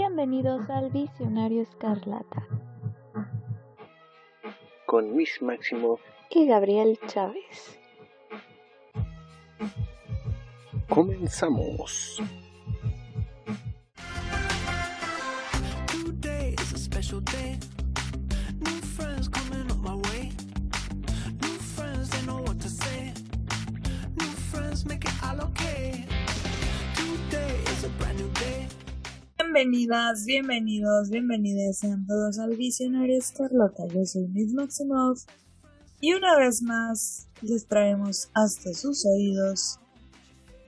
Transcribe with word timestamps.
Bienvenidos 0.00 0.70
al 0.70 0.92
Visionario 0.92 1.62
Escarlata. 1.62 2.46
Con 4.86 5.16
Miss 5.16 5.42
Máximo 5.42 5.98
y 6.30 6.46
Gabriel 6.46 7.00
Chávez. 7.08 7.80
Comenzamos. 10.88 12.22
Bienvenidas, 29.58 30.24
bienvenidos, 30.24 31.10
bienvenidas 31.10 31.78
sean 31.78 32.06
todos 32.06 32.38
al 32.38 32.56
Visionario 32.56 33.18
Escarlata. 33.18 33.88
Yo 33.88 34.04
soy 34.04 34.28
Miss 34.28 34.54
Maximov 34.54 35.18
y 36.00 36.14
una 36.14 36.38
vez 36.38 36.62
más 36.62 37.26
les 37.42 37.66
traemos 37.66 38.30
hasta 38.34 38.72
sus 38.72 39.04
oídos 39.04 39.80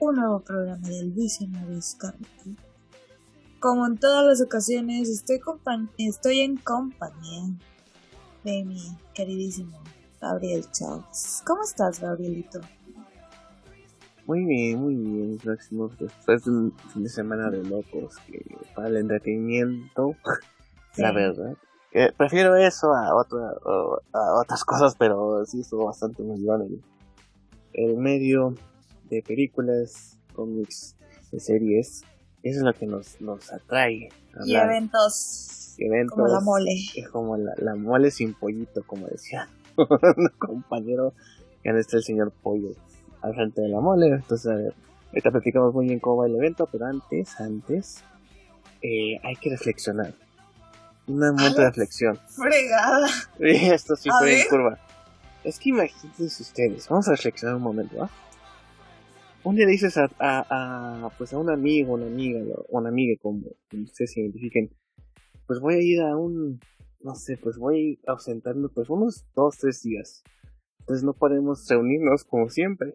un 0.01 0.15
nuevo 0.15 0.41
programa 0.41 0.89
del 0.89 1.11
Visionario 1.11 1.77
Escarlata. 1.77 2.27
Como 3.61 3.87
en 3.87 3.97
todas 3.97 4.25
las 4.25 4.41
ocasiones, 4.41 5.07
estoy, 5.07 5.39
estoy 5.97 6.41
en 6.41 6.57
compañía 6.57 7.45
de 8.43 8.65
mi 8.65 8.97
queridísimo 9.13 9.79
Gabriel 10.19 10.65
Chávez. 10.69 11.41
¿Cómo 11.47 11.63
estás, 11.63 12.01
Gabrielito? 12.01 12.59
Muy 14.27 14.45
bien, 14.45 14.79
muy 14.79 14.95
bien, 14.95 15.37
próximo. 15.37 15.89
Después 15.99 16.43
de 16.45 16.51
un 16.51 16.77
fin 16.93 17.03
de 17.03 17.09
semana 17.09 17.49
de 17.49 17.63
locos, 17.63 18.17
que 18.27 18.43
para 18.75 18.89
el 18.89 18.97
entretenimiento, 18.97 20.15
la 20.97 21.11
verdad. 21.11 21.55
prefiero 22.17 22.55
eso 22.55 22.93
a, 22.93 23.15
otra, 23.15 23.39
a 24.13 24.41
otras 24.41 24.63
cosas, 24.63 24.95
pero 24.97 25.43
sí 25.45 25.61
estuvo 25.61 25.85
bastante 25.85 26.23
muy 26.23 26.39
en 26.39 26.81
el, 27.73 27.97
medio 27.97 28.55
de 29.09 29.23
películas, 29.23 30.19
cómics, 30.33 30.95
de 31.31 31.39
series. 31.39 32.03
Eso 32.43 32.59
es 32.59 32.63
lo 32.63 32.73
que 32.73 32.85
nos, 32.85 33.19
nos 33.21 33.51
atrae. 33.51 34.09
Y 34.45 34.55
eventos, 34.55 35.75
eventos. 35.77 36.15
Como 36.15 36.27
la 36.27 36.39
mole. 36.39 36.75
Es 36.95 37.09
como 37.09 37.37
la, 37.37 37.53
la 37.57 37.75
mole 37.75 38.11
sin 38.11 38.33
pollito, 38.33 38.83
como 38.85 39.07
decía 39.07 39.47
un 39.77 40.29
compañero, 40.37 41.13
que 41.63 41.69
está 41.71 41.97
el 41.97 42.03
señor 42.03 42.31
Pollo 42.31 42.69
al 43.21 43.33
frente 43.33 43.61
de 43.61 43.69
la 43.69 43.79
mole. 43.79 44.07
Entonces, 44.07 44.51
a 44.51 44.55
ver, 44.55 44.73
ahorita 45.09 45.31
platicamos 45.31 45.73
muy 45.73 45.87
bien 45.87 45.99
cómo 45.99 46.17
va 46.17 46.27
el 46.27 46.35
evento, 46.35 46.67
pero 46.71 46.85
antes, 46.85 47.39
antes, 47.39 48.03
eh, 48.81 49.19
hay 49.23 49.35
que 49.35 49.49
reflexionar. 49.49 50.13
Un 51.07 51.19
momento 51.19 51.61
de 51.61 51.67
reflexión. 51.67 52.19
Fregada. 52.27 53.07
Esto 53.39 53.95
sí 53.95 54.09
fue 54.19 54.41
en 54.41 54.47
curva. 54.47 54.79
Es 55.43 55.59
que 55.59 55.69
imagínense 55.69 56.43
ustedes, 56.43 56.87
vamos 56.87 57.07
a 57.07 57.11
reflexionar 57.11 57.55
un 57.55 57.63
momento, 57.63 57.97
¿va? 57.97 58.09
Un 59.43 59.55
día 59.55 59.65
dices 59.65 59.97
a, 59.97 60.07
a, 60.19 61.09
pues 61.17 61.33
a 61.33 61.39
un 61.39 61.49
amigo, 61.49 61.93
una 61.93 62.05
amiga, 62.05 62.39
o 62.69 62.77
una 62.77 62.89
amiga, 62.89 63.19
como, 63.19 63.47
ustedes 63.73 64.13
se 64.13 64.21
identifiquen, 64.21 64.69
pues 65.47 65.59
voy 65.59 65.73
a 65.73 65.81
ir 65.81 66.01
a 66.01 66.15
un, 66.15 66.59
no 66.99 67.15
sé, 67.15 67.37
pues 67.37 67.57
voy 67.57 67.99
a 68.05 68.11
ausentarme 68.11 68.69
pues 68.69 68.87
unos 68.89 69.25
dos, 69.33 69.57
tres 69.57 69.81
días. 69.81 70.23
Entonces 70.81 71.03
no 71.03 71.13
podemos 71.13 71.67
reunirnos 71.67 72.23
como 72.23 72.49
siempre. 72.49 72.93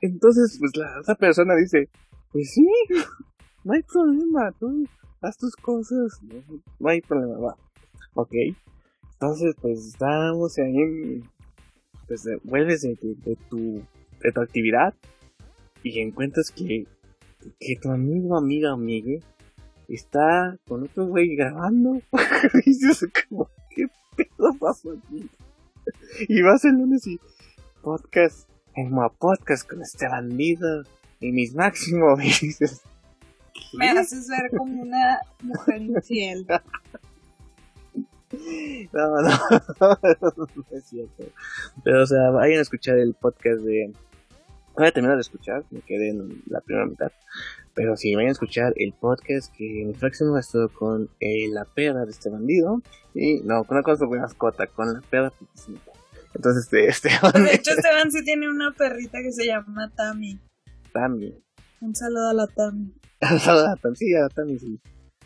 Entonces, 0.00 0.56
pues 0.58 0.76
la 0.76 1.00
otra 1.00 1.14
persona 1.16 1.54
dice, 1.56 1.88
pues 2.32 2.52
sí, 2.52 2.66
no 3.64 3.72
hay 3.72 3.82
problema, 3.82 4.52
tú 4.58 4.86
haz 5.20 5.36
tus 5.36 5.56
cosas, 5.56 6.20
no, 6.78 6.88
hay 6.88 7.00
problema, 7.00 7.38
va. 7.38 7.56
Ok. 8.14 8.32
Entonces, 9.14 9.56
pues 9.60 9.84
estamos 9.86 10.56
ahí, 10.58 11.22
pues 12.06 12.24
vuelves 12.44 12.82
de, 12.82 12.96
tu, 13.50 13.82
de 14.22 14.32
tu 14.32 14.40
actividad 14.40 14.94
y 15.82 15.98
encuentras 16.00 16.52
que, 16.52 16.86
que 17.58 17.76
tu 17.82 17.90
amigo, 17.90 18.36
amiga, 18.36 18.72
amigue 18.72 19.20
está 19.88 20.58
con 20.66 20.84
otro 20.84 21.06
güey 21.06 21.34
grabando. 21.34 22.00
y 22.64 22.70
dices, 22.70 23.08
como, 23.28 23.48
¿qué 23.74 23.86
pedo 24.16 24.54
pasó 24.60 24.92
aquí? 24.92 25.28
y 26.28 26.42
vas 26.42 26.64
el 26.64 26.72
lunes 26.72 27.06
y 27.06 27.18
podcast, 27.82 28.48
en 28.74 28.92
podcast 29.18 29.68
con 29.68 29.82
este 29.82 30.08
bandido 30.08 30.82
y 31.20 31.32
mis 31.32 31.54
máximos 31.54 32.20
Me 33.72 33.90
haces 33.90 34.28
ver 34.28 34.50
como 34.56 34.82
una 34.82 35.20
mujer 35.42 35.82
infiel. 35.82 36.46
No, 38.92 39.22
no, 39.22 39.30
no 39.80 40.64
es 40.70 40.84
cierto. 40.84 41.24
Pero, 41.82 42.02
o 42.02 42.06
sea, 42.06 42.28
vayan 42.28 42.58
a 42.58 42.62
escuchar 42.62 42.98
el 42.98 43.14
podcast 43.14 43.62
de. 43.62 43.90
Voy 44.78 44.86
a 44.86 44.92
terminar 44.92 45.16
de 45.16 45.22
escuchar, 45.22 45.64
me 45.70 45.80
quedé 45.80 46.10
en 46.10 46.40
la 46.46 46.60
primera 46.60 46.86
mitad. 46.86 47.10
Pero 47.74 47.96
sí, 47.96 48.14
vayan 48.14 48.28
a 48.28 48.32
escuchar 48.32 48.72
el 48.76 48.92
podcast 48.92 49.52
que 49.56 49.84
mi 49.84 49.92
próximo 49.92 50.38
estuvo 50.38 50.68
con 50.68 51.10
eh, 51.18 51.48
la 51.48 51.64
perra 51.64 52.04
de 52.04 52.12
este 52.12 52.30
bandido. 52.30 52.80
Y 53.12 53.40
no, 53.40 53.64
con 53.64 53.76
una 53.76 53.82
cosa 53.82 54.06
de 54.06 54.20
mascota, 54.20 54.68
con 54.68 54.94
la 54.94 55.00
perra 55.00 55.32
entonces, 56.32 56.64
este, 56.64 56.86
Esteban. 57.10 57.44
De 57.44 57.54
hecho, 57.54 57.72
Esteban 57.72 58.12
sí 58.12 58.22
tiene 58.24 58.48
una 58.48 58.72
perrita 58.72 59.18
que 59.20 59.32
se 59.32 59.46
llama 59.46 59.90
Tami. 59.96 60.38
Tami. 60.92 61.34
Un 61.80 61.94
saludo 61.96 62.30
a 62.30 62.34
la 62.34 62.46
Tami. 62.46 62.94
Un 63.32 63.40
saludo 63.40 63.66
a 63.66 63.70
la 63.70 63.76
Tami, 63.76 63.96
sí, 63.96 64.14
a 64.14 64.20
la 64.20 64.28
Tami, 64.28 64.58
sí. 64.60 64.80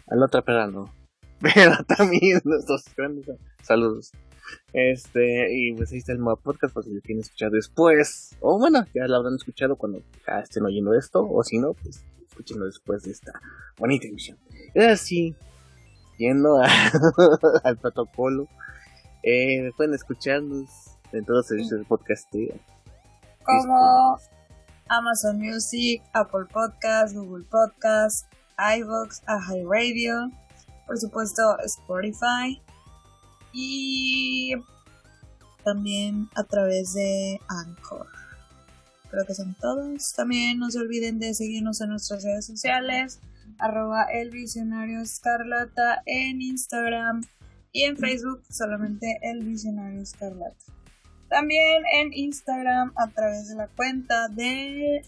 A 0.08 0.16
la 0.16 0.24
otra 0.24 0.40
perra 0.40 0.66
no. 0.66 0.92
Pero 1.40 1.72
a 1.72 1.82
Tami, 1.82 2.18
nuestros 2.44 2.84
grandes 2.96 3.26
saludos. 3.62 4.12
Este, 4.72 5.54
y 5.54 5.74
pues 5.74 5.92
ahí 5.92 5.98
está 5.98 6.12
el 6.12 6.18
nuevo 6.18 6.40
podcast, 6.40 6.74
por 6.74 6.84
si 6.84 6.94
lo 6.94 7.00
quieren 7.00 7.20
escuchar 7.20 7.50
después. 7.50 8.36
O 8.40 8.58
bueno, 8.58 8.84
ya 8.94 9.06
lo 9.06 9.16
habrán 9.16 9.34
escuchado 9.34 9.76
cuando 9.76 10.00
ya 10.26 10.40
estén 10.40 10.64
oyendo 10.64 10.94
esto. 10.94 11.26
O 11.28 11.42
si 11.42 11.58
no, 11.58 11.74
pues 11.74 12.04
escúchenlo 12.28 12.66
después 12.66 13.02
de 13.02 13.12
esta 13.12 13.32
bonita 13.78 14.08
emisión. 14.08 14.38
Y 14.74 14.80
ahora 14.80 14.96
sí, 14.96 15.34
yendo 16.18 16.60
al 17.64 17.76
protocolo. 17.78 18.48
Eh, 19.22 19.70
pueden 19.76 19.94
escucharnos 19.94 20.68
en 21.12 21.24
todos 21.24 21.38
los 21.38 21.46
servicios 21.46 21.80
de. 21.80 22.60
Como 23.44 24.18
Amazon 24.88 25.38
Music, 25.38 26.02
Apple 26.12 26.46
Podcast, 26.52 27.14
Google 27.14 27.44
Podcast, 27.44 28.26
iVoox, 28.58 29.22
Radio, 29.68 30.30
por 30.86 30.98
supuesto 30.98 31.58
Spotify 31.64 32.60
y 33.52 34.54
también 35.64 36.28
a 36.34 36.44
través 36.44 36.94
de 36.94 37.40
Anchor. 37.48 38.06
Creo 39.10 39.26
que 39.26 39.34
son 39.34 39.54
todos. 39.60 40.14
También 40.14 40.58
no 40.58 40.70
se 40.70 40.78
olviden 40.78 41.18
de 41.18 41.34
seguirnos 41.34 41.80
en 41.80 41.90
nuestras 41.90 42.24
redes 42.24 42.46
sociales, 42.46 43.20
arroba 43.58 44.04
el 44.04 44.30
en 46.06 46.42
Instagram 46.42 47.22
y 47.72 47.84
en 47.84 47.96
Facebook 47.96 48.42
solamente 48.48 49.18
el 49.22 49.46
escarlata. 50.00 50.56
También 51.28 51.82
en 51.94 52.12
Instagram 52.12 52.92
a 52.96 53.08
través 53.08 53.48
de 53.48 53.54
la 53.54 53.68
cuenta 53.68 54.28
de... 54.28 55.02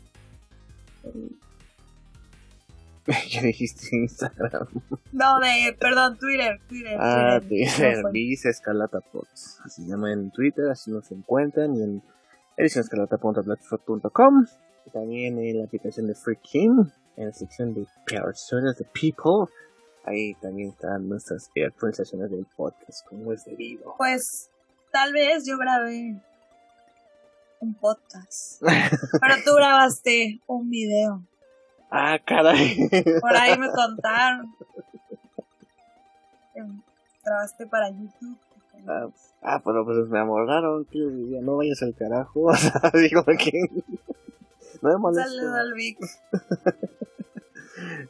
Ya 3.31 3.43
dijiste 3.43 3.97
Instagram. 3.97 4.69
No, 5.13 5.39
de, 5.39 5.77
perdón, 5.79 6.19
Twitter. 6.19 6.61
Twitter 6.69 6.97
ah, 6.99 7.41
Twitter, 7.41 8.03
Vice 8.13 8.49
Escalata 8.49 9.01
Pods. 9.01 9.61
Así 9.65 9.83
se 9.83 9.89
llama 9.89 10.13
en 10.13 10.31
Twitter, 10.31 10.71
así 10.71 10.91
nos 10.91 11.11
encuentran. 11.11 11.75
Y 11.77 11.83
en 11.83 12.03
edicionescalata.blogspot.com. 12.57 14.47
Y 14.87 14.91
también 14.91 15.39
en 15.39 15.59
la 15.59 15.65
aplicación 15.65 16.07
de 16.07 16.15
Freaking, 16.15 16.93
en 17.17 17.27
la 17.27 17.33
sección 17.33 17.75
de 17.75 17.87
Personas 18.07 18.77
de 18.79 18.85
People 18.87 19.49
ahí 20.05 20.35
también 20.35 20.71
están 20.71 21.09
nuestras 21.09 21.51
actualizaciones 21.67 22.31
del 22.31 22.47
podcast, 22.57 23.07
como 23.07 23.33
es 23.33 23.45
debido. 23.45 23.95
Pues 23.97 24.51
tal 24.93 25.13
vez 25.13 25.45
yo 25.47 25.57
grabé 25.59 26.21
un 27.61 27.75
podcast, 27.75 28.61
pero 29.21 29.35
tú 29.45 29.55
grabaste 29.57 30.41
un 30.47 30.69
video. 30.69 31.23
Ah, 31.97 32.19
caray. 32.19 32.77
Por 33.21 33.37
ahí 33.37 33.57
me 33.57 33.71
contaron. 33.73 34.53
Grabaste 37.25 37.69
para 37.69 37.89
YouTube. 37.89 38.37
Ah, 38.89 39.07
ah, 39.43 39.63
pero 39.65 39.85
pues 39.85 40.09
me 40.09 40.19
ya 40.19 41.41
no 41.41 41.57
vayas 41.57 41.83
al 41.83 41.95
carajo. 41.95 42.41
O 42.51 42.55
sea, 42.57 42.91
digo 42.95 43.25
que 43.25 43.61
no 44.83 44.91
me 44.91 44.97
molesta. 44.97 45.31
Saludos 45.31 45.55
al 45.55 45.75
Vic. 45.75 45.99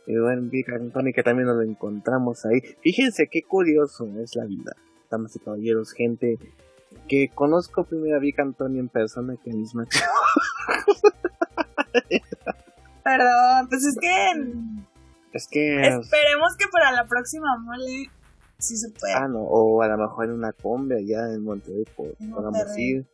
y 0.07 0.19
bueno, 0.19 0.49
Vic 0.51 0.71
Anthony 0.71 1.13
que 1.15 1.23
también 1.23 1.47
nos 1.47 1.57
lo 1.57 1.63
encontramos 1.63 2.47
ahí. 2.47 2.63
Fíjense 2.81 3.29
qué 3.29 3.43
curioso 3.43 4.09
es 4.19 4.35
la 4.35 4.47
vida, 4.47 4.75
damas 5.11 5.37
y 5.37 5.41
caballeros, 5.41 5.93
gente 5.93 6.39
que 7.07 7.29
conozco 7.29 7.85
primero 7.85 8.17
a 8.17 8.19
Vic 8.19 8.41
Anthony 8.41 8.79
en 8.79 8.89
persona 8.89 9.37
que 9.45 9.53
misma. 9.53 9.87
Perdón, 13.05 13.69
pues 13.69 13.85
es 13.85 13.97
que 14.01 14.33
Es 15.33 15.47
que. 15.47 15.87
Esperemos 15.87 16.57
que 16.59 16.67
para 16.69 16.91
la 16.91 17.07
próxima 17.07 17.57
mole 17.59 18.11
sí 18.59 18.77
se 18.79 18.89
pueda. 18.91 19.19
Ah, 19.19 19.29
no, 19.29 19.41
o 19.41 19.83
a 19.83 19.89
lo 19.89 19.99
mejor 19.99 20.25
en 20.25 20.33
una 20.33 20.53
combi 20.53 20.97
allá 20.97 21.33
en 21.33 21.45
Monterrey 21.45 21.85
podamos 21.95 22.79
ir. 22.79 23.07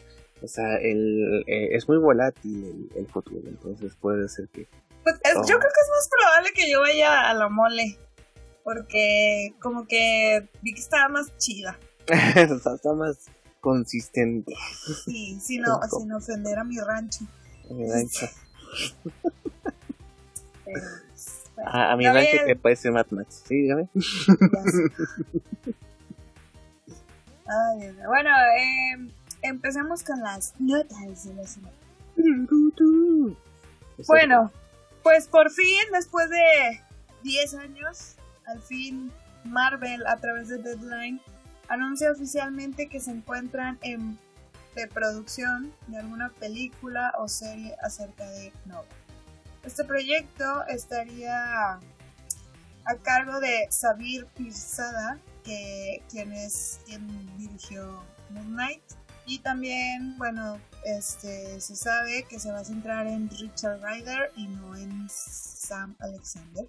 O 0.42 0.48
sea, 0.48 0.76
el, 0.76 1.44
eh, 1.46 1.69
es 1.72 1.87
muy 1.87 1.98
volátil 1.98 2.88
el, 2.94 3.06
futuro, 3.08 3.46
entonces 3.46 3.94
puede 3.96 4.28
ser 4.28 4.48
que. 4.48 4.69
Pues 5.02 5.16
Yo 5.25 5.58
creo 5.58 5.60
que 5.60 5.81
es 5.81 5.90
más 5.90 6.08
probable 6.08 6.50
que 6.54 6.70
yo 6.70 6.81
vaya 6.81 7.28
a 7.28 7.34
la 7.34 7.48
mole. 7.48 7.98
Porque 8.62 9.54
como 9.60 9.87
que 9.87 10.48
vi 10.62 10.75
que 10.75 10.81
estaba 10.81 11.08
más 11.08 11.37
chida. 11.38 11.78
está 12.06 12.92
más 12.94 13.26
consistente. 13.60 14.54
Sí, 15.04 15.40
sin, 15.40 15.64
sin 15.90 16.12
ofender 16.12 16.58
a 16.58 16.64
mi 16.64 16.78
rancho. 16.78 17.25
A 17.69 17.75
mi 17.75 17.90
rancho. 17.90 18.26
a, 21.64 21.96
mi 21.96 22.06
rancho 22.06 22.44
que 22.46 22.56
parece 22.56 22.90
Mad 22.90 23.06
Max. 23.11 23.43
Sí, 23.46 23.62
dígame. 23.62 23.88
Ay, 27.50 27.96
bueno, 28.06 28.31
eh, 28.31 29.11
empecemos 29.43 30.02
con 30.05 30.20
las 30.20 30.55
notas 30.61 31.25
de 31.25 31.34
la 31.34 31.46
semana. 31.46 31.75
Bueno, 34.06 34.52
pues 35.02 35.26
por 35.26 35.50
fin, 35.50 35.81
después 35.93 36.31
de 36.31 36.81
10 37.23 37.55
años, 37.55 38.16
al 38.46 38.61
fin 38.61 39.11
Marvel 39.44 40.06
a 40.06 40.16
través 40.19 40.49
de 40.49 40.58
Deadline 40.58 41.20
anuncia 41.69 42.11
oficialmente 42.11 42.88
que 42.88 43.00
se 43.00 43.11
encuentran 43.11 43.78
en 43.82 44.19
preproducción 44.75 45.73
de 45.87 45.99
alguna 45.99 46.31
película 46.31 47.12
o 47.19 47.28
serie 47.28 47.75
acerca 47.82 48.28
de 48.28 48.52
Nova. 48.66 48.84
Este 49.64 49.84
proyecto 49.84 50.66
estaría 50.68 51.74
a 52.84 52.96
cargo 53.02 53.40
de 53.40 53.66
Sabir 53.70 54.26
Pirzada, 54.36 55.18
que 55.44 56.02
quien 56.10 56.32
es 56.32 56.80
quien 56.86 57.36
dirigió 57.36 58.02
Moon 58.30 58.54
Knight. 58.54 58.82
Y 59.26 59.38
también, 59.40 60.16
bueno, 60.18 60.58
este 60.84 61.60
se 61.60 61.76
sabe 61.76 62.24
que 62.24 62.40
se 62.40 62.50
va 62.50 62.60
a 62.60 62.64
centrar 62.64 63.06
en 63.06 63.28
Richard 63.28 63.80
Ryder 63.82 64.32
y 64.34 64.48
no 64.48 64.74
en 64.76 65.08
Sam 65.08 65.94
Alexander. 66.00 66.66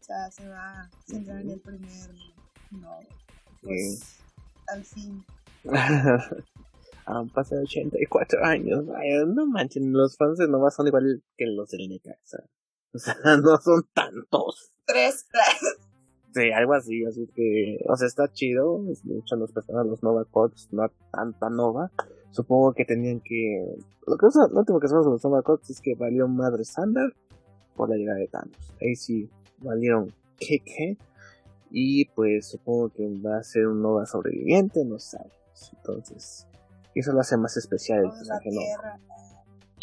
O 0.00 0.04
sea, 0.04 0.30
se 0.30 0.48
va 0.48 0.80
a 0.80 0.90
centrar 1.06 1.40
en 1.42 1.50
el 1.50 1.60
primer 1.60 2.10
Nova. 2.70 3.00
Pues, 3.62 4.16
al 4.68 4.84
fin. 4.84 5.24
Han 7.06 7.28
pasado 7.28 7.62
84 7.62 8.44
años, 8.44 8.84
no 9.28 9.46
manchen, 9.46 9.92
los 9.92 10.16
fans 10.16 10.38
de 10.38 10.48
Nova 10.48 10.70
son 10.70 10.88
igual 10.88 11.22
que 11.36 11.46
los 11.46 11.70
del 11.70 11.88
Necaxa. 11.88 12.44
O 12.92 12.98
sea, 12.98 13.14
no 13.42 13.56
son 13.58 13.84
tantos. 13.94 14.72
Tres. 14.86 15.26
sí, 16.34 16.50
algo 16.50 16.74
así, 16.74 17.04
así 17.04 17.28
que, 17.34 17.78
o 17.88 17.96
sea, 17.96 18.08
está 18.08 18.32
chido. 18.32 18.78
Muchos 19.04 19.38
los 19.38 19.52
personas, 19.52 19.86
los 19.86 20.02
Nova 20.02 20.24
Codes, 20.24 20.68
no 20.72 20.90
tanta 21.12 21.48
Nova. 21.48 21.90
Supongo 22.30 22.72
que 22.72 22.84
tenían 22.84 23.20
que. 23.20 23.76
Lo, 24.06 24.16
que 24.18 24.26
lo 24.52 24.58
último 24.60 24.80
que 24.80 24.88
sabemos 24.88 25.06
de 25.06 25.12
los 25.12 25.24
Nova 25.24 25.42
Codes 25.42 25.70
es 25.70 25.80
que 25.80 25.94
valió 25.94 26.26
madre 26.26 26.64
Sander 26.64 27.14
por 27.76 27.88
la 27.88 27.96
llegada 27.96 28.18
de 28.18 28.28
Thanos. 28.28 28.74
Ahí 28.80 28.96
sí, 28.96 29.30
valieron 29.58 30.12
que 30.38 30.96
y 31.70 32.06
pues 32.06 32.48
supongo 32.48 32.90
que 32.90 33.06
va 33.20 33.38
a 33.38 33.42
ser 33.42 33.66
un 33.66 33.82
Nova 33.82 34.06
sobreviviente, 34.06 34.84
no 34.84 34.98
sabemos. 34.98 35.36
Entonces, 35.76 36.46
eso 37.00 37.12
lo 37.12 37.20
hace 37.20 37.36
más 37.36 37.56
especial 37.56 38.04
el 38.04 38.10
personaje 38.10 38.50
Nova. 38.50 38.98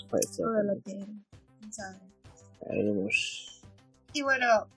Puede 0.10 0.24
ser. 0.24 0.46
la 0.46 0.76
Tierra, 0.76 1.08
Veremos. 2.68 3.62
Y 4.14 4.22
bueno, 4.22 4.68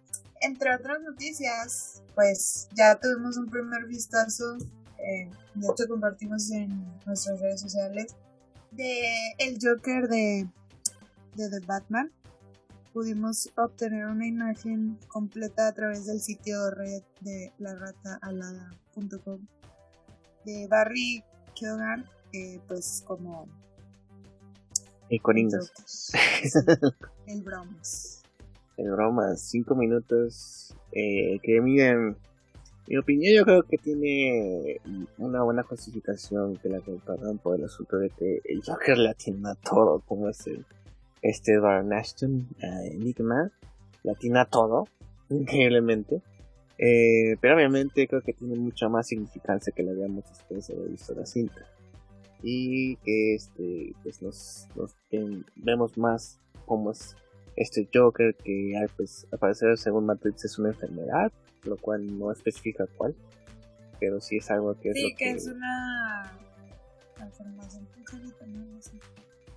entre 0.41 0.75
otras 0.75 1.00
noticias, 1.03 2.03
pues 2.15 2.69
ya 2.75 2.99
tuvimos 2.99 3.37
un 3.37 3.47
primer 3.47 3.85
vistazo. 3.87 4.56
Eh, 4.99 5.31
de 5.55 5.67
hecho, 5.67 5.87
compartimos 5.88 6.50
en 6.50 6.85
nuestras 7.05 7.41
redes 7.41 7.61
sociales 7.61 8.17
de 8.71 9.03
el 9.38 9.59
Joker 9.61 10.09
de, 10.09 10.49
de 11.35 11.50
The 11.50 11.61
Batman 11.67 12.11
pudimos 12.97 13.53
obtener 13.59 14.06
una 14.06 14.27
imagen 14.27 14.99
completa 15.09 15.69
a 15.69 15.73
través 15.73 16.06
del 16.06 16.19
sitio 16.19 16.71
red 16.71 17.03
de 17.21 17.53
larataalada.com 17.59 19.47
de 20.47 20.67
Barry 20.67 21.23
Keoghan, 21.55 22.06
pues 22.67 23.03
como... 23.06 23.49
Y 25.09 25.21
con 25.21 25.37
El 27.27 27.43
bromas. 27.43 28.23
El 28.77 28.91
bromas, 28.91 29.41
cinco 29.41 29.75
minutos. 29.77 30.75
Eh, 30.91 31.38
que 31.43 31.61
miren, 31.61 32.17
mi 32.88 32.97
opinión 32.97 33.35
yo 33.35 33.44
creo 33.44 33.62
que 33.62 33.79
tiene 33.79 34.81
una 35.19 35.43
buena 35.43 35.62
justificación 35.62 36.56
que 36.56 36.69
la 36.69 36.81
comparan 36.81 37.38
por 37.38 37.59
el 37.59 37.65
asunto 37.65 37.99
de 37.99 38.11
que 38.11 38.41
el 38.44 38.62
Joker 38.65 38.99
la 38.99 39.15
tiene 39.15 39.49
a 39.49 39.55
todo, 39.55 40.00
como 40.06 40.29
es 40.29 40.47
el 40.47 40.65
este 41.23 41.55
Edward 41.55 41.93
Ashton, 41.93 42.47
Enigma, 42.61 43.50
latina 44.03 44.44
todo, 44.44 44.87
increíblemente. 45.29 46.23
Eh, 46.79 47.37
pero 47.41 47.56
obviamente 47.56 48.06
creo 48.06 48.21
que 48.21 48.35
tiene 48.35 48.55
mucha 48.55 48.88
más 48.88 49.06
significancia 49.06 49.73
que 49.75 49.83
la 49.83 49.93
habíamos 49.93 50.25
después 50.29 50.69
de 50.69 50.88
visto 50.88 51.15
la 51.15 51.27
cinta. 51.27 51.67
Y 52.43 52.97
que 52.97 53.35
este, 53.35 53.94
pues 54.03 54.23
nos, 54.23 54.69
vemos 55.56 55.97
más 55.97 56.38
como 56.67 56.91
es 56.91 57.17
este 57.56 57.88
Joker 57.93 58.35
que 58.37 58.75
pues, 58.97 59.27
al 59.33 59.38
parecer 59.38 59.79
según 59.79 60.06
Matrix 60.06 60.44
es 60.44 60.59
una 60.59 60.69
enfermedad, 60.69 61.33
lo 61.65 61.77
cual 61.77 62.19
no 62.19 62.31
especifica 62.31 62.87
cuál, 62.97 63.15
pero 63.99 64.21
sí 64.21 64.37
es 64.37 64.50
algo 64.50 64.79
que 64.79 64.91
es... 64.91 64.94
Sí, 64.94 65.15
que, 65.17 65.31
es 65.31 65.47
una 65.47 66.33
transformación 67.15 67.88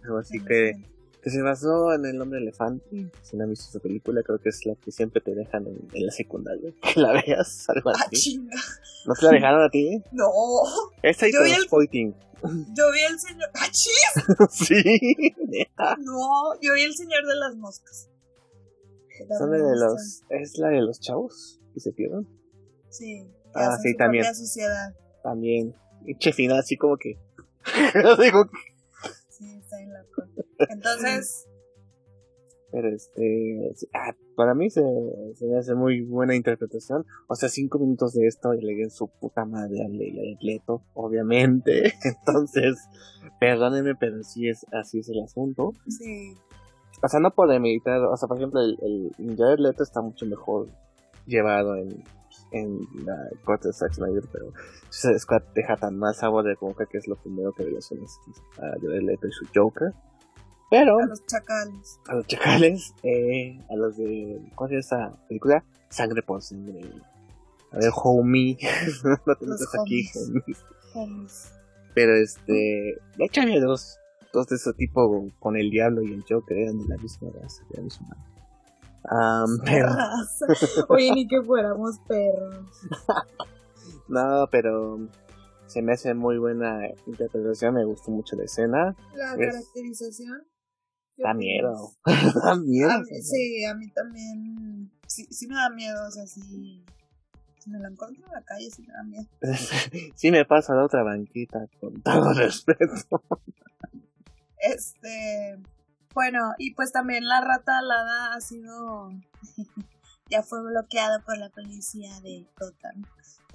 Algo 0.03 0.17
así 0.17 0.39
que 0.39 0.75
que 1.21 1.29
se 1.29 1.41
basó 1.41 1.93
en 1.93 2.05
el 2.05 2.17
nombre 2.17 2.39
elefante. 2.39 3.11
Si 3.21 3.35
no 3.35 3.47
visto 3.47 3.65
esa 3.69 3.79
película, 3.79 4.21
creo 4.23 4.39
que 4.39 4.49
es 4.49 4.65
la 4.65 4.75
que 4.75 4.91
siempre 4.91 5.21
te 5.21 5.35
dejan 5.35 5.67
en, 5.67 6.05
la 6.05 6.11
secundaria. 6.11 6.71
Que 6.81 6.99
la 6.99 7.13
veas, 7.13 7.69
algo 7.69 7.89
ah, 7.89 8.05
así. 8.11 8.39
¿No 9.05 9.13
te 9.13 9.25
la 9.25 9.31
dejaron 9.31 9.63
a 9.63 9.69
ti? 9.69 10.01
No. 10.11 10.29
Esta 11.03 11.27
y 11.27 11.33
yo 11.33 11.43
vi 11.43 11.51
el... 11.51 11.67
Yo 12.43 12.91
vi 12.91 13.01
el 13.03 13.19
señor. 13.19 13.49
¡Ah, 13.53 13.67
sí, 14.49 14.83
No, 15.99 16.59
yo 16.61 16.73
vi 16.73 16.83
el 16.83 16.95
señor 16.95 17.25
de 17.25 17.35
las 17.35 17.55
moscas. 17.55 18.09
De 19.27 19.75
los. 19.75 20.23
¿Es 20.29 20.57
la 20.57 20.69
de 20.69 20.81
los 20.81 20.99
chavos 20.99 21.59
que 21.73 21.79
se 21.79 21.91
pierden? 21.91 22.27
Sí. 22.89 23.27
Ah, 23.53 23.77
sí, 23.81 23.95
también. 23.97 24.23
Sociedad. 24.33 24.95
También. 25.23 25.75
Che 26.19 26.31
final, 26.31 26.59
así 26.59 26.77
como 26.77 26.97
que. 26.97 27.19
digo. 28.21 28.49
Sí, 29.29 29.57
está 29.57 29.81
en 29.81 29.93
la 29.93 30.05
entonces. 30.69 31.48
Pero 32.71 32.89
este. 32.89 33.73
Ah, 33.93 34.13
para 34.35 34.53
mí 34.53 34.69
se, 34.69 34.81
se, 35.35 35.47
me 35.47 35.57
hace 35.57 35.75
muy 35.75 36.01
buena 36.01 36.35
interpretación. 36.35 37.05
O 37.27 37.35
sea, 37.35 37.49
cinco 37.49 37.79
minutos 37.79 38.13
de 38.13 38.27
esto 38.27 38.53
y 38.53 38.61
le 38.61 38.89
su 38.89 39.07
puta 39.07 39.45
madre 39.45 39.83
al 39.83 39.97
Leto, 40.39 40.83
obviamente. 40.93 41.93
Entonces, 42.03 42.77
perdónenme, 43.39 43.95
pero 43.95 44.23
sí 44.23 44.47
es, 44.47 44.65
así 44.71 44.99
es 44.99 45.09
el 45.09 45.21
asunto. 45.21 45.73
Sí. 45.87 46.35
O 47.01 47.07
sea, 47.07 47.19
no 47.19 47.31
puedo 47.31 47.59
meditar. 47.59 48.01
O 48.01 48.15
sea, 48.17 48.27
por 48.27 48.37
ejemplo, 48.37 48.61
el, 48.61 49.11
el 49.17 49.63
Leto 49.63 49.83
está 49.83 50.01
mucho 50.01 50.25
mejor 50.25 50.67
llevado 51.25 51.75
en, 51.75 52.03
en 52.51 52.79
la 53.05 53.29
corte 53.43 53.69
de 53.69 53.73
Zack 53.73 53.93
Snyder, 53.93 54.23
pero 54.31 54.51
Scott 54.89 55.43
deja 55.53 55.75
tan 55.75 55.97
mal 55.97 56.15
sabor 56.15 56.43
de 56.43 56.55
boca 56.59 56.85
que 56.85 56.97
es 56.97 57.07
lo 57.07 57.15
primero 57.15 57.53
que 57.53 57.63
relacionas 57.63 58.17
a 58.57 58.79
Jared 58.81 59.03
Leto 59.03 59.27
y 59.27 59.31
su 59.31 59.45
Joker. 59.53 59.93
Pero. 60.69 60.99
A 60.99 61.05
los 61.05 61.25
chacales. 61.25 61.99
A 62.07 62.15
los 62.15 62.27
chacales. 62.27 62.93
Eh, 63.03 63.59
a 63.69 63.75
los 63.75 63.97
de. 63.97 64.41
¿Cuál 64.55 64.73
es 64.73 64.85
esa 64.85 65.13
película? 65.27 65.63
Sangre 65.89 66.21
por 66.21 66.41
sangre. 66.41 66.81
A 67.71 67.77
ver, 67.77 67.91
homie. 68.03 68.57
no 69.25 69.35
tenemos 69.35 69.75
aquí, 69.81 70.09
homies. 70.93 71.51
Pero 71.95 72.15
este. 72.15 72.97
De 73.17 73.25
hecho, 73.25 73.41
había 73.41 73.59
dos. 73.59 73.97
Dos 74.31 74.45
de 74.45 74.57
ese 74.57 74.73
tipo 74.73 75.27
con 75.39 75.57
el 75.57 75.71
diablo 75.71 76.03
y 76.03 76.13
el 76.13 76.23
Joker 76.29 76.55
eran 76.55 76.77
de 76.77 76.87
la 76.87 76.97
misma 76.97 77.29
raza, 77.33 77.63
de 77.71 77.77
la 77.77 77.83
misma. 77.83 78.15
Um, 79.05 79.59
pero... 79.65 79.87
Oye, 80.89 81.11
ni 81.15 81.27
que 81.27 81.41
fuéramos 81.41 81.97
perros. 82.07 82.65
no, 84.07 84.47
pero 84.51 84.99
se 85.65 85.81
me 85.81 85.93
hace 85.93 86.13
muy 86.13 86.37
buena 86.37 86.81
interpretación, 87.07 87.75
me 87.75 87.85
gustó 87.85 88.11
mucho 88.11 88.35
la 88.35 88.43
escena. 88.43 88.95
La 89.15 89.35
caracterización. 89.35 90.43
Da 91.23 91.33
miedo. 91.33 91.91
da 92.05 92.55
miedo. 92.55 92.91
sí, 93.21 93.65
a 93.65 93.73
mí 93.75 93.89
también. 93.89 94.91
Sí, 95.07 95.27
sí 95.29 95.47
me 95.47 95.55
da 95.55 95.69
miedo, 95.69 96.07
o 96.07 96.11
sea, 96.11 96.25
sí. 96.25 96.83
Si 97.59 97.69
me 97.69 97.79
la 97.79 97.89
encuentro 97.89 98.25
en 98.25 98.31
la 98.31 98.41
calle, 98.41 98.69
sí 98.71 98.83
me 98.83 98.93
da 98.93 99.03
miedo. 99.03 99.27
sí 100.15 100.31
me 100.31 100.45
pasa 100.45 100.75
la 100.75 100.85
otra 100.85 101.03
banquita, 101.03 101.67
con 101.79 102.01
todo 102.01 102.33
respeto. 102.37 103.21
este. 104.59 105.57
Bueno, 106.13 106.53
y 106.57 106.73
pues 106.73 106.91
también 106.91 107.27
la 107.27 107.41
rata 107.41 107.77
alada 107.79 108.33
ha 108.33 108.41
sido 108.41 109.11
ya 110.29 110.43
fue 110.43 110.61
bloqueado 110.61 111.21
por 111.25 111.37
la 111.37 111.49
policía 111.49 112.19
de 112.21 112.45
Gotham, 112.59 113.03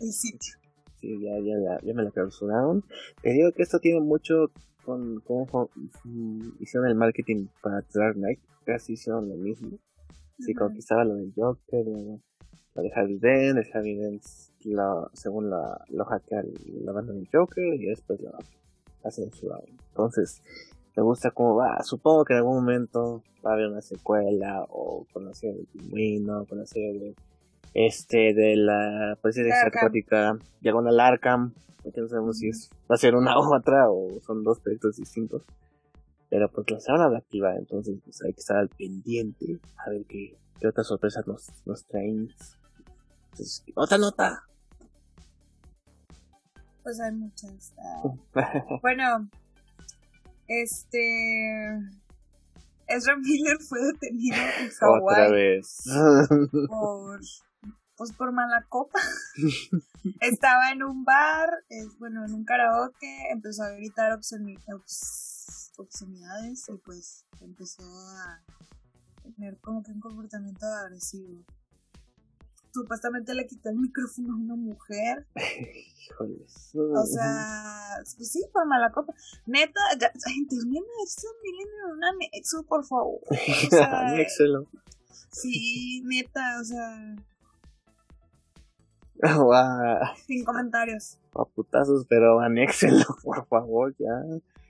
el 0.01 0.13
sitio. 0.13 0.57
Sí, 1.01 1.21
ya, 1.21 1.39
ya, 1.39 1.79
ya, 1.83 1.95
me 1.95 2.03
la 2.03 2.11
clausuraron. 2.11 2.85
Te 3.23 3.31
digo 3.31 3.53
que 3.53 3.63
esto 3.63 3.79
tiene 3.79 4.01
mucho 4.01 4.51
con 4.85 5.21
cómo 5.21 5.71
mm, 6.05 6.49
hicieron 6.61 6.89
el 6.89 6.95
marketing 6.95 7.47
para 7.63 7.85
Dark 7.93 8.15
Knight. 8.17 8.41
Casi 8.65 8.95
hicieron 8.95 9.29
lo 9.29 9.37
mismo. 9.37 9.79
Sí, 10.39 10.55
conquistaba 10.55 11.05
lo 11.05 11.15
del 11.15 11.33
Joker, 11.35 11.87
lo 11.87 12.83
de 12.83 12.93
Harry 12.95 13.19
Dent, 13.19 13.59
el 13.59 13.67
Harry 13.73 13.95
Dent 13.95 14.23
según 15.13 15.51
la, 15.51 15.85
lo 15.91 16.05
hackea 16.05 16.43
la 16.83 16.93
banda 16.93 17.13
del 17.13 17.29
Joker 17.31 17.75
y 17.75 17.87
después 17.87 18.21
lo 18.21 18.33
hacen 19.05 19.31
su 19.33 19.49
lado. 19.49 19.65
Entonces, 19.91 20.43
me 20.97 21.03
gusta 21.03 21.31
cómo 21.31 21.57
va. 21.57 21.83
Supongo 21.83 22.25
que 22.25 22.33
en 22.33 22.39
algún 22.39 22.57
momento 22.57 23.23
va 23.45 23.51
a 23.51 23.55
haber 23.55 23.69
una 23.69 23.83
secuela 23.83 24.65
o 24.69 25.07
con 25.13 25.27
la 25.27 25.35
serie 25.35 25.57
del 25.57 25.67
pingüino, 25.67 26.47
con 26.47 26.59
la 26.59 26.67
serie 26.67 26.99
de 26.99 27.15
este 27.75 28.33
de 28.33 28.57
la 28.57 29.19
policía 29.21 29.45
exótica 29.45 30.39
Diagonal 30.61 31.01
Arkham 31.01 31.53
porque 31.85 32.01
no 32.01 32.09
sabemos 32.09 32.39
si 32.39 32.49
es, 32.49 32.71
va 32.91 32.95
a 32.95 32.99
ser 32.99 33.15
una 33.15 33.39
u 33.39 33.43
otra 33.55 33.91
o 33.91 34.19
son 34.21 34.43
dos 34.43 34.59
proyectos 34.61 34.97
distintos. 34.97 35.43
Pero 36.31 36.51
pues 36.51 36.67
la 36.89 36.95
van 36.97 37.15
a 37.15 37.19
activar 37.19 37.57
entonces 37.57 37.99
pues 38.03 38.23
hay 38.23 38.33
que 38.33 38.41
estar 38.41 38.57
al 38.57 38.71
pendiente 38.71 39.61
a 39.77 39.91
ver 39.91 40.05
qué, 40.09 40.37
qué 40.59 40.67
otras 40.67 40.89
sorpresas 40.89 41.27
nos, 41.27 41.49
nos 41.67 41.87
traen. 41.87 42.31
Entonces, 43.31 43.65
otra 43.75 43.99
nota. 43.99 44.43
Pues 46.83 47.01
hay 47.01 47.13
muchas 47.13 47.75
bueno 48.83 49.29
este 50.49 51.67
Ezra 52.87 53.17
Miller 53.17 53.57
fue 53.67 53.79
detenido 53.93 54.37
en 54.37 54.71
Hawái 54.71 55.03
otra 55.03 55.31
vez. 55.31 55.85
por 56.69 57.21
pues 57.97 58.13
por 58.13 58.33
mala 58.33 58.67
copa. 58.69 59.01
Estaba 60.21 60.71
en 60.73 60.83
un 60.83 61.05
bar, 61.05 61.49
es, 61.69 61.97
bueno, 61.99 62.25
en 62.25 62.35
un 62.35 62.45
karaoke, 62.45 63.31
empezó 63.31 63.63
a 63.63 63.71
gritar 63.71 64.13
obscenidades 64.13 64.69
y 66.69 66.77
pues 66.79 67.25
empezó 67.41 67.83
a 67.83 68.43
tener 69.23 69.57
como 69.59 69.83
que 69.83 69.93
un 69.93 70.01
comportamiento 70.01 70.67
agresivo. 70.67 71.45
Supuestamente 72.73 73.35
le 73.35 73.47
quitó 73.47 73.71
el 73.71 73.77
micrófono 73.77 74.35
a 74.35 74.37
una 74.37 74.57
mujer. 74.57 75.27
O 76.19 77.07
sea, 77.07 77.99
pues 78.17 78.33
sí, 78.33 78.45
por 78.53 78.67
mala 78.67 78.91
copa. 78.91 79.15
Neta, 79.47 79.81
ya, 79.99 80.11
internet 80.37 80.83
es 81.05 81.25
un 81.89 82.05
anexo, 82.05 82.65
por 82.65 82.85
favor. 82.85 83.21
O 83.31 83.71
sea, 83.71 84.17
Sí, 85.31 86.03
neta, 86.05 86.61
o 86.61 86.65
sea 86.65 87.17
Sin 90.27 90.45
comentarios. 90.45 91.19
A 91.35 91.45
putazos, 91.45 92.07
pero 92.09 92.41
anéxenlo, 92.41 93.05
por 93.25 93.47
favor, 93.47 93.95
ya. 93.99 94.23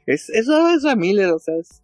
Es, 0.06 0.30
eso 0.30 0.68
es 0.68 0.84
a 0.84 0.96
Miller, 0.96 1.30
o 1.30 1.38
sea, 1.38 1.56
es, 1.56 1.82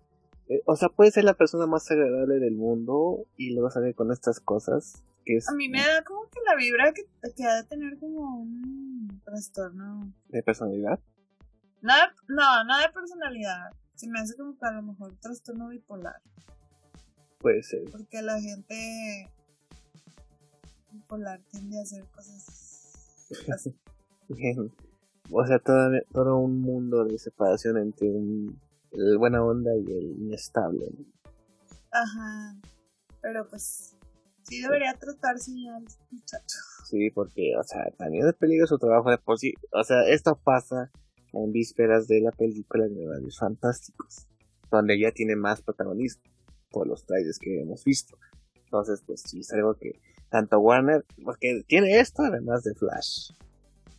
eh, 0.49 0.63
o 0.67 0.77
sea, 0.77 0.89
puede 0.89 1.11
ser 1.11 1.25
la 1.25 1.35
persona 1.35 1.67
más 1.67 1.91
agradable 1.91 2.39
del 2.39 2.55
mundo 2.55 3.27
y 3.37 3.53
luego 3.53 3.71
sale 3.71 3.95
con 3.95 4.13
estas 4.13 4.41
cosas. 4.41 5.03
Que 5.25 5.37
es, 5.37 5.49
a 5.49 5.53
mí 5.53 5.69
me 5.69 5.81
da 5.81 6.03
como 6.03 6.23
que 6.25 6.41
la 6.47 6.57
vibra 6.57 6.93
que, 6.93 7.05
que 7.37 7.45
ha 7.45 7.57
de 7.57 7.65
tener 7.65 7.99
como 7.99 8.43
un 8.43 9.21
trastorno. 9.25 10.13
¿De 10.29 10.43
personalidad? 10.43 10.99
No, 11.83 11.95
no, 12.29 12.65
no 12.65 12.79
de 12.79 12.89
personalidad. 12.93 13.71
Se 13.95 14.09
me 14.09 14.21
hace 14.21 14.37
como 14.37 14.59
que 14.59 14.67
a 14.67 14.73
lo 14.73 14.83
mejor 14.83 15.15
trastorno 15.21 15.69
bipolar. 15.69 16.21
Puede 17.39 17.63
ser. 17.63 17.85
Porque 17.91 18.23
la 18.23 18.41
gente 18.41 19.31
bipolar 20.93 21.41
tiende 21.51 21.79
a 21.79 21.83
hacer 21.83 22.05
cosas 22.07 23.31
así. 23.55 23.75
O 25.33 25.47
sea, 25.47 25.61
todo, 25.61 25.91
todo 26.13 26.39
un 26.39 26.61
mundo 26.61 27.05
de 27.05 27.17
separación 27.17 27.79
entre 27.79 28.09
el 28.09 29.19
buena 29.19 29.45
onda 29.45 29.71
y 29.77 29.85
el 29.93 30.17
inestable. 30.19 30.89
Ajá. 31.93 32.57
Pero 33.23 33.47
pues 33.49 33.97
sí 34.43 34.61
debería 34.61 34.95
tratarse 34.95 35.53
ya 35.53 35.79
muchacho. 36.11 36.59
Sí, 36.85 37.11
porque, 37.11 37.53
o 37.57 37.63
sea, 37.63 37.91
también 37.97 38.27
es 38.27 38.35
peligroso 38.35 38.75
su 38.75 38.79
trabajo 38.81 39.11
de 39.11 39.19
por 39.19 39.39
sí. 39.39 39.55
O 39.73 39.85
sea, 39.85 40.03
esto 40.09 40.37
pasa 40.43 40.91
en 41.33 41.53
vísperas 41.53 42.09
de 42.09 42.21
la 42.21 42.33
película 42.33 42.89
de 42.89 43.21
los 43.21 43.39
Fantásticos, 43.39 44.27
donde 44.71 44.99
ya 44.99 45.13
tiene 45.13 45.37
más 45.37 45.63
protagonismo 45.63 46.23
por 46.71 46.89
los 46.89 47.05
trailers 47.05 47.39
que 47.39 47.61
hemos 47.61 47.85
visto. 47.85 48.19
Entonces, 48.65 49.03
pues 49.07 49.23
sí, 49.23 49.41
es 49.41 49.53
algo 49.53 49.75
que 49.75 50.01
tanto 50.31 50.59
Warner, 50.59 51.05
porque 51.25 51.63
tiene 51.67 51.99
esto 51.99 52.23
además 52.23 52.63
de 52.65 52.75
Flash. 52.75 53.33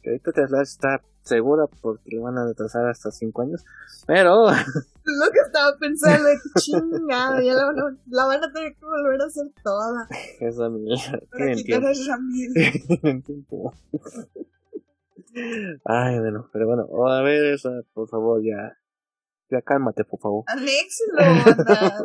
Que 0.02 0.12
ahorita 0.12 0.48
Flash 0.48 0.62
está 0.62 1.02
segura 1.24 1.68
porque 1.82 2.16
le 2.16 2.20
van 2.20 2.38
a 2.38 2.46
retrasar 2.46 2.88
hasta 2.88 3.12
5 3.12 3.42
años, 3.42 3.64
pero... 4.08 4.48
Lo 5.04 5.32
que 5.32 5.40
estaba 5.46 5.78
pensando, 5.78 6.30
chingada, 6.60 7.42
ya 7.42 7.54
la 7.54 7.66
van, 7.66 7.80
a, 7.80 7.98
la 8.08 8.26
van, 8.26 8.44
a, 8.44 8.54
tener 8.54 8.76
que 8.76 8.86
volver 8.86 9.22
a 9.22 9.26
hacer 9.26 9.52
toda. 9.64 10.08
Eso 10.40 10.70
mía, 10.70 11.20
¿qué 11.36 11.52
entiendo? 11.52 11.88
Ay, 15.86 16.20
bueno, 16.20 16.50
pero 16.54 16.68
bueno, 16.68 17.08
a 17.08 17.22
ver, 17.22 17.54
esa, 17.54 17.82
por 17.94 18.10
favor, 18.10 18.42
ya. 18.44 18.78
Ya 19.50 19.62
cálmate, 19.62 20.06
por 20.06 20.20
favor. 20.20 20.44
Aléxelo, 20.48 21.18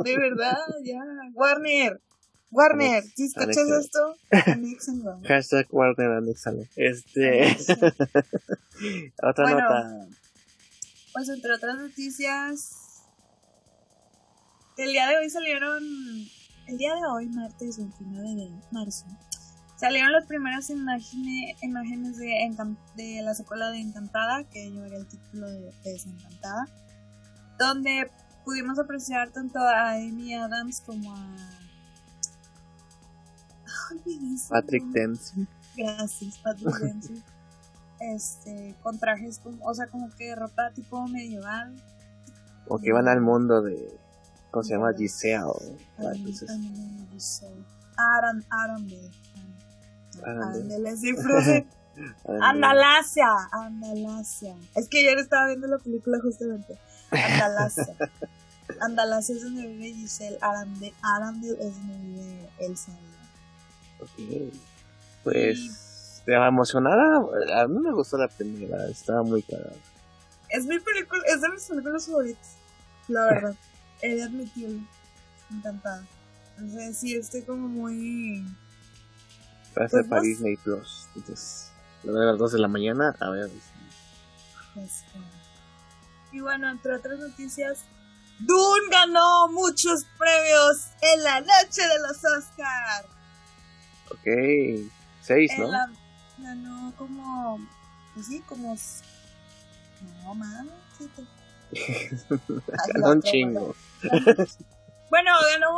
de 0.02 0.18
verdad, 0.18 0.56
ya. 0.82 1.00
Warner, 1.34 2.00
Warner, 2.50 3.02
si 3.02 3.24
escuchas 3.24 3.56
esto, 3.56 4.16
anéxalo. 4.52 5.20
Hashtag 5.26 5.66
Warner, 5.70 6.10
anéxalo. 6.12 6.62
Este. 6.76 7.56
Otra 9.22 9.50
nota. 9.50 10.06
Pues 11.12 11.28
entre 11.28 11.52
otras 11.54 11.78
noticias. 11.78 13.02
El 14.76 14.92
día 14.92 15.08
de 15.08 15.16
hoy 15.16 15.30
salieron. 15.30 15.82
El 16.66 16.78
día 16.78 16.94
de 16.94 17.06
hoy, 17.06 17.26
martes 17.28 17.78
29 17.78 18.34
de 18.34 18.50
marzo, 18.72 19.06
salieron 19.76 20.12
las 20.12 20.26
primeras 20.26 20.68
imágenes, 20.68 21.62
imágenes 21.62 22.16
de, 22.18 22.50
de 22.96 23.22
la 23.22 23.34
secuela 23.34 23.70
de 23.70 23.78
Encantada, 23.78 24.44
que 24.44 24.70
llevaría 24.70 24.98
el 24.98 25.06
título 25.06 25.48
de 25.48 25.72
Desencantada, 25.84 26.66
donde 27.58 28.10
pudimos 28.44 28.78
apreciar 28.78 29.30
tanto 29.30 29.60
a 29.60 29.92
Amy 29.92 30.34
Adams 30.34 30.82
como 30.84 31.14
a 31.14 31.36
Patrick 34.48 34.84
Dempsey. 34.86 35.46
Gracias, 35.76 36.38
Patrick 36.38 36.76
Dempsey. 36.78 37.22
este, 38.00 38.74
con 38.82 38.98
trajes, 38.98 39.38
como, 39.38 39.64
o 39.64 39.74
sea, 39.74 39.86
como 39.86 40.10
que 40.16 40.34
ropa 40.34 40.70
tipo 40.70 41.06
medieval. 41.08 41.74
O 42.68 42.78
que 42.78 42.92
van 42.92 43.08
al 43.08 43.20
mundo 43.20 43.62
de. 43.62 43.98
¿Cómo 44.50 44.62
se 44.62 44.74
llama? 44.74 44.92
Giselle. 44.94 45.46
Aran, 47.96 48.44
Arandel. 48.50 49.10
Arandel 50.24 50.86
es 50.86 51.02
de 51.02 51.66
Andalasia, 52.40 53.28
Andalasia. 53.52 54.54
Es 54.74 54.88
que 54.88 55.00
ayer 55.00 55.18
estaba 55.18 55.46
viendo 55.46 55.66
la 55.66 55.78
película 55.78 56.18
justamente. 56.20 56.78
Andalasia. 57.10 57.94
Andalasia 58.80 59.36
es 59.36 59.42
donde 59.42 59.66
vive 59.66 59.92
Giselle. 59.94 60.38
Arandel, 60.40 60.92
Arandel 61.02 61.56
es 61.60 61.74
donde 61.76 61.98
vive 61.98 62.48
Elsa. 62.58 62.92
Pues, 65.24 66.22
¿te 66.24 66.36
va 66.36 66.48
emocionada? 66.48 67.18
A 67.60 67.66
mí 67.66 67.78
me 67.80 67.92
gustó 67.92 68.16
la 68.18 68.28
primera, 68.28 68.86
estaba 68.88 69.22
muy 69.22 69.42
cagada. 69.42 69.72
Es 70.50 70.64
mi 70.66 70.78
película, 70.78 71.22
es 71.26 71.40
de 71.40 71.48
mis 71.48 71.64
películas 71.64 72.06
favoritas, 72.06 72.56
la 73.08 73.24
verdad. 73.24 73.54
He 74.02 74.14
de 74.14 74.22
admitirlo. 74.24 74.80
Encantada. 75.50 76.04
Sea, 76.72 76.92
sí, 76.92 77.14
estoy 77.14 77.42
como 77.42 77.68
muy. 77.68 78.44
Gracias 79.74 80.02
pues 80.02 80.06
para 80.08 80.22
Disney 80.22 80.56
Plus. 80.56 81.08
Entonces, 81.14 81.70
a 82.04 82.08
las 82.10 82.38
2 82.38 82.52
de 82.52 82.58
la 82.58 82.68
mañana, 82.68 83.14
a 83.20 83.30
ver. 83.30 83.50
Y 86.32 86.40
bueno, 86.40 86.70
entre 86.70 86.94
otras 86.94 87.18
noticias, 87.18 87.84
Dune 88.40 88.88
ganó 88.90 89.48
muchos 89.48 90.04
premios 90.18 90.88
en 91.00 91.22
la 91.22 91.40
noche 91.40 91.82
de 91.82 91.98
los 92.00 92.16
Oscars. 92.18 93.15
Ok, 94.18 94.90
seis, 95.22 95.52
¿no? 95.58 95.70
ganó 96.38 96.92
como, 96.96 97.58
pues 98.14 98.26
sí, 98.26 98.40
como... 98.46 98.76
No, 100.22 100.34
mames, 100.34 100.72
ganó 102.94 103.10
un 103.12 103.22
chingo. 103.22 103.74
bueno, 105.10 105.30
ganó... 105.52 105.76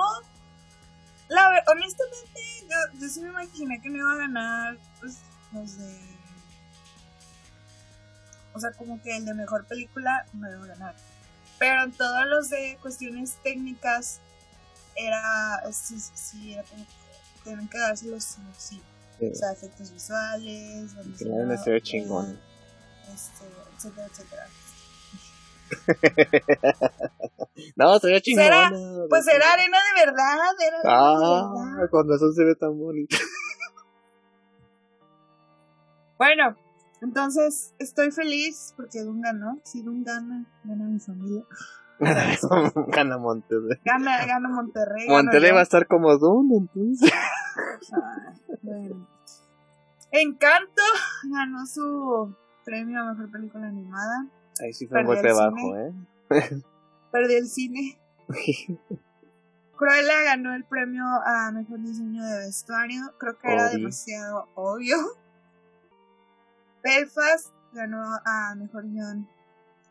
La, 1.29 1.63
honestamente, 1.67 2.41
yo, 2.63 3.01
yo 3.01 3.09
sí 3.09 3.21
me 3.21 3.29
imaginé 3.29 3.81
que 3.81 3.91
no 3.91 3.99
iba 3.99 4.13
a 4.13 4.17
ganar, 4.17 4.79
pues, 5.01 5.19
no 5.53 5.67
sé... 5.67 6.01
O 8.55 8.61
sea, 8.61 8.73
como 8.73 9.01
que 9.03 9.17
el 9.17 9.25
de 9.25 9.35
mejor 9.35 9.67
película 9.67 10.27
no 10.33 10.51
iba 10.51 10.65
a 10.65 10.69
ganar. 10.69 10.95
Pero 11.59 11.83
en 11.83 11.93
todos 11.93 12.27
los 12.27 12.51
de 12.51 12.79
cuestiones 12.81 13.37
técnicas 13.43 14.21
era, 14.97 15.63
sí, 15.73 16.01
sí, 16.01 16.55
era 16.55 16.63
como 16.65 16.85
tienen 17.49 17.69
que 17.69 17.79
dárselos 17.79 18.25
sí 18.25 18.41
o 18.43 18.55
sí. 18.59 18.83
Sí. 19.19 19.31
O 19.33 19.35
sea, 19.35 19.53
efectos 19.53 19.93
visuales, 19.93 20.95
banda 20.95 21.19
Que 21.19 21.25
la 21.25 21.37
vaina 21.39 21.57
se 21.57 21.71
ve 21.71 21.81
chingón. 21.83 22.39
este, 23.15 23.45
etcétera, 23.77 24.07
etcétera. 24.07 24.47
no, 27.77 27.99
se 27.99 28.07
ve 28.09 28.21
chingón. 28.23 28.45
¿Será? 28.45 28.71
Pues 29.09 29.27
era 29.29 29.53
arena 29.53 29.79
de 29.79 30.07
verdad, 30.07 30.37
era 30.67 30.79
arena 30.79 30.95
Ah, 30.95 31.53
de 31.55 31.73
verdad. 31.75 31.91
con 31.91 32.09
razón 32.09 32.35
se 32.35 32.45
ve 32.45 32.55
tan 32.55 32.79
bonito. 32.79 33.17
Bueno, 36.19 36.57
entonces 37.01 37.75
estoy 37.79 38.11
feliz 38.11 38.75
porque 38.77 39.03
Dun 39.03 39.21
ganó. 39.21 39.61
Si 39.63 39.83
Dun 39.83 40.03
gana, 40.03 40.45
gana 40.65 40.85
mi 40.85 40.99
familia. 40.99 41.45
Gana 42.01 43.19
Monterrey. 43.19 43.79
Gana, 43.85 44.27
gana 44.27 44.49
Monterrey. 44.49 45.07
Monterrey 45.09 45.51
yo. 45.51 45.55
va 45.55 45.61
a 45.61 45.65
estar 45.65 45.87
como 45.87 46.17
Dune, 46.19 46.57
entonces. 46.57 47.09
Bueno. 48.63 49.07
Encanto 50.11 50.83
ganó 51.31 51.67
su 51.67 52.35
premio 52.65 53.01
a 53.01 53.13
mejor 53.13 53.31
película 53.31 53.67
animada. 53.67 54.27
Ahí 54.61 54.73
sí 54.73 54.87
fue 54.87 55.01
un 55.01 55.07
golpe 55.07 55.29
el 55.29 55.35
bajo, 55.35 55.77
¿eh? 55.77 55.93
Perdió 57.13 57.39
el 57.39 57.47
cine. 57.47 57.99
Cruella 59.77 60.23
ganó 60.25 60.55
el 60.55 60.65
premio 60.65 61.05
a 61.05 61.53
mejor 61.53 61.81
diseño 61.81 62.25
de 62.25 62.39
vestuario. 62.47 63.15
Creo 63.19 63.39
que 63.39 63.53
era 63.53 63.69
demasiado 63.69 64.49
obvio. 64.55 64.97
Belfast 66.83 67.53
ganó 67.73 68.03
a 68.25 68.55
mejor 68.57 68.89
guion 68.89 69.29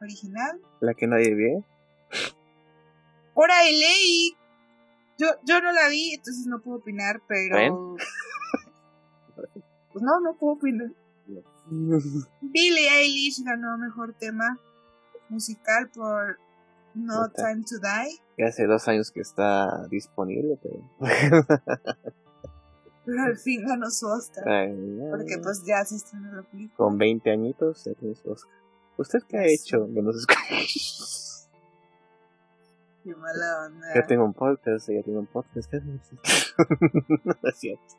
original. 0.01 0.59
La 0.79 0.93
que 0.93 1.07
nadie 1.07 1.35
ve. 1.35 1.63
Por 3.33 3.49
ahí 3.51 3.79
leí. 3.79 4.37
Yo, 5.17 5.27
yo 5.43 5.61
no 5.61 5.71
la 5.71 5.89
vi, 5.89 6.13
entonces 6.13 6.45
no 6.45 6.61
puedo 6.61 6.77
opinar, 6.77 7.21
pero. 7.27 7.95
Pues 9.93 10.03
no, 10.03 10.19
no 10.19 10.35
puedo 10.35 10.53
opinar. 10.53 10.91
Billie 12.41 12.89
Eilish 12.89 13.43
ganó 13.43 13.77
mejor 13.79 14.13
tema 14.13 14.59
musical 15.29 15.89
por 15.89 16.37
No 16.93 17.21
Nota. 17.21 17.49
Time 17.49 17.63
to 17.63 17.79
Die. 17.79 18.19
Ya 18.37 18.47
hace 18.47 18.67
dos 18.67 18.87
años 18.87 19.11
que 19.11 19.21
está 19.21 19.87
disponible, 19.87 20.59
pero. 20.61 20.83
Pero 23.05 23.23
al 23.23 23.37
fin 23.37 23.65
ganó 23.65 23.89
su 23.89 24.05
Oscar. 24.05 24.45
Ay, 24.49 24.75
ya, 24.97 25.09
Porque 25.09 25.37
pues 25.41 25.63
ya 25.65 25.85
se 25.85 25.95
estrenó 25.95 26.29
la 26.29 26.43
película. 26.43 26.75
Con 26.75 26.97
20 26.97 27.31
añitos 27.31 27.85
ya 27.85 27.93
tiene 27.93 28.15
su 28.15 28.29
Oscar. 28.29 28.53
¿Usted 28.97 29.19
qué 29.29 29.37
ha 29.37 29.45
hecho? 29.45 29.87
Que 29.93 30.01
nos 30.01 30.17
escuche. 30.17 31.26
Qué 33.07 33.15
mala 33.15 33.67
onda. 33.67 33.87
Ya 33.95 34.05
tengo 34.05 34.25
un 34.25 34.33
podcast, 34.33 34.89
ya 34.89 35.01
tengo 35.01 35.19
un 35.19 35.27
podcast. 35.27 35.71
¿qué 35.71 35.81
no 37.23 37.35
es 37.49 37.57
cierto. 37.57 37.95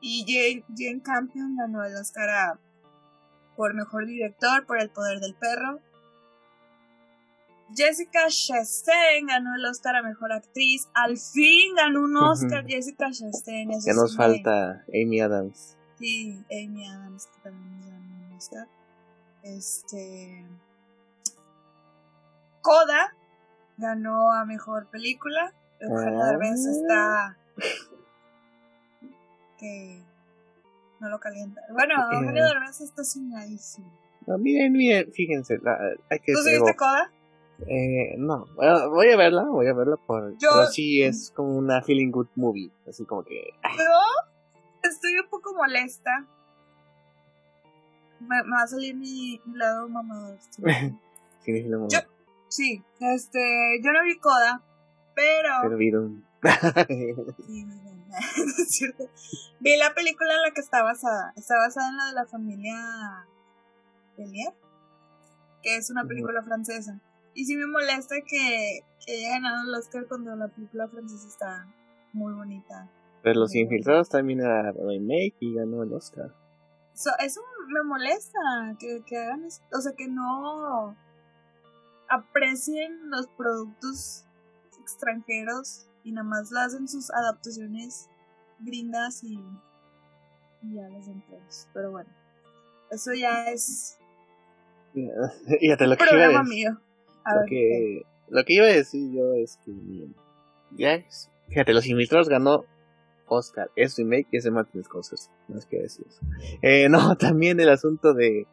Y 0.00 0.24
Jane, 0.26 0.64
Jane 0.76 1.00
Campion 1.00 1.56
ganó 1.56 1.84
el 1.84 1.94
Oscar 1.94 2.28
a- 2.28 2.58
por 3.56 3.72
mejor 3.74 4.06
director 4.06 4.66
por 4.66 4.80
El 4.80 4.90
Poder 4.90 5.20
del 5.20 5.36
Perro. 5.36 5.78
Jessica 7.72 8.26
Chastain 8.26 9.26
ganó 9.28 9.54
el 9.54 9.64
Oscar 9.64 9.94
a 9.94 10.02
mejor 10.02 10.32
actriz. 10.32 10.88
Al 10.94 11.16
fin 11.16 11.76
ganó 11.76 12.02
un 12.02 12.16
Oscar. 12.16 12.64
Jessica 12.66 13.12
Chastain. 13.12 13.70
eso 13.70 13.86
Ya 13.86 13.94
nos 13.94 14.16
falta 14.16 14.84
Amy 14.88 15.20
Adams. 15.20 15.76
Sí, 16.00 16.44
Amy 16.50 16.84
Adams 16.88 17.26
que 17.26 17.40
también 17.42 17.78
nos 17.78 17.86
ganó 17.86 18.26
un 18.26 18.32
Oscar. 18.36 18.66
Este. 19.44 20.44
Coda 22.62 23.14
ganó 23.76 24.32
a 24.32 24.44
mejor 24.46 24.86
película. 24.88 25.52
Eugenio 25.80 26.20
Ah. 26.22 26.26
Derbez 26.30 26.64
está. 26.66 27.36
que. 29.58 30.02
no 31.00 31.08
lo 31.08 31.18
calienta. 31.18 31.60
Bueno, 31.72 31.94
Eh. 32.12 32.14
Eugenio 32.16 32.44
Derbez 32.44 32.80
está 32.80 33.04
soñadísimo. 33.04 33.90
No, 34.26 34.38
miren, 34.38 34.72
miren, 34.72 35.12
fíjense, 35.12 35.58
la- 35.62 35.78
hay 36.08 36.20
que 36.20 36.32
¿Tú 36.32 36.38
viste 36.44 36.76
Coda? 36.76 37.10
Eh, 37.66 38.14
no, 38.18 38.46
bueno, 38.54 38.90
voy 38.90 39.08
a 39.10 39.16
verla, 39.16 39.42
voy 39.44 39.66
a 39.68 39.72
verla 39.74 39.96
por... 39.96 40.36
Yo- 40.38 40.50
Pero 40.52 40.66
sí 40.66 41.02
es 41.02 41.32
como 41.34 41.56
una 41.56 41.82
feeling 41.82 42.10
good 42.12 42.28
movie, 42.36 42.70
así 42.88 43.04
como 43.04 43.24
que... 43.24 43.50
Pero 43.62 43.90
estoy 44.82 45.18
un 45.18 45.28
poco 45.28 45.54
molesta. 45.54 46.24
Me, 48.20 48.42
me 48.44 48.56
va 48.56 48.62
a 48.62 48.66
salir 48.68 48.94
mi, 48.96 49.40
mi 49.44 49.58
lado 49.58 49.88
mamador. 49.88 50.38
¿sí? 50.50 50.62
Yo- 51.88 51.98
Sí, 52.52 52.84
este, 53.00 53.80
yo 53.82 53.92
no 53.92 54.02
vi 54.04 54.18
Coda, 54.18 54.62
pero, 55.14 55.48
Pero. 55.78 56.10
Sí, 57.46 57.66
es 58.58 58.76
cierto. 58.76 59.04
Vi 59.60 59.78
la 59.78 59.94
película 59.94 60.34
en 60.34 60.42
la 60.42 60.50
que 60.50 60.60
está 60.60 60.82
basada. 60.82 61.32
Está 61.34 61.56
basada 61.56 61.88
en 61.88 61.96
la 61.96 62.04
de 62.08 62.12
la 62.12 62.26
familia 62.26 63.26
Belier, 64.18 64.52
que 65.62 65.76
es 65.76 65.88
una 65.88 66.04
película 66.04 66.42
francesa. 66.42 67.00
Y 67.32 67.46
sí 67.46 67.56
me 67.56 67.66
molesta 67.66 68.16
que, 68.16 68.80
que 69.06 69.12
haya 69.14 69.30
ganado 69.30 69.62
el 69.66 69.74
Oscar 69.74 70.06
cuando 70.06 70.36
la 70.36 70.48
película 70.48 70.88
francesa 70.88 71.26
está 71.26 71.74
muy 72.12 72.34
bonita. 72.34 72.90
Pero 73.22 73.40
Los 73.40 73.54
Infiltrados 73.54 74.10
también 74.10 74.40
era 74.40 74.72
remake 74.72 75.36
y 75.40 75.54
ganó 75.54 75.84
el 75.84 75.94
Oscar. 75.94 76.34
So, 76.92 77.12
eso 77.18 77.40
me 77.68 77.82
molesta, 77.82 78.40
que, 78.78 79.02
que 79.06 79.16
hagan 79.16 79.46
eso. 79.46 79.62
O 79.72 79.80
sea, 79.80 79.92
que 79.96 80.08
no 80.08 80.94
aprecien 82.14 83.10
los 83.10 83.26
productos 83.28 84.24
extranjeros 84.80 85.86
y 86.04 86.12
nada 86.12 86.26
más 86.28 86.50
la 86.50 86.64
hacen 86.64 86.88
sus 86.88 87.10
adaptaciones 87.10 88.08
gringas 88.60 89.22
y, 89.24 89.34
y 90.62 90.74
ya 90.74 90.88
las 90.88 91.08
empleos. 91.08 91.68
Pero 91.72 91.90
bueno, 91.90 92.10
eso 92.90 93.12
ya 93.14 93.46
es 93.50 93.98
Fíjate 95.60 95.86
lo 95.86 95.96
que 95.96 96.04
programa 96.04 96.40
decir. 96.42 96.54
mío. 96.54 96.80
A 97.24 97.34
Lo 97.34 97.40
ver, 97.40 97.48
que, 97.48 98.02
lo 98.28 98.44
que 98.44 98.54
iba 98.54 98.66
a 98.66 98.70
decir 98.70 99.12
yo 99.12 99.32
es 99.34 99.58
que... 99.64 99.72
Ya, 100.72 100.94
es- 100.94 101.30
fíjate, 101.48 101.72
Los 101.72 101.86
Infiltrados 101.86 102.28
ganó 102.28 102.64
Oscar. 103.26 103.70
Es 103.76 103.96
remake 103.96 104.26
y 104.32 104.36
es 104.38 104.44
de 104.44 104.50
Martin 104.50 104.82
Scorsese. 104.84 105.30
No 105.48 105.58
es 105.58 105.66
que 105.66 105.78
decir 105.78 106.04
eso. 106.08 106.20
Eh, 106.62 106.88
no, 106.90 107.16
también 107.16 107.60
el 107.60 107.68
asunto 107.70 108.12
de... 108.12 108.46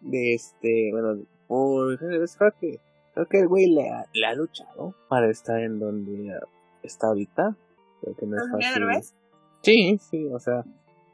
De 0.00 0.34
este... 0.34 0.90
Bueno, 0.92 1.22
por, 1.46 1.98
creo 1.98 2.52
que... 2.60 2.80
Creo 3.14 3.26
que 3.26 3.38
el 3.38 3.46
güey 3.46 3.66
le 3.66 3.88
ha, 3.90 4.06
le 4.12 4.26
ha 4.26 4.34
luchado 4.34 4.92
para 5.08 5.30
estar 5.30 5.60
en 5.60 5.78
donde 5.78 6.36
está 6.82 7.06
ahorita. 7.06 7.56
Creo 8.00 8.16
que 8.16 8.26
no 8.26 8.36
es 8.36 8.42
¿Eugenio 8.42 8.88
fácil. 8.88 9.16
Sí, 9.62 9.98
sí, 9.98 10.26
o 10.26 10.40
sea, 10.40 10.64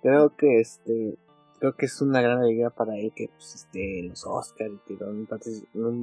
creo 0.03 0.35
que 0.35 0.61
este, 0.61 1.19
creo 1.59 1.77
que 1.77 1.87
es 1.87 2.01
una 2.01 2.23
gran 2.23 2.39
alegría 2.39 2.71
para 2.71 2.97
él 2.97 3.13
que 3.15 3.29
pues 3.29 3.55
este 3.55 4.03
los 4.03 4.27
Oscars 4.27 4.73
y 4.73 4.79
que 4.89 4.97
con 4.97 5.09
un, 5.11 5.27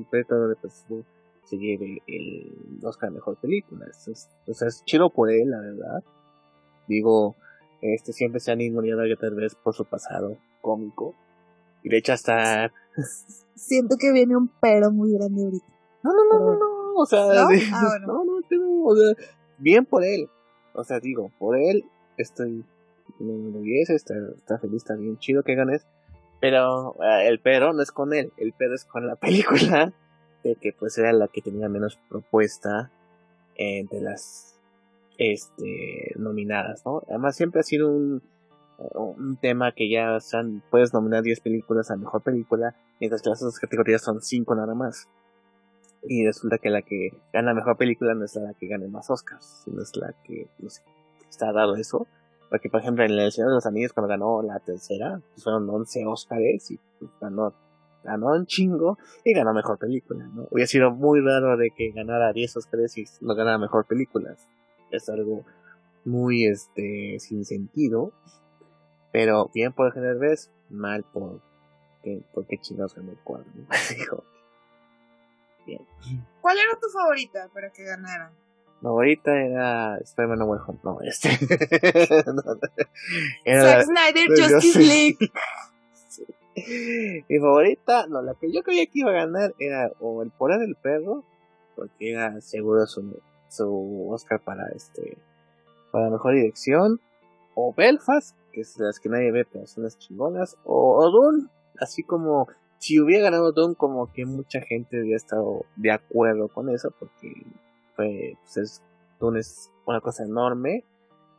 premio 0.06 0.48
de 0.48 0.56
participación 0.56 1.06
se 1.44 1.58
lleve 1.58 2.02
el 2.08 2.80
Oscar 2.84 3.12
mejor 3.12 3.38
película. 3.38 3.86
Es- 3.88 4.30
o 4.48 4.54
sea, 4.54 4.68
es 4.68 4.84
chido 4.86 5.10
por 5.10 5.32
él, 5.32 5.50
la 5.50 5.60
verdad. 5.60 6.04
Digo, 6.88 7.36
este 7.82 8.13
siempre 8.13 8.40
se 8.40 8.52
han 8.52 8.62
ignorado 8.62 9.02
a 9.02 9.20
tal 9.20 9.36
vez 9.36 9.56
por 9.56 9.74
su 9.74 9.84
pasado 9.86 10.38
cómico. 10.62 11.16
Y 11.84 11.90
de 11.90 11.98
hecho 11.98 12.13
hasta 12.13 12.72
Siento 13.56 13.96
que 14.00 14.12
viene 14.12 14.36
un 14.36 14.50
pero 14.62 14.92
muy 14.92 15.13
grande 15.13 15.44
ahorita. 15.44 15.66
No, 16.04 16.12
no, 16.13 16.24
no, 16.26 16.40
no, 16.46 16.60
no, 16.60 16.94
o 16.96 17.06
sea, 17.06 17.22
¿No? 17.22 17.48
de- 17.50 17.62
Ah, 17.74 17.82
bueno. 18.00 18.08
no, 18.08 18.24
no, 18.26 18.58
no, 18.58 18.84
o 18.86 18.96
sea, 18.96 19.26
bien 19.58 19.86
por 19.86 20.04
él. 20.04 20.30
O 20.74 20.84
sea, 20.84 21.00
digo, 21.00 21.32
por 21.40 21.58
él 21.58 21.86
estoy 22.18 22.63
me 23.20 23.34
enorgullece, 23.34 23.96
está, 23.96 24.13
está 24.36 24.60
feliz, 24.60 24.78
está 24.84 24.96
bien 24.96 25.18
chido 25.18 25.44
que 25.44 25.56
ganes. 25.56 25.86
Pero 26.40 26.96
eh, 27.04 27.28
el 27.28 27.40
pero 27.40 27.74
no 27.74 27.82
es 27.82 27.92
con 27.92 28.13
él, 28.13 28.32
el 28.38 28.54
pero 28.58 28.76
es 28.76 28.86
con 28.86 29.08
la 29.08 29.16
película, 29.18 29.92
de 30.44 30.56
que 30.56 30.72
pues 30.74 30.98
era 30.98 31.12
la 31.13 31.28
que 31.28 31.42
tenía 31.42 31.68
menos 31.70 31.98
propuesta 32.10 32.92
entre 33.56 34.02
las 34.02 34.56
este 35.18 36.13
nominadas, 36.18 36.86
¿no? 36.86 37.02
Además 37.10 37.36
siempre 37.36 37.62
ha 37.62 37.63
sido 37.63 37.90
un, 37.90 38.22
un 38.78 39.38
tema 39.38 39.72
que 39.72 39.90
ya 39.90 40.16
están, 40.18 40.63
puedes 40.70 40.94
nominar 40.94 41.24
10 41.24 41.40
películas 41.42 41.90
a 41.90 41.98
mejor 41.98 42.22
película, 42.22 42.76
mientras 43.00 43.22
que 43.22 43.30
las 43.30 43.42
otras 43.42 43.60
categorías 43.60 44.02
son 44.02 44.22
5 44.22 44.56
nada 44.56 44.76
más. 44.76 45.08
Y 46.04 46.26
resulta 46.26 46.58
que 46.58 46.70
la 46.70 46.82
que 46.82 47.12
gana 47.34 47.54
mejor 47.54 47.78
película 47.78 48.13
no 48.13 48.26
es 48.26 48.36
la 48.36 48.54
que 48.54 48.68
gane 48.68 48.88
más 48.88 49.10
Oscars, 49.10 49.63
sino 49.66 49.82
es 49.82 49.96
la 49.96 50.13
que, 50.24 50.48
no 50.60 50.70
sé, 50.70 50.84
está 51.28 51.52
dado 51.52 51.76
eso. 51.76 52.08
Porque, 52.50 52.70
por 52.70 52.80
ejemplo, 52.80 53.04
en 53.04 53.12
El 53.12 53.32
Señor 53.32 53.50
de 53.50 53.56
los 53.56 53.66
Anillos, 53.66 53.94
cuando 53.94 54.08
ganó 54.08 54.42
la 54.42 54.60
tercera, 54.60 55.20
pues 55.34 55.44
fueron 55.44 55.70
11 55.70 56.06
Oscars 56.06 56.72
y 56.72 56.80
pues, 57.00 57.12
ganó, 57.20 57.54
ganó 58.04 58.28
un 58.28 58.46
chingo 58.46 58.98
y 59.26 59.34
ganó 59.34 59.54
mejor 59.54 59.78
película, 59.78 60.26
¿no? 60.28 60.48
Hubiera 60.52 60.68
sido 60.68 60.92
muy 60.92 61.20
raro 61.20 61.58
de 61.58 61.72
que 61.72 61.92
ganara 61.92 62.32
10 62.32 62.58
Oscars 62.58 62.98
y 62.98 63.06
no 63.22 63.36
ganara 63.36 63.58
mejor 63.58 63.86
películas. 63.86 64.48
Es 64.92 65.10
algo 65.10 65.44
muy, 66.06 66.46
este, 66.46 67.18
sin 67.20 67.44
sentido. 67.44 68.13
Pero 69.17 69.49
bien 69.51 69.73
por 69.73 69.91
general 69.91 70.19
vez, 70.19 70.51
mal 70.69 71.03
por, 71.03 71.41
que, 72.03 72.21
porque 72.36 72.60
chingados 72.60 72.93
ganó 72.93 73.13
el 73.13 73.17
cuadro, 73.17 73.47
¿no? 73.56 73.65
Digo, 73.97 74.23
bien. 75.65 75.82
¿Cuál 76.39 76.60
era 76.60 76.80
tu 76.80 76.88
favorita 76.88 77.49
para 77.51 77.71
que 77.71 77.84
ganara? 77.84 78.30
Mi 78.30 78.84
favorita 78.84 79.36
era 79.41 79.97
Spider-Man 79.97 80.38
No 80.38 80.45
Way 80.45 80.60
Home. 80.67 80.77
No, 80.84 81.01
este. 81.01 81.30
Zack 83.43 83.86
Snyder 83.86 84.27
Justice 84.38 84.80
League. 84.82 85.17
Mi 87.27 87.39
favorita, 87.39 88.06
no, 88.06 88.21
la 88.21 88.36
que 88.36 88.51
yo 88.51 88.62
creía 88.62 88.86
que 88.86 88.99
iba 88.99 89.10
a 89.10 89.25
ganar 89.25 89.56
era 89.58 89.91
o 89.99 90.21
El 90.21 90.30
Poder 90.30 90.60
del 90.60 90.75
Perro, 90.75 91.23
porque 91.75 92.12
era 92.12 92.39
seguro 92.41 92.86
su, 92.86 93.19
su 93.49 94.12
Oscar 94.12 94.39
para 94.41 94.67
este 94.75 95.17
para 95.91 96.12
mejor 96.12 96.36
dirección, 96.36 97.01
o 97.56 97.73
Belfast, 97.73 98.38
que 98.58 98.62
es 98.62 98.76
las 98.80 99.00
que 99.00 99.08
nadie 99.08 99.32
ve, 99.32 99.46
pero 99.46 99.67
son 99.67 99.84
las 99.84 100.00
chingonas, 100.00 100.58
o, 100.63 101.06
o 101.06 101.32
así 101.80 102.02
como 102.02 102.48
si 102.80 103.00
hubiera 103.00 103.26
ganado 103.26 103.52
Dune, 103.52 103.76
como 103.76 104.12
que 104.12 104.26
mucha 104.26 104.62
gente 104.62 104.98
había 104.98 105.15
estado 105.15 105.63
de 105.76 105.91
acuerdo 105.91 106.48
con 106.48 106.70
eso, 106.72 106.89
porque 106.98 107.46
fue, 107.96 108.34
pues 108.41 108.58
es, 108.58 108.84
es 109.38 109.72
una 109.86 110.02
cosa 110.02 110.24
enorme 110.24 110.84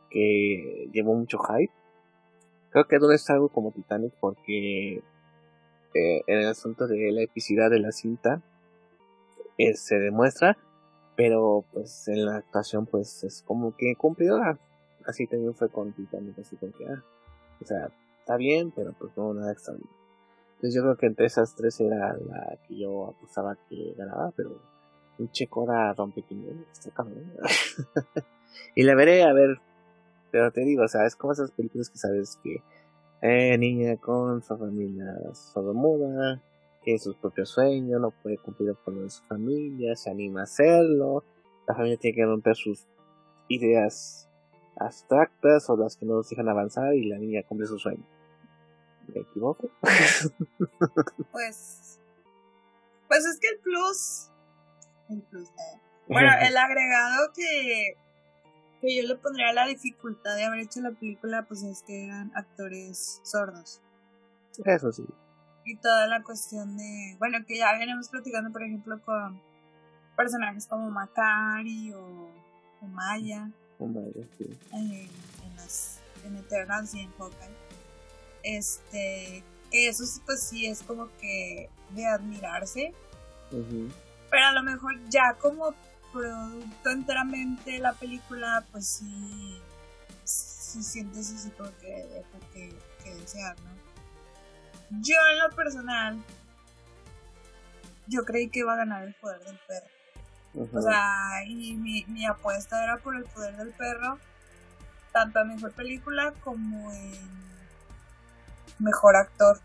que 0.09 0.89
llevó 0.93 1.13
mucho 1.13 1.37
hype 1.39 1.73
Creo 2.69 2.87
que 2.87 2.99
Dune 2.99 3.15
es 3.15 3.29
algo 3.29 3.49
como 3.49 3.71
Titanic 3.71 4.13
porque 4.21 4.97
eh, 4.97 6.21
en 6.25 6.39
el 6.39 6.47
asunto 6.47 6.87
de 6.87 7.11
la 7.11 7.21
epicidad 7.21 7.69
de 7.69 7.79
la 7.79 7.91
cinta 7.91 8.41
eh, 9.57 9.73
se 9.73 9.99
demuestra, 9.99 10.57
pero 11.17 11.65
pues 11.73 12.07
en 12.07 12.25
la 12.25 12.37
actuación 12.37 12.85
pues 12.85 13.25
es 13.25 13.43
como 13.45 13.75
que 13.75 13.95
cumplidora. 13.97 14.57
Así 15.09 15.27
también 15.27 15.55
fue 15.55 15.69
con 15.69 15.91
Titanic, 15.93 16.37
así 16.39 16.55
como 16.57 16.71
que, 16.73 16.85
ah, 16.85 17.03
o 17.61 17.65
sea, 17.65 17.89
está 18.19 18.37
bien, 18.37 18.71
pero 18.71 18.93
pues 18.93 19.11
no 19.17 19.33
nada 19.33 19.51
extraordinario. 19.51 19.97
Entonces 20.55 20.75
yo 20.75 20.81
creo 20.83 20.97
que 20.97 21.05
entre 21.07 21.25
esas 21.25 21.55
tres 21.55 21.79
era 21.79 22.13
la 22.13 22.57
que 22.67 22.77
yo 22.77 23.07
apostaba 23.07 23.57
que 23.67 23.93
ganaba, 23.97 24.31
pero 24.35 24.61
un 25.17 25.31
checo 25.31 25.61
ahora 25.61 25.93
rompe 25.93 26.23
está 26.71 26.91
cabrón. 26.91 27.33
y 28.75 28.83
la 28.83 28.95
veré 28.95 29.23
a 29.23 29.33
ver 29.33 29.59
pero 30.31 30.51
te 30.51 30.61
digo, 30.61 30.83
o 30.83 30.87
sea, 30.87 31.05
es 31.05 31.15
como 31.15 31.33
esas 31.33 31.51
películas 31.51 31.89
que 31.89 31.97
sabes 31.97 32.39
que 32.43 32.61
eh, 33.21 33.57
niña 33.57 33.97
con 33.97 34.41
su 34.43 34.57
familia 34.57 35.05
sordomuda, 35.33 36.41
tiene 36.83 36.99
sus 36.99 37.15
propios 37.17 37.49
sueños, 37.49 37.99
no 37.99 38.11
puede 38.11 38.37
cumplir 38.37 38.75
con 38.85 39.01
de 39.01 39.09
su 39.09 39.23
familia, 39.23 39.95
se 39.95 40.09
anima 40.09 40.41
a 40.41 40.43
hacerlo, 40.43 41.23
la 41.67 41.75
familia 41.75 41.97
tiene 41.97 42.15
que 42.15 42.25
romper 42.25 42.55
sus 42.55 42.87
ideas 43.47 44.28
abstractas 44.79 45.69
o 45.69 45.77
las 45.77 45.95
que 45.95 46.05
no 46.05 46.15
nos 46.15 46.29
dejan 46.29 46.49
avanzar 46.49 46.93
y 46.93 47.05
la 47.05 47.17
niña 47.17 47.43
cumple 47.43 47.67
su 47.67 47.77
sueño. 47.77 48.03
¿Me 49.07 49.21
equivoco? 49.21 49.69
pues, 51.31 51.99
pues 53.07 53.25
es 53.25 53.39
que 53.39 53.49
el 53.49 53.59
plus, 53.59 54.29
el 55.09 55.21
plus, 55.23 55.49
eh. 55.49 55.79
bueno, 56.07 56.29
el 56.41 56.55
agregado 56.55 57.31
que 57.35 57.95
que 58.81 58.95
yo 58.95 59.07
le 59.07 59.15
pondría 59.15 59.51
la 59.53 59.65
dificultad 59.65 60.35
de 60.35 60.45
haber 60.45 60.61
hecho 60.61 60.81
la 60.81 60.91
película, 60.91 61.45
pues 61.47 61.63
es 61.63 61.83
que 61.83 62.05
eran 62.05 62.31
actores 62.35 63.21
sordos. 63.23 63.81
Eso 64.65 64.91
sí. 64.91 65.05
Y 65.65 65.75
toda 65.77 66.07
la 66.07 66.23
cuestión 66.23 66.77
de, 66.77 67.15
bueno, 67.19 67.39
que 67.45 67.57
ya 67.57 67.77
venimos 67.77 68.09
platicando, 68.09 68.51
por 68.51 68.63
ejemplo, 68.63 69.01
con 69.03 69.41
personajes 70.15 70.67
como 70.67 70.89
Macari 70.89 71.93
o, 71.93 72.31
Maya. 72.81 72.81
O 72.81 72.87
Maya, 72.87 73.51
sí. 74.37 74.57
En, 74.71 75.09
las, 75.55 75.99
en 76.25 76.35
Eternals 76.37 76.93
y 76.93 77.01
en 77.01 77.11
Hawkeye. 77.13 77.49
Este, 78.43 79.43
eso 79.71 80.03
pues 80.25 80.43
sí 80.43 80.65
es 80.65 80.83
como 80.83 81.09
que 81.17 81.69
de 81.91 82.05
admirarse. 82.05 82.93
Pero 83.49 84.45
a 84.45 84.51
lo 84.51 84.63
mejor 84.63 84.93
ya 85.09 85.33
como 85.39 85.73
producto 86.11 86.89
enteramente 86.89 87.79
la 87.79 87.93
película, 87.93 88.65
pues 88.71 88.87
sí, 88.87 89.59
sí 90.23 90.83
sientes 90.83 91.33
así 91.33 91.49
como 91.51 91.71
que 91.77 91.87
deja 91.87 92.39
que, 92.53 92.75
que 93.03 93.15
desear, 93.15 93.55
¿no? 93.61 93.79
Yo 95.01 95.15
en 95.31 95.39
lo 95.39 95.55
personal, 95.55 96.23
yo 98.07 98.23
creí 98.25 98.49
que 98.49 98.59
iba 98.59 98.73
a 98.73 98.77
ganar 98.77 99.03
el 99.03 99.13
poder 99.15 99.39
del 99.43 99.59
perro. 99.67 99.98
O 100.55 100.81
sea, 100.81 101.45
y 101.47 101.75
mi, 101.75 102.03
mi 102.05 102.25
apuesta 102.25 102.83
era 102.83 102.97
por 102.97 103.15
el 103.15 103.23
poder 103.25 103.55
del 103.57 103.69
perro, 103.69 104.17
tanto 105.11 105.39
en 105.39 105.49
mejor 105.49 105.71
película 105.71 106.33
como 106.43 106.91
en 106.91 107.11
mejor 108.79 109.15
actor 109.15 109.59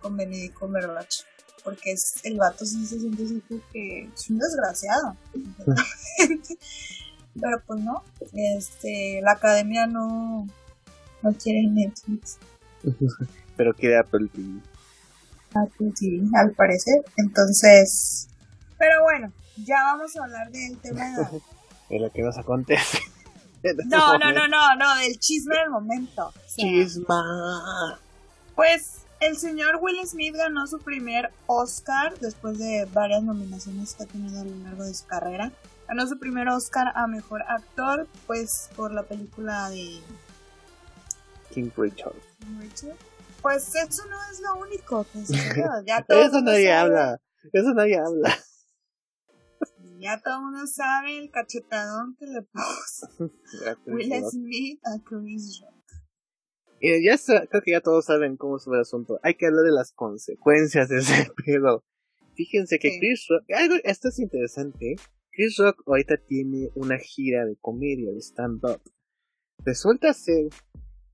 con 0.00 0.16
Benedict 0.16 0.54
Cumberbatch 0.54 1.24
porque 1.62 1.92
es, 1.92 2.20
el 2.24 2.36
vato 2.38 2.64
sí 2.64 2.84
se 2.86 2.98
siente 2.98 3.24
así 3.24 3.42
que 3.72 4.08
es 4.14 4.30
un 4.30 4.38
desgraciado. 4.38 5.16
Pero 7.34 7.62
pues 7.66 7.80
no, 7.80 8.02
este, 8.32 9.20
la 9.22 9.32
academia 9.32 9.86
no, 9.86 10.46
no 11.22 11.32
quiere 11.34 11.66
Netflix. 11.68 12.38
Pero 13.56 13.74
quiere 13.74 13.98
Apple 13.98 14.28
TV. 14.32 14.60
Apple 15.54 15.92
TV, 15.98 16.28
al 16.34 16.52
parecer. 16.52 17.02
Entonces, 17.16 18.28
pero 18.78 19.02
bueno, 19.02 19.32
ya 19.64 19.82
vamos 19.82 20.16
a 20.16 20.24
hablar 20.24 20.50
del 20.50 20.78
tema 20.78 21.30
de, 21.88 21.98
lo 21.98 22.10
que 22.10 22.22
nos 22.22 22.38
acontece. 22.38 22.98
No, 23.62 24.16
no, 24.16 24.32
no, 24.32 24.48
no, 24.48 24.74
no, 24.74 24.94
del 24.96 25.18
chisme 25.18 25.54
del 25.54 25.68
momento. 25.68 26.32
Chisma. 26.56 28.00
Pues 28.54 29.00
el 29.20 29.36
señor 29.36 29.78
Will 29.82 29.98
Smith 30.06 30.34
ganó 30.34 30.66
su 30.66 30.78
primer 30.78 31.30
Oscar 31.46 32.18
después 32.20 32.58
de 32.58 32.88
varias 32.90 33.22
nominaciones 33.22 33.92
que 33.92 34.04
ha 34.04 34.06
tenido 34.06 34.40
a 34.40 34.44
lo 34.44 34.56
largo 34.64 34.84
de 34.84 34.94
su 34.94 35.04
carrera. 35.04 35.52
Ganó 35.86 36.06
su 36.06 36.18
primer 36.18 36.48
Oscar 36.48 36.92
a 36.94 37.06
mejor 37.06 37.42
actor, 37.42 38.08
pues 38.26 38.70
por 38.76 38.92
la 38.92 39.02
película 39.02 39.68
de 39.68 40.00
King 41.52 41.68
Richard. 41.76 42.14
Pues 43.42 43.74
eso 43.74 44.06
no 44.06 44.16
es 44.30 44.40
lo 44.40 44.58
único. 44.58 45.06
ya 45.86 46.02
todo 46.02 46.22
eso 46.22 46.40
nadie 46.40 46.72
habla. 46.72 47.20
Eso 47.52 47.74
nadie 47.74 47.98
habla. 47.98 48.38
Ya 50.00 50.20
todo 50.22 50.36
el 50.36 50.42
mundo 50.44 50.66
sabe 50.66 51.18
el 51.18 51.30
cachetadón 51.30 52.16
que 52.18 52.26
le 52.26 52.42
puso 52.42 53.06
Will 53.86 54.12
Smith 54.30 54.80
a 54.84 54.98
Chris 55.04 55.60
Rock. 55.62 55.80
Y 56.80 57.04
ya 57.04 57.16
creo 57.48 57.62
que 57.62 57.72
ya 57.72 57.82
todos 57.82 58.06
saben 58.06 58.38
cómo 58.38 58.56
es 58.56 58.66
el 58.66 58.80
asunto. 58.80 59.20
Hay 59.22 59.34
que 59.34 59.46
hablar 59.46 59.64
de 59.64 59.72
las 59.72 59.92
consecuencias 59.92 60.88
de 60.88 60.98
ese 60.98 61.30
pedo. 61.44 61.84
Fíjense 62.34 62.78
que 62.78 62.98
Chris 62.98 63.26
Rock, 63.28 63.44
algo, 63.54 63.74
esto 63.84 64.08
es 64.08 64.18
interesante. 64.18 64.96
Chris 65.32 65.58
Rock 65.58 65.82
ahorita 65.86 66.16
tiene 66.26 66.70
una 66.74 66.98
gira 66.98 67.44
de 67.44 67.56
comedia, 67.60 68.10
de 68.12 68.20
stand-up. 68.20 68.80
Resulta 69.58 70.14
ser 70.14 70.48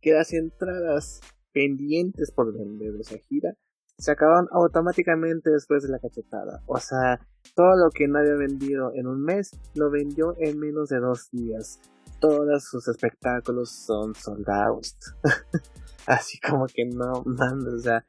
que 0.01 0.13
las 0.13 0.33
entradas 0.33 1.21
pendientes 1.53 2.31
por 2.31 2.57
vender 2.57 2.93
de 2.93 3.01
esa 3.01 3.19
gira 3.19 3.57
se 3.99 4.13
acabaron 4.13 4.49
automáticamente 4.53 5.51
después 5.51 5.83
de 5.83 5.91
la 5.91 5.99
cachetada. 5.99 6.63
O 6.67 6.79
sea, 6.79 7.21
todo 7.55 7.77
lo 7.77 7.91
que 7.91 8.09
nadie 8.09 8.33
había 8.33 8.47
vendido 8.47 8.93
en 8.95 9.07
un 9.07 9.23
mes 9.23 9.51
lo 9.75 9.91
vendió 9.91 10.35
en 10.39 10.59
menos 10.59 10.89
de 10.89 10.99
dos 11.01 11.31
días 11.31 11.81
todos 12.21 12.65
sus 12.65 12.89
espectáculos 12.89 13.71
son 13.71 14.15
soldados. 14.15 14.97
Así 16.07 16.39
como 16.39 16.67
que 16.67 16.85
no, 16.85 17.23
man, 17.25 17.67
o 17.67 17.79
sea, 17.79 18.07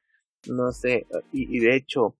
no 0.49 0.71
sé. 0.71 1.05
Y, 1.31 1.59
de 1.59 1.75
hecho, 1.75 2.15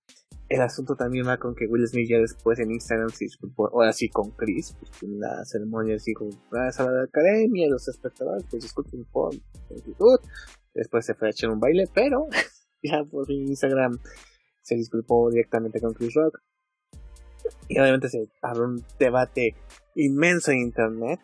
el 0.50 0.62
asunto 0.62 0.96
también 0.96 1.28
va 1.28 1.38
con 1.38 1.56
que 1.56 1.68
Will 1.68 1.88
Smith 1.88 2.10
ya 2.10 2.18
después 2.18 2.60
en 2.60 2.72
Instagram 2.72 3.10
se 3.10 3.26
disculpó, 3.26 3.70
con 4.12 4.32
Chris, 4.32 4.76
pues 4.80 5.04
en 5.04 5.20
la 5.20 5.44
ceremonia 5.46 5.98
dijo, 6.04 6.28
vas 6.52 6.80
a 6.80 6.90
la 6.90 7.04
academia, 7.04 7.70
los 7.70 7.88
espectadores, 7.88 8.46
pues 8.50 8.64
disculpen 8.64 9.06
por 9.06 9.34
la 9.36 9.78
actitud. 9.78 10.20
Después 10.74 11.06
se 11.06 11.14
fue 11.16 11.28
a 11.28 11.32
echar 11.32 11.50
un 11.50 11.60
baile, 11.60 11.86
pero 11.94 12.28
ya 12.84 13.04
por 13.04 13.30
Instagram 13.32 14.00
se 14.62 14.76
disculpó 14.76 15.30
directamente 15.30 15.80
con 15.80 15.94
Chris 15.94 16.14
Rock. 16.14 16.40
Y 17.70 17.80
obviamente 17.80 18.10
se 18.10 18.28
abrió 18.42 18.66
un 18.66 18.84
debate 19.00 19.56
inmenso 19.96 20.52
en 20.52 20.60
internet 20.60 21.20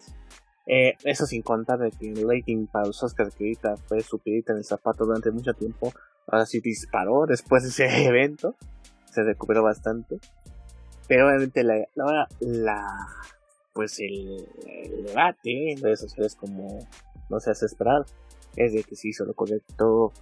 eh, 0.66 0.94
eso 1.04 1.26
sin 1.26 1.42
contar 1.42 1.80
de 1.80 1.92
que 1.92 2.12
el 2.12 2.28
rating 2.28 2.68
para 2.68 2.88
los 2.88 3.04
Oscars 3.04 3.36
que 3.36 3.44
ahorita 3.44 3.78
fue 3.78 4.02
superior 4.02 4.44
en 4.48 4.58
el 4.58 4.64
zapato 4.64 5.06
durante 5.06 5.30
mucho 5.32 5.54
tiempo, 5.54 5.92
ahora 6.28 6.46
sí 6.46 6.62
disparó 6.62 7.26
después 7.26 7.64
de 7.64 7.70
ese 7.70 8.06
evento, 8.08 8.56
se 9.12 9.24
recuperó 9.24 9.64
bastante. 9.64 10.20
Pero 11.08 11.28
obviamente 11.28 11.64
la, 11.64 11.86
la, 11.96 12.28
la 12.40 12.88
pues 13.74 14.00
el, 14.00 14.48
debate 15.06 15.72
en 15.72 15.82
redes 15.82 16.00
sociales 16.00 16.36
como 16.36 16.88
no 17.30 17.40
se 17.40 17.52
hace 17.52 17.66
esperar 17.66 18.06
es 18.56 18.72
de 18.72 18.84
que 18.84 18.96
si 18.96 19.10
hizo 19.10 19.26
lo 19.26 19.34
correcto 19.34 20.14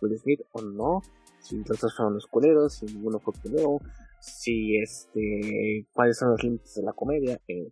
Will 0.00 0.18
Smith 0.18 0.40
o 0.52 0.62
no, 0.62 1.02
si 1.40 1.56
los 1.64 1.80
dos 1.80 1.94
fueron 1.96 2.14
los 2.14 2.26
culeros, 2.26 2.74
si 2.74 2.86
ninguno 2.86 3.18
fue 3.20 3.34
culero, 3.42 3.78
si 4.20 4.78
este 4.78 5.86
cuáles 5.92 6.18
son 6.18 6.30
los 6.30 6.42
límites 6.42 6.74
de 6.74 6.82
la 6.82 6.92
comedia, 6.92 7.40
eh, 7.48 7.70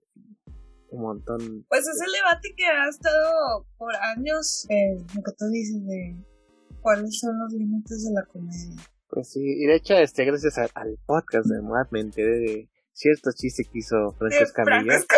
un 0.91 1.03
montón. 1.03 1.67
Pues 1.69 1.87
es 1.87 2.01
el 2.01 2.13
debate 2.13 2.55
que 2.57 2.65
ha 2.67 2.89
estado 2.89 3.67
por 3.77 3.95
años, 3.97 4.67
eh, 4.71 4.97
lo 5.15 5.23
que 5.23 5.33
tú 5.39 5.47
dices 5.53 5.87
de 5.87 6.17
cuáles 6.81 7.19
son 7.19 7.39
los 7.39 7.53
límites 7.53 8.05
de 8.05 8.13
la 8.15 8.25
comedia. 8.27 8.83
Pues 9.11 9.31
sí, 9.31 9.41
y 9.41 9.67
de 9.67 9.77
hecho, 9.77 9.95
este, 9.95 10.25
gracias 10.25 10.59
al 10.59 10.99
podcast 11.07 11.47
de 11.47 11.61
Moab 11.63 11.89
me 11.91 12.01
enteré 12.01 12.39
de 12.39 12.69
cierto 12.93 13.31
chiste 13.35 13.65
que 13.65 13.79
hizo 13.79 14.13
Francesca 14.19 14.65
Milla. 14.65 14.99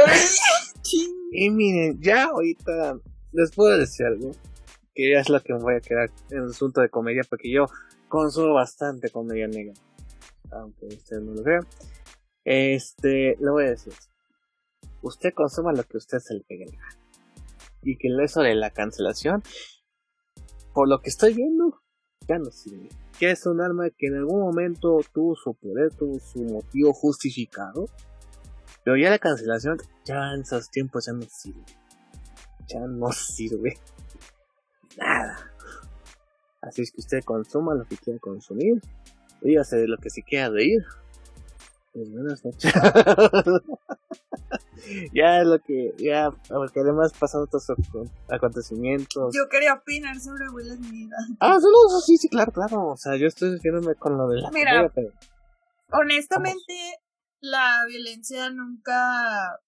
Y 1.33 1.49
miren, 1.51 2.01
ya 2.01 2.25
ahorita 2.25 2.99
les 3.33 3.55
puedo 3.55 3.79
decir 3.79 4.07
algo, 4.07 4.33
que 5.01 5.19
es 5.19 5.31
lo 5.31 5.41
que 5.41 5.55
me 5.55 5.61
voy 5.61 5.75
a 5.77 5.81
quedar 5.81 6.11
en 6.31 6.39
el 6.45 6.51
asunto 6.51 6.83
de 6.83 6.91
comedia, 6.91 7.23
porque 7.29 7.51
yo 7.51 7.65
consumo 8.09 8.53
bastante 8.53 9.09
comedia 9.09 9.49
negra, 9.49 9.73
aunque 10.51 10.89
ustedes 10.89 11.23
no 11.23 11.33
lo 11.33 11.43
vean. 11.43 11.67
Este, 12.45 13.35
le 13.41 13.51
voy 13.51 13.65
a 13.65 13.71
decir, 13.71 13.95
usted 15.01 15.33
consuma 15.33 15.73
lo 15.73 15.85
que 15.85 15.97
usted 15.97 16.19
se 16.19 16.35
le 16.35 16.41
pegue 16.41 16.67
Y 17.83 17.97
que 17.97 18.09
eso 18.23 18.43
de 18.43 18.55
la 18.55 18.71
cancelación, 18.71 19.43
por 20.75 20.87
lo 20.87 21.01
que 21.01 21.09
estoy 21.09 21.33
viendo, 21.33 21.81
ya 22.29 22.39
no 22.39 22.51
sirve. 22.51 22.91
Que 23.19 23.31
es 23.31 23.47
un 23.47 23.63
arma 23.63 23.89
que 23.89 24.09
en 24.09 24.17
algún 24.17 24.41
momento 24.41 25.01
tuvo 25.15 25.35
su 25.35 25.55
poder, 25.55 25.95
tuvo 25.95 26.19
su 26.19 26.43
motivo 26.43 26.93
justificado. 26.93 27.87
Pero 28.85 28.99
ya 28.99 29.09
la 29.09 29.19
cancelación, 29.19 29.79
ya 30.05 30.35
en 30.35 30.43
esos 30.43 30.71
tiempos 30.71 31.07
ya 31.07 31.15
no 31.15 31.23
sirve. 31.23 31.65
Ya 32.69 32.81
no 32.81 33.11
sirve. 33.13 33.79
Nada. 34.97 35.39
Así 36.63 36.83
es 36.83 36.93
que 36.93 37.01
usted 37.01 37.25
consuma 37.25 37.75
lo 37.75 37.85
que 37.85 37.97
quiera 37.97 38.19
consumir. 38.19 38.81
Dígase 39.41 39.77
de 39.77 39.89
lo 39.89 39.97
que 39.97 40.11
se 40.11 40.23
quiera 40.23 40.51
reír. 40.51 40.85
Pues 41.93 42.11
buenas 42.13 42.45
noches. 42.45 42.73
ya 45.13 45.41
es 45.41 45.47
lo 45.47 45.59
que, 45.61 45.95
ya, 45.99 46.31
porque 46.49 46.81
además 46.81 47.13
pasan 47.19 47.43
otros 47.43 47.67
acontecimientos. 48.29 49.35
Yo 49.35 49.49
quería 49.49 49.75
opinar 49.75 50.21
sobre 50.21 50.49
Will 50.51 50.77
Smith. 50.77 51.11
Ah, 51.41 51.59
solo 51.61 52.01
sí, 52.05 52.17
sí, 52.17 52.29
claro, 52.29 52.53
claro. 52.53 52.89
O 52.89 52.97
sea, 52.97 53.17
yo 53.17 53.27
estoy 53.27 53.53
refiriéndome 53.53 53.95
con 53.97 54.17
lo 54.19 54.29
de 54.29 54.41
la 54.41 54.51
Mira, 54.51 54.93
honestamente, 55.93 56.75
la 57.41 57.85
violencia 57.89 58.51
nunca, 58.51 59.59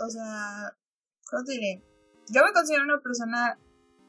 o 0.00 0.10
sea, 0.10 0.76
¿cómo 1.30 1.44
te 1.44 1.52
diré? 1.52 1.82
Yo 2.28 2.44
me 2.44 2.52
considero 2.52 2.84
una 2.84 3.00
persona 3.00 3.58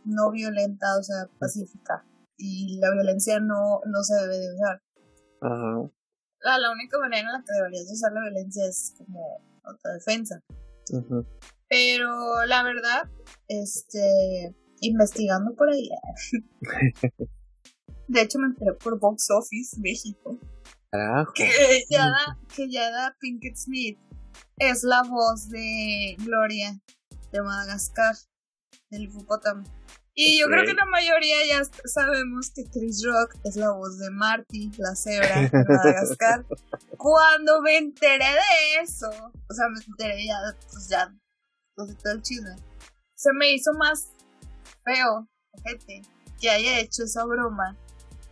no 0.06 0.32
violenta, 0.32 0.98
o 0.98 1.04
sea, 1.04 1.28
pacífica. 1.40 2.06
Y 2.38 2.80
la 2.80 2.92
violencia 2.92 3.40
no, 3.40 3.82
no 3.86 4.04
se 4.04 4.16
debe 4.16 4.38
de 4.38 4.54
usar. 4.54 4.82
Ajá. 5.42 5.92
La, 6.42 6.58
la 6.58 6.72
única 6.72 6.98
manera 7.00 7.22
en 7.22 7.34
la 7.34 7.44
que 7.46 7.54
deberías 7.54 7.90
usar 7.92 8.12
la 8.12 8.22
violencia 8.22 8.66
es 8.68 8.94
como 8.98 9.42
autodefensa. 9.64 10.42
Pero 11.70 12.46
la 12.46 12.64
verdad, 12.64 13.10
este, 13.48 14.56
investigando 14.82 15.56
por 15.56 15.70
ahí, 15.70 15.90
de 18.08 18.22
hecho 18.22 18.40
me 18.40 18.48
enteré 18.48 18.74
por 18.74 19.00
Box 19.00 19.30
Office 19.32 19.80
México, 19.80 20.38
que 21.34 21.86
Yada, 21.90 22.38
que 22.56 22.70
Yada 22.70 23.16
Pinkett 23.20 23.56
Smith 23.56 23.98
es 24.58 24.84
la 24.84 25.02
voz 25.04 25.50
de 25.50 26.16
Gloria 26.20 26.80
de 27.32 27.42
Madagascar, 27.42 28.16
del 28.94 29.04
hipopótamo. 29.04 29.64
Y 30.16 30.40
yo 30.40 30.46
creo 30.46 30.64
que 30.64 30.76
la 30.76 30.86
mayoría 30.86 31.38
ya 31.48 31.64
sabemos 31.86 32.52
que 32.56 32.66
Chris 32.66 33.04
Rock 33.04 33.36
es 33.44 33.56
la 33.56 33.72
voz 33.72 33.98
de 33.98 34.12
Marty, 34.12 34.72
la 34.78 34.96
cebra 34.96 35.42
de 35.42 35.50
Madagascar. 35.68 36.46
Cuando 36.98 37.62
me 37.62 37.78
enteré 37.78 38.26
de 38.26 38.82
eso, 38.84 39.10
o 39.10 39.54
sea, 39.54 39.68
me 39.70 39.84
enteré 39.84 40.28
ya, 40.28 40.36
pues 40.72 40.88
ya, 40.88 41.12
pues 41.76 41.98
todo 41.98 42.14
el 42.14 42.22
chisme, 42.22 42.56
se 43.16 43.34
me 43.34 43.54
hizo 43.54 43.74
más 43.74 44.10
feo, 44.84 45.28
gente, 45.64 46.04
que 46.40 46.50
haya 46.50 46.80
hecho 46.80 47.04
esa 47.04 47.26
broma. 47.26 47.76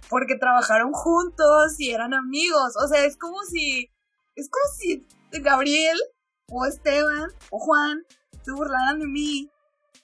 Porque 0.08 0.36
trabajaron 0.36 0.92
juntos 0.92 1.80
y 1.80 1.92
eran 1.92 2.14
amigos. 2.14 2.74
O 2.84 2.88
sea, 2.90 3.06
es 3.06 3.16
como 3.16 3.42
si, 3.50 3.90
es 4.36 4.50
como 4.50 4.76
si 4.78 5.08
Gabriel 5.42 5.98
o 6.50 6.66
Esteban 6.66 7.30
o 7.50 7.60
Juan 7.60 8.04
se 8.44 8.52
burlaran 8.52 9.00
de 9.00 9.08
mí 9.08 9.50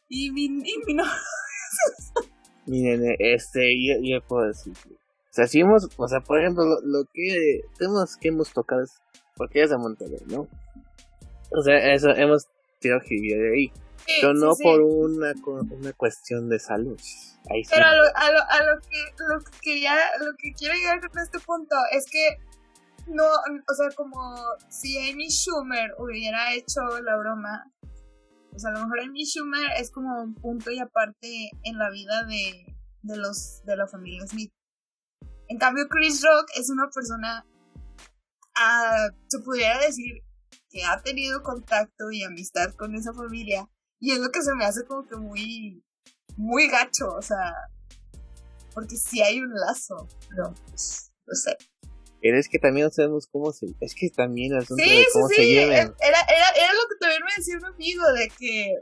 y 0.09 0.31
mi, 0.31 0.45
y 0.45 0.77
mi 0.85 0.93
no 0.93 1.03
Miren, 2.65 3.15
este, 3.19 3.61
yo, 3.81 3.95
yo, 4.01 4.21
puedo 4.27 4.47
decir. 4.47 4.73
O 4.73 5.31
sea, 5.31 5.47
si 5.47 5.61
hemos, 5.61 5.87
o 5.95 6.07
sea, 6.07 6.19
por 6.19 6.39
ejemplo, 6.39 6.65
lo, 6.83 7.05
que 7.13 7.61
tenemos 7.77 8.17
que 8.17 8.27
hemos 8.27 8.51
tocado 8.51 8.81
es 8.83 8.91
porque 9.37 9.63
es 9.63 9.69
de 9.69 9.77
Monterrey, 9.77 10.19
¿no? 10.27 10.47
O 11.51 11.61
sea, 11.63 11.93
eso 11.93 12.09
hemos 12.09 12.47
tirado 12.79 13.01
que 13.07 13.15
de 13.15 13.53
ahí. 13.53 13.71
pero 14.19 14.33
no 14.33 14.51
por 14.61 14.81
una, 14.81 15.33
una 15.69 15.93
cuestión 15.93 16.49
de 16.49 16.59
salud. 16.59 16.99
Ahí 17.49 17.61
pero 17.69 17.85
a, 17.85 17.95
lo, 17.95 18.03
a, 18.15 18.31
lo, 18.31 18.39
a 18.39 18.73
lo, 18.73 18.81
que, 18.81 19.13
lo 19.17 19.39
que 19.61 19.79
ya, 19.79 19.95
lo 20.19 20.35
que 20.37 20.51
quiero 20.51 20.73
llegar 20.73 20.99
con 20.99 21.21
este 21.21 21.39
punto 21.39 21.75
es 21.93 22.05
que 22.11 22.37
no, 23.07 23.23
o 23.23 23.73
sea, 23.73 23.89
como 23.95 24.19
si 24.69 24.97
Amy 25.09 25.27
Schumer 25.29 25.95
hubiera 25.97 26.53
hecho 26.53 26.81
la 27.01 27.17
broma, 27.17 27.63
o 28.57 28.59
sea, 28.59 28.71
a 28.71 28.73
lo 28.73 28.81
mejor 28.81 29.01
Amy 29.01 29.23
Schumer 29.23 29.69
es 29.77 29.91
como 29.91 30.19
un 30.19 30.33
punto 30.33 30.71
y 30.71 30.79
aparte 30.79 31.51
en 31.63 31.77
la 31.77 31.91
vida 31.91 32.23
de, 32.23 32.75
de 33.03 33.17
los 33.17 33.61
de 33.65 33.77
la 33.77 33.87
familia 33.87 34.25
Smith. 34.25 34.51
En 35.47 35.59
cambio, 35.59 35.87
Chris 35.87 36.23
Rock 36.23 36.49
es 36.55 36.71
una 36.71 36.89
persona, 36.89 37.45
uh, 37.45 39.15
se 39.27 39.39
pudiera 39.39 39.79
decir, 39.79 40.23
que 40.71 40.83
ha 40.83 40.99
tenido 41.03 41.43
contacto 41.43 42.09
y 42.11 42.23
amistad 42.23 42.73
con 42.73 42.95
esa 42.95 43.13
familia. 43.13 43.69
Y 43.99 44.11
es 44.11 44.19
lo 44.19 44.31
que 44.31 44.41
se 44.41 44.55
me 44.55 44.65
hace 44.65 44.85
como 44.85 45.07
que 45.07 45.17
muy, 45.17 45.83
muy 46.35 46.67
gacho, 46.67 47.13
o 47.13 47.21
sea, 47.21 47.53
porque 48.73 48.97
sí 48.97 49.21
hay 49.21 49.39
un 49.39 49.53
lazo, 49.53 50.07
pero 50.29 50.53
pues, 50.67 51.11
no 51.27 51.35
sé. 51.35 51.55
Pero 52.19 52.39
es 52.39 52.49
que 52.49 52.57
también 52.57 52.87
no 52.87 52.91
sabemos 52.91 53.27
cómo 53.27 53.53
se. 53.53 53.67
Es 53.79 53.93
que 53.93 54.09
también 54.09 54.53
el 54.53 54.59
asunto 54.59 54.83
de 54.83 55.05
cómo 55.13 55.27
se 55.27 55.63
era, 55.63 55.83
era 55.83 56.73
lo 56.73 56.89
que 56.89 56.95
también 56.99 57.21
me 57.23 57.26
decía 57.37 57.57
un 57.57 57.65
amigo, 57.65 58.03
de 58.13 58.29
que. 58.37 58.75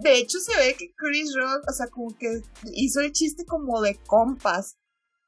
De 0.00 0.18
hecho, 0.18 0.38
se 0.40 0.56
ve 0.56 0.74
que 0.76 0.92
Chris 0.96 1.34
Rock, 1.36 1.64
o 1.68 1.72
sea, 1.72 1.86
como 1.86 2.16
que 2.18 2.42
hizo 2.72 3.00
el 3.00 3.12
chiste 3.12 3.44
como 3.44 3.80
de 3.80 3.96
compas, 4.06 4.76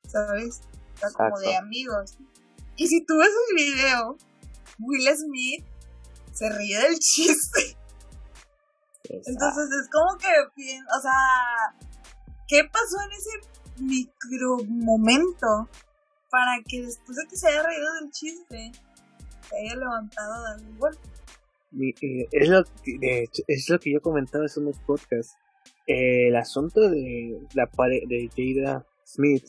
¿sabes? 0.08 0.60
O 0.96 0.98
sea, 0.98 1.10
como 1.10 1.38
de 1.38 1.54
amigos. 1.56 2.16
Y 2.74 2.88
si 2.88 3.04
tú 3.04 3.16
ves 3.18 3.30
el 3.48 3.56
video, 3.56 4.16
Will 4.80 5.16
Smith 5.16 5.64
se 6.32 6.50
ríe 6.50 6.78
del 6.78 6.98
chiste. 6.98 7.76
Entonces 9.04 9.68
es 9.82 9.88
como 9.90 10.18
que, 10.18 10.28
o 10.28 11.00
sea, 11.00 11.76
¿qué 12.48 12.64
pasó 12.64 12.96
en 13.04 13.12
ese 13.12 13.82
micro 13.82 14.58
momento 14.66 15.68
para 16.30 16.62
que 16.66 16.82
después 16.82 17.16
de 17.16 17.26
que 17.28 17.36
se 17.36 17.48
haya 17.48 17.62
reído 17.62 17.94
del 17.94 18.10
chiste, 18.10 18.72
se 19.48 19.56
haya 19.56 19.76
levantado 19.76 20.34
a 20.34 20.40
darle 20.40 20.66
un 20.66 20.78
golpe. 20.78 21.08
Es, 22.32 22.48
lo 22.48 22.62
es 23.48 23.68
lo 23.68 23.78
que 23.78 23.92
yo 23.92 24.00
comentaba 24.00 24.44
en 24.44 24.62
unos 24.62 24.78
podcasts. 24.80 25.36
Eh, 25.86 26.28
el 26.28 26.36
asunto 26.36 26.88
de 26.88 27.40
la 27.54 27.68
de 28.06 28.30
Jada 28.36 28.86
Smith 29.04 29.44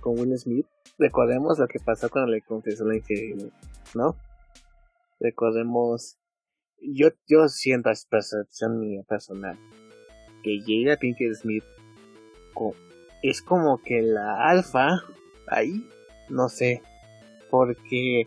con 0.00 0.18
Will 0.18 0.36
Smith, 0.38 0.66
recordemos 0.98 1.58
lo 1.58 1.66
que 1.68 1.78
pasó 1.78 2.10
cuando 2.10 2.32
le 2.32 2.42
confesó 2.42 2.84
la 2.84 2.96
infidelidad, 2.96 3.52
¿no? 3.94 4.16
Recordemos, 5.20 6.18
yo, 6.80 7.08
yo 7.28 7.48
siento 7.48 7.90
a 7.90 7.94
percepción 8.10 8.80
mía 8.80 9.02
personal 9.08 9.58
que 10.42 10.60
Jada 10.60 10.96
Pinkett 10.96 11.34
Smith 11.34 11.64
es 13.22 13.40
como 13.40 13.78
que 13.78 14.02
la 14.02 14.48
alfa 14.48 15.02
ahí, 15.46 15.88
no 16.28 16.48
sé, 16.48 16.82
porque, 17.50 18.26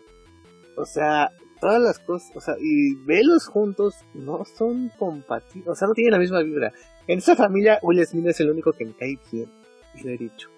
o 0.78 0.86
sea, 0.86 1.32
todas 1.66 1.82
las 1.82 1.98
cosas, 1.98 2.32
o 2.36 2.42
sea, 2.42 2.54
y 2.60 2.94
velos 3.06 3.48
juntos 3.48 3.96
no 4.14 4.46
son 4.46 4.92
compatibles, 5.00 5.70
o 5.70 5.74
sea, 5.74 5.88
no 5.88 5.96
tienen 5.96 6.12
la 6.12 6.20
misma 6.20 6.44
vibra. 6.44 6.72
En 7.08 7.18
esa 7.18 7.36
familia, 7.36 7.80
Will 7.82 8.06
Smith 8.06 8.28
es 8.28 8.40
el 8.40 8.52
único 8.52 8.72
que 8.72 8.86
me 8.86 8.94
cae 8.94 9.18
bien, 9.32 9.50
y 9.96 10.04
lo 10.04 10.12
he 10.12 10.18
dicho. 10.18 10.52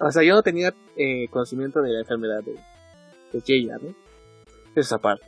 O 0.00 0.10
sea, 0.10 0.22
yo 0.22 0.34
no 0.34 0.42
tenía 0.42 0.72
eh, 0.96 1.28
conocimiento 1.28 1.82
de 1.82 1.90
la 1.90 2.00
enfermedad 2.00 2.42
de, 2.42 2.54
de 2.54 3.40
Jaya, 3.42 3.76
¿no? 3.76 3.94
Esa 4.74 4.96
parte. 4.96 5.26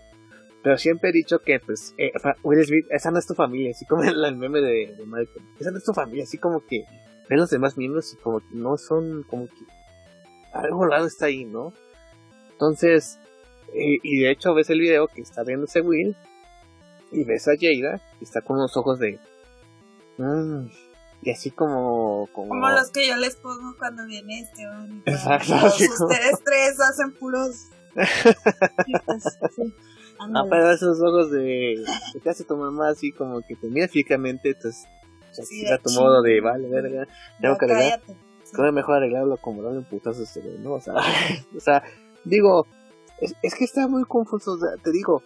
Pero 0.62 0.78
siempre 0.78 1.10
he 1.10 1.12
dicho 1.12 1.40
que, 1.40 1.60
pues, 1.60 1.94
eh, 1.98 2.12
Will 2.42 2.64
Smith, 2.64 2.86
esa 2.88 3.10
no 3.10 3.18
es 3.18 3.26
tu 3.26 3.34
familia, 3.34 3.72
así 3.72 3.84
como 3.84 4.02
el 4.04 4.36
meme 4.36 4.62
de, 4.62 4.94
de 4.96 5.04
Malcolm. 5.04 5.44
Esa 5.60 5.70
no 5.70 5.76
es 5.76 5.84
tu 5.84 5.92
familia, 5.92 6.24
así 6.24 6.38
como 6.38 6.64
que 6.64 6.86
ven 7.28 7.38
los 7.38 7.50
demás 7.50 7.76
miembros 7.76 8.10
y 8.14 8.16
como 8.16 8.40
que 8.40 8.54
no 8.54 8.78
son, 8.78 9.22
como 9.24 9.48
que 9.48 9.66
algo 10.54 10.86
raro 10.86 11.04
está 11.04 11.26
ahí, 11.26 11.44
¿no? 11.44 11.74
Entonces, 12.52 13.18
y, 13.74 14.20
de 14.20 14.30
hecho 14.30 14.54
ves 14.54 14.70
el 14.70 14.80
video 14.80 15.08
que 15.08 15.20
está 15.20 15.42
viendo 15.42 15.66
ese 15.66 15.80
Will 15.80 16.16
y 17.12 17.24
ves 17.24 17.48
a 17.48 17.52
Jada 17.52 18.00
y 18.20 18.24
está 18.24 18.40
con 18.40 18.56
unos 18.56 18.76
ojos 18.76 18.98
de... 18.98 19.18
Mm, 20.18 20.66
y 21.22 21.30
así 21.30 21.50
como, 21.50 22.28
como... 22.32 22.68
los 22.70 22.90
que 22.90 23.08
yo 23.08 23.16
les 23.16 23.36
pongo 23.36 23.76
cuando 23.78 24.06
viene 24.06 24.40
este 24.40 24.64
Exacto. 25.06 25.54
ustedes 25.54 26.42
tres 26.44 26.80
hacen 26.80 27.12
puros... 27.12 27.68
Ah, 30.18 30.44
pero 30.48 30.70
esos 30.70 30.98
ojos 31.02 31.30
de... 31.30 31.84
¿Qué 32.22 32.30
hace 32.30 32.44
tu 32.44 32.56
mamá 32.56 32.88
así 32.88 33.12
como 33.12 33.42
que 33.42 33.54
te 33.54 33.68
mira 33.68 33.86
físicamente? 33.86 34.48
Entonces, 34.48 34.88
sí, 35.30 35.66
a 35.66 35.76
tu 35.76 35.90
modo 35.90 36.22
de, 36.22 36.40
vale, 36.40 36.66
verga, 36.70 37.06
tengo 37.38 37.58
que 37.58 37.66
arreglar 37.66 38.00
es 38.64 38.72
mejor 38.72 38.96
arreglarlo 38.96 39.36
como 39.36 39.62
darle 39.62 39.78
un 39.78 39.84
putazo 39.84 40.22
a 40.22 40.60
¿no? 40.60 40.74
O 40.74 40.80
sea, 40.80 40.94
o 41.56 41.60
sea 41.60 41.82
digo, 42.24 42.66
es, 43.20 43.54
que 43.54 43.64
está 43.64 43.88
muy 43.88 44.04
confuso, 44.04 44.58
te 44.82 44.90
digo, 44.92 45.22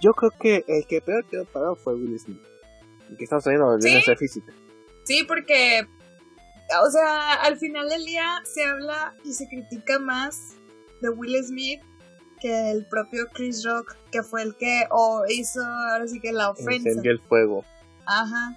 yo 0.00 0.12
creo 0.14 0.30
que 0.30 0.64
el 0.66 0.86
que 0.86 1.00
peor 1.00 1.24
quedó 1.26 1.44
parado 1.44 1.76
fue 1.76 1.94
Will 1.94 2.18
Smith. 2.18 2.42
El 3.10 3.16
que 3.16 3.24
estamos 3.24 3.46
hablando 3.46 3.76
de 3.76 3.82
¿Sí? 3.82 3.88
violencia 3.88 4.16
física. 4.16 4.52
Sí, 5.04 5.24
porque, 5.24 5.86
o 6.82 6.90
sea, 6.90 7.34
al 7.34 7.58
final 7.58 7.88
del 7.88 8.04
día 8.04 8.40
se 8.44 8.64
habla 8.64 9.14
y 9.24 9.32
se 9.34 9.46
critica 9.48 9.98
más 9.98 10.54
de 11.00 11.10
Will 11.10 11.42
Smith 11.44 11.82
que 12.40 12.70
el 12.70 12.86
propio 12.86 13.26
Chris 13.32 13.64
Rock, 13.64 13.96
que 14.10 14.22
fue 14.22 14.42
el 14.42 14.54
que 14.56 14.86
o 14.90 15.24
hizo 15.28 15.62
ahora 15.62 16.06
sí 16.06 16.20
que 16.20 16.32
la 16.32 16.50
ofensa. 16.50 16.88
Encendió 16.88 17.12
el 17.12 17.20
fuego. 17.20 17.64
Ajá. 18.06 18.56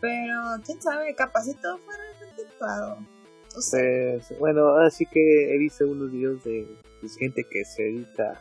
Pero, 0.00 0.40
quién 0.64 0.80
sabe, 0.80 1.14
capaz 1.14 1.44
si 1.44 1.54
todo 1.54 1.78
fue 1.78 1.94
realmente 1.96 2.42
actuado. 2.50 2.98
No 3.54 3.60
sé. 3.60 4.22
Pues, 4.28 4.38
bueno, 4.38 4.68
ahora 4.68 4.90
sí 4.90 5.06
que 5.06 5.54
he 5.54 5.58
visto 5.58 5.86
unos 5.86 6.10
videos 6.10 6.42
de 6.44 6.66
pues, 7.00 7.16
gente 7.16 7.44
que 7.50 7.64
se 7.64 7.82
dedica 7.82 8.32
a 8.32 8.40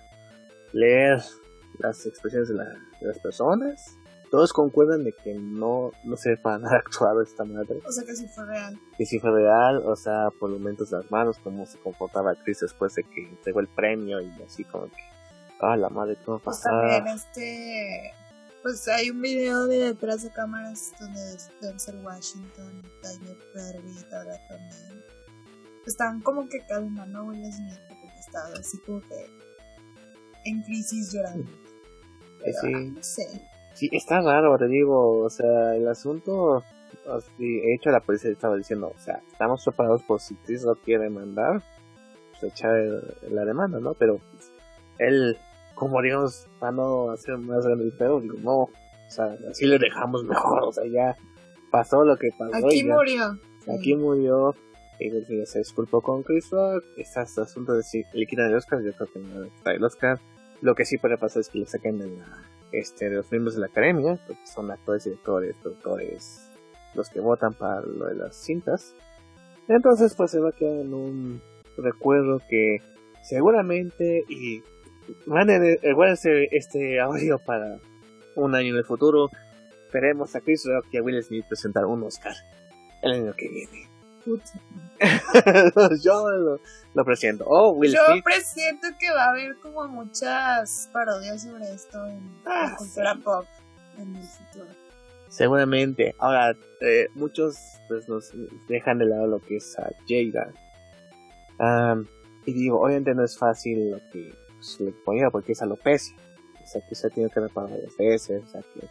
leer 0.73 1.21
las 1.79 2.05
expresiones 2.05 2.49
de, 2.49 2.55
la- 2.55 2.65
de 3.01 3.07
las 3.07 3.19
personas. 3.19 3.95
Todos 4.31 4.53
concuerdan 4.53 5.03
de 5.03 5.13
que 5.13 5.33
no, 5.33 5.91
no 6.03 6.15
se 6.15 6.35
va 6.35 6.55
a 6.55 6.59
dar 6.59 6.75
actuado 6.85 7.21
esta 7.23 7.43
madre. 7.45 7.79
O 7.87 7.91
sea 7.91 8.03
que 8.05 8.15
sí 8.15 8.27
fue 8.27 8.45
real. 8.45 8.79
Que 8.97 9.05
si 9.05 9.19
fue 9.19 9.31
real, 9.31 9.77
o 9.85 9.95
sea, 9.95 10.29
por 10.39 10.51
momentos 10.51 10.91
las 10.91 11.09
manos, 11.09 11.39
cómo 11.43 11.65
se 11.65 11.79
comportaba 11.79 12.35
Chris 12.43 12.59
después 12.59 12.93
de 12.95 13.03
que 13.03 13.27
entregó 13.27 13.59
el 13.59 13.67
premio 13.67 14.21
y 14.21 14.29
así 14.43 14.63
como 14.65 14.85
que, 14.85 15.01
ah, 15.61 15.75
la 15.77 15.89
madre, 15.89 16.15
¿cómo 16.25 16.37
Pues 16.39 16.57
pasaba? 16.57 16.81
también 16.97 17.15
este. 17.15 18.13
Pues 18.61 18.85
hay 18.89 19.09
un 19.09 19.21
video 19.21 19.67
de 19.67 19.77
detrás 19.79 20.21
de 20.21 20.31
cámaras 20.31 20.91
donde 20.99 21.21
Denzel 21.61 22.03
Washington, 22.05 22.83
Tyler 23.01 23.37
Perry 23.53 23.95
ahora 24.11 24.37
también 24.49 25.05
están 25.87 26.19
como 26.21 26.47
que 26.49 26.59
calmando 26.67 27.19
a 27.19 27.23
Will 27.23 27.41
Smith 27.53 27.79
así 28.59 28.77
como 28.79 29.01
que 29.01 29.25
en 30.45 30.61
crisis 30.63 31.11
llorando. 31.13 31.49
Pero, 32.43 32.57
sí. 32.61 32.71
ah, 32.73 32.79
no 32.95 33.03
sé. 33.03 33.27
Sí, 33.73 33.89
está 33.91 34.21
raro, 34.21 34.57
te 34.57 34.67
digo, 34.67 35.19
o 35.23 35.29
sea, 35.29 35.75
el 35.75 35.87
asunto, 35.87 36.63
así, 37.09 37.59
de 37.59 37.75
hecho 37.75 37.91
la 37.91 37.99
policía 38.01 38.31
estaba 38.31 38.55
diciendo, 38.57 38.91
o 38.95 38.99
sea, 39.01 39.21
estamos 39.31 39.63
preparados 39.63 40.03
por 40.03 40.19
si 40.19 40.35
Chris 40.35 40.63
lo 40.63 40.75
quiere 40.75 41.03
demandar, 41.05 41.63
pues 42.31 42.51
echar 42.53 42.75
el- 42.75 43.01
la 43.31 43.45
demanda, 43.45 43.79
¿no? 43.79 43.93
Pero 43.93 44.17
pues, 44.31 44.51
él, 44.97 45.37
como 45.75 46.01
digamos, 46.01 46.47
para 46.59 46.71
no 46.73 47.11
hacer 47.11 47.37
más 47.37 47.65
grande 47.65 47.85
el 47.85 47.93
pedo, 47.93 48.19
digo, 48.19 48.37
no, 48.41 48.57
o 48.63 48.71
sea, 49.07 49.37
así 49.49 49.65
le 49.65 49.77
dejamos 49.79 50.23
mejor, 50.23 50.63
o 50.63 50.71
sea, 50.73 50.85
ya 50.87 51.15
pasó 51.71 52.03
lo 52.03 52.17
que 52.17 52.29
pasó 52.37 52.67
Aquí 52.67 52.79
y 52.81 52.87
ya, 52.87 52.93
murió. 52.93 53.39
Sí. 53.63 53.71
aquí 53.77 53.95
murió, 53.95 54.55
pues, 55.09 55.27
ya 55.27 55.45
se 55.45 55.59
disculpó 55.59 56.01
con 56.01 56.23
Chris 56.23 56.49
Rock, 56.51 56.83
está 56.97 57.21
este 57.21 57.41
asunto 57.41 57.73
de 57.73 57.83
si 57.83 58.03
le 58.13 58.25
quitan 58.25 58.47
el 58.47 58.55
Oscar, 58.55 58.81
yo 58.83 58.91
creo 58.93 59.07
que 59.11 59.19
no 59.19 59.43
quita 59.49 59.71
el 59.71 59.83
Oscar, 59.83 60.19
lo 60.61 60.75
que 60.75 60.85
sí 60.85 60.97
puede 60.97 61.17
pasar 61.17 61.41
es 61.41 61.49
que 61.49 61.59
le 61.59 61.65
saquen 61.65 61.99
de 61.99 62.07
la 62.07 62.49
este, 62.71 63.09
de 63.09 63.17
los 63.17 63.31
miembros 63.31 63.55
de 63.55 63.61
la 63.61 63.67
academia, 63.67 64.19
porque 64.27 64.45
son 64.45 64.69
actores, 64.71 65.03
directores, 65.03 65.55
productores, 65.61 66.51
los 66.93 67.09
que 67.09 67.19
votan 67.19 67.53
para 67.53 67.81
lo 67.81 68.05
de 68.05 68.15
las 68.15 68.35
cintas. 68.35 68.93
Entonces, 69.67 70.13
pues 70.15 70.31
se 70.31 70.39
va 70.39 70.49
a 70.49 70.51
quedar 70.51 70.79
en 70.79 70.93
un 70.93 71.41
recuerdo 71.77 72.41
que 72.49 72.77
seguramente 73.23 74.23
y 74.27 74.61
a 75.27 75.93
guárdense 75.93 76.49
este 76.51 76.99
audio 76.99 77.39
para 77.39 77.79
un 78.35 78.55
año 78.55 78.69
en 78.69 78.77
el 78.77 78.85
futuro. 78.85 79.29
Veremos 79.91 80.35
a 80.35 80.41
Chris 80.41 80.63
Rock 80.65 80.85
y 80.91 80.97
a 80.97 81.03
Will 81.03 81.21
Smith 81.23 81.45
presentar 81.47 81.85
un 81.85 82.03
Oscar 82.03 82.33
el 83.01 83.13
año 83.13 83.33
que 83.35 83.49
viene. 83.49 83.88
Yo 86.03 86.29
lo, 86.29 86.59
lo 86.93 87.05
presiento. 87.05 87.45
Oh, 87.47 87.71
Will 87.71 87.93
Yo 87.93 87.99
Smith. 88.07 88.23
presiento 88.23 88.87
que 88.99 89.09
va 89.11 89.25
a 89.25 89.29
haber 89.29 89.55
como 89.57 89.87
muchas 89.87 90.89
parodias 90.91 91.43
sobre 91.43 91.71
esto 91.71 92.05
en 92.07 92.19
Ah, 92.45 92.69
la 92.71 92.75
cultura 92.77 93.15
pop 93.23 93.45
en 93.97 94.15
el 94.15 94.23
futuro. 94.23 94.67
Seguramente. 95.29 96.15
Ahora, 96.19 96.55
eh, 96.81 97.07
muchos 97.13 97.57
pues, 97.87 98.09
nos 98.09 98.31
dejan 98.67 98.97
de 98.97 99.05
lado 99.05 99.27
lo 99.27 99.39
que 99.39 99.57
es 99.57 99.77
a 99.79 99.89
Jada. 100.07 100.51
Am, 101.59 102.07
y 102.45 102.53
digo, 102.53 102.81
obviamente 102.81 103.13
no 103.13 103.23
es 103.23 103.37
fácil 103.37 103.91
lo 103.91 103.97
que 104.11 104.33
pues, 104.55 104.79
le 104.79 104.91
ponía 104.91 105.29
porque 105.29 105.53
es 105.53 105.61
alopecia. 105.61 106.15
O 106.63 106.67
sea, 106.67 106.81
que 106.87 106.95
se 106.95 107.09
tenido 107.09 107.31
que 107.31 107.39
reparar 107.39 107.69
varias 107.71 107.95
veces. 107.97 108.43
O 108.43 108.47
sea, 108.47 108.61
que 108.73 108.87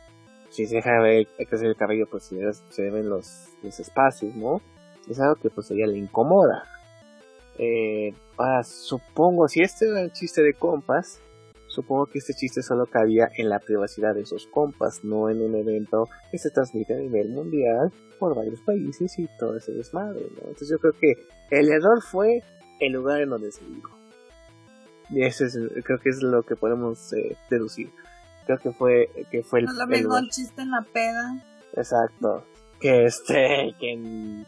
si 0.51 0.67
se 0.67 0.77
deja 0.77 1.03
de 1.03 1.27
crecer 1.49 1.67
el 1.69 1.77
cabello, 1.77 2.09
pues 2.09 2.25
se, 2.25 2.37
se 2.71 2.91
ven 2.91 3.09
los, 3.09 3.49
los 3.63 3.79
espacios, 3.79 4.35
¿no? 4.35 4.61
Es 5.09 5.21
algo 5.21 5.37
que 5.37 5.51
pues 5.51 5.71
a 5.71 5.75
ella 5.75 5.87
le 5.87 5.99
incomoda. 5.99 6.65
Eh, 7.59 8.15
ahora, 8.37 8.63
supongo, 8.63 9.49
si 9.49 9.63
este 9.63 9.89
era 9.89 10.01
el 10.01 10.13
chiste 10.13 10.43
de 10.43 10.55
compas, 10.55 11.21
Supongo 11.69 12.07
que 12.07 12.19
este 12.19 12.33
chiste 12.33 12.63
solo 12.63 12.87
cabía 12.87 13.29
en 13.37 13.51
la 13.51 13.59
privacidad 13.59 14.15
de 14.15 14.23
esos 14.23 14.47
compas, 14.47 15.05
no 15.05 15.29
en 15.29 15.43
un 15.43 15.55
evento 15.55 16.09
que 16.31 16.39
se 16.39 16.51
transmite 16.51 16.95
a 16.95 16.99
nivel 16.99 17.29
mundial 17.29 17.93
por 18.19 18.35
varios 18.35 18.61
países 18.63 19.19
y 19.19 19.29
todo 19.39 19.57
ese 19.57 19.73
desmadre, 19.73 20.23
¿no? 20.35 20.49
Entonces 20.49 20.71
yo 20.71 20.79
creo 20.79 20.95
que 20.95 21.15
el 21.51 21.69
error 21.69 22.03
fue 22.03 22.43
el 22.81 22.93
lugar 22.93 23.21
en 23.21 23.29
donde 23.29 23.53
se 23.53 23.65
dijo. 23.67 23.97
Y 25.11 25.23
eso 25.23 25.45
es, 25.45 25.59
creo 25.85 25.99
que 25.99 26.09
es 26.09 26.23
lo 26.23 26.43
que 26.43 26.57
podemos 26.57 27.13
eh, 27.13 27.37
deducir. 27.51 27.93
Creo 28.47 28.59
que 28.59 28.73
fue, 28.73 29.11
que 29.31 29.43
fue 29.43 29.61
el, 29.61 29.67
No 29.67 29.87
lo 29.87 30.19
el 30.19 30.31
chiste 30.31 30.63
en 30.63 30.71
la 30.71 30.83
peda. 30.83 31.45
Exacto. 31.75 32.45
Que 32.81 33.05
este, 33.05 33.75
que 33.79 33.93
en, 33.93 34.47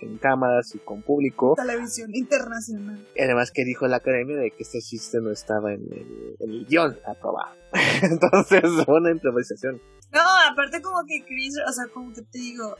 en 0.00 0.18
cámaras 0.18 0.74
y 0.74 0.78
con 0.78 1.02
público. 1.02 1.54
Televisión 1.56 2.10
internacional. 2.14 3.06
Y 3.14 3.22
además 3.22 3.50
que 3.50 3.64
dijo 3.64 3.86
la 3.86 3.96
academia 3.96 4.36
de 4.36 4.50
que 4.50 4.62
este 4.62 4.80
chiste 4.80 5.20
no 5.20 5.30
estaba 5.30 5.72
en 5.72 5.82
el, 5.92 6.36
en 6.40 6.50
el 6.50 6.66
guion 6.66 6.98
aprobado. 7.06 7.54
Entonces 8.02 8.62
una 8.86 9.10
improvisación. 9.10 9.80
No, 10.12 10.20
aparte 10.50 10.80
como 10.80 11.04
que 11.06 11.24
Chris, 11.24 11.54
o 11.68 11.72
sea, 11.72 11.86
como 11.92 12.12
que 12.12 12.22
te 12.22 12.38
digo, 12.38 12.76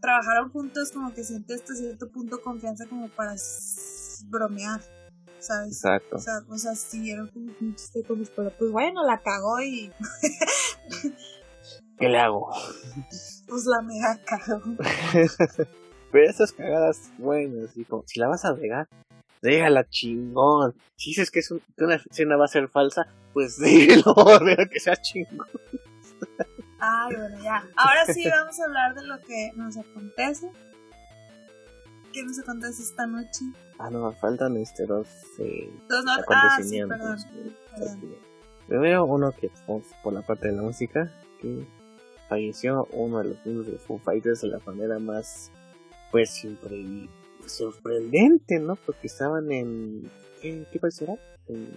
trabajaron 0.00 0.50
juntos 0.50 0.90
como 0.92 1.12
que 1.14 1.22
siente 1.22 1.54
hasta 1.54 1.74
cierto 1.74 2.10
punto 2.10 2.40
confianza 2.42 2.86
como 2.88 3.08
para 3.08 3.34
bromear, 4.26 4.80
¿sabes? 5.38 5.76
Exacto. 5.76 6.16
O 6.16 6.18
sea, 6.18 6.40
o 6.48 6.58
sea, 6.58 6.74
sí, 6.74 7.10
era 7.10 7.26
como 7.32 7.52
un 7.60 7.74
chiste 7.76 8.02
como 8.02 8.24
pero 8.34 8.50
pues 8.58 8.70
bueno, 8.72 9.04
la 9.04 9.20
cagó 9.22 9.60
y 9.60 9.92
¿Qué 11.98 12.08
le 12.08 12.18
hago? 12.18 12.50
pues 13.48 13.64
la 13.66 13.82
mega 13.82 14.20
cagó. 14.24 14.62
Pero 16.12 16.30
esas 16.30 16.52
cagadas 16.52 17.10
buenas, 17.18 17.76
y 17.76 17.84
como, 17.84 18.04
si 18.06 18.20
la 18.20 18.28
vas 18.28 18.44
a 18.44 18.54
regar, 18.54 18.86
déjala 19.40 19.88
chingón. 19.88 20.74
Si 20.96 21.10
dices 21.10 21.30
que, 21.30 21.40
es 21.40 21.50
un- 21.50 21.62
que 21.76 21.84
una 21.84 21.96
escena 21.96 22.36
va 22.36 22.44
a 22.44 22.48
ser 22.48 22.68
falsa, 22.68 23.06
pues 23.32 23.58
dilo, 24.04 24.14
pero 24.44 24.68
que 24.70 24.78
sea 24.78 24.94
chingón. 24.96 25.46
Ay, 26.78 27.14
bueno, 27.16 27.42
ya. 27.42 27.64
Ahora 27.76 28.06
sí 28.06 28.28
vamos 28.28 28.60
a 28.60 28.64
hablar 28.64 28.94
de 28.94 29.06
lo 29.06 29.20
que 29.20 29.52
nos 29.56 29.76
acontece. 29.76 30.50
¿Qué 32.12 32.22
nos 32.24 32.38
acontece 32.40 32.82
esta 32.82 33.06
noche? 33.06 33.44
Ah, 33.78 33.88
no, 33.90 34.12
faltan 34.12 34.56
este 34.58 34.84
dos 34.86 35.08
eh, 35.38 35.70
Dos 35.88 36.04
no- 36.04 36.12
ah, 36.28 36.58
sí, 36.62 36.78
acontecimientos. 36.80 37.26
perdón. 37.74 38.14
Primero, 38.68 39.04
uno 39.06 39.32
que 39.32 39.48
fue 39.48 39.80
por 40.02 40.12
la 40.12 40.22
parte 40.22 40.48
de 40.48 40.56
la 40.56 40.62
música, 40.62 41.10
que 41.40 41.66
falleció 42.28 42.86
uno 42.92 43.18
de 43.18 43.24
los 43.30 43.46
miembros 43.46 43.72
de 43.72 43.78
Foo 43.78 43.98
Fighters 43.98 44.42
de 44.42 44.48
la 44.48 44.58
manera 44.60 44.98
más, 44.98 45.50
pues, 46.12 46.44
impre- 46.44 47.08
sorprendente, 47.46 48.60
¿no? 48.60 48.76
Porque 48.76 49.08
estaban 49.08 49.50
en. 49.50 50.08
¿Qué, 50.40 50.64
qué 50.70 50.78
país 50.78 51.00
era? 51.02 51.14
En 51.48 51.76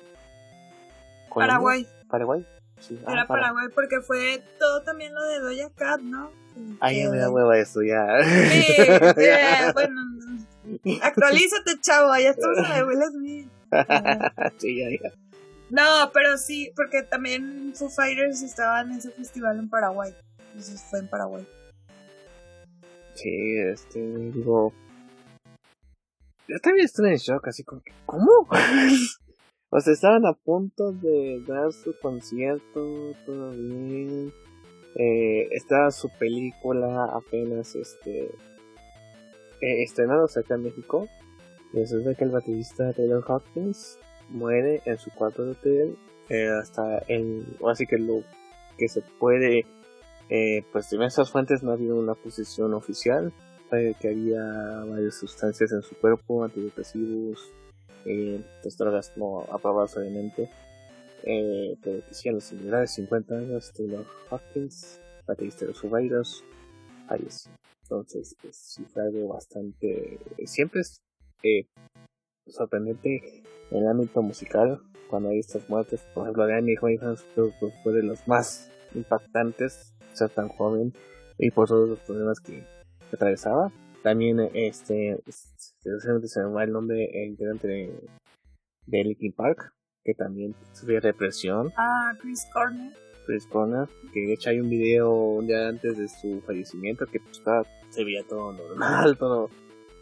Colombia, 1.29 1.55
Paraguay. 1.55 1.87
Paraguay. 2.07 2.45
Sí. 2.79 2.99
ah, 3.07 3.13
Era 3.13 3.25
Para- 3.25 3.41
Paraguay 3.41 3.67
porque 3.73 4.01
fue 4.01 4.43
todo 4.59 4.81
también 4.83 5.13
lo 5.15 5.23
de 5.23 5.39
Doja 5.39 5.73
Cat, 5.75 6.01
¿no? 6.01 6.29
Ay, 6.79 6.99
ya 7.03 7.09
me 7.09 7.17
da 7.17 7.29
hueva 7.29 7.57
eso, 7.57 7.81
ya. 7.81 8.05
Sí, 8.23 8.65
bueno, 9.73 10.01
actualízate, 11.01 11.79
chavo, 11.81 12.15
ya 12.17 12.29
estamos 12.29 12.57
en 12.59 12.63
la 12.63 12.75
de 12.75 12.83
Will 12.83 13.03
Smith. 13.11 13.49
sí, 14.57 14.77
ya, 14.79 14.89
ya. 14.89 15.11
No, 15.69 16.11
pero 16.13 16.37
sí, 16.37 16.71
porque 16.75 17.03
también 17.03 17.73
Foo 17.75 17.89
Fighters 17.89 18.41
estaban 18.41 18.91
en 18.91 18.99
ese 18.99 19.11
festival 19.11 19.57
en 19.59 19.69
Paraguay. 19.69 20.13
Entonces 20.53 20.81
fue 20.89 20.99
en 20.99 21.07
Paraguay. 21.07 21.45
Sí, 23.15 23.57
este, 23.57 23.99
digo. 24.31 24.73
Yo 26.47 26.59
también 26.61 26.85
estoy 26.85 27.09
en 27.09 27.17
shock, 27.17 27.47
así 27.47 27.63
como 27.63 27.81
que, 27.81 27.91
¿cómo? 28.05 28.47
o 29.69 29.79
sea, 29.79 29.93
estaban 29.93 30.25
a 30.25 30.33
punto 30.33 30.91
de 30.91 31.41
dar 31.47 31.71
su 31.71 31.97
concierto, 31.99 33.13
todo 33.25 33.51
bien. 33.51 34.31
Eh, 34.95 35.47
estaba 35.51 35.91
su 35.91 36.09
película 36.09 37.05
apenas, 37.05 37.75
este, 37.75 38.29
eh, 39.61 39.85
acá 40.37 40.55
en 40.55 40.63
México. 40.63 41.07
Y 41.73 41.79
resulta 41.79 42.15
que 42.15 42.23
el 42.25 42.31
baterista 42.31 42.93
Taylor 42.93 43.23
Hopkins 43.27 43.97
muere 44.29 44.81
en 44.85 44.97
su 44.97 45.09
cuarto 45.11 45.45
de 45.45 45.51
hotel. 45.51 45.97
eh, 46.29 46.47
hasta 46.47 46.99
el, 47.07 47.45
así 47.67 47.85
que 47.85 47.97
lo 47.97 48.23
que 48.77 48.87
se 48.87 49.01
puede 49.19 49.65
eh, 50.29 50.63
pues 50.71 50.89
diversas 50.89 51.31
fuentes 51.31 51.63
no 51.63 51.71
habido 51.71 51.95
una 51.95 52.15
posición 52.15 52.73
oficial 52.73 53.31
eh, 53.71 53.93
que 53.99 54.09
había 54.09 54.41
varias 54.87 55.15
sustancias 55.15 55.71
en 55.71 55.81
su 55.81 55.95
cuerpo, 55.95 56.43
antidepresivos, 56.43 57.51
eh, 58.05 58.41
pues, 58.61 58.77
drogas 58.77 59.11
no 59.17 59.41
aprobadas 59.51 59.97
obviamente. 59.97 60.49
eh, 61.23 61.75
pero 61.83 62.05
que 62.05 62.13
sí, 62.13 62.29
a 62.29 62.33
los 62.33 62.43
singulares 62.43 62.93
50 62.93 63.35
años, 63.35 63.73
Taylor 63.75 64.05
Hawkins, 64.29 64.99
baterista 65.25 65.61
de 65.61 65.67
los 65.71 65.79
Survivors, 65.79 66.43
falleció. 67.07 67.51
Entonces, 67.83 68.35
pues 68.41 68.55
sí 68.55 68.83
fue 68.85 69.03
algo 69.03 69.29
bastante. 69.29 70.19
Siempre 70.45 70.81
es 70.81 71.01
eh, 71.43 71.65
sorprendente 72.47 73.43
en 73.71 73.77
el 73.77 73.87
ámbito 73.87 74.21
musical 74.21 74.81
cuando 75.09 75.29
hay 75.29 75.39
estas 75.39 75.67
muertes. 75.69 76.01
Por 76.13 76.23
ejemplo, 76.23 76.45
de 76.45 76.55
Annie 76.55 76.77
Hoyhans 76.79 77.25
fue 77.33 77.93
de 77.93 78.03
los 78.03 78.27
más 78.27 78.69
impactantes, 78.93 79.94
ser 80.15 80.29
tan 80.29 80.49
joven 80.49 80.93
y 81.37 81.51
por 81.51 81.67
todos 81.67 81.89
los 81.89 81.99
problemas 81.99 82.39
que, 82.39 82.63
atravesaba. 83.11 83.71
También, 84.03 84.39
este, 84.53 85.17
se 85.27 86.43
me 86.43 86.51
va 86.51 86.63
el 86.63 86.71
nombre, 86.71 87.09
el 87.13 87.29
integrante 87.29 87.67
de, 87.67 88.09
de 88.87 89.03
Linkin 89.03 89.33
Park, 89.33 89.73
que 90.03 90.13
también 90.13 90.55
sufrió 90.73 90.99
represión. 90.99 91.71
Ah, 91.77 92.13
Chris 92.21 92.45
Corner. 92.53 92.93
Chris 93.25 93.47
Corner, 93.47 93.87
que 94.13 94.21
de 94.21 94.33
hecho 94.33 94.51
hay 94.51 94.59
un 94.59 94.69
video 94.69 95.11
un 95.11 95.47
día 95.47 95.67
antes 95.67 95.97
de 95.97 96.07
su 96.07 96.41
fallecimiento 96.45 97.07
que 97.07 97.19
pues, 97.19 97.41
se 97.89 98.03
veía 98.03 98.23
todo 98.27 98.53
normal, 98.53 99.17
todo 99.19 99.49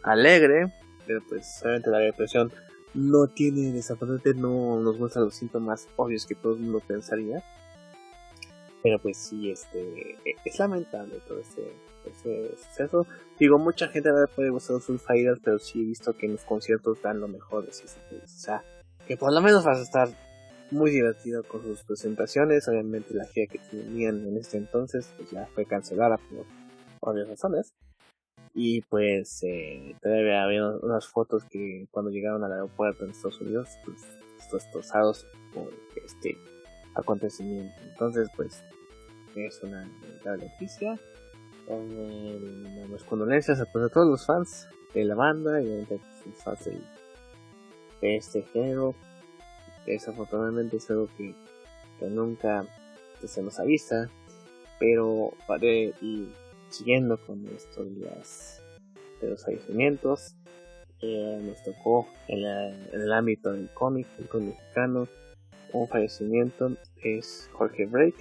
alegre, 0.02 0.70
pero 1.06 1.22
pues 1.28 1.60
obviamente 1.62 1.90
la 1.90 1.98
depresión 1.98 2.52
no 2.92 3.26
tiene, 3.26 3.72
desafortunadamente 3.72 4.34
no 4.34 4.80
nos 4.80 4.98
muestra 4.98 5.22
los 5.22 5.34
síntomas 5.34 5.88
obvios 5.96 6.26
que 6.26 6.34
todo 6.34 6.54
el 6.54 6.60
mundo 6.60 6.80
pensaría. 6.86 7.42
Pero 8.84 8.98
pues 8.98 9.16
sí, 9.16 9.50
este, 9.50 10.10
e, 10.26 10.36
es 10.44 10.58
lamentable 10.58 11.18
todo 11.26 11.40
ese, 11.40 11.72
ese 12.04 12.54
suceso. 12.58 13.06
Digo, 13.38 13.58
mucha 13.58 13.88
gente 13.88 14.10
no 14.10 14.20
le 14.20 14.26
puede 14.26 14.50
gustar 14.50 14.78
sus 14.82 15.00
Fighters, 15.00 15.40
pero 15.42 15.58
sí 15.58 15.80
he 15.80 15.86
visto 15.86 16.14
que 16.14 16.26
en 16.26 16.32
los 16.32 16.44
conciertos 16.44 17.00
dan 17.00 17.18
lo 17.18 17.26
mejor 17.26 17.64
de 17.64 17.72
sí. 17.72 17.84
O 18.22 18.28
sea, 18.28 18.62
que 19.08 19.16
por 19.16 19.32
lo 19.32 19.40
menos 19.40 19.64
vas 19.64 19.78
a 19.78 19.82
estar 19.82 20.08
muy 20.70 20.90
divertido 20.90 21.42
con 21.44 21.62
sus 21.62 21.82
presentaciones. 21.82 22.68
Obviamente 22.68 23.14
la 23.14 23.24
gira 23.24 23.50
que 23.50 23.58
tenían 23.58 24.26
en 24.26 24.36
este 24.36 24.58
entonces 24.58 25.10
pues 25.16 25.30
ya 25.30 25.46
fue 25.54 25.64
cancelada 25.64 26.18
por 26.18 26.44
obvias 27.00 27.28
razones. 27.28 27.72
Y 28.52 28.82
pues 28.82 29.42
eh, 29.44 29.96
todavía 30.02 30.44
había 30.44 30.68
unas 30.82 31.08
fotos 31.08 31.42
que 31.50 31.86
cuando 31.90 32.10
llegaron 32.10 32.44
al 32.44 32.52
aeropuerto 32.52 33.04
en 33.04 33.12
Estados 33.12 33.40
Unidos, 33.40 33.70
pues 33.86 33.96
destrozados 34.52 35.26
por 35.54 35.72
este 36.04 36.36
acontecimiento. 36.94 37.74
Entonces, 37.82 38.28
pues 38.36 38.62
es 39.36 39.62
una 39.62 39.84
lamentable 40.02 40.48
noticia. 40.48 40.98
Eh, 41.68 42.86
condolencias 43.08 43.60
a, 43.60 43.62
a 43.62 43.88
todos 43.88 44.06
los 44.06 44.26
fans 44.26 44.68
de 44.92 45.04
la 45.04 45.14
banda 45.14 45.60
y 45.62 45.66
obviamente 45.66 46.00
los 46.26 46.42
fans 46.42 46.64
de, 46.64 46.78
de 48.00 48.16
este 48.16 48.42
género. 48.42 48.94
Desafortunadamente 49.86 50.76
es 50.78 50.90
algo 50.90 51.08
que, 51.16 51.34
nunca 52.00 52.66
se 53.24 53.42
nos 53.42 53.58
avisa, 53.58 54.10
pero 54.78 55.32
para 55.46 55.64
y 55.64 56.30
siguiendo 56.68 57.16
con 57.16 57.46
esto 57.46 57.84
de, 57.84 58.10
los 59.22 59.44
fallecimientos, 59.44 60.34
eh, 61.00 61.40
nos 61.42 61.62
tocó 61.62 62.06
en, 62.28 62.44
el 62.44 63.12
ámbito 63.12 63.52
del 63.52 63.70
cómic, 63.70 64.06
el 64.18 64.28
cómic 64.28 64.58
mexicano, 64.58 65.08
un 65.74 65.88
fallecimiento 65.88 66.76
es 67.02 67.50
Jorge 67.52 67.86
Break, 67.86 68.14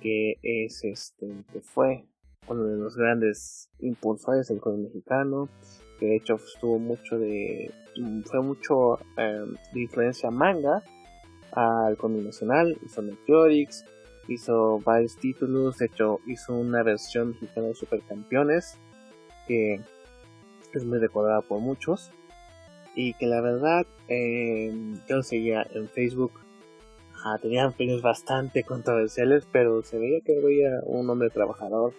que 0.00 0.36
es 0.42 0.82
este, 0.84 1.28
que 1.52 1.60
fue 1.60 2.04
uno 2.48 2.64
de 2.64 2.76
los 2.76 2.96
grandes 2.96 3.68
impulsores 3.80 4.48
del 4.48 4.60
cómic 4.60 4.88
mexicano, 4.88 5.48
que 5.98 6.06
de 6.06 6.16
hecho 6.16 6.34
estuvo 6.34 6.78
mucho 6.78 7.18
de, 7.18 7.70
fue 8.24 8.42
mucho 8.42 8.98
em, 9.16 9.54
de 9.72 9.80
influencia 9.80 10.30
manga 10.30 10.82
al 11.52 11.96
cómic 11.96 12.24
nacional, 12.24 12.76
hizo 12.84 13.02
Meteorix, 13.02 13.84
hizo 14.28 14.80
varios 14.80 15.16
títulos, 15.18 15.78
de 15.78 15.86
hecho 15.86 16.20
hizo 16.26 16.54
una 16.54 16.82
versión 16.82 17.28
mexicana 17.28 17.68
de 17.68 17.74
Supercampeones 17.74 18.78
que 19.46 19.80
es 20.72 20.84
muy 20.84 20.98
recordada 20.98 21.42
por 21.42 21.60
muchos 21.60 22.10
y 22.96 23.14
que 23.14 23.26
la 23.26 23.40
verdad 23.40 23.86
eh, 24.08 24.72
yo 25.08 25.22
seguía 25.22 25.66
en 25.74 25.88
Facebook 25.88 26.43
ah, 27.24 27.38
tenía 27.40 27.66
opiniones 27.66 28.02
bastante 28.02 28.62
controversiales 28.62 29.46
pero 29.50 29.82
se 29.82 29.98
veía 29.98 30.20
que 30.20 30.34
era 30.34 30.80
un 30.84 31.08
hombre 31.10 31.30
trabajador 31.30 31.92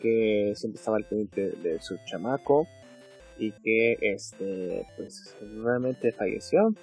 que 0.00 0.52
siempre 0.56 0.78
estaba 0.78 0.96
al 0.96 1.04
pendiente 1.04 1.50
de 1.50 1.80
su 1.80 1.96
chamaco 2.04 2.66
y 3.38 3.52
que 3.52 3.96
este 4.00 4.86
pues 4.96 5.36
realmente 5.62 6.12
falleció. 6.12 6.74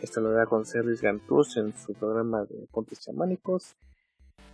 Esto 0.00 0.20
lo 0.20 0.32
da 0.32 0.46
con 0.46 0.64
Luis 0.84 1.02
Gantuz 1.02 1.56
en 1.56 1.76
su 1.76 1.92
programa 1.94 2.44
de 2.44 2.66
Pontes 2.70 3.00
Chamánicos. 3.00 3.76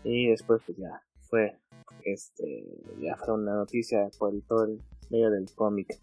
Y 0.05 0.29
después 0.29 0.61
pues 0.65 0.79
ya 0.79 1.03
fue 1.29 1.57
este 2.05 2.65
ya 3.01 3.17
fue 3.17 3.35
una 3.35 3.55
noticia 3.55 4.09
por 4.19 4.33
todo 4.43 4.65
el 4.65 4.81
medio 5.11 5.31
del 5.31 5.47
cómic. 5.55 5.99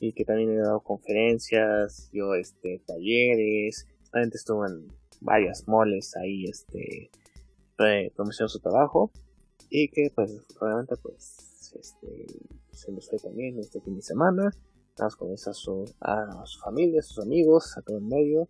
Y 0.00 0.12
que 0.12 0.24
también 0.24 0.50
he 0.50 0.56
dado 0.56 0.80
conferencias 0.80 2.10
yo 2.12 2.34
este 2.34 2.82
talleres 2.86 3.86
realmente 4.12 4.36
estuvo 4.36 4.66
en 4.66 4.88
varias 5.24 5.66
moles 5.66 6.16
ahí 6.16 6.44
este 6.44 7.10
promocionando 7.76 8.48
su 8.48 8.60
trabajo 8.60 9.10
y 9.68 9.88
que 9.88 10.12
pues 10.14 10.40
obviamente 10.60 10.96
pues 10.96 11.72
este 11.74 12.26
se 12.70 12.92
nos 12.92 13.08
fue 13.08 13.18
también 13.18 13.58
este 13.58 13.80
fin 13.80 13.96
de 13.96 14.02
semana 14.02 14.52
estamos 14.94 15.16
con 15.16 15.32
a 15.32 15.36
su, 15.36 15.92
a 16.00 16.46
su 16.46 16.60
familia, 16.60 17.00
a 17.00 17.02
sus 17.02 17.18
amigos, 17.24 17.76
a 17.76 17.82
todo 17.82 17.98
el 17.98 18.04
medio, 18.04 18.48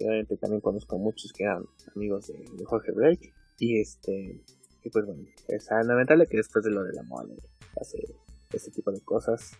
obviamente 0.00 0.36
también 0.36 0.60
conozco 0.60 0.98
muchos 0.98 1.32
que 1.32 1.44
eran 1.44 1.64
amigos 1.94 2.26
de, 2.26 2.64
Jorge 2.64 2.90
Blake 2.90 3.32
y 3.60 3.80
este, 3.80 4.42
y 4.82 4.90
pues 4.90 5.06
bueno, 5.06 5.22
es 5.46 5.68
lamentable 5.70 6.26
que 6.26 6.38
después 6.38 6.64
de 6.64 6.72
lo 6.72 6.82
de 6.82 6.94
la 6.94 7.04
mole 7.04 7.36
hace 7.80 7.98
este 8.52 8.72
tipo 8.72 8.90
de 8.90 9.00
cosas. 9.02 9.52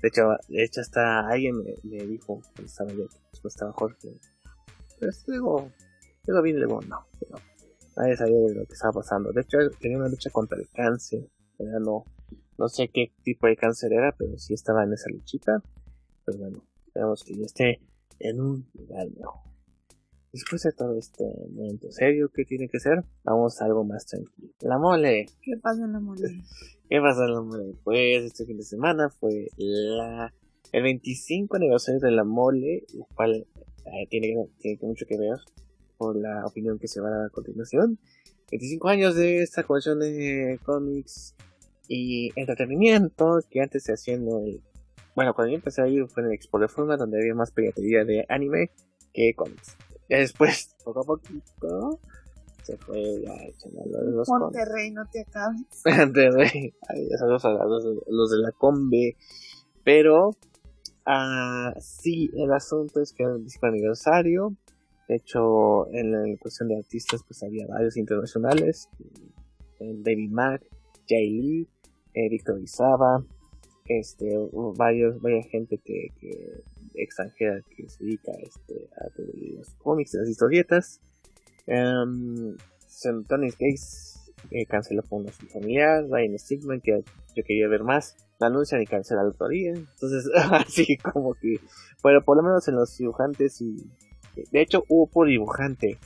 De 0.00 0.08
hecho, 0.08 0.22
de 0.48 0.64
hecho 0.64 0.80
hasta 0.80 1.28
alguien 1.28 1.62
me, 1.82 2.04
dijo 2.06 2.40
cuando 2.40 2.62
estaba 2.64 2.90
yo, 2.92 3.06
después 3.30 3.54
estaba 3.54 3.72
Jorge. 3.72 4.18
Pues 4.98 5.24
luego, 5.26 5.70
luego 6.26 6.42
vine 6.42 6.58
luego 6.58 6.80
no, 6.82 7.06
pero 7.18 7.36
nadie 7.96 8.16
sabía 8.16 8.38
de 8.38 8.54
lo 8.54 8.66
que 8.66 8.72
estaba 8.72 8.92
pasando. 8.92 9.32
De 9.32 9.42
hecho, 9.42 9.58
tenía 9.80 9.98
una 9.98 10.08
lucha 10.08 10.30
contra 10.30 10.58
el 10.58 10.68
cáncer, 10.70 11.28
pero 11.56 11.78
no, 11.80 12.04
no 12.58 12.68
sé 12.68 12.88
qué 12.88 13.12
tipo 13.22 13.46
de 13.46 13.56
cáncer 13.56 13.92
era, 13.92 14.14
pero 14.16 14.38
sí 14.38 14.54
estaba 14.54 14.84
en 14.84 14.92
esa 14.92 15.10
luchita. 15.10 15.62
Pues 16.24 16.38
bueno, 16.38 16.64
esperamos 16.86 17.22
que 17.24 17.34
ya 17.34 17.44
esté 17.44 17.80
en 18.18 18.40
un 18.40 18.66
lugar 18.74 19.08
mejor. 19.10 19.40
Después 20.32 20.62
de 20.62 20.72
todo 20.72 20.98
este 20.98 21.24
momento 21.52 21.92
serio 21.92 22.28
que 22.34 22.44
tiene 22.44 22.68
que 22.68 22.80
ser, 22.80 23.04
vamos 23.22 23.60
a 23.60 23.66
algo 23.66 23.84
más 23.84 24.04
tranquilo. 24.06 24.52
La 24.62 24.78
mole. 24.78 25.26
¿Qué 25.40 25.56
pasa 25.62 25.84
en 25.84 25.92
la 25.92 26.00
mole? 26.00 26.28
¿Qué 26.88 27.00
pasa 27.00 27.24
en 27.24 27.34
la 27.34 27.40
mole? 27.40 27.74
Pues 27.84 28.24
este 28.24 28.44
fin 28.44 28.56
de 28.56 28.64
semana 28.64 29.10
fue 29.10 29.48
la 29.56 30.34
el 30.72 30.82
25 30.82 31.54
aniversario 31.54 32.00
de 32.00 32.10
la 32.10 32.24
mole, 32.24 32.84
lo 32.94 33.04
cual 33.14 33.46
eh, 33.86 34.06
tiene, 34.10 34.34
tiene 34.58 34.78
mucho 34.82 35.06
que 35.06 35.16
ver 35.16 35.38
la 36.12 36.44
opinión 36.46 36.78
que 36.78 36.88
se 36.88 37.00
va 37.00 37.08
a 37.08 37.12
dar 37.12 37.26
a 37.26 37.30
continuación. 37.30 37.98
25 38.50 38.88
años 38.88 39.14
de 39.14 39.42
esta 39.42 39.62
colección 39.62 40.00
de 40.00 40.60
cómics 40.64 41.34
y 41.88 42.32
entretenimiento 42.36 43.40
que 43.50 43.60
antes 43.60 43.84
se 43.84 43.92
hacía 43.92 44.14
en 44.14 44.28
el... 44.28 44.62
Bueno, 45.14 45.34
cuando 45.34 45.52
yo 45.52 45.56
empecé 45.56 45.82
a 45.82 45.88
ir 45.88 46.06
fue 46.08 46.22
en 46.22 46.30
el 46.30 46.34
Expo 46.34 46.58
de 46.58 46.68
Forma 46.68 46.96
donde 46.96 47.18
había 47.18 47.34
más 47.34 47.52
piratería 47.52 48.04
de 48.04 48.26
anime 48.28 48.70
que 49.12 49.32
cómics. 49.34 49.76
Ya 50.08 50.18
después, 50.18 50.74
poco 50.84 51.00
a 51.00 51.04
poquito, 51.04 52.00
se 52.62 52.76
fue 52.78 53.22
ya 53.22 53.34
echando 53.44 53.82
los 53.84 54.28
Monterrey, 54.28 54.90
no 54.90 55.04
te 55.10 55.22
acabes. 55.22 55.82
Monterrey, 55.84 56.74
sabemos 57.18 57.44
a 57.44 57.50
los, 57.50 57.84
los, 58.08 58.30
de 58.30 58.38
la 58.38 58.52
combe. 58.52 59.16
Pero, 59.84 60.36
ah, 61.06 61.74
sí, 61.78 62.30
el 62.34 62.52
asunto 62.52 63.00
es 63.00 63.12
que 63.12 63.22
era 63.22 63.32
el 63.32 63.38
25 63.38 63.66
aniversario. 63.66 64.56
De 65.08 65.16
hecho, 65.16 65.92
en 65.92 66.12
la 66.12 66.38
cuestión 66.38 66.68
de 66.68 66.76
artistas, 66.76 67.22
pues 67.26 67.42
había 67.42 67.66
varios 67.66 67.96
internacionales: 67.96 68.88
David 69.78 70.30
Mack, 70.30 70.62
Jay 71.08 71.30
Lee, 71.30 71.68
eh, 72.14 72.28
Víctor 72.28 72.60
Izaba, 72.60 73.24
este, 73.86 74.36
varios, 74.76 75.20
varias 75.20 75.46
gente 75.46 75.78
que, 75.78 76.08
que 76.18 76.62
extranjera 76.94 77.60
que 77.76 77.88
se 77.88 78.04
dedica 78.04 78.32
este, 78.40 78.88
a 78.96 79.06
los 79.56 79.70
cómics 79.74 80.14
y 80.14 80.18
las 80.18 80.28
historietas. 80.28 81.00
Um, 81.66 82.56
Tony 83.28 83.50
Gates 83.50 84.32
eh, 84.50 84.66
canceló 84.66 85.02
por 85.02 85.20
una 85.20 85.32
familiar, 85.32 86.04
Ryan 86.08 86.38
Stigman, 86.38 86.80
que 86.80 87.02
yo 87.34 87.44
quería 87.44 87.68
ver 87.68 87.82
más, 87.82 88.16
la 88.38 88.46
anuncian 88.48 88.82
y 88.82 88.86
cancela 88.86 89.22
la 89.22 89.28
autoría. 89.28 89.72
Entonces, 89.72 90.30
así 90.50 90.96
como 90.98 91.34
que, 91.34 91.60
bueno, 92.02 92.22
por 92.22 92.36
lo 92.36 92.42
menos 92.42 92.66
en 92.68 92.76
los 92.76 92.96
dibujantes 92.96 93.60
y. 93.60 93.76
De 94.50 94.60
hecho, 94.60 94.84
hubo 94.88 95.06
puro 95.06 95.28
dibujante. 95.28 95.98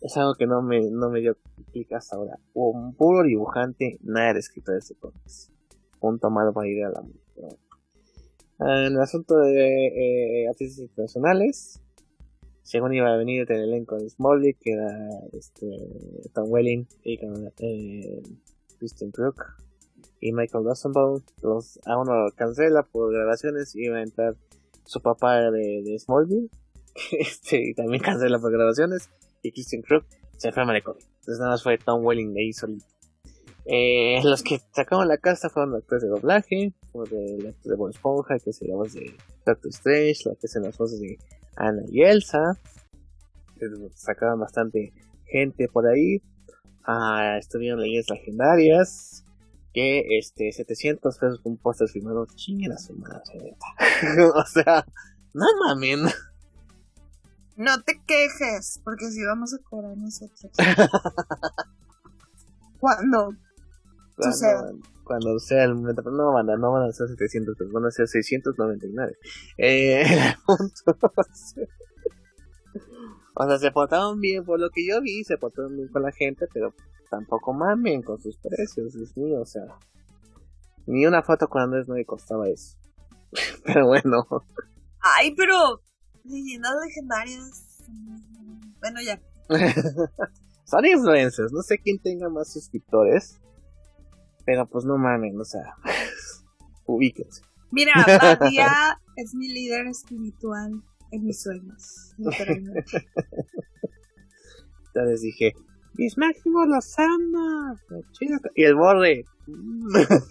Es 0.00 0.16
algo 0.16 0.34
que 0.34 0.46
no 0.46 0.62
me, 0.62 0.90
no 0.90 1.10
me 1.10 1.20
dio 1.20 1.36
clic 1.72 1.92
hasta 1.92 2.16
ahora. 2.16 2.38
Hubo 2.54 2.70
un 2.70 2.94
puro 2.94 3.22
dibujante, 3.22 3.98
nada 4.02 4.34
de 4.34 4.40
escritor 4.40 4.82
de 4.82 4.94
cómics. 4.96 5.52
Punto 5.98 6.30
malo 6.30 6.52
para 6.52 6.68
ir 6.68 6.84
a 6.84 6.90
la 6.90 7.02
en 8.58 8.94
el 8.94 9.00
asunto 9.00 9.36
de 9.36 10.44
eh, 10.44 10.48
artistas 10.48 10.78
internacionales, 10.78 11.80
según 12.62 12.94
iba 12.94 13.12
a 13.12 13.16
venir 13.16 13.50
el 13.50 13.60
elenco 13.60 13.96
de 13.96 14.08
Smallville, 14.08 14.56
que 14.58 14.72
era 14.72 15.10
este, 15.32 15.66
Tom 16.32 16.50
Welling 16.50 16.86
y 17.04 17.18
eh, 17.58 18.22
Kristen 18.78 19.10
Crook 19.10 19.44
y 20.20 20.32
Michael 20.32 20.64
Rosenbaum. 20.64 21.20
Los, 21.42 21.78
a 21.84 21.98
uno 21.98 22.28
cancela 22.34 22.82
por 22.82 23.12
grabaciones 23.12 23.74
y 23.76 23.84
iba 23.84 23.98
a 23.98 24.02
entrar 24.02 24.36
su 24.84 25.02
papá 25.02 25.50
de, 25.50 25.82
de 25.82 25.98
Smallville, 25.98 26.48
este, 27.18 27.70
y 27.70 27.74
también 27.74 28.02
cancela 28.02 28.38
por 28.38 28.52
grabaciones, 28.52 29.10
y 29.42 29.52
Kristen 29.52 29.82
Crook 29.82 30.06
se 30.36 30.52
fue 30.52 30.62
a 30.62 30.66
Malecón. 30.66 30.96
Entonces 30.98 31.38
nada 31.38 31.52
más 31.52 31.62
fue 31.62 31.78
Tom 31.78 32.04
Welling 32.04 32.34
de 32.34 32.40
ahí 32.40 32.52
solito. 32.52 32.86
Eh, 33.68 34.20
los 34.22 34.44
que 34.44 34.60
sacaron 34.72 35.08
la 35.08 35.18
casa 35.18 35.50
fueron 35.50 35.74
actores 35.74 36.02
de 36.02 36.08
doblaje, 36.08 36.72
como 36.92 37.04
el 37.04 37.48
actor 37.48 37.72
de 37.72 37.76
Bob 37.76 37.90
Esponja, 37.90 38.38
que 38.38 38.50
es 38.50 38.60
la 38.62 38.76
de 38.76 39.16
Doctor 39.44 39.70
Strange, 39.70 40.28
la 40.28 40.34
que 40.36 40.46
es 40.46 40.54
las 40.54 40.78
voces 40.78 41.00
de 41.00 41.18
Ana 41.56 41.82
y 41.90 42.02
Elsa. 42.02 42.58
Sacaban 43.94 44.38
bastante 44.38 44.92
gente 45.24 45.68
por 45.68 45.88
ahí. 45.88 46.22
Ah, 46.84 47.36
estuvieron 47.38 47.80
leyendas 47.80 48.10
legendarias. 48.10 49.24
Que 49.72 50.16
este, 50.16 50.52
700 50.52 51.18
pesos 51.18 51.40
con 51.40 51.56
póster 51.56 51.88
firmado. 51.88 52.26
Chinguen 52.36 52.72
a 52.72 52.78
su 52.78 52.94
madre, 52.94 53.56
o 54.34 54.46
sea, 54.46 54.86
no 55.34 55.44
mames. 55.60 56.14
No 57.56 57.82
te 57.82 58.00
quejes, 58.06 58.80
porque 58.84 59.10
si 59.10 59.24
vamos 59.24 59.52
a 59.54 59.58
cobrar 59.68 59.96
nosotros. 59.96 60.52
Cuando 62.78 63.34
cuando, 65.04 65.38
sea 65.38 65.64
el 65.64 65.74
momento. 65.74 66.02
No, 66.10 66.32
van 66.32 66.46
no 66.46 66.72
van 66.72 66.88
a 66.88 66.92
ser 66.92 67.08
700, 67.08 67.54
pero 67.58 67.70
van 67.70 67.86
a 67.86 67.90
ser 67.90 68.08
699. 68.08 69.16
Eh, 69.58 70.02
o 73.34 73.46
sea, 73.46 73.58
se 73.58 73.70
portaron 73.70 74.20
bien, 74.20 74.44
por 74.44 74.58
lo 74.58 74.70
que 74.70 74.86
yo 74.86 75.00
vi, 75.00 75.22
se 75.24 75.36
portaron 75.36 75.76
bien 75.76 75.88
con 75.88 76.02
la 76.02 76.12
gente, 76.12 76.46
pero 76.52 76.74
tampoco 77.10 77.52
mamen 77.52 78.02
con 78.02 78.20
sus 78.20 78.36
precios, 78.38 78.94
es 78.96 79.16
mío, 79.16 79.42
o 79.42 79.46
sea. 79.46 79.66
Ni 80.86 81.06
una 81.06 81.22
foto 81.22 81.48
con 81.48 81.62
Andrés 81.62 81.88
no 81.88 81.94
me 81.94 82.04
costaba 82.04 82.48
eso. 82.48 82.76
pero 83.64 83.86
bueno. 83.86 84.26
Ay, 85.00 85.34
pero 85.36 85.82
leyendas 86.28 86.72
legendarias. 86.84 87.66
Bueno, 88.80 89.00
ya. 89.02 89.20
Son 90.64 90.84
influencers, 90.84 91.52
no 91.52 91.62
sé 91.62 91.78
quién 91.78 91.98
tenga 91.98 92.28
más 92.28 92.52
suscriptores. 92.52 93.40
Pero 94.44 94.66
pues 94.66 94.84
no 94.84 94.96
mames, 94.96 95.34
o 95.36 95.44
sea, 95.44 95.74
ubíquense. 96.86 97.42
Mira, 97.70 97.92
Badia 98.06 99.00
es 99.16 99.34
mi 99.34 99.48
líder 99.48 99.88
espiritual 99.88 100.82
en 101.10 101.24
mis 101.24 101.42
sueños, 101.42 102.14
literalmente. 102.16 103.08
Entonces 104.86 105.20
dije, 105.22 105.52
mis 105.94 106.16
máximos 106.16 106.68
los 106.68 106.98
ama. 106.98 107.80
Y 108.54 108.64
el 108.64 108.74
borde. 108.76 109.24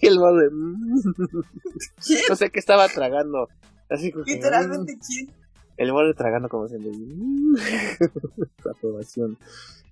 y 0.02 0.08
el 0.08 0.18
borde. 0.18 0.50
no 2.30 2.36
sé 2.36 2.50
qué 2.52 2.60
estaba 2.60 2.88
tragando. 2.88 3.50
Así 3.90 4.12
como 4.12 4.26
Literalmente, 4.26 4.98
¿quién? 5.06 5.45
El 5.78 5.92
borde 5.92 6.14
tragando 6.14 6.50
como 6.50 6.68
Su 6.68 6.76
aprobación. 8.70 9.38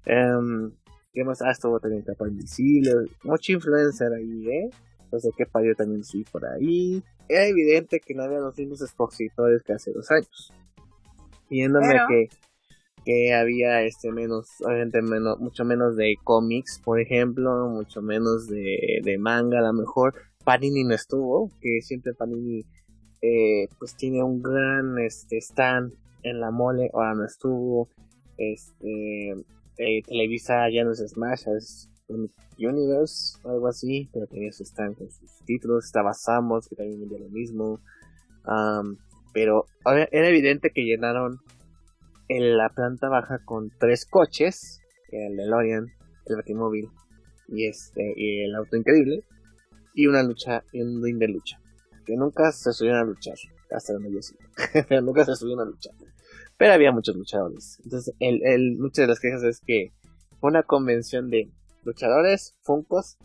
Um, 0.07 0.71
¿Qué 1.13 1.23
más? 1.23 1.41
Ah, 1.41 1.51
estuvo 1.51 1.79
también 1.79 2.03
Capa 2.03 2.27
Invisible. 2.27 3.09
Mucho 3.23 3.51
influencer 3.51 4.11
ahí, 4.13 4.47
¿eh? 4.49 4.69
No 5.11 5.19
sé 5.19 5.29
qué 5.37 5.45
yo 5.63 5.75
también 5.75 6.03
subí 6.03 6.23
por 6.23 6.43
ahí. 6.45 7.03
Era 7.29 7.45
evidente 7.45 7.99
que 7.99 8.15
no 8.15 8.23
había 8.23 8.39
los 8.39 8.57
mismos 8.57 8.81
expositores 8.81 9.61
que 9.61 9.73
hace 9.73 9.91
dos 9.91 10.09
años. 10.09 10.51
Viéndome 11.49 11.99
que, 12.09 12.29
que 13.05 13.33
había 13.33 13.83
este 13.83 14.11
menos, 14.11 14.47
obviamente 14.65 15.03
menos, 15.03 15.39
mucho 15.39 15.65
menos 15.65 15.95
de 15.95 16.15
cómics, 16.23 16.81
por 16.83 16.99
ejemplo, 16.99 17.69
mucho 17.69 18.01
menos 18.01 18.47
de, 18.47 19.01
de 19.03 19.17
manga 19.19 19.59
a 19.59 19.61
lo 19.61 19.73
mejor. 19.73 20.15
Panini 20.43 20.83
no 20.83 20.95
estuvo, 20.95 21.51
que 21.61 21.81
siempre 21.81 22.15
Panini 22.15 22.65
eh, 23.23 23.69
pues 23.79 23.95
tiene 23.95 24.21
un 24.21 24.43
gran 24.43 24.99
este 24.99 25.37
stand 25.37 25.93
en 26.23 26.41
la 26.41 26.51
mole, 26.51 26.89
ahora 26.93 27.15
no 27.15 27.25
estuvo. 27.25 27.87
Este 28.37 29.31
eh, 29.77 30.01
Televisa 30.05 30.69
ya 30.69 30.83
no 30.83 30.91
es 30.91 30.99
Smash, 30.99 31.47
es 31.47 31.89
Universe, 32.59 33.39
algo 33.45 33.67
así, 33.69 34.09
pero 34.11 34.27
tenía 34.27 34.51
su 34.51 34.63
stand 34.63 34.97
con 34.97 35.09
sus 35.09 35.31
títulos, 35.45 35.85
estaba 35.85 36.13
Samos, 36.13 36.67
que 36.67 36.75
también 36.75 36.99
vendía 36.99 37.19
lo 37.19 37.29
mismo, 37.29 37.79
pero 39.33 39.65
era 40.11 40.27
evidente 40.27 40.71
que 40.71 40.83
llenaron 40.83 41.39
en 42.27 42.57
la 42.57 42.69
planta 42.69 43.07
baja 43.07 43.39
con 43.45 43.71
tres 43.79 44.05
coches, 44.05 44.81
el 45.11 45.37
DeLorean, 45.37 45.87
el 46.25 46.35
Batimóvil 46.35 46.89
y 47.47 47.67
este 47.67 48.13
y 48.17 48.43
el 48.43 48.53
auto 48.55 48.75
increíble, 48.75 49.23
y 49.93 50.07
una 50.07 50.23
lucha, 50.23 50.63
y 50.73 50.81
un 50.81 51.01
ring 51.01 51.17
de 51.17 51.29
lucha, 51.29 51.59
que 52.03 52.15
nunca 52.15 52.51
se 52.51 52.73
subieron 52.73 53.01
a 53.01 53.05
luchar, 53.05 53.35
hasta 53.71 53.93
donde 53.93 54.13
yo 54.13 54.21
sí, 54.21 54.35
pero 54.87 55.01
nunca 55.01 55.25
se 55.25 55.35
subieron 55.35 55.67
a 55.67 55.71
luchar. 55.71 55.93
Pero 56.57 56.73
había 56.73 56.91
muchos 56.91 57.15
luchadores. 57.15 57.79
Entonces, 57.83 58.13
el, 58.19 58.45
el, 58.45 58.77
muchas 58.77 59.03
de 59.03 59.07
las 59.07 59.19
quejas 59.19 59.43
es 59.43 59.59
que 59.59 59.91
fue 60.39 60.49
una 60.49 60.63
convención 60.63 61.29
de 61.29 61.51
luchadores, 61.83 62.55
funcos 62.61 63.17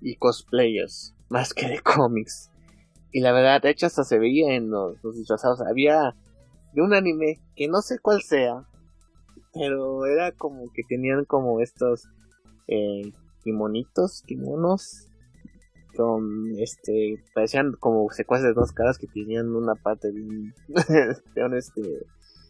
y 0.00 0.16
cosplayers, 0.16 1.14
más 1.28 1.54
que 1.54 1.68
de 1.68 1.80
cómics. 1.80 2.50
Y 3.12 3.20
la 3.20 3.32
verdad, 3.32 3.62
de 3.62 3.70
hecho, 3.70 3.86
hasta 3.86 4.04
se 4.04 4.18
veía 4.18 4.54
en 4.54 4.70
los, 4.70 5.00
disfrazados. 5.16 5.60
Había 5.60 6.16
de 6.72 6.82
un 6.82 6.94
anime 6.94 7.40
que 7.54 7.68
no 7.68 7.80
sé 7.80 7.98
cuál 8.00 8.22
sea, 8.22 8.66
pero 9.52 10.04
era 10.06 10.32
como 10.32 10.72
que 10.72 10.82
tenían 10.82 11.24
como 11.24 11.60
estos 11.60 12.08
eh, 12.66 13.12
kimonitos, 13.44 14.22
kimonos, 14.26 15.06
con 15.96 16.58
este, 16.58 17.22
parecían 17.34 17.72
como 17.72 18.10
secuaces 18.10 18.46
de 18.46 18.52
dos 18.52 18.72
caras 18.72 18.98
que 18.98 19.06
tenían 19.06 19.54
una 19.54 19.74
parte 19.74 20.12
de 20.12 20.20
un, 20.20 20.54
de 21.34 21.44
un 21.44 21.54
este, 21.54 21.82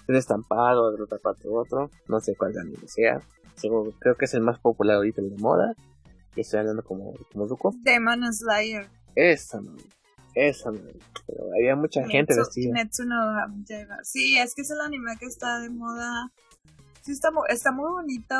un 0.09 0.16
estampado, 0.16 0.92
de 0.92 1.03
otra 1.03 1.18
parte 1.18 1.49
otro, 1.49 1.90
no 2.09 2.20
sé 2.20 2.34
cuál 2.36 2.57
anime 2.59 2.86
sea, 2.86 3.20
creo 4.01 4.16
que 4.16 4.24
es 4.24 4.34
el 4.34 4.42
más 4.42 4.59
popular 4.59 4.97
ahorita 4.97 5.22
de 5.22 5.36
moda, 5.38 5.74
que 6.34 6.40
estoy 6.40 6.61
hablando 6.61 6.82
como, 6.82 7.14
como 7.32 7.49
Zuko. 7.49 7.72
Demon 7.82 8.32
Slayer. 8.32 8.88
Esa 9.14 9.61
no, 9.61 9.76
esa 10.34 10.70
no, 10.70 10.80
pero 11.26 11.45
había 11.55 11.76
mucha 11.76 12.07
gente 12.07 12.36
vestida. 12.36 12.74
Sí, 14.03 14.38
es 14.38 14.55
que 14.55 14.62
es 14.62 14.70
el 14.70 14.80
anime 14.80 15.16
que 15.18 15.26
está 15.26 15.61
de 15.61 15.70
moda, 15.70 16.32
sí 17.03 17.12
está, 17.12 17.30
está 17.49 17.70
muy 17.72 17.90
bonito, 17.90 18.34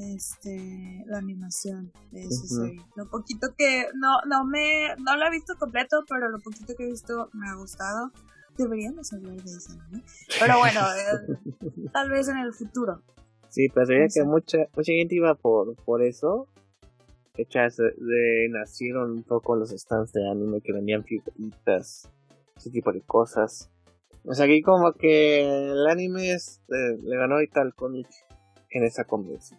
este 0.00 1.04
la 1.06 1.18
animación 1.18 1.92
de 2.10 2.22
ese 2.22 2.46
serie. 2.46 2.84
Lo 2.96 3.08
poquito 3.08 3.54
que 3.56 3.86
no 3.94 4.20
no 4.26 4.44
me 4.44 4.94
no 4.98 5.16
lo 5.16 5.26
he 5.26 5.30
visto 5.30 5.54
completo, 5.58 6.04
pero 6.08 6.28
lo 6.28 6.38
poquito 6.40 6.74
que 6.76 6.84
he 6.84 6.90
visto 6.90 7.30
me 7.32 7.48
ha 7.48 7.54
gustado 7.54 8.12
deberíamos 8.56 9.12
hablar 9.12 9.36
de 9.36 9.50
eso, 9.50 9.74
¿no? 9.90 10.00
Pero 10.38 10.58
bueno, 10.58 10.80
eh, 10.80 11.88
tal 11.92 12.10
vez 12.10 12.28
en 12.28 12.38
el 12.38 12.52
futuro. 12.52 13.02
Sí, 13.48 13.68
pero 13.68 13.86
veía 13.86 14.06
que 14.12 14.22
mucha, 14.24 14.58
mucha 14.76 14.92
gente 14.92 15.14
iba 15.16 15.34
por, 15.34 15.74
por 15.84 16.02
eso. 16.02 16.46
Hechas 17.36 17.76
de, 17.76 18.48
nacieron 18.50 19.12
un 19.12 19.22
poco 19.22 19.56
los 19.56 19.70
stands 19.70 20.12
de 20.12 20.28
anime 20.28 20.60
que 20.60 20.72
vendían 20.72 21.04
figuritas, 21.04 22.10
ese 22.56 22.70
tipo 22.70 22.92
de 22.92 23.00
cosas. 23.00 23.70
O 24.24 24.34
sea, 24.34 24.44
aquí 24.44 24.62
como 24.62 24.92
que 24.92 25.40
el 25.40 25.86
anime 25.86 26.32
es, 26.32 26.60
eh, 26.68 26.98
le 27.02 27.16
ganó 27.16 27.40
y 27.40 27.48
tal 27.48 27.74
cómic 27.74 28.06
en 28.70 28.84
esa 28.84 29.04
convención. 29.04 29.58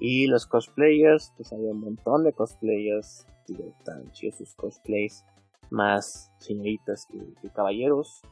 Y 0.00 0.26
los 0.28 0.46
cosplayers, 0.46 1.32
pues 1.36 1.52
había 1.52 1.70
un 1.70 1.80
montón 1.80 2.24
de 2.24 2.32
cosplayers, 2.32 3.26
digo, 3.46 3.74
tan 3.84 4.10
chidos 4.12 4.38
sus 4.38 4.54
cosplays 4.54 5.24
más 5.70 6.32
señoritas 6.38 7.06
que, 7.06 7.50
caballeros. 7.50 8.22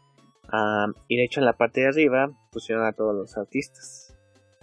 y 1.08 1.16
de 1.16 1.24
hecho 1.24 1.40
en 1.40 1.46
la 1.46 1.52
parte 1.52 1.82
de 1.82 1.88
arriba 1.88 2.30
pusieron 2.50 2.86
a 2.86 2.92
todos 2.92 3.14
los 3.14 3.36
artistas, 3.36 4.16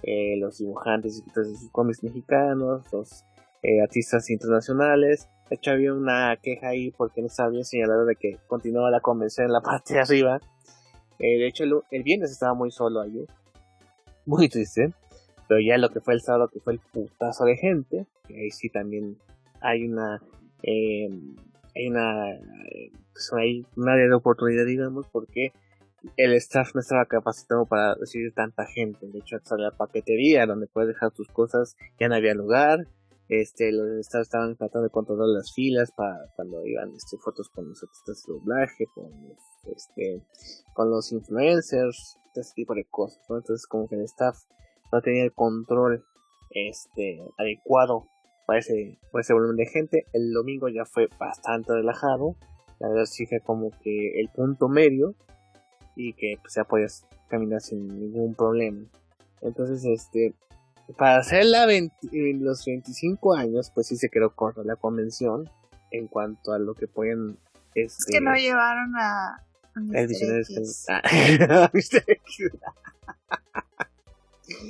eh, 0.03 0.35
los 0.37 0.57
dibujantes 0.57 1.23
y 1.25 1.39
de 1.39 1.45
sus 1.45 1.69
cómics 1.71 2.03
mexicanos, 2.03 2.85
los 2.91 3.23
eh, 3.63 3.81
artistas 3.81 4.29
internacionales. 4.29 5.29
De 5.49 5.57
hecho 5.57 5.71
había 5.71 5.93
una 5.93 6.35
queja 6.41 6.69
ahí 6.69 6.91
porque 6.91 7.21
no 7.21 7.27
estaba 7.27 7.49
bien 7.49 7.65
señalado 7.65 8.05
de 8.05 8.15
que 8.15 8.39
continuaba 8.47 8.89
la 8.89 8.99
convención 8.99 9.45
en 9.45 9.53
la 9.53 9.61
parte 9.61 9.93
de 9.93 9.99
arriba. 10.01 10.39
Eh, 11.19 11.37
de 11.37 11.47
hecho 11.47 11.63
el, 11.63 11.73
el, 11.91 12.03
viernes 12.03 12.31
estaba 12.31 12.53
muy 12.53 12.71
solo 12.71 13.01
ayer, 13.01 13.27
muy 14.25 14.49
triste. 14.49 14.91
Pero 15.47 15.59
ya 15.59 15.77
lo 15.77 15.89
que 15.89 16.01
fue 16.01 16.13
el 16.13 16.21
sábado, 16.21 16.49
que 16.51 16.59
fue 16.59 16.73
el 16.73 16.79
putazo 16.79 17.45
de 17.45 17.57
gente, 17.57 18.07
que 18.27 18.35
ahí 18.35 18.51
sí 18.51 18.69
también 18.69 19.17
hay 19.61 19.85
una 19.85 20.21
hay 21.75 21.87
una, 21.87 22.39
pues 23.13 23.31
hay 23.33 23.65
un 23.75 23.89
área 23.89 24.07
de 24.07 24.15
oportunidad, 24.15 24.65
digamos, 24.65 25.07
porque 25.11 25.51
el 26.17 26.33
staff 26.33 26.73
no 26.73 26.81
estaba 26.81 27.05
capacitado 27.05 27.65
para 27.65 27.95
recibir 27.95 28.33
tanta 28.33 28.65
gente. 28.65 29.07
De 29.07 29.19
hecho, 29.19 29.37
hasta 29.37 29.57
la 29.57 29.71
paquetería 29.71 30.45
donde 30.45 30.67
puedes 30.67 30.89
dejar 30.89 31.11
tus 31.11 31.27
cosas 31.27 31.75
ya 31.99 32.07
no 32.07 32.15
había 32.15 32.33
lugar. 32.33 32.87
Este, 33.27 33.71
los 33.71 33.89
staff 34.01 34.21
estaban 34.21 34.55
tratando 34.55 34.83
de 34.83 34.91
controlar 34.91 35.27
las 35.29 35.51
filas 35.53 35.91
para 35.91 36.31
cuando 36.35 36.63
iban 36.65 36.93
este, 36.95 37.17
fotos 37.17 37.49
con 37.49 37.67
los 37.67 37.83
artistas 37.83 38.23
de 38.25 38.33
doblaje, 38.33 38.85
con 38.93 39.11
este, 39.75 40.21
con 40.73 40.91
los 40.91 41.11
influencers. 41.11 42.19
ese 42.35 42.53
tipo 42.53 42.75
de 42.75 42.85
cosas, 42.85 43.19
Entonces 43.29 43.65
como 43.65 43.87
que 43.87 43.95
el 43.95 44.03
staff 44.03 44.37
no 44.91 45.01
tenía 45.01 45.23
el 45.23 45.33
control 45.33 46.05
este 46.49 47.21
adecuado 47.37 48.07
para 48.45 48.59
ese, 48.59 48.99
para 49.11 49.21
ese 49.21 49.33
volumen 49.33 49.57
de 49.57 49.65
gente. 49.65 50.05
El 50.13 50.31
domingo 50.33 50.69
ya 50.69 50.85
fue 50.85 51.09
bastante 51.19 51.73
relajado. 51.73 52.35
La 52.79 52.89
verdad 52.89 53.05
sí 53.05 53.25
fue 53.25 53.39
como 53.39 53.71
que 53.81 54.19
el 54.19 54.29
punto 54.29 54.67
medio 54.67 55.15
y 55.95 56.13
que 56.13 56.37
pues, 56.41 56.55
ya 56.55 56.63
podías 56.63 57.07
caminar 57.27 57.61
sin 57.61 57.87
ningún 57.87 58.35
problema. 58.35 58.85
Entonces, 59.41 59.85
este, 59.85 60.33
para 60.97 61.17
hacer 61.17 61.45
la 61.45 61.71
en 61.71 61.91
los 62.43 62.65
25 62.65 63.35
años, 63.35 63.71
pues 63.73 63.87
sí 63.87 63.95
se 63.95 64.09
quedó 64.09 64.35
corta 64.35 64.61
la 64.63 64.75
convención 64.75 65.49
en 65.91 66.07
cuanto 66.07 66.53
a 66.53 66.59
lo 66.59 66.73
que 66.75 66.87
pueden... 66.87 67.37
Este, 67.73 68.03
es 68.03 68.05
que 68.05 68.21
no 68.21 68.35
llevaron 68.35 68.95
a... 68.97 69.41
El 69.75 70.07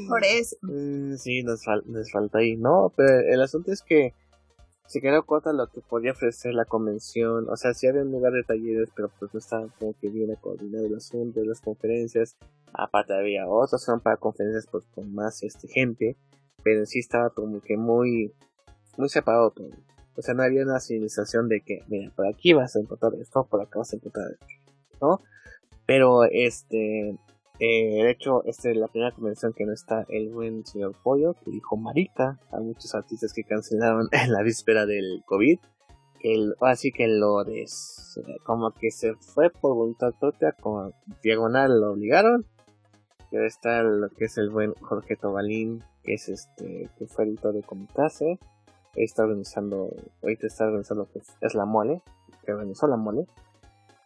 Por 0.08 0.24
eso. 0.24 0.56
Mm, 0.62 1.16
sí, 1.16 1.44
nos, 1.44 1.62
nos 1.86 2.12
falta 2.12 2.40
ahí. 2.40 2.56
No, 2.56 2.92
pero 2.96 3.20
el 3.20 3.42
asunto 3.42 3.72
es 3.72 3.82
que 3.82 4.14
se 4.88 5.02
quedó 5.02 5.26
corta 5.26 5.52
lo 5.52 5.68
que 5.68 5.82
podía 5.82 6.12
ofrecer 6.12 6.54
la 6.54 6.66
convención. 6.66 7.50
O 7.50 7.58
sea, 7.58 7.74
sí 7.74 7.88
había 7.88 8.04
un 8.04 8.12
lugar 8.12 8.34
de 8.34 8.44
talleres, 8.44 8.90
pero 8.96 9.10
pues 9.20 9.34
no 9.34 9.40
estaba 9.40 9.68
como 9.80 9.94
que 10.00 10.10
bien 10.10 10.34
coordinado 10.40 10.86
el 10.86 10.96
asunto 10.96 11.40
de 11.40 11.48
las 11.48 11.62
conferencias. 11.62 12.38
Aparte 12.74 13.14
había 13.14 13.48
otras 13.48 13.84
son 13.84 14.00
para 14.00 14.18
conferencias 14.18 14.68
pues 14.70 14.86
con 14.94 15.14
más 15.14 15.42
este 15.44 15.68
gente, 15.68 16.18
pero 16.64 16.86
sí 16.86 17.00
estaba 17.00 17.30
como 17.30 17.62
que 17.62 17.78
muy 17.78 18.34
muy 18.98 19.10
separado. 19.10 19.54
O 20.18 20.22
sea, 20.22 20.34
no 20.34 20.44
había 20.44 20.64
una 20.64 20.80
civilización 20.80 21.50
de 21.50 21.62
que, 21.62 21.84
mira, 21.88 22.12
por 22.16 22.28
aquí 22.28 22.54
vas 22.54 22.76
a 22.76 22.80
encontrar 22.80 23.14
esto, 23.16 23.46
por 23.50 23.62
acá 23.62 23.80
vas 23.80 23.92
a 23.92 23.98
encontrar 23.98 24.32
esto, 24.32 24.46
¿no? 25.02 25.22
Pero 25.86 26.24
este 26.24 27.18
eh, 27.60 28.04
de 28.04 28.12
hecho, 28.12 28.44
esta 28.46 28.70
es 28.70 28.78
la 28.78 28.88
primera 28.88 29.12
convención 29.12 29.54
que 29.54 29.66
no 29.66 29.72
está 29.72 30.06
el 30.10 30.30
buen 30.30 30.66
señor 30.66 30.94
Pollo, 31.02 31.36
que 31.36 31.52
dijo 31.52 31.78
marica 31.78 32.38
a 32.52 32.60
muchos 32.60 32.94
artistas 32.96 33.32
que 33.34 33.44
cancelaron 33.44 34.10
en 34.12 34.34
la 34.34 34.44
víspera 34.44 34.86
del 34.86 35.24
COVID. 35.26 35.60
Que 36.20 36.52
así 36.62 36.92
que 36.92 37.08
lo 37.08 37.44
des, 37.44 38.20
como 38.44 38.72
que 38.72 38.92
se 38.92 39.14
fue 39.16 39.50
por 39.50 39.76
voluntad 39.76 40.14
propia, 40.20 40.54
con 40.54 40.94
diagonal 41.24 41.80
lo 41.80 41.92
obligaron. 41.92 42.46
Que 43.32 43.46
está 43.46 43.84
lo 43.84 44.10
que 44.10 44.26
es 44.26 44.38
el 44.38 44.50
buen 44.50 44.74
Jorge 44.82 45.16
Tobalín, 45.16 45.84
que 46.04 46.16
es 46.16 46.30
este, 46.30 46.90
que 46.98 47.08
fue 47.08 47.26
editor 47.26 47.54
de 47.54 47.64
Comitase. 47.64 48.40
Está 48.96 49.24
organizando, 49.24 49.94
ahorita 50.24 50.48
está 50.48 50.66
organizando 50.66 51.08
que 51.12 51.20
es, 51.42 51.54
la 51.54 51.66
mole, 51.66 52.02
que 52.46 52.54
organizó 52.54 52.88
la 52.88 52.98
mole. 52.98 53.28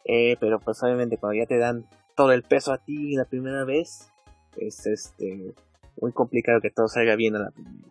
Eh, 0.06 0.38
pero 0.39 0.60
pues 0.60 0.82
obviamente 0.84 1.18
cuando 1.18 1.38
ya 1.38 1.45
te 1.45 1.58
dan 1.58 1.86
todo 2.20 2.34
el 2.34 2.43
peso 2.43 2.74
a 2.74 2.80
ti 2.80 3.15
la 3.15 3.24
primera 3.24 3.63
vez, 3.63 4.11
es 4.57 4.86
este 4.86 5.55
muy 6.01 6.11
complicado 6.11 6.59
que 6.59 6.70
todo 6.70 6.89
salga 6.89 7.15
bien 7.15 7.38
a 7.38 7.39
la 7.39 7.51
primera. 7.51 7.88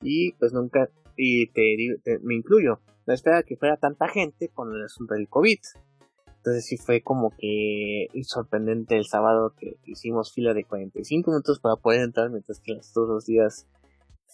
Y 0.00 0.32
pues 0.32 0.54
nunca, 0.54 0.88
y 1.14 1.48
te, 1.48 1.98
me 2.22 2.36
incluyo, 2.36 2.80
no 3.06 3.12
esperaba 3.12 3.42
que 3.42 3.58
fuera 3.58 3.76
tanta 3.76 4.08
gente 4.08 4.48
con 4.48 4.74
el 4.74 4.82
asunto 4.82 5.12
del 5.12 5.28
COVID. 5.28 5.58
Entonces 6.38 6.64
sí 6.64 6.78
fue 6.78 7.02
como 7.02 7.32
que 7.36 8.06
sorprendente 8.22 8.96
el 8.96 9.04
sábado 9.04 9.52
que 9.58 9.76
hicimos 9.84 10.32
fila 10.32 10.54
de 10.54 10.64
45 10.64 11.30
minutos 11.30 11.60
para 11.60 11.76
poder 11.76 12.00
entrar, 12.00 12.30
mientras 12.30 12.60
que 12.60 12.72
los 12.72 12.96
otros 12.96 13.26
días 13.26 13.68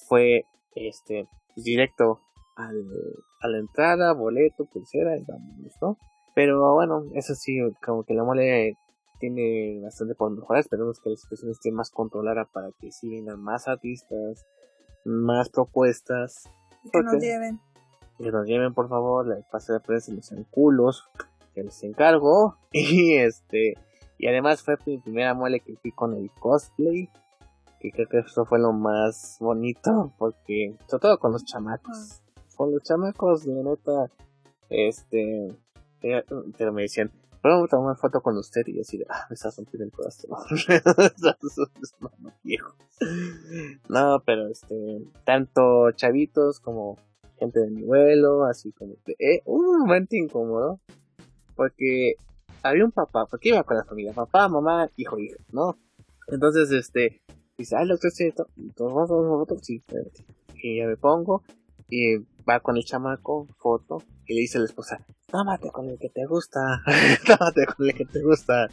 fue 0.08 0.44
este 0.76 1.26
directo 1.56 2.20
al, 2.54 2.86
a 3.40 3.48
la 3.48 3.58
entrada, 3.58 4.12
boleto, 4.12 4.66
pulsera, 4.66 5.18
y 5.18 5.24
vamos, 5.24 5.72
¿no? 5.80 5.98
Pero 6.32 6.74
bueno, 6.74 7.06
eso 7.16 7.34
sí, 7.34 7.58
como 7.84 8.04
que 8.04 8.14
la 8.14 8.22
mole 8.22 8.76
tiene 9.22 9.80
bastante 9.80 10.16
por 10.16 10.32
mejorar. 10.32 10.60
Esperemos 10.60 11.00
que 11.00 11.10
la 11.10 11.16
situación 11.16 11.52
esté 11.52 11.70
más 11.70 11.90
controlada 11.90 12.44
para 12.44 12.72
que 12.80 12.90
sigan 12.90 13.40
más 13.40 13.68
artistas, 13.68 14.44
más 15.04 15.48
propuestas. 15.48 16.50
Que 16.92 17.00
nos 17.00 17.22
lleven. 17.22 17.60
Que 18.18 18.32
nos 18.32 18.44
lleven, 18.44 18.74
por 18.74 18.88
favor. 18.88 19.28
La 19.28 19.36
pase 19.48 19.74
de 19.74 19.80
prensa 19.80 20.12
no 20.12 20.22
sean 20.22 20.44
culos. 20.50 21.08
Que 21.54 21.62
les 21.62 21.82
encargo. 21.84 22.56
Y 22.72 23.14
este. 23.14 23.74
Y 24.18 24.26
además 24.26 24.62
fue 24.62 24.76
mi 24.86 24.98
primera 24.98 25.34
muele 25.34 25.60
que 25.60 25.76
fui 25.76 25.92
con 25.92 26.14
el 26.14 26.28
cosplay. 26.32 27.08
Que 27.78 27.92
creo 27.92 28.08
que 28.08 28.18
eso 28.18 28.44
fue 28.44 28.58
lo 28.58 28.72
más 28.72 29.36
bonito. 29.38 30.12
Porque, 30.18 30.74
sobre 30.88 31.02
todo 31.02 31.18
con 31.18 31.30
los 31.30 31.44
chamacos. 31.44 32.22
Con 32.56 32.72
los 32.72 32.82
chamacos, 32.82 33.46
la 33.46 33.62
nota. 33.62 34.10
Este. 34.68 35.46
Eh, 36.02 36.24
pero 36.58 36.72
me 36.72 36.82
decían, 36.82 37.12
Podemos 37.42 37.68
tomar 37.68 37.96
foto 37.96 38.20
con 38.20 38.38
usted 38.38 38.62
y 38.66 38.74
decir, 38.74 39.04
ah, 39.10 39.26
me 39.28 39.34
estás 39.34 39.56
rompiendo 39.56 39.84
el 39.84 39.90
corazón. 39.90 40.30
no, 43.88 44.22
pero 44.24 44.46
este, 44.46 45.02
tanto 45.24 45.90
chavitos 45.90 46.60
como 46.60 46.98
gente 47.38 47.58
de 47.58 47.70
mi 47.70 47.82
vuelo, 47.82 48.44
así 48.44 48.70
como 48.72 48.94
que, 49.04 49.16
eh, 49.18 49.42
un 49.46 49.80
momento 49.80 50.14
incómodo, 50.14 50.80
porque 51.56 52.14
había 52.62 52.84
un 52.84 52.92
papá, 52.92 53.26
porque 53.26 53.48
iba 53.48 53.64
con 53.64 53.76
la 53.76 53.84
familia, 53.84 54.12
papá, 54.12 54.48
mamá, 54.48 54.88
hijo, 54.96 55.18
hija, 55.18 55.36
¿no? 55.50 55.76
Entonces, 56.28 56.70
este, 56.70 57.22
dice, 57.58 57.74
ay, 57.76 57.86
lo 57.86 57.98
que 57.98 58.08
es 58.08 58.34
todos 58.76 59.08
fotos, 59.08 59.58
sí, 59.62 59.82
y 60.62 60.78
ya 60.78 60.86
me 60.86 60.96
pongo, 60.96 61.42
y 61.88 62.18
va 62.48 62.60
con 62.60 62.76
el 62.76 62.84
chamaco, 62.84 63.46
foto, 63.58 64.02
y 64.26 64.34
le 64.34 64.40
dice 64.40 64.58
a 64.58 64.60
la 64.60 64.66
esposa, 64.66 65.04
tómate 65.26 65.70
con 65.70 65.88
el 65.88 65.98
que 65.98 66.08
te 66.08 66.26
gusta, 66.26 66.60
tómate 67.26 67.66
con 67.66 67.88
el 67.88 67.94
que 67.94 68.04
te 68.04 68.22
gusta. 68.22 68.68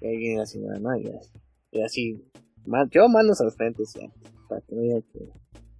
Y 0.00 0.06
ahí 0.06 0.16
viene 0.16 0.38
la 0.40 0.46
señora, 0.46 0.78
¿no? 0.78 0.96
Y 0.96 1.08
así, 1.08 1.32
y 1.72 1.82
así 1.82 2.30
yo 2.90 3.08
manos 3.08 3.40
al 3.40 3.52
frente, 3.52 3.82
ya, 3.94 4.08
para 4.48 4.60
que 4.60 4.74
no 4.74 4.82
haya 4.82 5.02
que 5.12 5.30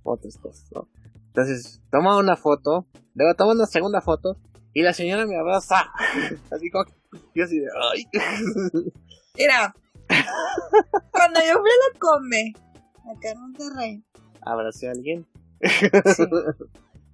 otras 0.03 0.37
cosas, 0.39 0.71
¿no? 0.73 0.89
Entonces, 1.27 1.81
toma 1.91 2.19
una 2.19 2.37
foto, 2.37 2.87
luego 3.15 3.35
toma 3.35 3.53
una 3.53 3.67
segunda 3.67 4.01
foto, 4.01 4.37
y 4.73 4.83
la 4.83 4.93
señora 4.93 5.27
me 5.27 5.37
abraza, 5.37 5.93
así 6.51 6.71
como, 6.71 6.85
yo 7.35 7.45
así 7.45 7.59
de, 7.59 7.69
ay. 7.93 8.05
Mira, 9.37 9.75
cuando 11.13 11.41
yo 11.41 11.61
fui 11.61 11.71
a 11.71 11.93
la 11.93 11.99
come, 11.99 12.53
acá 13.15 13.31
en 13.31 13.41
Monterrey, 13.41 14.05
¿abracé 14.43 14.89
a 14.89 14.93
alguien? 14.93 15.27
Sí. 16.17 16.25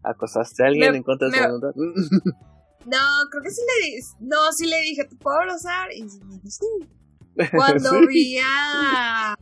¿Acosaste 0.04 0.62
a 0.62 0.66
alguien 0.66 0.94
en 0.94 1.02
contra 1.02 1.28
de 1.28 1.36
su 1.36 1.42
voluntad? 1.42 1.70
No, 2.86 2.98
creo 3.30 3.42
que 3.42 3.50
sí 3.50 3.62
le 3.62 3.86
dije. 3.86 4.02
No, 4.20 4.52
sí 4.52 4.66
le 4.66 4.80
dije, 4.80 5.04
¿te 5.04 5.16
puedo 5.16 5.38
abrazar? 5.38 5.90
Y 5.92 6.08
sí, 6.08 6.20
sí. 6.50 7.48
Cuando 7.50 8.06
vi 8.06 8.38
a 8.44 9.34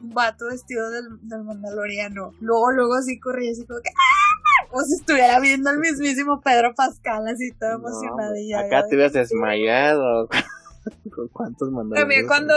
un 0.00 0.10
vato 0.10 0.46
vestido 0.46 0.90
del, 0.90 1.04
del 1.22 1.44
Mandaloriano, 1.44 2.32
luego, 2.40 2.70
luego 2.70 2.94
así 2.94 3.18
corrí 3.18 3.50
así 3.50 3.66
como 3.66 3.80
que 3.80 3.90
¡Ah! 3.90 4.66
Como 4.70 4.82
si 4.82 4.94
estuviera 4.94 5.40
viendo 5.40 5.70
al 5.70 5.78
mismísimo 5.78 6.40
Pedro 6.40 6.74
Pascal, 6.74 7.26
así 7.28 7.50
todo 7.52 7.72
emocionado. 7.72 8.36
Y 8.36 8.52
acá 8.54 8.86
te 8.88 8.94
hubieras 8.96 9.12
desmayado. 9.12 10.28
¿Con 11.14 11.28
cuántos 11.28 11.70
mandalorianos? 11.70 12.00
También 12.00 12.26
cuando, 12.26 12.54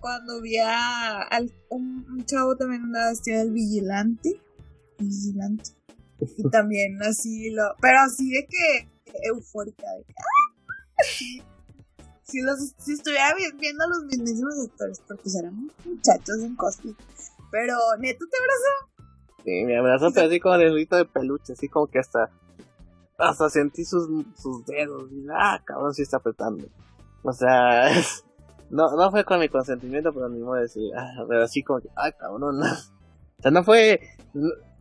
cuando 0.00 0.40
vi 0.40 0.58
a 0.58 1.28
un, 1.70 2.06
un, 2.10 2.24
chavo 2.24 2.56
también 2.56 2.82
andaba 2.84 3.10
vestido 3.10 3.38
del 3.38 3.52
vigilante. 3.52 4.40
Vigilante. 4.98 5.70
Y 6.36 6.50
también 6.50 7.00
así 7.02 7.50
lo. 7.50 7.62
Pero 7.80 7.98
así 8.00 8.30
de 8.30 8.46
que 8.46 8.92
eufórica 9.28 9.86
de 9.98 10.04
que, 10.04 10.14
si, 12.24 12.40
los, 12.40 12.74
si 12.78 12.92
estuviera 12.92 13.34
viendo 13.58 13.84
a 13.84 13.88
los 13.88 14.04
mismísimos 14.04 14.54
actores, 14.66 15.02
porque 15.06 15.28
serán 15.28 15.70
muchachos 15.84 16.38
en 16.40 16.56
cosplay. 16.56 16.94
Pero, 17.50 17.76
¿neto 17.98 18.24
te 18.30 18.36
abrazó? 18.38 19.44
Sí, 19.44 19.64
me 19.64 19.76
abrazó, 19.76 20.10
pero 20.14 20.26
así 20.28 20.40
como 20.40 20.56
de 20.56 20.70
rito 20.70 20.96
de 20.96 21.04
peluche, 21.04 21.52
así 21.52 21.68
como 21.68 21.88
que 21.88 21.98
hasta, 21.98 22.30
hasta 23.18 23.50
sentí 23.50 23.84
sus, 23.84 24.08
sus 24.36 24.64
dedos, 24.64 25.10
y 25.12 25.26
ah, 25.30 25.60
cabrón, 25.64 25.92
sí 25.92 26.02
está 26.02 26.18
apretando. 26.18 26.66
O 27.22 27.32
sea, 27.32 27.90
no, 28.70 28.96
no 28.96 29.10
fue 29.10 29.24
con 29.24 29.40
mi 29.40 29.48
consentimiento, 29.48 30.14
pero 30.14 30.28
ni 30.28 30.40
modo 30.40 30.54
de 30.54 30.62
decir, 30.62 30.90
ah, 30.96 31.24
pero 31.28 31.42
así 31.42 31.62
como 31.62 31.80
que, 31.80 31.88
ah, 31.96 32.12
cabrón, 32.12 32.58
no. 32.58 32.66
O 33.38 33.42
sea, 33.42 33.50
no 33.50 33.64
fue, 33.64 34.00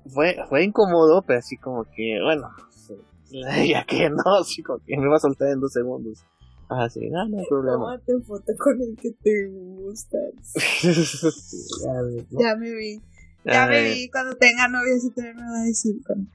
fue, 0.10 0.38
fue 0.50 0.64
incómodo, 0.64 1.22
pero 1.22 1.40
así 1.40 1.58
como 1.58 1.86
que, 1.86 2.20
bueno, 2.24 2.50
ya 3.68 3.86
que 3.86 4.10
no, 4.10 4.44
chico, 4.46 4.80
que 4.86 4.98
me 4.98 5.08
va 5.08 5.18
a 5.18 5.20
soltar 5.20 5.50
en 5.50 5.60
dos 5.60 5.74
segundos. 5.74 6.24
Ah, 6.70 6.90
sí, 6.90 7.10
no, 7.10 7.28
no 7.28 7.40
hay 7.40 7.46
problema. 7.48 8.00
Tómate 8.06 8.22
foto 8.26 8.54
con 8.58 8.82
el 8.82 8.96
que 8.96 9.12
te 9.12 9.48
gusta. 9.48 10.18
ya, 12.40 12.56
me 12.56 12.74
vi. 12.74 13.02
Ya 13.44 13.68
me 13.68 13.84
vi. 13.84 14.10
Cuando 14.10 14.36
tenga 14.38 14.70
novia, 14.70 14.98
si 14.98 15.12
te 15.12 15.34
me 15.34 15.42
va 15.42 15.60
a 15.60 15.66
decir 15.66 15.96
con. 16.06 16.30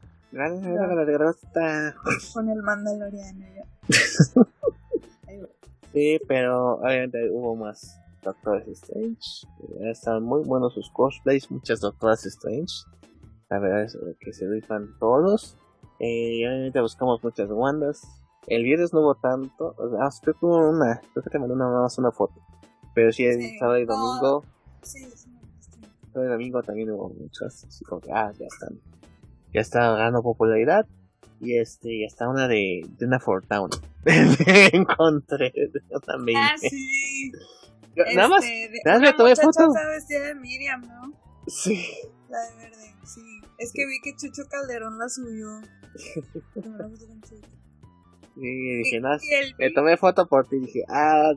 Con 2.34 2.50
el 2.50 2.62
Mandaloriano 2.62 3.46
ya. 3.54 3.64
sí, 5.94 6.20
pero 6.28 6.74
obviamente 6.80 7.30
hubo 7.30 7.56
más 7.56 7.98
Doctores 8.22 8.68
Strange. 8.68 9.46
Están 9.90 10.22
muy 10.22 10.42
buenos 10.44 10.74
sus 10.74 10.90
cosplays, 10.90 11.50
muchas 11.50 11.80
Doctoras 11.80 12.26
Strange. 12.26 12.74
La 13.48 13.58
verdad 13.58 13.82
es 13.84 13.96
que 14.20 14.32
se 14.32 14.48
rifan 14.48 14.98
todos. 14.98 15.56
Eh, 16.00 16.46
obviamente 16.46 16.80
buscamos 16.80 17.22
muchas 17.22 17.48
bandas. 17.48 18.02
El 18.46 18.64
viernes 18.64 18.92
no 18.92 19.00
hubo 19.00 19.14
tanto. 19.14 19.74
Ah, 20.00 20.10
creo 20.22 20.34
que 20.38 20.46
una. 20.46 21.00
Creo 21.12 21.22
que 21.24 21.30
te 21.30 21.38
mandé 21.38 21.54
una, 21.54 21.68
más 21.68 21.98
una 21.98 22.10
foto. 22.12 22.34
Pero 22.94 23.12
sí, 23.12 23.24
el 23.24 23.40
Sí, 23.40 23.58
sábado 23.58 23.78
y 23.78 23.84
domingo, 23.84 24.44
Sí, 24.82 25.04
sí, 25.14 25.28
me 25.28 25.40
sábado 26.12 26.28
y 26.28 26.32
domingo 26.32 26.62
también 26.62 26.90
hubo 26.90 27.08
muchas, 27.10 27.64
así 27.64 27.84
como 27.84 28.00
que, 28.00 28.10
ah, 28.12 28.32
ya 28.38 28.46
están, 28.46 28.80
ya 29.52 29.60
está 29.60 29.80
ganando 29.96 30.22
popularidad. 30.22 30.86
Y 31.40 31.58
este, 31.58 32.00
ya 32.00 32.06
está 32.06 32.28
una 32.28 32.48
de, 32.48 32.86
de 32.88 33.06
una 33.06 33.20
For 33.20 33.44
Town. 33.46 33.68
Encontré 34.72 35.52
también. 36.06 36.38
Ah, 36.40 36.54
sí. 36.56 37.32
Nada 38.14 38.28
más, 38.28 38.44
Este, 38.44 38.80
nada 38.84 38.98
más 38.98 39.08
le 39.10 39.16
tomé 39.16 39.36
foto. 39.36 39.72
Miriam, 40.40 40.80
¿no? 40.82 41.12
Sí. 41.46 41.84
La 42.36 42.42
de 42.50 42.56
verde, 42.56 42.94
sí. 43.06 43.40
Es 43.56 43.72
que 43.72 43.86
vi 43.86 43.98
que 44.02 44.14
Chucho 44.14 44.42
Calderón 44.50 44.98
la 44.98 45.08
subió. 45.08 45.48
Tomé 46.54 46.68
una 46.68 46.88
foto 46.90 47.06
con 47.06 47.20
Chucho. 47.22 47.48
Y 48.36 48.76
dije, 48.82 49.00
no, 49.00 49.14
el 49.14 49.54
le 49.56 49.72
tomé 49.72 49.96
foto 49.96 50.26
por 50.26 50.46
ti 50.46 50.56
y 50.56 50.60
dije, 50.60 50.84
ah, 50.90 51.32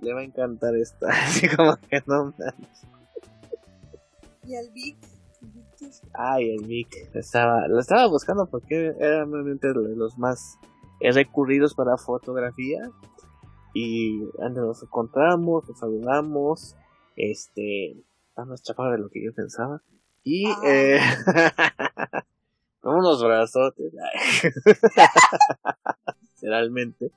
le 0.00 0.12
va 0.12 0.20
a 0.20 0.24
encantar 0.24 0.76
esta. 0.76 1.08
Así 1.24 1.48
como 1.48 1.78
que 1.88 2.02
no 2.06 2.34
manches. 2.38 2.86
Y 4.44 4.56
el 4.56 4.70
Vic. 4.72 4.98
Ay, 6.12 6.50
el 6.50 6.66
Vic. 6.66 6.94
Estaba, 7.14 7.66
lo 7.68 7.80
estaba 7.80 8.06
buscando 8.06 8.44
porque 8.44 8.88
era 9.00 9.24
realmente 9.24 9.72
los 9.72 10.18
más 10.18 10.58
recurridos 11.00 11.74
para 11.74 11.96
fotografía. 11.96 12.90
Y 13.72 14.20
nos 14.52 14.82
encontramos, 14.82 15.66
nos 15.66 15.78
saludamos. 15.78 16.76
Este, 17.16 18.04
está 18.28 18.44
más 18.44 18.62
de 18.62 18.98
lo 18.98 19.08
que 19.08 19.24
yo 19.24 19.32
pensaba. 19.32 19.82
Y, 20.28 20.44
Ah. 20.48 20.60
eh, 20.64 20.98
con 22.80 22.96
unos 22.98 23.22
brazotes. 23.22 23.92
Literalmente. 26.34 27.12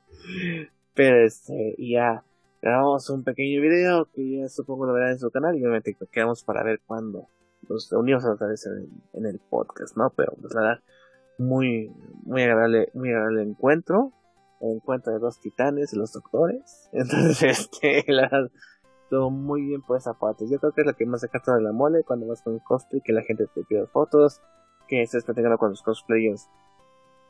Pero 0.93 1.25
este, 1.25 1.73
y 1.77 1.93
ya 1.93 2.23
grabamos 2.61 3.09
un 3.09 3.23
pequeño 3.23 3.61
video 3.61 4.07
que 4.13 4.41
ya 4.41 4.47
supongo 4.47 4.85
lo 4.85 4.93
verán 4.93 5.13
en 5.13 5.19
su 5.19 5.31
canal 5.31 5.55
y 5.55 5.61
obviamente 5.61 5.97
quedamos 6.11 6.43
para 6.43 6.61
ver 6.63 6.81
cuándo 6.85 7.27
nos 7.67 7.89
reunimos 7.89 8.23
otra 8.25 8.45
vez 8.47 8.63
en 8.67 8.73
el, 8.73 8.89
en 9.13 9.25
el 9.25 9.39
podcast, 9.39 9.97
¿no? 9.97 10.11
Pero 10.15 10.33
pues 10.39 10.53
la 10.53 10.61
verdad, 10.61 10.83
muy, 11.39 11.91
muy 12.25 12.43
agradable, 12.43 12.91
muy 12.93 13.09
agradable 13.09 13.41
encuentro. 13.41 14.13
El 14.61 14.73
encuentro 14.75 15.13
de 15.13 15.19
dos 15.19 15.39
titanes, 15.39 15.89
de 15.91 15.97
los 15.97 16.11
doctores. 16.11 16.89
Entonces, 16.91 17.41
este, 17.59 18.03
la 18.07 18.23
verdad, 18.29 18.51
estuvo 19.09 19.31
muy 19.31 19.63
bien 19.63 19.81
por 19.81 19.97
esa 19.97 20.13
parte. 20.13 20.47
Yo 20.47 20.59
creo 20.59 20.71
que 20.71 20.81
es 20.81 20.87
lo 20.87 20.95
que 20.95 21.05
más 21.07 21.21
saca 21.21 21.41
de 21.55 21.63
la 21.63 21.71
mole 21.71 22.03
cuando 22.03 22.27
vas 22.27 22.43
con 22.43 22.59
cosplay, 22.59 23.01
que 23.01 23.11
la 23.11 23.23
gente 23.23 23.47
te 23.47 23.63
pide 23.63 23.87
fotos, 23.87 24.39
que 24.87 25.01
estés 25.01 25.23
platicando 25.23 25.57
con 25.57 25.71
los 25.71 25.81
cosplayers 25.81 26.47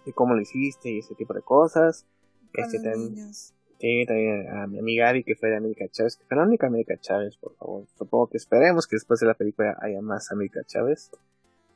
de 0.05 0.11
cómo 0.11 0.35
lo 0.35 0.41
hiciste 0.41 0.89
y 0.89 0.99
ese 0.99 1.15
tipo 1.15 1.33
de 1.33 1.41
cosas. 1.41 2.05
Con 2.53 2.65
Este 2.65 2.79
también. 2.79 3.33
Sí, 3.33 4.05
también 4.05 4.49
a 4.49 4.67
mi 4.67 4.77
amiga 4.77 5.07
Abby, 5.07 5.23
que 5.23 5.35
fue 5.35 5.49
de 5.49 5.55
América 5.55 5.85
Chávez, 5.89 6.17
que 6.17 6.25
fue 6.25 6.35
la 6.35 6.43
única 6.43 6.67
América 6.67 6.97
Chávez, 6.99 7.37
por 7.37 7.55
favor. 7.55 7.85
Supongo 7.97 8.27
que 8.27 8.35
esperemos 8.35 8.85
que 8.85 8.97
después 8.97 9.21
de 9.21 9.27
la 9.27 9.35
película 9.35 9.77
haya 9.79 10.01
más 10.01 10.33
América 10.33 10.59
Chávez. 10.65 11.11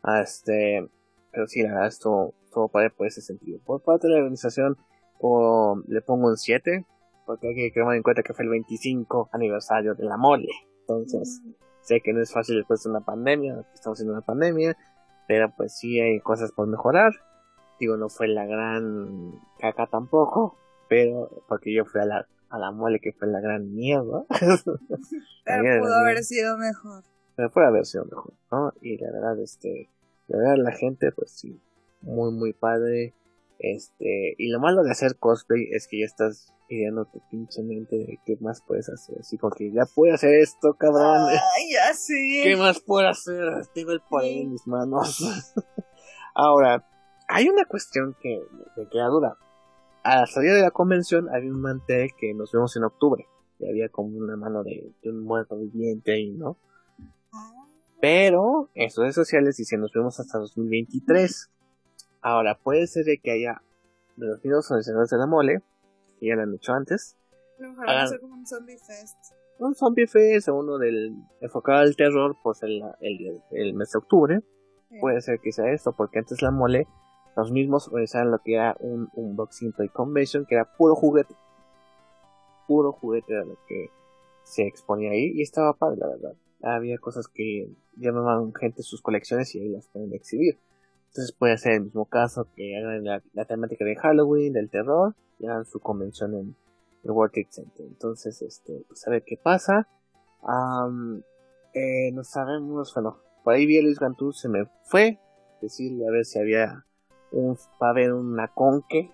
Ah, 0.01 0.21
Este, 0.21 0.85
pero 1.31 1.47
sí, 1.47 1.63
la 1.63 1.69
verdad, 1.69 1.87
estuvo, 1.87 2.33
estuvo 2.43 2.67
padre 2.67 2.89
por 2.89 3.07
ese 3.07 3.21
sentido. 3.21 3.59
Por 3.65 3.81
parte 3.81 4.07
de 4.07 4.13
la 4.13 4.19
organización, 4.19 4.77
o, 5.19 5.81
le 5.87 6.01
pongo 6.01 6.27
un 6.27 6.35
7, 6.35 6.85
porque 7.25 7.47
hay 7.49 7.71
que 7.71 7.79
tomar 7.79 7.95
en 7.95 8.03
cuenta 8.03 8.23
que 8.23 8.33
fue 8.33 8.45
el 8.45 8.51
25 8.51 9.29
aniversario 9.31 9.95
de 9.95 10.03
la 10.05 10.17
mole. 10.17 10.51
Entonces, 10.81 11.41
Mm, 11.43 11.51
sé 11.81 12.01
que 12.01 12.13
no 12.13 12.21
es 12.21 12.31
fácil 12.31 12.57
después 12.57 12.83
de 12.83 12.89
una 12.89 13.01
pandemia, 13.01 13.65
estamos 13.73 13.99
en 14.01 14.09
una 14.09 14.21
pandemia, 14.21 14.77
pero 15.27 15.53
pues 15.55 15.77
sí 15.77 15.99
hay 15.99 16.19
cosas 16.19 16.51
por 16.51 16.67
mejorar. 16.67 17.11
Digo, 17.79 17.97
no 17.97 18.09
fue 18.09 18.27
la 18.27 18.45
gran 18.45 19.31
caca 19.59 19.87
tampoco, 19.87 20.57
pero 20.89 21.43
porque 21.47 21.73
yo 21.73 21.85
fui 21.85 22.01
a 22.01 22.05
la, 22.05 22.27
a 22.49 22.59
la 22.59 22.71
mole 22.71 22.99
que 22.99 23.13
fue 23.13 23.27
la 23.27 23.39
gran 23.39 23.73
mierda, 23.73 24.25
Pero 25.45 25.81
pudo 25.81 25.95
haber 25.95 26.23
sido 26.23 26.57
mejor. 26.57 27.03
pero 27.35 27.49
fue 27.49 27.65
haber 27.65 27.85
sido 27.85 28.05
mejor, 28.05 28.33
¿no? 28.51 28.73
Y 28.81 28.97
la 28.97 29.11
verdad, 29.11 29.39
este, 29.39 29.89
la 30.27 30.37
verdad 30.37 30.55
la 30.57 30.71
gente, 30.71 31.11
pues 31.11 31.31
sí, 31.31 31.59
muy, 32.01 32.31
muy 32.31 32.53
padre. 32.53 33.13
Este, 33.59 34.35
y 34.37 34.49
lo 34.49 34.59
malo 34.59 34.83
de 34.83 34.91
hacer 34.91 35.17
cosplay 35.17 35.69
es 35.71 35.87
que 35.87 35.99
ya 35.99 36.05
estás 36.05 36.53
pidiendo 36.73 37.05
tu 37.05 37.19
pinche 37.29 37.61
mente 37.61 37.95
de 37.95 38.19
qué 38.25 38.35
más 38.41 38.63
puedes 38.65 38.89
hacer. 38.89 39.19
Así 39.19 39.37
como 39.37 39.53
que 39.53 39.71
ya 39.71 39.83
puedo 39.93 40.13
hacer 40.13 40.33
esto, 40.33 40.73
cabrón. 40.73 41.27
Ay, 41.29 41.69
ya 41.73 41.93
sí. 41.93 42.41
¿Qué 42.43 42.55
más 42.55 42.79
puedo 42.79 43.07
hacer? 43.07 43.45
Tengo 43.75 43.91
el 43.91 44.01
poder 44.01 44.37
en 44.37 44.51
mis 44.51 44.65
manos. 44.65 45.53
Ahora, 46.33 46.83
hay 47.27 47.47
una 47.47 47.65
cuestión 47.65 48.15
que 48.19 48.41
me 48.75 48.89
queda 48.89 49.07
duda. 49.07 49.37
A 50.03 50.21
la 50.21 50.25
salida 50.25 50.55
de 50.55 50.63
la 50.63 50.71
convención 50.71 51.29
había 51.29 51.51
un 51.51 51.61
mantel 51.61 52.09
que 52.19 52.33
nos 52.33 52.51
vemos 52.51 52.75
en 52.75 52.85
octubre. 52.85 53.27
Y 53.59 53.69
había 53.69 53.89
como 53.89 54.17
una 54.17 54.35
mano 54.35 54.63
de, 54.63 54.91
de 55.03 55.09
un 55.11 55.23
muerto 55.23 55.57
viviente 55.57 56.13
ahí, 56.13 56.31
¿no? 56.31 56.57
Pero 58.01 58.69
en 58.73 58.89
sus 58.89 59.03
redes 59.03 59.15
sociales 59.15 59.57
dicen 59.57 59.79
nos 59.79 59.93
vemos 59.93 60.19
hasta 60.19 60.39
2023. 60.39 61.51
Ahora, 62.21 62.57
puede 62.57 62.87
ser 62.87 63.05
de 63.05 63.19
que 63.19 63.31
haya 63.31 63.61
de 64.15 64.27
los 64.43 64.71
organizadores 64.71 65.09
de 65.09 65.17
la 65.17 65.27
mole, 65.27 65.61
que 66.23 66.29
ya 66.29 66.35
lo 66.35 66.43
han 66.43 66.53
hecho 66.55 66.73
antes, 66.73 67.17
A 67.59 67.61
lo 67.63 67.69
mejor 67.69 67.85
van 67.85 67.89
a 67.89 67.91
Hagan- 67.99 68.05
hacer 68.05 68.19
como 68.21 68.33
un 68.35 68.45
zombie 68.47 68.77
fest. 68.77 69.17
un 69.59 69.75
zombie 69.75 70.07
fest 70.07 70.47
o 70.49 70.55
uno 70.55 70.77
del 70.77 71.13
enfocado 71.41 71.79
al 71.79 71.95
terror, 71.95 72.35
pues 72.43 72.63
el, 72.63 72.81
el, 73.01 73.41
el 73.51 73.73
mes 73.73 73.91
de 73.91 73.97
octubre. 73.99 74.41
Sí. 74.89 74.97
Puede 74.99 75.21
ser 75.21 75.39
que 75.39 75.51
sea 75.51 75.71
esto, 75.71 75.93
porque 75.95 76.19
antes 76.19 76.41
la 76.41 76.51
mole, 76.51 76.87
los 77.35 77.51
mismos 77.51 77.87
organizaban 77.87 78.31
lo 78.31 78.39
que 78.39 78.55
era 78.55 78.75
un 78.79 79.09
unboxing 79.13 79.73
toy 79.73 79.89
convention, 79.89 80.45
que 80.45 80.55
era 80.55 80.65
puro 80.77 80.95
juguete. 80.95 81.35
Puro 82.67 82.91
juguete 82.93 83.33
era 83.33 83.43
lo 83.45 83.57
que 83.67 83.87
se 84.43 84.63
exponía 84.67 85.11
ahí, 85.11 85.31
y 85.35 85.41
estaba 85.41 85.73
padre, 85.73 85.97
la 85.99 86.07
verdad. 86.07 86.33
Había 86.61 86.97
cosas 86.97 87.27
que 87.27 87.69
llamaban 87.97 88.53
gente 88.53 88.83
sus 88.83 89.01
colecciones 89.01 89.53
y 89.55 89.59
ahí 89.59 89.69
las 89.69 89.87
pueden 89.89 90.13
exhibir. 90.13 90.59
Entonces 91.13 91.35
puede 91.37 91.59
ser 91.59 91.73
el 91.73 91.81
mismo 91.81 92.05
caso 92.05 92.47
que 92.55 92.75
hagan 92.75 93.03
la, 93.03 93.45
temática 93.45 93.85
de 93.85 93.95
Halloween, 93.95 94.51
del 94.51 94.71
terror, 94.71 95.13
y 95.37 95.45
hagan 95.45 95.63
su 95.63 95.79
convención 95.79 96.33
en 96.33 96.55
el 97.03 97.11
World 97.11 97.33
Trade 97.33 97.47
Center. 97.51 97.85
Entonces, 97.85 98.41
este, 98.41 98.83
pues 98.87 99.07
a 99.07 99.11
ver 99.11 99.23
qué 99.23 99.37
pasa. 99.37 99.87
Am, 100.41 101.21
eh, 101.75 102.11
no 102.13 102.23
sabemos, 102.23 102.91
bueno, 102.95 103.19
por 103.43 103.53
ahí 103.53 103.67
vi 103.67 103.77
a 103.77 103.83
Luis 103.83 103.99
Gantú, 103.99 104.33
se 104.33 104.49
me 104.49 104.65
fue 104.85 105.19
decirle 105.61 106.07
a 106.07 106.11
ver 106.11 106.25
si 106.25 106.39
había 106.39 106.83
un, 107.31 107.57
va 107.79 107.89
a 107.89 107.91
haber 107.91 108.11
una 108.13 108.47
conque, 108.47 109.11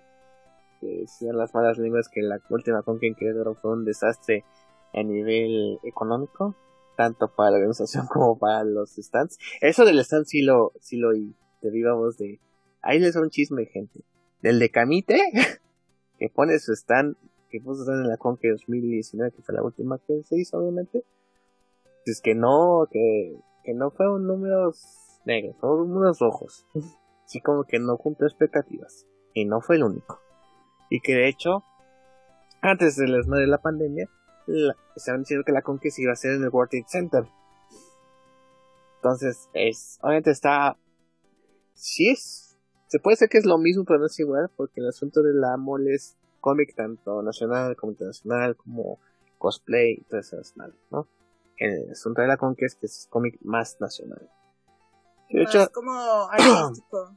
que 0.80 1.00
decían 1.02 1.36
las 1.36 1.54
malas 1.54 1.76
lenguas 1.76 2.08
que 2.08 2.22
la 2.22 2.40
última 2.48 2.82
conque 2.82 3.08
en 3.08 3.14
Querétaro 3.14 3.56
fue 3.56 3.72
un 3.72 3.84
desastre 3.84 4.46
a 4.94 5.02
nivel 5.02 5.78
económico, 5.82 6.56
tanto 6.96 7.28
para 7.28 7.50
la 7.50 7.56
organización 7.58 8.06
como 8.10 8.38
para 8.38 8.64
los 8.64 8.92
stands. 8.92 9.36
Eso 9.60 9.84
del 9.84 9.98
stand 9.98 10.24
sí 10.24 10.40
lo, 10.40 10.72
sí 10.80 10.96
lo 10.96 11.12
de 11.60 11.70
viva 11.70 11.94
voz 11.94 12.16
de, 12.18 12.40
ahí 12.82 12.98
les 12.98 13.14
da 13.14 13.20
un 13.20 13.30
chisme 13.30 13.66
gente, 13.66 14.00
del 14.42 14.58
de 14.58 14.70
Camite, 14.70 15.18
que 16.18 16.28
pone 16.28 16.58
su 16.58 16.72
stand, 16.72 17.16
que 17.50 17.60
puso 17.60 17.82
stand 17.82 18.04
en 18.04 18.08
la 18.08 18.16
conque 18.16 18.50
2019, 18.50 19.32
que 19.32 19.42
fue 19.42 19.54
la 19.54 19.62
última 19.62 19.98
que 20.06 20.22
se 20.24 20.38
hizo 20.38 20.58
obviamente, 20.58 21.04
es 22.06 22.20
que 22.20 22.34
no, 22.34 22.88
que, 22.90 23.36
que 23.64 23.74
no 23.74 23.90
fueron 23.90 24.26
números 24.26 25.20
negros, 25.24 25.56
fueron 25.60 25.90
números 25.90 26.18
rojos. 26.18 26.66
Así 27.24 27.40
como 27.40 27.64
que 27.64 27.78
no 27.78 27.96
cumplió 27.98 28.26
expectativas. 28.26 29.06
Y 29.34 29.44
no 29.44 29.60
fue 29.60 29.76
el 29.76 29.84
único. 29.84 30.20
Y 30.88 31.00
que 31.00 31.14
de 31.14 31.28
hecho, 31.28 31.62
antes 32.60 32.96
de 32.96 33.06
la 33.06 33.20
de 33.20 33.46
la 33.46 33.58
pandemia, 33.58 34.08
la- 34.46 34.76
estaban 34.96 35.20
diciendo 35.22 35.44
que 35.44 35.52
la 35.52 35.62
Conque 35.62 35.90
se 35.90 36.02
iba 36.02 36.10
a 36.10 36.14
hacer 36.14 36.32
en 36.32 36.42
el 36.42 36.48
World 36.48 36.70
Trade 36.70 36.84
Center. 36.88 37.24
Entonces, 38.96 39.48
es, 39.54 39.98
obviamente 40.02 40.30
está, 40.32 40.76
sí 41.80 42.10
es, 42.10 42.56
se 42.86 42.98
puede 42.98 43.14
decir 43.14 43.28
que 43.28 43.38
es 43.38 43.46
lo 43.46 43.58
mismo, 43.58 43.84
pero 43.84 43.98
no 44.00 44.06
es 44.06 44.18
igual, 44.20 44.50
porque 44.56 44.80
el 44.80 44.88
asunto 44.88 45.22
de 45.22 45.32
la 45.34 45.56
mole 45.56 45.94
es 45.94 46.16
cómic 46.40 46.74
tanto 46.74 47.22
nacional 47.22 47.76
como 47.76 47.92
internacional, 47.92 48.56
como 48.56 48.98
cosplay 49.38 49.92
y 49.94 50.04
todo 50.04 50.20
eso 50.20 50.38
es 50.40 50.54
¿no? 50.90 51.08
El 51.56 51.90
asunto 51.90 52.22
de 52.22 52.28
la 52.28 52.36
Conque 52.36 52.64
es 52.66 52.74
que 52.74 52.86
es 52.86 53.06
cómic 53.10 53.38
más 53.42 53.78
nacional. 53.80 54.30
De 55.30 55.42
hecho, 55.42 55.68
como 55.72 55.92
artístico. 56.30 57.14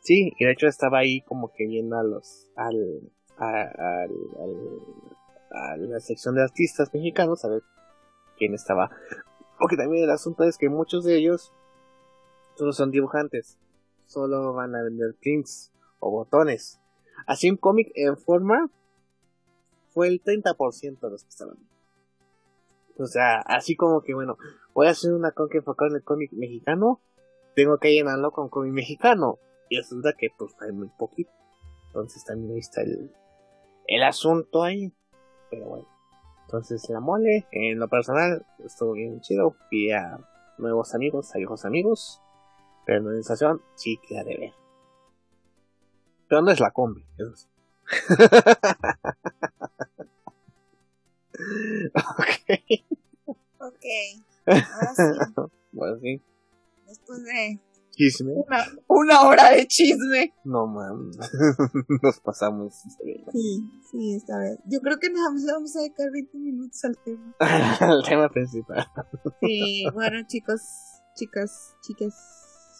Sí, 0.00 0.32
y 0.38 0.44
de 0.44 0.52
hecho 0.52 0.68
estaba 0.68 0.98
ahí 0.98 1.20
como 1.22 1.52
que 1.52 1.66
viendo 1.66 1.98
a 1.98 2.04
los, 2.04 2.48
al, 2.54 3.10
a, 3.38 3.62
al- 3.62 4.10
al- 4.40 5.72
a 5.72 5.76
la 5.76 6.00
sección 6.00 6.36
de 6.36 6.42
artistas 6.42 6.92
mexicanos 6.94 7.44
a 7.44 7.48
ver 7.48 7.62
quién 8.38 8.54
estaba. 8.54 8.90
Porque 9.58 9.76
también 9.76 10.04
el 10.04 10.10
asunto 10.10 10.44
es 10.44 10.56
que 10.58 10.68
muchos 10.68 11.04
de 11.04 11.16
ellos 11.16 11.52
solo 12.56 12.72
son 12.72 12.90
dibujantes, 12.90 13.58
solo 14.06 14.52
van 14.52 14.74
a 14.74 14.82
vender 14.82 15.14
prints 15.20 15.72
o 16.00 16.10
botones. 16.10 16.80
Así 17.26 17.50
un 17.50 17.56
cómic 17.56 17.90
en 17.94 18.16
forma 18.16 18.70
fue 19.88 20.08
el 20.08 20.22
30% 20.22 21.00
de 21.00 21.10
los 21.10 21.22
que 21.22 21.28
estaban. 21.28 21.56
O 22.98 23.06
sea, 23.06 23.40
así 23.40 23.76
como 23.76 24.02
que 24.02 24.14
bueno, 24.14 24.38
voy 24.74 24.86
a 24.86 24.90
hacer 24.90 25.12
una 25.12 25.32
cómic 25.32 25.56
enfocada 25.56 25.90
en 25.90 25.96
el 25.96 26.02
cómic 26.02 26.32
mexicano, 26.32 27.00
tengo 27.54 27.78
que 27.78 27.92
llenarlo 27.92 28.32
con 28.32 28.48
cómic 28.48 28.72
mexicano. 28.72 29.38
Y 29.68 29.78
resulta 29.78 30.12
que 30.12 30.28
pues 30.36 30.54
hay 30.60 30.72
muy 30.72 30.88
poquito. 30.88 31.30
Entonces 31.88 32.24
también 32.24 32.52
ahí 32.52 32.58
está 32.58 32.82
el, 32.82 33.10
el 33.86 34.02
asunto 34.02 34.62
ahí. 34.62 34.92
Pero 35.50 35.66
bueno. 35.66 35.88
Entonces 36.42 36.88
la 36.90 37.00
mole, 37.00 37.46
en 37.50 37.78
lo 37.78 37.88
personal, 37.88 38.46
estuvo 38.64 38.92
bien 38.92 39.20
chido. 39.20 39.56
Vi 39.70 39.90
a 39.90 40.18
nuevos 40.58 40.94
amigos, 40.94 41.34
a 41.34 41.38
viejos 41.38 41.64
amigos. 41.64 42.22
Pero 42.86 43.00
la 43.00 43.06
organización 43.08 43.60
sí 43.74 44.00
queda 44.08 44.24
de 44.24 44.36
ver. 44.38 44.52
Pero 46.28 46.40
no 46.42 46.50
es 46.50 46.60
la 46.60 46.70
combi, 46.70 47.04
eso 47.18 47.36
sí. 47.36 47.48
ok. 51.94 52.60
Ok. 53.60 53.84
Ahora 54.46 54.94
sí. 54.94 55.02
Bueno, 55.72 55.98
sí. 56.00 56.22
Después 56.86 57.22
de 57.24 57.60
Chisme. 57.90 58.32
una, 58.34 58.64
una 58.88 59.20
hora 59.22 59.50
de 59.50 59.66
chisme. 59.66 60.32
No 60.44 60.66
mames. 60.66 61.18
Nos 62.02 62.20
pasamos. 62.20 62.74
Sí, 63.32 63.64
sí, 63.90 64.14
esta 64.14 64.38
vez. 64.38 64.58
Yo 64.66 64.80
creo 64.80 64.98
que 64.98 65.10
nada 65.10 65.30
más 65.30 65.42
le 65.42 65.52
vamos 65.52 65.76
a 65.76 65.80
dedicar 65.80 66.10
20 66.10 66.38
minutos 66.38 66.82
al 66.84 66.96
tema. 66.98 67.34
El 67.80 68.02
tema 68.06 68.28
principal. 68.30 68.86
Sí, 69.40 69.84
bueno, 69.94 70.26
chicos, 70.26 70.60
chicas, 71.14 71.74
chicas, 71.82 72.14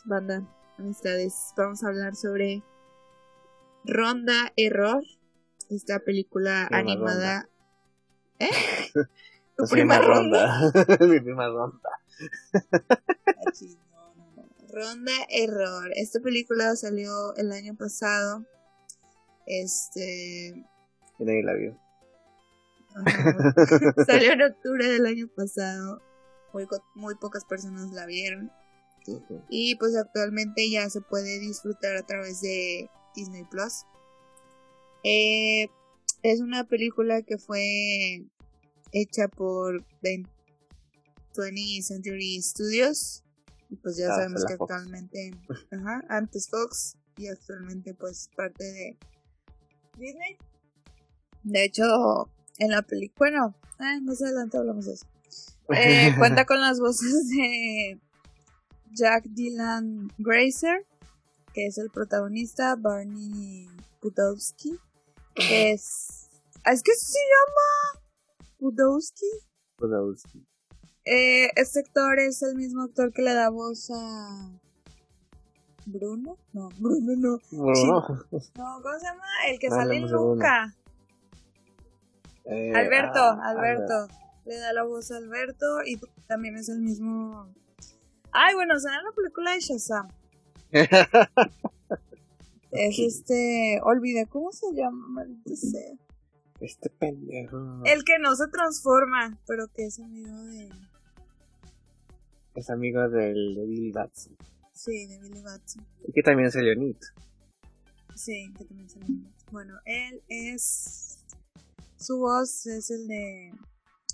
banda, 0.06 0.46
amistades, 0.78 1.52
vamos 1.56 1.82
a 1.82 1.88
hablar 1.88 2.14
sobre 2.14 2.62
Ronda 3.84 4.52
Error, 4.56 5.02
esta 5.68 5.98
película 5.98 6.66
Prima 6.68 6.78
animada. 6.78 7.48
¿Eh? 8.38 8.48
¿Tu 9.56 9.64
prima 9.64 9.98
prima 9.98 9.98
ronda? 9.98 10.70
ronda. 10.72 10.96
Mi 11.06 11.20
prima 11.20 11.48
ronda. 11.48 11.90
Ronda 14.72 15.12
Error. 15.30 15.90
Esta 15.94 16.20
película 16.20 16.76
salió 16.76 17.34
el 17.36 17.50
año 17.52 17.74
pasado. 17.74 18.44
Este. 19.46 20.64
Y 21.18 21.24
nadie 21.24 21.42
la 21.42 21.54
vio. 21.54 21.80
salió 24.06 24.32
en 24.32 24.42
octubre 24.42 24.86
del 24.86 25.06
año 25.06 25.28
pasado. 25.34 26.02
Muy, 26.52 26.66
muy 26.94 27.14
pocas 27.14 27.44
personas 27.44 27.90
la 27.92 28.04
vieron. 28.06 28.52
Y 29.48 29.76
pues 29.76 29.96
actualmente 29.96 30.68
ya 30.70 30.88
se 30.90 31.00
puede 31.00 31.38
disfrutar 31.40 31.96
a 31.96 32.06
través 32.06 32.40
de 32.40 32.88
Disney 33.14 33.44
Plus. 33.44 33.84
Eh, 35.04 35.68
es 36.22 36.40
una 36.40 36.64
película 36.64 37.22
que 37.22 37.38
fue 37.38 38.24
hecha 38.92 39.28
por 39.28 39.84
20 40.02 40.30
20th 41.34 41.82
Century 41.82 42.40
Studios. 42.42 43.22
Y 43.68 43.76
pues 43.76 43.96
ya 43.96 44.06
Ah, 44.06 44.16
sabemos 44.16 44.42
fue 44.42 44.52
que 44.52 44.56
Fox. 44.56 44.70
actualmente, 44.72 45.30
ajá, 45.72 46.02
antes 46.08 46.48
Fox 46.48 46.96
y 47.16 47.28
actualmente 47.28 47.94
pues 47.94 48.30
parte 48.36 48.64
de 48.64 48.96
Disney. 49.98 50.36
De 51.42 51.64
hecho, 51.64 51.84
en 52.58 52.70
la 52.70 52.82
película, 52.82 53.16
bueno, 53.18 53.54
eh, 53.80 54.00
más 54.02 54.22
adelante 54.22 54.56
hablamos 54.56 54.86
de 54.86 54.94
eso. 54.94 55.06
Eh, 55.74 56.14
cuenta 56.18 56.44
con 56.46 56.60
las 56.60 56.78
voces 56.80 57.28
de 57.28 58.00
Jack 58.96 59.24
Dylan 59.24 60.08
Grazer, 60.18 60.86
que 61.52 61.66
es 61.66 61.76
el 61.78 61.90
protagonista, 61.90 62.74
Barney 62.76 63.68
Budowski, 64.02 64.78
que 65.34 65.70
es... 65.72 66.28
¿Es 66.64 66.82
que 66.82 66.92
se 66.94 67.18
llama? 67.18 68.02
Budowski. 68.58 69.30
Budowski. 69.78 70.44
Eh, 71.04 71.50
este 71.54 71.80
actor 71.80 72.18
es 72.18 72.42
el 72.42 72.56
mismo 72.56 72.82
actor 72.82 73.12
que 73.12 73.22
le 73.22 73.34
da 73.34 73.50
voz 73.50 73.90
a... 73.94 74.50
Bruno? 75.84 76.36
No, 76.52 76.68
Bruno 76.80 77.14
no. 77.16 77.38
Bueno, 77.52 78.00
No, 78.56 78.80
¿cómo 78.82 78.98
se 78.98 79.06
llama? 79.06 79.24
El 79.48 79.58
que 79.60 79.68
No 79.68 79.76
sale 79.76 79.96
en 79.96 80.06
Bruno. 80.08 80.34
Luca. 80.34 80.74
eh, 82.46 82.72
Alberto, 82.74 83.20
ah, 83.20 83.50
Alberto. 83.50 84.08
Le 84.46 84.56
da 84.58 84.72
la 84.72 84.82
voz 84.84 85.10
a 85.12 85.18
Alberto 85.18 85.82
y 85.84 86.00
también 86.26 86.56
es 86.56 86.68
el 86.68 86.80
mismo. 86.80 87.54
Ay, 88.38 88.54
bueno, 88.54 88.74
en 88.74 89.04
la 89.04 89.12
película 89.14 89.52
de 89.52 89.60
Shazam. 89.60 90.08
Es 92.70 92.98
este. 92.98 93.80
Olvidé 93.82 94.26
cómo 94.26 94.52
se 94.52 94.66
llama, 94.74 95.06
maldito 95.08 95.56
sea. 95.56 95.94
Este 96.60 96.90
pendejo. 96.90 97.82
El 97.84 98.04
que 98.04 98.18
no 98.18 98.34
se 98.36 98.48
transforma, 98.48 99.38
pero 99.46 99.66
que 99.68 99.86
es 99.86 99.98
amigo 99.98 100.36
de. 100.44 100.68
Es 102.54 102.68
amigo 102.68 103.08
del 103.08 103.54
de 103.54 103.66
Bill 103.66 103.92
Batson. 103.92 104.36
Sí, 104.72 105.06
de 105.06 105.18
Billy 105.20 105.40
Batson. 105.42 105.86
Y 106.06 106.12
que 106.12 106.22
también 106.22 106.48
es 106.48 106.54
Leonid. 106.54 106.96
Sí, 108.14 108.52
que 108.58 108.64
también 108.66 108.90
sale. 108.90 109.06
en- 109.06 109.32
Bueno, 109.50 109.74
él 109.86 110.22
es. 110.28 111.24
Su 111.96 112.18
voz 112.18 112.66
es 112.66 112.90
el 112.90 113.06
de. 113.08 113.52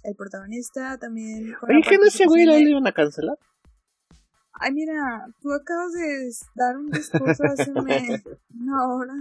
El 0.05 0.15
protagonista 0.15 0.99
también. 0.99 1.53
Oye, 1.63 1.81
¿qué 1.89 1.97
no 1.99 2.05
ese 2.07 2.27
güey 2.27 2.45
lo 2.45 2.57
iban 2.59 2.87
a 2.87 2.93
cancelar? 2.93 3.39
Ay, 4.55 4.73
mira, 4.73 5.27
tú 5.41 5.53
acabas 5.53 5.93
de 5.93 6.31
dar 6.55 6.77
un 6.77 6.91
discurso 6.91 7.43
hace 7.45 7.71
una 7.73 8.87
hora 8.87 9.15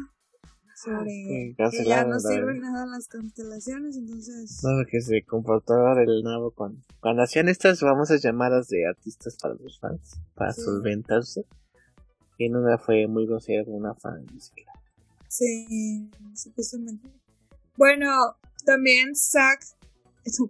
sobre 0.75 1.55
que 1.57 1.85
ya 1.85 2.03
no 2.05 2.19
sirven 2.19 2.59
nada 2.59 2.85
las 2.87 3.07
constelaciones, 3.07 3.95
entonces... 3.97 4.59
No, 4.63 4.69
que 4.89 4.99
se 5.01 5.23
comportó 5.23 5.73
del 5.95 6.23
nuevo 6.23 6.51
con... 6.51 6.83
Cuando 6.99 7.21
hacían 7.23 7.49
estas 7.49 7.79
famosas 7.79 8.21
llamadas 8.21 8.67
de 8.67 8.87
artistas 8.87 9.37
para 9.41 9.53
los 9.55 9.79
fans, 9.79 10.19
para 10.33 10.51
Sí. 10.53 10.61
solventarse. 10.61 11.45
Y 12.37 12.45
en 12.45 12.55
una 12.55 12.77
fue 12.79 13.07
muy 13.07 13.27
grosera 13.27 13.63
con 13.63 13.75
una 13.75 13.93
fan. 13.93 14.25
ni 14.33 14.39
siquiera. 14.39 14.71
Sí, 15.27 16.09
supuestamente. 16.35 17.07
Bueno, 17.77 18.09
también 18.65 19.15
Zack... 19.15 19.61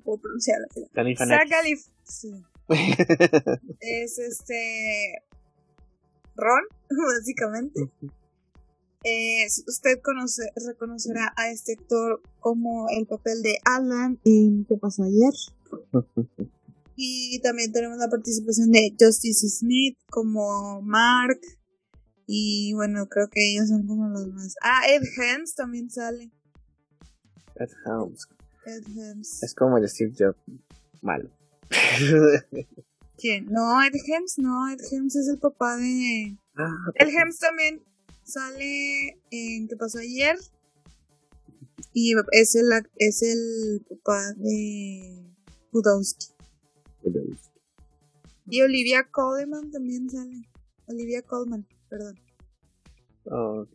Puedo 0.04 0.18
pronunciar 0.22 0.60
la. 0.60 1.16
Zack. 1.16 1.50
Galif... 1.50 1.82
Sí. 2.04 2.30
es 3.80 4.20
este... 4.20 5.24
Ron, 6.36 6.64
básicamente. 7.18 7.92
Eh, 9.04 9.46
usted 9.68 10.00
conoce, 10.04 10.44
reconocerá 10.68 11.34
a 11.36 11.50
este 11.50 11.74
actor 11.74 12.22
como 12.40 12.88
el 12.90 13.08
papel 13.08 13.42
de 13.42 13.58
Alan 13.66 14.20
en 14.26 14.66
¿Qué 14.66 14.78
pasó 14.78 15.04
ayer? 15.04 15.34
Y 17.04 17.40
también 17.42 17.72
tenemos 17.72 17.98
la 17.98 18.10
participación 18.10 18.70
de 18.70 18.96
Justice 19.00 19.48
Smith 19.50 19.98
como 20.12 20.84
Mark. 20.84 21.40
Y 22.28 22.74
bueno, 22.76 23.08
creo 23.08 23.28
que 23.28 23.52
ellos 23.52 23.70
son 23.70 23.88
como 23.88 24.08
los 24.10 24.28
más. 24.28 24.54
Ah, 24.62 24.82
Ed 24.88 25.02
Helms 25.18 25.56
también 25.56 25.90
sale. 25.90 26.32
Ed 27.56 27.70
Helms. 27.86 28.28
Ed 28.68 28.84
Helms. 28.96 29.42
Es 29.42 29.56
como 29.56 29.78
el 29.80 29.90
Steve 29.90 30.14
Jobs 30.16 30.38
malo. 31.02 31.32
¿Quién? 33.18 33.46
No, 33.46 33.82
Ed 33.84 33.94
Helms, 34.08 34.40
no, 34.40 34.70
Ed 34.70 34.80
Helms 34.92 35.16
es 35.16 35.28
el 35.28 35.40
papá 35.40 35.78
de. 35.78 36.38
Ah, 36.56 36.76
Ed 36.96 37.10
Helms 37.10 37.40
también 37.40 37.84
sale 38.24 39.20
en 39.32 39.68
¿Qué 39.68 39.76
pasó 39.76 40.00
ayer? 40.00 40.38
Y 41.94 42.14
es 42.32 42.56
el, 42.56 42.70
es 42.98 43.22
el 43.22 43.86
papá 43.90 44.34
de 44.38 45.26
Budowski. 45.72 46.28
Y 48.48 48.62
Olivia 48.62 49.08
Colman 49.12 49.72
también 49.72 50.10
sale. 50.10 50.50
Olivia 50.88 51.22
Colman, 51.22 51.68
perdón. 51.90 52.20
Ok. 53.26 53.70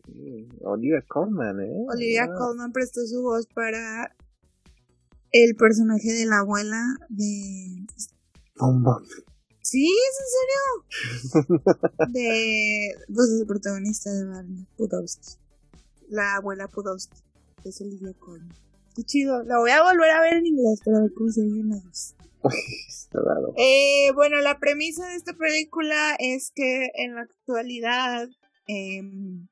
Olivia 0.61 1.03
Colman, 1.07 1.61
¿eh? 1.61 1.85
Olivia 1.89 2.27
Wow. 2.27 2.37
Colman 2.37 2.71
prestó 2.71 3.05
su 3.05 3.21
voz 3.21 3.47
para 3.47 4.15
el 5.31 5.55
personaje 5.55 6.11
de 6.11 6.25
la 6.25 6.39
abuela 6.39 6.81
de... 7.09 7.85
Mames. 8.59 9.09
Sí, 9.61 9.85
es 9.85 10.15
en 10.21 11.43
serio. 11.43 11.67
De... 12.13 12.95
Pues 13.13 13.29
el 13.37 13.45
protagonista 13.45 14.13
de 14.13 14.23
Barney, 14.23 14.65
Pudowski. 14.77 15.37
La 16.07 16.35
abuela 16.35 16.69
Pudowski. 16.69 17.17
que 17.61 17.69
Es 17.69 17.81
Olivia 17.81 18.13
Colman. 18.17 18.55
Qué 18.95 19.03
chido. 19.03 19.43
La 19.43 19.59
voy 19.59 19.71
a 19.71 19.83
volver 19.83 20.09
a 20.09 20.21
ver 20.21 20.35
en 20.35 20.45
inglés 20.45 20.79
para 20.85 21.01
ver 21.01 21.13
cómo 21.13 21.29
se 21.29 21.41
voz. 21.43 22.15
Está 22.87 23.19
raro. 23.19 23.53
Eh, 23.57 24.11
bueno, 24.15 24.39
la 24.41 24.57
premisa 24.57 25.05
de 25.07 25.15
esta 25.15 25.33
película 25.33 26.15
es 26.17 26.51
que 26.55 26.89
en 26.95 27.15
la 27.15 27.21
actualidad, 27.21 28.29
em, 28.67 29.47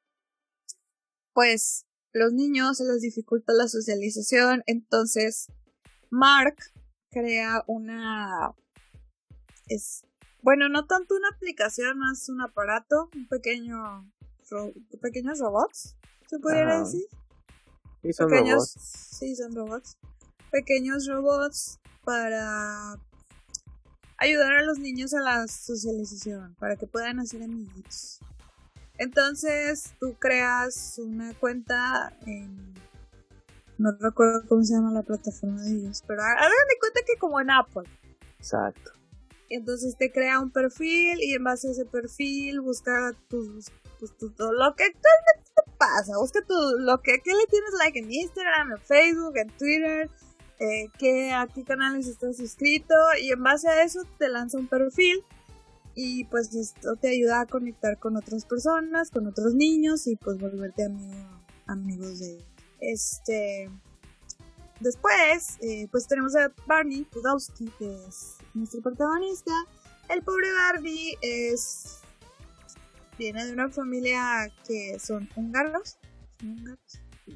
pues 1.33 1.85
los 2.13 2.31
niños 2.31 2.77
se 2.77 2.85
les 2.85 3.01
dificulta 3.01 3.51
la 3.53 3.67
socialización, 3.67 4.63
entonces 4.65 5.47
Mark 6.15 6.55
crea 7.11 7.63
una, 7.67 8.53
es, 9.67 10.05
bueno, 10.41 10.69
no 10.69 10.85
tanto 10.85 11.15
una 11.15 11.27
aplicación, 11.29 11.99
más 11.99 12.29
un 12.29 12.41
aparato, 12.41 13.09
un 13.13 13.27
pequeño, 13.27 14.09
ro- 14.49 14.73
pequeños 15.01 15.39
robots, 15.39 15.95
se 16.27 16.39
pudiera 16.39 16.79
decir 16.79 17.05
Sí, 18.01 18.13
son 18.13 18.29
pequeños, 18.29 18.53
robots. 18.73 19.17
sí, 19.19 19.35
son 19.35 19.55
robots. 19.55 19.97
Pequeños 20.51 21.07
robots 21.07 21.79
para 22.03 22.95
ayudar 24.17 24.53
a 24.55 24.63
los 24.63 24.79
niños 24.79 25.13
a 25.13 25.19
la 25.21 25.47
socialización, 25.47 26.55
para 26.55 26.77
que 26.77 26.87
puedan 26.87 27.19
hacer 27.19 27.43
amiguitos. 27.43 28.19
Entonces, 28.97 29.93
tú 29.99 30.15
creas 30.19 30.97
una 30.99 31.33
cuenta 31.33 32.15
en 32.25 32.73
no 33.77 33.91
recuerdo 33.99 34.43
cómo 34.47 34.63
se 34.63 34.73
llama 34.73 34.91
la 34.91 35.03
plataforma 35.03 35.61
de 35.61 35.71
ellos, 35.71 36.03
pero 36.07 36.21
hagan 36.21 36.39
de 36.39 36.79
cuenta 36.79 37.01
que 37.05 37.17
como 37.19 37.39
en 37.39 37.51
Apple. 37.51 37.89
Exacto. 38.37 38.91
Entonces 39.49 39.95
te 39.97 40.11
crea 40.11 40.39
un 40.39 40.51
perfil 40.51 41.19
y 41.21 41.33
en 41.33 41.43
base 41.43 41.67
a 41.67 41.71
ese 41.71 41.85
perfil 41.85 42.61
busca 42.61 43.11
tus, 43.29 43.71
pues, 43.99 44.15
tu, 44.17 44.31
lo 44.37 44.75
que 44.75 44.89
te 44.89 45.71
pasa. 45.77 46.17
Busca 46.17 46.41
tu, 46.41 46.55
lo 46.79 47.01
que, 47.01 47.19
que 47.19 47.31
le 47.31 47.45
tienes 47.49 47.73
like 47.77 47.99
en 47.99 48.11
Instagram, 48.11 48.71
en 48.71 48.79
Facebook, 48.79 49.37
en 49.37 49.49
Twitter, 49.57 50.09
eh, 50.59 50.87
que 50.97 51.31
a 51.31 51.47
qué 51.47 51.63
canales 51.63 52.07
estás 52.07 52.37
suscrito 52.37 52.95
y 53.21 53.31
en 53.31 53.43
base 53.43 53.67
a 53.67 53.83
eso 53.83 54.01
te 54.17 54.29
lanza 54.29 54.57
un 54.57 54.67
perfil 54.67 55.23
y 55.95 56.25
pues 56.25 56.53
esto 56.55 56.95
te 56.95 57.09
ayuda 57.09 57.41
a 57.41 57.45
conectar 57.45 57.97
con 57.99 58.17
otras 58.17 58.45
personas, 58.45 59.11
con 59.11 59.27
otros 59.27 59.53
niños 59.53 60.07
y 60.07 60.15
pues 60.15 60.37
volverte 60.37 60.85
amigo, 60.85 61.29
amigos 61.67 62.19
de 62.19 62.54
este 62.79 63.69
después 64.79 65.57
eh, 65.61 65.87
pues 65.91 66.07
tenemos 66.07 66.35
a 66.35 66.51
Barney 66.67 67.03
Pudowski 67.03 67.71
que 67.79 68.05
es 68.07 68.37
nuestro 68.53 68.81
protagonista 68.81 69.51
el 70.09 70.21
pobre 70.21 70.51
Barney 70.51 71.17
es 71.21 72.01
viene 73.17 73.45
de 73.45 73.53
una 73.53 73.69
familia 73.69 74.51
que 74.67 74.97
son 74.99 75.29
húngaros, 75.35 75.97
¿Son 76.39 76.49
húngaros? 76.49 76.79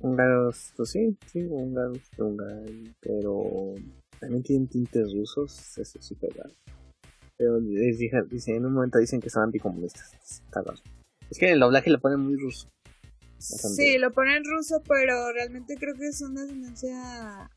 Húngaros, 0.02 0.74
pues 0.76 0.90
sí, 0.90 1.18
sí, 1.32 1.44
húngaros, 1.46 2.00
húngaros, 2.18 2.72
pero 3.00 3.76
también 4.20 4.44
tienen 4.44 4.68
tintes 4.68 5.14
rusos, 5.14 5.78
eso 5.78 6.00
es 6.00 6.06
súper 6.06 6.32
raro. 6.36 6.54
Pero 7.38 7.60
dicen, 7.60 8.56
en 8.56 8.66
un 8.66 8.74
momento 8.74 9.00
dicen 9.00 9.22
que 9.22 9.30
son 9.30 9.44
anticomunistas. 9.44 10.14
Es 11.30 11.40
que 11.40 11.48
en 11.48 11.54
el 11.54 11.60
doblaje 11.60 11.90
lo 11.90 12.00
ponen 12.00 12.20
muy 12.20 12.36
ruso. 12.36 12.70
Sí, 13.40 13.98
lo 13.98 14.12
ponen 14.12 14.44
ruso, 14.44 14.84
pero 14.88 15.32
realmente 15.32 15.78
creo 15.78 15.96
que 15.96 16.08
es 16.08 16.22
una 16.22 16.42
descendencia 16.42 17.50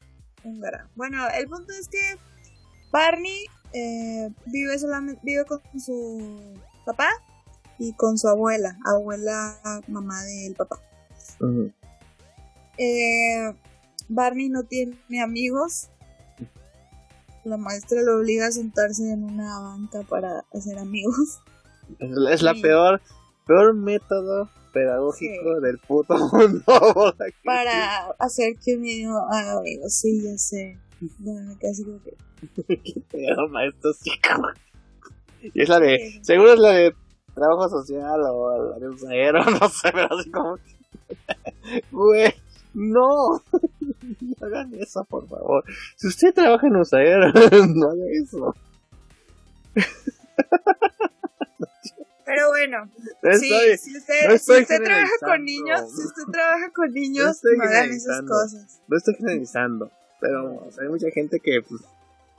húngara. 0.45 0.89
Bueno, 0.95 1.19
el 1.37 1.49
punto 1.49 1.73
es 1.73 1.89
que 1.89 2.17
Barney 2.93 3.47
eh, 3.73 4.31
vive 4.47 4.79
solamente 4.79 5.21
vive 5.25 5.45
con 5.45 5.61
su 5.81 6.55
papá 6.87 7.09
y 7.79 7.95
con 7.95 8.17
su 8.17 8.29
abuela, 8.29 8.79
abuela 8.85 9.59
mamá 9.89 10.23
del 10.23 10.55
papá. 10.55 10.79
Eh, 12.79 13.55
Barney 14.09 14.49
no 14.49 14.63
tiene 14.65 14.97
amigos. 15.23 15.89
La 17.45 17.57
maestra 17.57 18.03
lo 18.03 18.19
obliga 18.19 18.47
a 18.47 18.53
sentarse 18.53 19.11
en 19.11 19.25
una 19.25 19.59
banca 19.59 20.03
para 20.03 20.45
hacer 20.53 20.79
amigos. 20.79 21.41
Es 21.99 22.43
la 22.43 22.55
peor, 22.55 23.03
peor 23.53 23.75
método 23.75 24.49
pedagógico 24.73 25.61
del 25.61 25.79
puto 25.79 26.17
mundo. 26.17 26.65
para 27.45 28.07
hacer 28.19 28.55
que 28.65 28.79
mi 28.79 28.97
niño 28.97 29.19
haga 29.31 29.59
amigos, 29.59 29.93
sí, 29.95 30.23
ya 30.23 30.39
sé. 30.39 30.79
Bueno, 31.19 31.55
casi 31.61 31.85
que. 31.85 32.17
¿Qué 32.83 33.03
pedo, 33.11 33.49
maestro 33.51 33.91
Y 35.43 35.63
es 35.63 35.69
la 35.69 35.81
de. 35.81 36.21
Seguro 36.23 36.55
es 36.55 36.59
la 36.61 36.71
de 36.71 36.95
trabajo 37.35 37.69
social 37.69 38.21
o 38.23 38.71
la 38.71 38.79
de 38.79 38.89
un 38.89 38.97
no 39.61 39.69
sé, 39.69 39.91
pero 39.93 40.09
así 40.19 40.31
como. 40.31 40.57
Güey. 41.91 42.33
No, 42.75 43.43
no 43.43 44.47
hagan 44.47 44.73
eso, 44.77 45.05
por 45.05 45.29
favor. 45.29 45.63
Si 45.97 46.07
usted 46.07 46.33
trabaja 46.33 46.67
en 46.67 46.77
USAID, 46.77 47.17
no 47.75 47.91
haga 47.91 48.05
eso. 48.15 48.55
Pero 52.25 52.49
bueno, 52.49 52.91
sí, 53.39 53.79
si 53.79 53.97
usted, 53.97 54.39
si 54.39 54.53
usted 54.53 54.83
trabaja 54.83 55.13
con 55.21 55.45
niños, 55.45 55.81
si 55.95 56.07
usted 56.07 56.23
trabaja 56.31 56.71
con 56.71 56.93
niños, 56.93 57.41
no, 57.43 57.65
hagan 57.65 57.91
esas 57.91 58.23
cosas. 58.23 58.81
No 58.87 58.97
estoy 58.97 59.15
generalizando, 59.15 59.91
pero 60.21 60.69
hay 60.81 60.89
mucha 60.89 61.11
gente 61.11 61.41
que, 61.41 61.63
pues, 61.63 61.81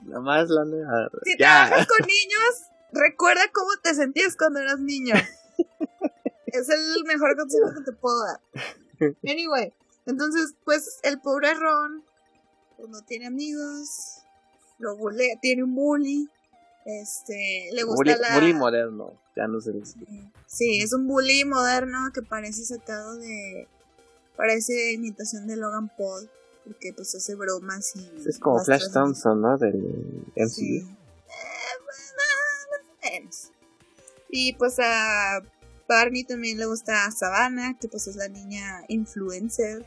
nada 0.03 0.21
más 0.21 0.49
la 0.49 0.61
anda... 0.61 1.09
Si 1.23 1.35
trabajas 1.37 1.87
con 1.87 1.97
niños, 2.07 2.71
recuerda 2.93 3.41
cómo 3.51 3.71
te 3.81 3.93
sentías 3.93 4.37
cuando 4.37 4.59
eras 4.61 4.79
niño. 4.79 5.15
es 6.45 6.69
el 6.69 7.03
mejor 7.05 7.35
consejo 7.35 7.73
que 7.73 7.83
te 7.83 7.91
puedo 7.91 8.23
dar. 8.25 8.39
Anyway, 9.27 9.73
entonces, 10.05 10.53
pues 10.63 10.99
el 11.03 11.19
pobre 11.19 11.53
Ron, 11.53 12.03
pues 12.77 12.89
no 12.89 13.01
tiene 13.01 13.27
amigos, 13.27 14.23
lo 14.79 14.95
bulea, 14.95 15.37
tiene 15.41 15.63
un 15.63 15.75
bully, 15.75 16.29
este, 16.85 17.69
le 17.73 17.83
gusta 17.83 17.95
bully, 17.95 18.15
la... 18.19 18.35
Bully 18.35 18.53
moderno, 18.53 19.13
ya 19.35 19.47
no 19.47 19.61
sé. 19.61 19.71
Sí, 20.47 20.81
es 20.81 20.93
un 20.93 21.07
bully 21.07 21.45
moderno 21.45 22.11
que 22.13 22.21
parece 22.21 22.65
sacado 22.65 23.15
de... 23.17 23.67
Parece 24.35 24.93
imitación 24.93 25.47
de 25.47 25.57
Logan 25.57 25.89
Paul, 25.95 26.29
porque 26.65 26.93
pues 26.93 27.13
hace 27.15 27.35
bromas 27.35 27.95
y... 27.95 28.27
Es 28.27 28.39
como 28.39 28.63
Flash 28.63 28.91
Thompson, 28.91 29.41
¿no? 29.41 29.57
Del 29.57 29.75
MCU. 30.35 30.49
Sí. 30.49 30.87
Eh, 33.03 33.29
y 34.29 34.53
pues 34.53 34.79
a 34.79 35.41
Barney 35.87 36.23
también 36.23 36.57
le 36.57 36.65
gusta 36.65 37.09
Savannah, 37.11 37.77
que 37.79 37.87
pues 37.87 38.07
es 38.07 38.15
la 38.15 38.27
niña 38.27 38.83
influencer 38.87 39.85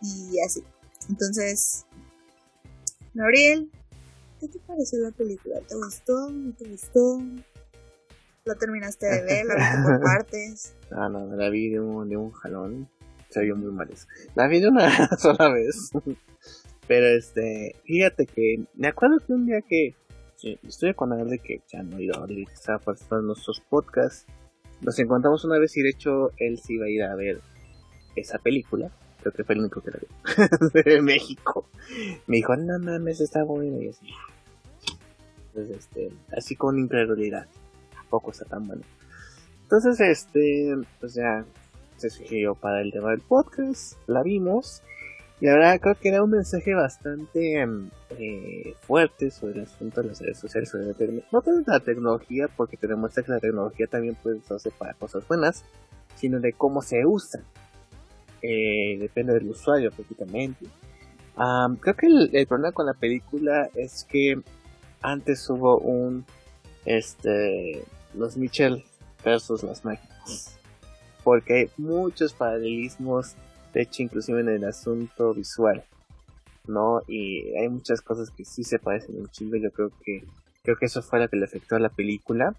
y 0.00 0.38
así. 0.40 0.62
Entonces, 1.08 1.86
Gabriel, 3.14 3.70
¿qué 4.40 4.48
te 4.48 4.58
pareció 4.60 4.98
la 5.00 5.10
película? 5.10 5.60
¿Te 5.68 5.74
gustó? 5.74 6.30
¿No 6.30 6.52
te 6.54 6.68
gustó? 6.68 7.22
¿Lo 8.46 8.54
terminaste 8.56 9.06
de 9.06 9.22
ver? 9.22 9.46
¿La 9.46 9.54
viste 9.54 9.82
por 9.84 10.00
partes? 10.02 10.74
Ah, 10.90 11.08
no, 11.08 11.26
la 11.36 11.50
vi 11.50 11.68
de 11.68 11.80
un, 11.80 12.08
de 12.08 12.16
un 12.16 12.32
jalón. 12.32 12.88
Se 13.28 13.42
vio 13.42 13.54
muy 13.54 13.70
mal 13.70 13.88
eso. 13.92 14.06
La 14.34 14.48
vi 14.48 14.60
de 14.60 14.68
una 14.68 14.90
sola 15.18 15.52
vez. 15.52 15.90
Pero 16.88 17.06
este, 17.06 17.76
fíjate 17.84 18.26
que 18.26 18.64
me 18.74 18.88
acuerdo 18.88 19.18
que 19.24 19.32
un 19.32 19.46
día 19.46 19.60
que 19.60 19.94
estoy 20.62 20.94
con 20.94 21.12
él 21.12 21.28
de 21.28 21.38
que 21.38 21.62
ya 21.70 21.82
no 21.82 22.00
ido 22.00 22.24
a 22.24 22.26
estaba 22.52 22.78
participando 22.78 23.20
en 23.20 23.26
nuestros 23.26 23.60
podcasts 23.68 24.26
nos 24.80 24.98
encontramos 24.98 25.44
una 25.44 25.58
vez 25.58 25.76
y 25.76 25.82
de 25.82 25.90
hecho 25.90 26.30
él 26.38 26.58
sí 26.58 26.74
iba 26.74 26.86
a 26.86 26.88
ir 26.88 27.02
a 27.02 27.14
ver 27.14 27.40
esa 28.16 28.38
película. 28.38 28.90
Creo 29.20 29.32
que 29.32 29.44
fue 29.44 29.54
el 29.54 29.60
único 29.60 29.80
que 29.80 29.90
la 29.90 29.98
vio. 29.98 30.70
de 30.84 31.02
México. 31.02 31.68
Me 32.26 32.36
dijo, 32.36 32.56
no 32.56 32.78
mames, 32.78 33.20
está 33.20 33.44
buena. 33.44 33.78
Y 33.78 33.88
así. 33.88 34.06
Entonces, 35.48 35.78
este, 35.78 36.10
así 36.36 36.56
con 36.56 36.78
incredulidad. 36.78 37.46
Tampoco 37.94 38.30
está 38.30 38.44
tan 38.44 38.66
bueno. 38.66 38.82
Entonces, 39.62 40.00
este, 40.00 40.76
pues 40.98 41.14
ya 41.14 41.44
se 41.96 42.10
sugirió 42.10 42.54
para 42.54 42.80
el 42.80 42.92
tema 42.92 43.10
del 43.10 43.20
podcast. 43.20 43.96
La 44.06 44.22
vimos. 44.22 44.82
Y 45.40 45.46
la 45.46 45.54
verdad 45.54 45.80
creo 45.80 45.94
que 45.94 46.08
era 46.08 46.22
un 46.22 46.30
mensaje 46.30 46.74
bastante 46.74 47.60
em, 47.60 47.88
eh, 48.10 48.74
fuerte 48.82 49.30
sobre 49.30 49.54
el 49.54 49.62
asunto 49.62 50.02
de 50.02 50.08
las 50.08 50.20
redes 50.20 50.38
sociales, 50.38 50.68
sobre 50.68 50.86
la 50.86 51.22
no 51.32 51.40
tanto 51.40 51.70
la 51.70 51.80
tecnología, 51.80 52.46
porque 52.54 52.76
te 52.76 52.86
demuestra 52.86 53.22
que 53.22 53.32
la 53.32 53.40
tecnología 53.40 53.86
también 53.86 54.16
puede 54.16 54.36
usarse 54.36 54.70
para 54.70 54.92
cosas 54.94 55.26
buenas, 55.26 55.64
sino 56.16 56.40
de 56.40 56.52
cómo 56.52 56.82
se 56.82 57.06
usa. 57.06 57.40
Eh, 58.42 58.96
depende 58.98 59.34
del 59.34 59.48
usuario 59.48 59.90
prácticamente. 59.90 60.66
creo 61.80 61.96
que 61.96 62.06
el, 62.06 62.46
problema 62.46 62.72
con 62.72 62.86
la 62.86 62.94
película 62.94 63.68
es 63.74 64.04
que 64.04 64.40
antes 65.02 65.48
hubo 65.50 65.78
un 65.78 66.24
este 66.84 67.84
los 68.14 68.36
Mitchell 68.36 68.82
versus 69.24 69.62
las 69.62 69.84
máquinas 69.84 70.58
porque 71.22 71.54
hay 71.54 71.70
muchos 71.76 72.32
paralelismos 72.32 73.34
de 73.72 73.82
hecho 73.82 74.02
inclusive 74.02 74.40
en 74.40 74.48
el 74.48 74.64
asunto 74.64 75.34
visual, 75.34 75.84
¿no? 76.66 77.02
Y 77.06 77.54
hay 77.56 77.68
muchas 77.68 78.00
cosas 78.00 78.30
que 78.30 78.44
sí 78.44 78.64
se 78.64 78.78
parecen 78.78 79.20
un 79.20 79.28
chingo, 79.28 79.56
yo 79.56 79.70
creo 79.70 79.90
que 80.04 80.24
creo 80.62 80.76
que 80.76 80.86
eso 80.86 81.02
fue 81.02 81.20
lo 81.20 81.28
que 81.28 81.36
le 81.36 81.44
afectó 81.44 81.76
a 81.76 81.80
la 81.80 81.88
película. 81.88 82.54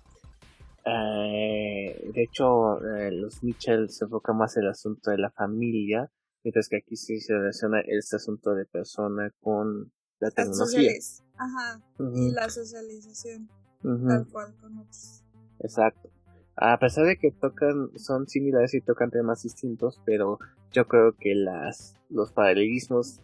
Eh, 0.85 2.11
de 2.13 2.23
hecho, 2.23 2.83
eh, 2.83 3.11
los 3.11 3.43
Mitchell 3.43 3.89
se 3.89 4.05
enfoca 4.05 4.33
más 4.33 4.57
en 4.57 4.63
el 4.63 4.69
asunto 4.69 5.11
de 5.11 5.17
la 5.17 5.29
familia, 5.31 6.11
mientras 6.43 6.67
que 6.69 6.77
aquí 6.77 6.95
sí 6.95 7.19
se 7.19 7.33
relaciona 7.33 7.81
este 7.81 8.15
asunto 8.15 8.53
de 8.55 8.65
persona 8.65 9.31
con 9.41 9.91
la 10.19 10.31
tecnología. 10.31 10.91
Ajá, 11.37 11.81
y 12.15 12.31
la 12.31 12.49
socialización, 12.49 13.49
tal 13.81 14.27
cual 14.31 14.55
con 14.59 14.77
otros. 14.77 15.23
Exacto. 15.59 16.09
A 16.55 16.77
pesar 16.77 17.05
de 17.05 17.17
que 17.17 17.31
tocan, 17.31 17.89
son 17.97 18.27
similares 18.27 18.73
y 18.73 18.81
tocan 18.81 19.09
temas 19.09 19.43
distintos, 19.43 20.01
pero 20.05 20.37
yo 20.71 20.87
creo 20.87 21.15
que 21.17 21.33
las, 21.33 21.95
los 22.09 22.31
paralelismos 22.31 23.21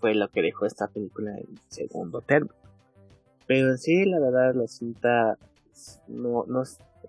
fue 0.00 0.14
lo 0.14 0.28
que 0.30 0.42
dejó 0.42 0.66
esta 0.66 0.88
película 0.88 1.36
en 1.36 1.58
segundo 1.68 2.20
término. 2.20 2.54
Pero 3.46 3.70
en 3.70 3.78
sí, 3.78 4.04
la 4.04 4.18
verdad, 4.18 4.54
la 4.54 4.66
cinta 4.66 5.38
no, 6.08 6.44
no 6.46 6.62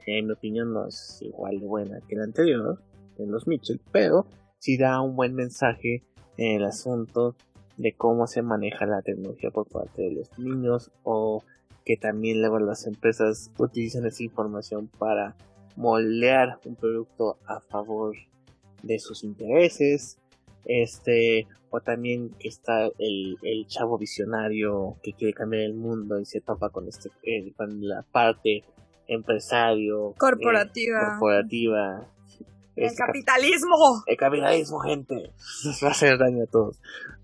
en 0.06 0.28
mi 0.28 0.34
opinión, 0.34 0.74
no 0.74 0.88
es 0.88 1.20
igual 1.22 1.60
de 1.60 1.66
buena 1.66 2.00
que 2.08 2.16
la 2.16 2.24
anterior, 2.24 2.80
en 3.18 3.32
los 3.32 3.48
Mitchell, 3.48 3.82
pero 3.92 4.26
sí 4.60 4.78
da 4.78 5.02
un 5.02 5.16
buen 5.16 5.34
mensaje 5.36 6.04
en 6.38 6.62
el 6.62 6.66
asunto 6.66 7.36
de 7.78 7.94
cómo 7.94 8.28
se 8.28 8.42
maneja 8.42 8.86
la 8.86 9.02
tecnología 9.02 9.52
por 9.52 9.68
parte 9.68 10.04
de 10.04 10.12
los 10.12 10.40
niños 10.40 10.92
o 11.04 11.44
que 11.84 11.98
también 11.98 12.40
luego 12.40 12.60
las 12.60 12.88
empresas 12.88 13.52
utilizan 13.58 14.06
esa 14.06 14.24
información 14.24 14.90
para 14.98 15.36
moldear 15.76 16.60
un 16.66 16.76
producto 16.76 17.38
a 17.46 17.60
favor 17.60 18.16
de 18.82 19.00
sus 19.00 19.24
intereses 19.24 20.18
Este, 20.66 21.48
o 21.70 21.80
también 21.80 22.32
que 22.40 22.48
está 22.48 22.90
el, 22.98 23.38
el 23.44 23.68
chavo 23.68 24.00
visionario 24.00 24.98
que 25.04 25.14
quiere 25.14 25.34
cambiar 25.34 25.62
el 25.62 25.76
mundo 25.76 26.20
y 26.20 26.26
se 26.26 26.42
topa 26.42 26.70
con 26.70 26.88
este 26.88 27.10
eh, 27.22 27.52
con 27.56 27.88
la 27.88 28.02
parte 28.02 28.64
empresario 29.08 30.12
eh, 30.12 30.16
corporativa. 30.18 31.10
corporativa. 31.12 32.06
El 32.76 32.84
Este, 32.86 32.98
capitalismo. 32.98 34.04
el 34.06 34.18
capitalismo 34.18 34.80
gente. 34.80 35.32
Nos 35.66 35.84
va 35.84 35.88
a 35.88 35.92
hacer 35.92 36.18
daño 36.18 36.44
a 36.44 36.48
todos. 36.48 36.80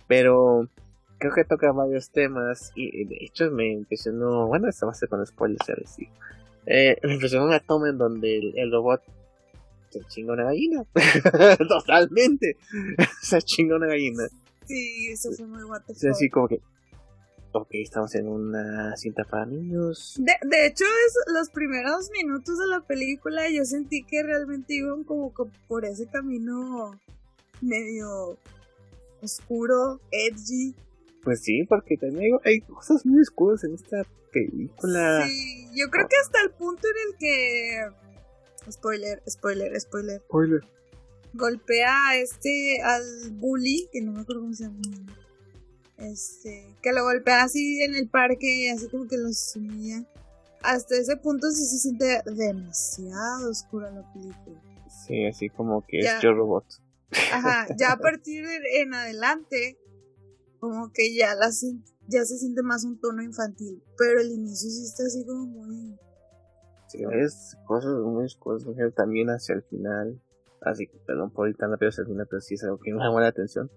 Pero 0.07 0.67
creo 1.17 1.33
que 1.33 1.43
toca 1.45 1.71
varios 1.71 2.09
temas 2.11 2.71
y 2.75 3.05
de 3.05 3.17
hecho 3.21 3.51
me 3.51 3.71
impresionó 3.71 4.47
bueno 4.47 4.67
esto 4.69 4.87
va 4.87 4.91
a 4.93 4.95
ser 4.95 5.07
con 5.09 5.25
spoilers 5.25 5.65
ya. 5.67 5.75
Eh, 6.65 6.97
me 7.03 7.13
impresionó 7.13 7.45
una 7.45 7.59
toma 7.59 7.89
en 7.89 7.97
donde 7.97 8.37
el, 8.37 8.53
el 8.57 8.71
robot 8.71 9.01
se 9.89 9.99
chinga 10.05 10.33
una 10.33 10.45
gallina. 10.45 10.83
Totalmente. 11.67 12.55
Se 13.21 13.41
chinga 13.41 13.75
una 13.75 13.87
gallina. 13.87 14.23
Sí 14.65 15.09
eso 15.11 15.29
fue 15.35 15.45
muy 15.47 15.63
what 15.63 15.81
the 15.85 15.91
es 15.93 16.05
así 16.05 16.27
fuck. 16.27 16.33
como 16.33 16.47
que 16.47 16.61
ok 17.53 17.67
estamos 17.71 18.15
en 18.15 18.27
una 18.27 18.95
cinta 18.97 19.23
para 19.23 19.45
niños 19.45 20.15
de, 20.17 20.33
de 20.47 20.65
hecho 20.65 20.85
es 20.85 21.33
los 21.33 21.49
primeros 21.49 22.09
minutos 22.11 22.57
de 22.59 22.67
la 22.67 22.81
película 22.81 23.49
yo 23.49 23.65
sentí 23.65 24.03
que 24.03 24.23
realmente 24.23 24.73
iban 24.75 25.03
como 25.03 25.33
que 25.33 25.43
por 25.67 25.85
ese 25.85 26.07
camino 26.07 26.99
medio 27.61 28.37
oscuro 29.21 29.99
edgy 30.11 30.75
pues 31.23 31.41
sí 31.41 31.63
porque 31.67 31.97
también 31.97 32.37
hay, 32.43 32.53
hay 32.53 32.61
cosas 32.61 33.05
muy 33.05 33.21
oscuras 33.21 33.63
en 33.63 33.75
esta 33.75 34.03
película 34.31 35.25
Sí, 35.27 35.67
yo 35.75 35.89
creo 35.89 36.07
que 36.07 36.15
hasta 36.23 36.41
el 36.41 36.51
punto 36.51 36.87
en 36.87 37.11
el 37.11 37.17
que. 37.17 38.71
Spoiler, 38.71 39.21
spoiler, 39.29 39.79
spoiler. 39.79 40.21
Spoiler. 40.21 40.61
Golpea 41.33 42.09
a 42.09 42.17
este, 42.17 42.81
al 42.83 43.31
bully, 43.31 43.87
que 43.91 44.01
no 44.01 44.11
me 44.11 44.21
acuerdo 44.21 44.41
cómo 44.41 44.53
se 44.53 44.63
llama. 44.65 44.79
Este, 46.01 46.75
que 46.81 46.91
lo 46.93 47.03
golpea 47.03 47.43
así 47.43 47.81
en 47.83 47.95
el 47.95 48.09
parque 48.09 48.47
y 48.65 48.69
así 48.69 48.87
como 48.89 49.07
que 49.07 49.17
lo 49.17 49.31
sumía. 49.31 50.03
Hasta 50.63 50.95
ese 50.95 51.17
punto 51.17 51.49
sí 51.51 51.65
se 51.65 51.77
siente 51.77 52.21
demasiado 52.25 53.49
oscura 53.49 53.91
la 53.91 54.11
película. 54.13 54.61
Sí, 55.05 55.25
así 55.25 55.49
como 55.49 55.85
que 55.85 56.01
Ya. 56.01 56.17
es 56.17 56.23
Yo 56.23 56.33
Robot. 56.33 56.65
Ajá, 57.33 57.67
ya 57.77 57.93
a 57.93 57.97
partir 57.99 58.45
de 58.45 58.81
en 58.81 58.93
adelante, 58.93 59.77
como 60.59 60.91
que 60.91 61.15
ya 61.15 61.35
la 61.35 61.49
ya 62.07 62.25
se 62.25 62.37
siente 62.37 62.61
más 62.61 62.83
un 62.83 62.99
tono 62.99 63.21
infantil. 63.23 63.83
Pero 63.97 64.21
el 64.21 64.31
inicio 64.31 64.69
sí 64.69 64.83
está 64.83 65.03
así 65.03 65.25
como 65.25 65.45
muy. 65.45 65.97
Sí, 66.87 67.03
es 67.11 67.55
cosas 67.65 67.93
muy 68.03 68.27
mujer, 68.65 68.91
también 68.91 69.29
hacia 69.29 69.55
el 69.55 69.63
final. 69.63 70.21
Así 70.61 70.87
que, 70.87 70.97
perdón 71.07 71.31
por 71.31 71.49
ir 71.49 71.55
tan 71.55 71.71
rápido 71.71 71.89
hacia 71.89 72.01
el 72.01 72.07
final, 72.07 72.27
pero 72.29 72.41
sí 72.41 72.55
es 72.55 72.63
algo 72.63 72.79
que 72.79 72.93
me 72.93 72.99
llama 72.99 73.21
la 73.21 73.27
atención. 73.27 73.71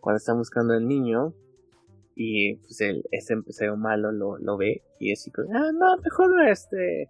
Cuando 0.00 0.16
están 0.18 0.38
buscando 0.38 0.74
al 0.74 0.86
niño 0.86 1.34
y 2.14 2.56
pues 2.56 2.80
el, 2.80 3.04
ese 3.10 3.34
empresario 3.34 3.76
malo 3.76 4.12
lo, 4.12 4.38
lo 4.38 4.56
ve 4.56 4.82
y 4.98 5.12
así 5.12 5.30
como, 5.30 5.48
ah, 5.54 5.70
no, 5.72 5.96
mejor 5.98 6.30
este, 6.48 7.08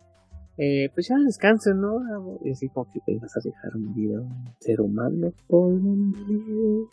eh, 0.58 0.90
pues 0.94 1.08
ya 1.08 1.16
descansen, 1.16 1.80
¿no? 1.80 2.00
Y 2.44 2.50
así 2.50 2.68
como 2.68 2.90
que 2.92 3.00
te 3.06 3.16
vas 3.18 3.36
a 3.36 3.40
dejar 3.42 3.76
morir 3.76 4.16
a 4.16 4.20
un 4.20 4.44
ser 4.60 4.80
humano 4.80 5.32
por 5.48 5.66
un 5.66 6.88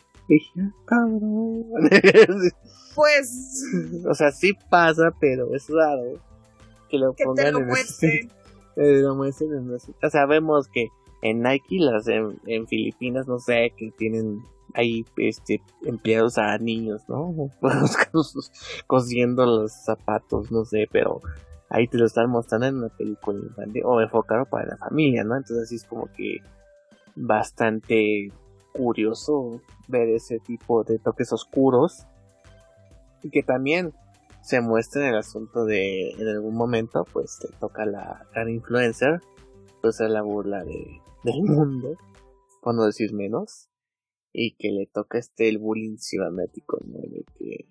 ya, 0.55 0.71
cabrón. 0.85 1.65
Pues. 2.95 3.63
o 4.09 4.13
sea, 4.13 4.31
sí 4.31 4.51
pasa, 4.69 5.13
pero 5.21 5.55
es 5.55 5.69
raro 5.69 6.19
que 6.89 6.97
lo 6.97 7.13
que 7.13 7.23
te 7.23 7.25
pongan 7.25 7.53
lo 7.53 7.59
en 7.59 7.67
muestren. 7.67 8.29
eh, 8.75 9.01
lo 9.01 9.15
muestren 9.15 9.53
en 9.53 9.73
ese- 9.73 9.93
O 10.03 10.09
sea, 10.09 10.25
vemos 10.25 10.67
que 10.67 10.87
en 11.21 11.41
Nike, 11.41 11.77
las 11.79 12.07
en, 12.07 12.39
en 12.45 12.67
Filipinas, 12.67 13.27
no 13.27 13.39
sé, 13.39 13.71
que 13.77 13.91
tienen 13.91 14.39
ahí 14.73 15.05
este 15.17 15.61
empleados 15.83 16.37
a 16.37 16.57
niños, 16.57 17.03
¿no? 17.07 17.33
Cosiendo 18.87 19.45
los 19.45 19.71
zapatos, 19.71 20.51
no 20.51 20.65
sé, 20.65 20.87
pero 20.91 21.21
ahí 21.69 21.87
te 21.87 21.97
lo 21.97 22.05
están 22.05 22.29
mostrando 22.29 22.67
en 22.67 22.77
una 22.77 22.89
película 22.89 23.39
infantil 23.39 23.83
o 23.85 24.01
enfocado 24.01 24.45
para 24.45 24.67
la 24.67 24.77
familia, 24.77 25.23
¿no? 25.23 25.35
Entonces 25.35 25.65
así 25.65 25.75
es 25.75 25.85
como 25.85 26.07
que 26.13 26.37
bastante 27.15 28.31
curioso 28.73 29.61
ver 29.87 30.09
ese 30.09 30.39
tipo 30.39 30.83
de 30.83 30.99
toques 30.99 31.33
oscuros 31.33 32.05
y 33.23 33.29
que 33.29 33.43
también 33.43 33.93
se 34.41 34.61
muestra 34.61 35.01
en 35.01 35.13
el 35.13 35.17
asunto 35.17 35.65
de 35.65 36.11
en 36.11 36.27
algún 36.27 36.55
momento 36.55 37.05
pues 37.11 37.39
te 37.39 37.49
toca 37.59 37.85
la 37.85 38.25
gran 38.31 38.49
influencer 38.49 39.19
pues 39.81 39.99
es 39.99 40.09
la 40.09 40.21
burla 40.21 40.63
de, 40.63 41.01
del 41.23 41.43
mundo 41.43 41.97
por 42.61 42.75
no 42.75 42.85
decir 42.85 43.13
menos 43.13 43.68
y 44.31 44.55
que 44.55 44.71
le 44.71 44.85
toca 44.85 45.17
este 45.17 45.49
el 45.49 45.57
bullying 45.57 45.97
cibernético 45.97 46.79
¿no? 46.85 46.99
de 46.99 47.25
que 47.37 47.65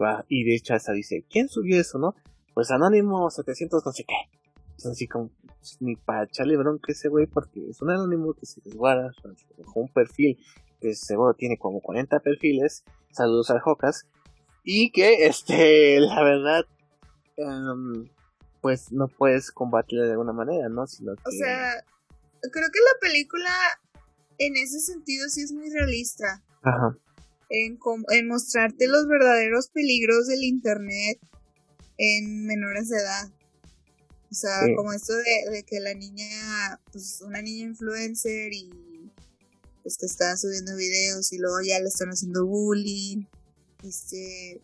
va 0.00 0.24
y 0.28 0.44
de 0.44 0.56
hecho 0.56 0.74
hasta 0.74 0.92
dice 0.92 1.24
¿quién 1.30 1.48
subió 1.48 1.80
eso 1.80 1.98
no? 1.98 2.14
pues 2.52 2.70
anónimo 2.70 3.30
700 3.30 3.84
no 3.84 3.92
sé 3.92 4.04
qué 4.04 4.14
Entonces, 4.62 4.92
así 4.92 5.08
como 5.08 5.30
pues, 5.58 5.78
ni 5.80 5.96
para 5.96 6.24
echarle 6.24 6.56
bronca 6.56 6.92
ese 6.92 7.08
güey 7.08 7.26
porque 7.26 7.68
es 7.68 7.80
un 7.80 7.90
anónimo 7.90 8.34
que 8.34 8.46
se 8.46 8.60
resguarda 8.64 9.12
dejó 9.56 9.80
un 9.80 9.88
perfil 9.88 10.38
que 10.80 10.94
seguro 10.94 11.34
tiene 11.34 11.58
como 11.58 11.80
40 11.80 12.20
perfiles 12.20 12.84
saludos 13.10 13.50
al 13.50 13.60
Jocas 13.60 14.06
y 14.62 14.90
que 14.90 15.26
este 15.26 16.00
la 16.00 16.22
verdad 16.22 16.66
em, 17.36 18.08
pues 18.60 18.92
no 18.92 19.08
puedes 19.08 19.50
combatirle 19.50 20.04
de 20.06 20.12
alguna 20.12 20.32
manera 20.32 20.68
no 20.68 20.86
sino 20.86 21.14
que 21.16 21.22
O 21.24 21.30
sea, 21.30 21.82
creo 22.40 22.68
que 22.70 22.80
la 22.80 23.00
película 23.00 23.50
en 24.38 24.56
ese 24.56 24.80
sentido 24.80 25.28
sí 25.28 25.42
es 25.42 25.52
muy 25.52 25.70
realista. 25.70 26.42
ajá 26.62 26.96
En, 27.50 27.78
en 28.10 28.28
mostrarte 28.28 28.86
los 28.88 29.06
verdaderos 29.06 29.68
peligros 29.68 30.26
del 30.26 30.42
internet 30.44 31.18
en 31.98 32.46
menores 32.46 32.88
de 32.88 32.98
edad. 32.98 33.30
O 34.30 34.34
sea, 34.34 34.64
Sí. 34.64 34.74
como 34.74 34.92
esto 34.92 35.12
de, 35.14 35.50
de 35.50 35.62
que 35.62 35.78
la 35.80 35.94
niña, 35.94 36.80
pues 36.90 37.20
una 37.24 37.40
niña 37.42 37.66
influencer 37.66 38.52
y 38.52 38.70
pues 39.82 39.96
que 39.98 40.06
está 40.06 40.36
subiendo 40.36 40.74
videos 40.76 41.32
y 41.32 41.38
luego 41.38 41.58
ya 41.60 41.78
le 41.78 41.88
están 41.88 42.08
haciendo 42.08 42.44
bullying. 42.46 43.24
Este, 43.84 44.60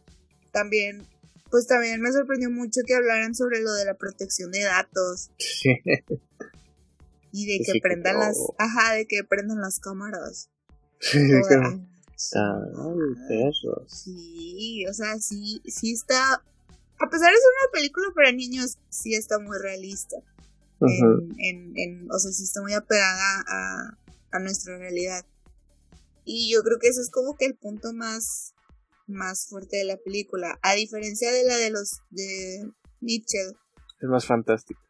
también, 0.51 1.07
pues 1.51 1.67
también 1.67 2.01
me 2.01 2.11
sorprendió 2.11 2.51
mucho 2.51 2.81
que 2.87 2.95
hablaran 2.95 3.35
sobre 3.35 3.61
lo 3.61 3.73
de 3.75 3.85
la 3.85 3.95
protección 3.95 4.51
de 4.51 4.63
datos. 4.63 5.31
sí 5.39 5.69
Y 7.33 7.47
de 7.47 7.65
que 7.65 7.81
prendan 7.81 8.19
las, 8.19 8.37
ajá, 8.59 8.95
de 8.95 9.07
que 9.07 9.23
prendan 9.25 9.61
las 9.61 9.79
cámaras. 9.81 10.49
Sí, 11.03 11.19
Toda- 11.31 11.63
como- 11.63 11.89
ay, 12.35 13.17
Ay, 13.17 13.29
perros. 13.29 13.91
Sí, 14.05 14.85
o 14.87 14.93
sea, 14.93 15.19
sí, 15.19 15.63
sí 15.65 15.93
está. 15.93 16.35
A 16.35 17.09
pesar 17.09 17.31
de 17.33 17.37
ser 17.39 17.51
una 17.63 17.73
película 17.73 18.07
para 18.15 18.33
niños, 18.33 18.77
sí 18.91 19.15
está 19.15 19.39
muy 19.39 19.57
realista. 19.59 20.17
En, 20.83 21.35
en, 21.39 21.73
en- 21.79 22.13
o 22.13 22.19
sea, 22.19 22.31
sí 22.33 22.45
está 22.45 22.61
muy 22.61 22.75
apegada 22.75 23.45
a, 23.49 23.99
a 24.33 24.39
nuestra 24.41 24.77
realidad. 24.77 25.25
Y 26.27 26.53
yo 26.53 26.63
creo 26.63 26.79
que 26.79 26.89
eso 26.89 27.01
es 27.01 27.11
como 27.11 27.35
que 27.37 27.47
el 27.47 27.55
punto 27.57 27.95
más, 27.95 28.53
más 29.07 29.47
fuerte 29.49 29.79
de 29.79 29.85
la 29.85 29.97
película. 29.97 30.59
A 30.63 30.75
diferencia 30.75 31.33
de 31.33 31.45
la 31.45 31.57
de 31.57 31.71
los 31.71 32.01
de 32.11 32.71
Mitchell, 33.01 33.57
Es 34.01 34.09
más 34.09 34.27
fantástico. 34.27 34.81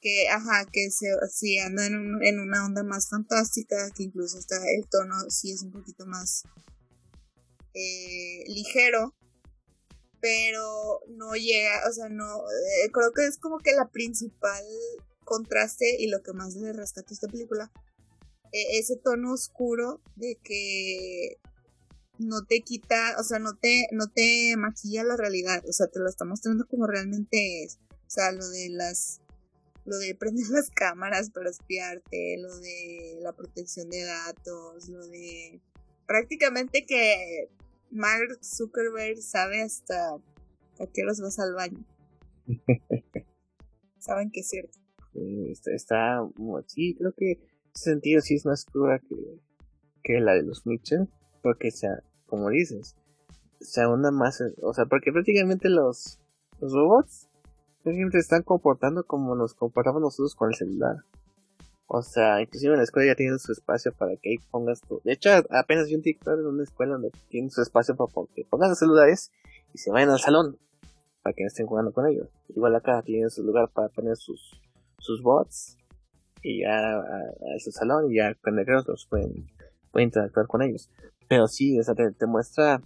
Que, 0.00 0.28
ajá, 0.28 0.64
que 0.72 0.90
se, 0.90 1.06
sí 1.30 1.58
anda 1.58 1.86
en, 1.86 1.96
un- 1.96 2.24
en 2.24 2.40
una 2.40 2.64
onda 2.64 2.82
más 2.82 3.08
fantástica, 3.08 3.90
que 3.94 4.04
incluso 4.04 4.38
está 4.38 4.56
el 4.56 4.88
tono 4.88 5.14
sí 5.28 5.52
es 5.52 5.62
un 5.62 5.72
poquito 5.72 6.06
más 6.06 6.42
eh, 7.74 8.44
ligero, 8.46 9.14
pero 10.20 11.00
no 11.08 11.32
llega, 11.34 11.88
o 11.88 11.92
sea, 11.92 12.08
no, 12.08 12.24
eh, 12.40 12.90
creo 12.92 13.12
que 13.12 13.26
es 13.26 13.38
como 13.38 13.58
que 13.58 13.72
la 13.72 13.88
principal 13.88 14.64
contraste 15.24 15.96
y 15.98 16.08
lo 16.08 16.22
que 16.22 16.32
más 16.32 16.54
le 16.56 16.72
rescata 16.72 17.08
a 17.10 17.14
esta 17.14 17.28
película, 17.28 17.70
eh, 18.52 18.78
ese 18.78 18.96
tono 18.96 19.32
oscuro 19.32 20.00
de 20.16 20.36
que 20.42 21.38
no 22.18 22.44
te 22.44 22.60
quita, 22.60 23.16
o 23.18 23.22
sea, 23.24 23.38
no 23.38 23.56
te, 23.56 23.86
no 23.92 24.08
te 24.08 24.54
maquilla 24.58 25.04
la 25.04 25.16
realidad, 25.16 25.62
o 25.66 25.72
sea, 25.72 25.86
te 25.86 26.00
lo 26.00 26.08
está 26.08 26.24
mostrando 26.24 26.66
como 26.66 26.86
realmente 26.86 27.62
es, 27.64 27.78
o 28.06 28.10
sea, 28.10 28.32
lo 28.32 28.46
de 28.48 28.68
las 28.70 29.20
lo 29.90 29.98
de 29.98 30.14
prender 30.14 30.46
las 30.50 30.70
cámaras 30.70 31.30
para 31.30 31.50
espiarte, 31.50 32.36
lo 32.38 32.56
de 32.60 33.18
la 33.20 33.32
protección 33.32 33.90
de 33.90 34.04
datos, 34.04 34.88
lo 34.88 35.04
de 35.08 35.60
prácticamente 36.06 36.86
que 36.86 37.48
Mark 37.90 38.38
Zuckerberg 38.42 39.20
sabe 39.20 39.62
hasta 39.62 40.14
a 40.14 40.86
qué 40.94 41.02
horas 41.02 41.20
vas 41.20 41.38
al 41.40 41.54
baño. 41.54 41.84
Saben 43.98 44.30
que 44.30 44.40
es 44.40 44.48
cierto. 44.48 44.78
Sí, 45.12 45.48
está, 45.50 45.72
está 45.72 46.22
mu- 46.36 46.62
sí, 46.66 46.94
creo 46.96 47.12
que 47.16 47.32
en 47.32 47.40
ese 47.74 47.84
sentido 47.90 48.20
sí 48.20 48.36
es 48.36 48.46
más 48.46 48.64
cruda 48.64 49.00
que, 49.00 49.16
que 50.04 50.20
la 50.20 50.34
de 50.34 50.42
los 50.42 50.66
Mitchell, 50.66 51.08
porque 51.42 51.70
sea, 51.72 52.02
como 52.26 52.48
dices, 52.50 52.94
se 53.60 53.80
ahonda 53.82 54.10
más, 54.12 54.40
o 54.62 54.72
sea, 54.72 54.86
porque 54.86 55.12
prácticamente 55.12 55.68
los, 55.68 56.18
los 56.60 56.72
robots 56.72 57.28
siempre 57.84 58.20
están 58.20 58.42
comportando 58.42 59.04
como 59.04 59.34
nos 59.34 59.54
comportamos 59.54 60.00
nosotros 60.00 60.34
con 60.34 60.48
el 60.48 60.54
celular. 60.54 60.96
O 61.86 62.02
sea, 62.02 62.40
inclusive 62.40 62.72
en 62.72 62.78
la 62.78 62.84
escuela 62.84 63.12
ya 63.12 63.16
tienen 63.16 63.38
su 63.38 63.50
espacio 63.50 63.92
para 63.92 64.16
que 64.16 64.30
ahí 64.30 64.38
pongas 64.50 64.80
tu... 64.80 65.00
De 65.02 65.12
hecho, 65.12 65.30
apenas 65.50 65.88
vi 65.88 65.96
un 65.96 66.02
TikTok 66.02 66.38
en 66.38 66.46
una 66.46 66.62
escuela 66.62 66.92
donde 66.92 67.10
tienen 67.28 67.50
su 67.50 67.62
espacio 67.62 67.96
para 67.96 68.10
que 68.34 68.44
pongan 68.44 68.70
los 68.70 68.78
celulares 68.78 69.32
y 69.74 69.78
se 69.78 69.90
vayan 69.90 70.10
al 70.10 70.20
salón 70.20 70.56
para 71.22 71.34
que 71.34 71.44
estén 71.44 71.66
jugando 71.66 71.92
con 71.92 72.06
ellos. 72.06 72.28
Igual 72.48 72.76
acá 72.76 73.02
tienen 73.02 73.30
su 73.30 73.42
lugar 73.42 73.70
para 73.70 73.88
poner 73.88 74.16
sus, 74.16 74.60
sus 74.98 75.22
bots 75.22 75.78
y 76.42 76.62
ya 76.62 76.98
a, 76.98 77.58
su 77.58 77.70
salón 77.72 78.10
y 78.10 78.16
ya 78.16 78.34
con 78.34 78.56
los 78.56 79.06
pueden, 79.06 79.46
pueden 79.90 80.08
interactuar 80.08 80.46
con 80.46 80.62
ellos. 80.62 80.90
Pero 81.28 81.46
sí, 81.46 81.78
o 81.78 81.82
sea, 81.82 81.94
te, 81.94 82.26
muestra 82.26 82.82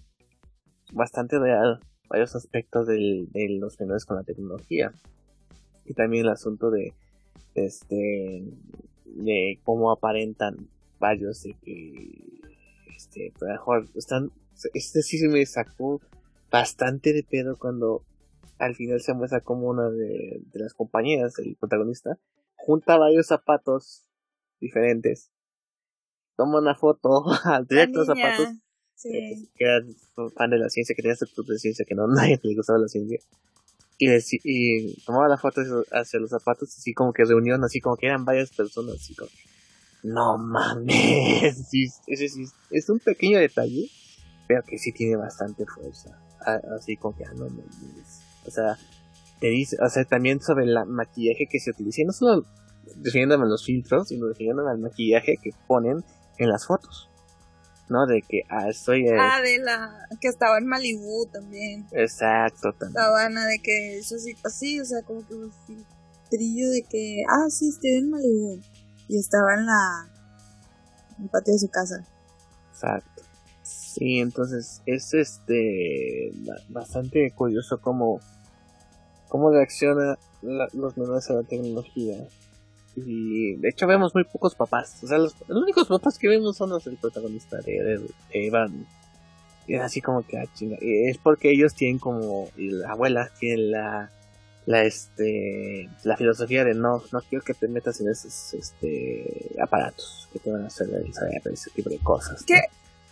bastante 0.93 1.39
real 1.39 1.81
varios 2.09 2.35
aspectos 2.37 2.87
de 2.87 3.29
los 3.61 3.79
menores 3.81 4.05
con 4.05 4.17
la 4.17 4.25
tecnología. 4.25 4.93
Y 5.85 5.95
también 5.95 6.25
el 6.25 6.33
asunto 6.33 6.71
de 6.71 6.95
este 7.55 8.45
de 9.05 9.61
cómo 9.63 9.91
aparentan 9.93 10.69
varios 10.99 11.43
de 11.43 11.55
que 11.63 12.43
este 12.97 13.33
mejor 13.41 13.87
están 13.95 14.31
este 14.73 15.03
sí 15.03 15.19
se 15.19 15.29
me 15.29 15.45
sacó 15.47 16.01
bastante 16.51 17.13
de 17.13 17.23
pedo 17.23 17.57
cuando 17.57 18.05
al 18.59 18.75
final 18.75 19.01
se 19.01 19.15
muestra 19.15 19.41
como 19.41 19.69
una 19.69 19.91
de, 19.91 20.43
las 20.53 20.75
compañeras 20.75 21.35
del 21.35 21.57
protagonista 21.57 22.19
junta 22.55 22.97
varios 22.97 23.27
zapatos 23.27 24.07
diferentes 24.61 25.31
toma 26.37 26.59
una 26.59 26.75
foto 26.75 27.25
al 27.45 27.67
directo 27.67 28.01
los 28.01 28.07
zapatos 28.07 28.49
eh, 29.05 29.49
que 29.57 29.65
era 29.65 29.81
fan 30.37 30.51
de 30.51 30.59
la 30.59 30.69
ciencia 30.69 30.95
que 30.95 31.03
tenía 31.03 31.16
su 31.16 31.27
de 31.43 31.59
ciencia 31.59 31.85
que 31.85 31.95
no 31.95 32.07
nadie 32.09 32.39
le 32.43 32.55
gustaba 32.55 32.79
la 32.79 32.89
ciencia. 32.89 33.19
Y, 33.97 34.09
y 34.43 34.95
tomaba 35.05 35.29
la 35.29 35.37
foto 35.37 35.61
hacia 35.93 36.19
los 36.19 36.31
zapatos 36.31 36.77
así 36.77 36.93
como 36.95 37.12
que 37.12 37.25
reunión 37.25 37.62
así 37.62 37.81
como 37.81 37.97
que 37.97 38.07
eran 38.07 38.25
varias 38.25 38.51
personas 38.51 38.97
así 38.97 39.15
como 39.15 39.31
no 40.03 40.37
mames 40.37 41.73
es 42.71 42.89
un 42.89 42.99
pequeño 42.99 43.39
detalle 43.39 43.89
pero 44.49 44.62
que 44.65 44.79
sí 44.79 44.93
tiene 44.93 45.15
bastante 45.15 45.65
fuerza 45.65 46.19
así 46.77 46.97
como 46.97 47.16
que 47.16 47.25
ah, 47.25 47.35
no 47.37 47.49
mames 47.49 48.21
o 48.45 48.51
sea 48.51 48.77
te 49.39 49.47
dice 49.47 49.77
o 49.81 49.89
sea 49.89 50.05
también 50.05 50.41
sobre 50.41 50.65
el 50.65 50.75
maquillaje 50.87 51.47
que 51.47 51.61
se 51.61 51.71
utiliza 51.71 52.03
y 52.03 52.05
no 52.05 52.12
solo 52.12 52.45
refiriéndome 53.01 53.45
a 53.45 53.49
los 53.49 53.65
filtros 53.65 54.09
sino 54.09 54.27
refiriéndome 54.27 54.73
al 54.73 54.79
maquillaje 54.79 55.37
que 55.41 55.51
ponen 55.69 56.05
en 56.39 56.49
las 56.49 56.66
fotos 56.66 57.09
¿no? 57.89 58.06
De 58.06 58.23
que, 58.23 58.43
ah, 58.48 58.69
estoy... 58.69 59.06
Ah, 59.09 59.40
de 59.43 59.59
la... 59.59 60.09
que 60.20 60.28
estaba 60.28 60.59
en 60.59 60.66
Malibu 60.66 61.27
también. 61.32 61.86
Exacto, 61.93 62.73
también. 62.73 62.94
La 62.94 63.27
Ana 63.27 63.47
de 63.47 63.59
que 63.59 63.98
eso 63.98 64.19
sí, 64.19 64.35
así, 64.44 64.81
o 64.81 64.85
sea, 64.85 65.02
como 65.02 65.27
que 65.27 65.35
un 65.35 65.52
filtrillo 65.66 66.70
de 66.70 66.82
que, 66.82 67.23
ah, 67.28 67.51
sí, 67.51 67.69
estoy 67.69 67.97
en 67.97 68.11
Malibu. 68.11 68.61
Y 69.09 69.19
estaba 69.19 69.55
en 69.55 69.66
la... 69.66 70.11
en 71.19 71.24
el 71.24 71.31
patio 71.31 71.52
de 71.52 71.59
su 71.59 71.69
casa. 71.69 72.05
Exacto. 72.70 73.23
Sí, 73.62 74.19
entonces 74.19 74.82
es 74.86 75.15
este 75.15 76.32
bastante 76.69 77.31
curioso 77.31 77.81
cómo, 77.81 78.20
cómo 79.28 79.51
reacciona 79.51 80.19
los 80.43 80.97
menores 80.97 81.31
a 81.31 81.35
la 81.35 81.43
tecnología. 81.44 82.16
Y 82.97 83.57
de 83.57 83.69
hecho 83.69 83.87
vemos 83.87 84.15
muy 84.15 84.25
pocos 84.25 84.55
papás. 84.55 85.03
O 85.03 85.07
sea, 85.07 85.19
los, 85.19 85.35
únicos 85.49 85.89
papás 85.89 86.19
que 86.19 86.29
vemos 86.29 86.57
son 86.57 86.71
los 86.71 86.85
del 86.85 86.97
protagonista 86.97 87.59
de, 87.59 88.01
Evan. 88.31 88.87
Y 89.66 89.75
es 89.75 89.83
así 89.83 90.01
como 90.01 90.25
que, 90.27 90.39
ah, 90.39 90.47
chinga. 90.55 90.77
Es 90.81 91.19
porque 91.19 91.51
ellos 91.51 91.75
tienen 91.75 91.99
como, 91.99 92.49
y 92.57 92.71
la 92.71 92.93
abuela 92.93 93.31
tiene 93.39 93.62
la, 93.62 94.11
la, 94.66 94.83
este, 94.83 95.89
la 96.05 96.16
filosofía 96.16 96.65
de 96.65 96.75
no, 96.75 97.03
no 97.12 97.21
quiero 97.23 97.45
que 97.45 97.55
te 97.55 97.66
metas 97.69 98.01
en 98.01 98.09
esos, 98.11 98.55
este, 98.55 99.57
aparatos 99.61 100.29
que 100.33 100.39
te 100.39 100.51
van 100.51 100.65
a 100.65 100.66
hacer 100.66 100.89
ese 101.53 101.71
tipo 101.71 101.91
de 101.91 101.99
cosas. 101.99 102.45
Que, 102.45 102.61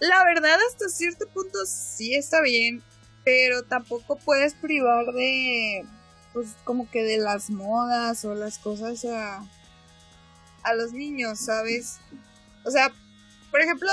la 0.00 0.24
verdad, 0.24 0.59
hasta 0.68 0.88
cierto 0.88 1.26
punto 1.28 1.59
sí 1.66 2.14
está 2.14 2.40
bien, 2.42 2.82
pero 3.24 3.62
tampoco 3.62 4.16
puedes 4.16 4.54
privar 4.54 5.06
de, 5.06 5.84
pues, 6.32 6.54
como 6.64 6.90
que 6.90 7.02
de 7.02 7.18
las 7.18 7.50
modas 7.50 8.24
o 8.24 8.34
las 8.34 8.59
cosas, 8.59 9.04
a 9.04 9.42
a 10.62 10.74
los 10.74 10.93
niños, 10.93 11.39
¿sabes? 11.39 11.98
O 12.64 12.70
sea, 12.70 12.93
por 13.51 13.60
ejemplo, 13.60 13.90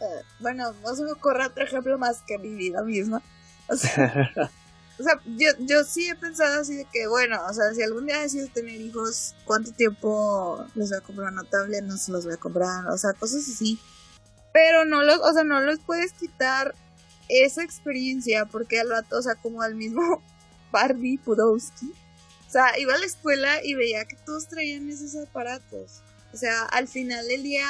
eh, 0.00 0.24
bueno, 0.40 0.72
no 0.82 0.94
se 0.94 1.04
me 1.04 1.12
ocurre 1.12 1.46
otro 1.46 1.64
ejemplo 1.64 1.98
más 1.98 2.22
que 2.22 2.38
mi 2.38 2.54
vida 2.54 2.82
misma. 2.82 3.22
O 3.68 3.76
sea, 3.76 4.30
o 4.98 5.02
sea 5.02 5.20
yo, 5.36 5.50
yo 5.60 5.84
sí 5.84 6.08
he 6.08 6.14
pensado 6.16 6.60
así 6.60 6.76
de 6.76 6.86
que, 6.86 7.06
bueno, 7.06 7.40
o 7.48 7.52
sea, 7.52 7.72
si 7.74 7.82
algún 7.82 8.06
día 8.06 8.20
decides 8.20 8.52
tener 8.52 8.80
hijos, 8.80 9.34
¿cuánto 9.44 9.72
tiempo 9.72 10.64
les 10.74 10.90
voy 10.90 10.98
a 10.98 11.02
comprar 11.02 11.32
una 11.32 11.44
tablet? 11.44 11.84
No 11.84 11.96
se 11.96 12.12
los 12.12 12.24
voy 12.24 12.34
a 12.34 12.38
comprar, 12.38 12.86
o 12.88 12.98
sea, 12.98 13.12
cosas 13.12 13.48
así. 13.48 13.78
Pero 14.52 14.84
no 14.84 15.02
los, 15.02 15.18
o 15.18 15.32
sea, 15.32 15.44
no 15.44 15.60
los 15.60 15.78
puedes 15.80 16.12
quitar 16.12 16.74
esa 17.28 17.62
experiencia 17.62 18.44
porque 18.46 18.80
al 18.80 18.90
rato, 18.90 19.18
o 19.18 19.22
sea, 19.22 19.36
como 19.36 19.62
al 19.62 19.74
mismo 19.74 20.22
Barbie 20.72 21.18
Pudowski, 21.18 21.92
o 22.52 22.58
sea, 22.60 22.78
iba 22.78 22.92
a 22.92 22.98
la 22.98 23.06
escuela 23.06 23.64
y 23.64 23.74
veía 23.74 24.04
que 24.04 24.14
todos 24.26 24.46
traían 24.46 24.86
esos 24.90 25.16
aparatos. 25.16 26.02
O 26.34 26.36
sea, 26.36 26.64
al 26.64 26.86
final 26.86 27.26
del 27.26 27.42
día, 27.42 27.64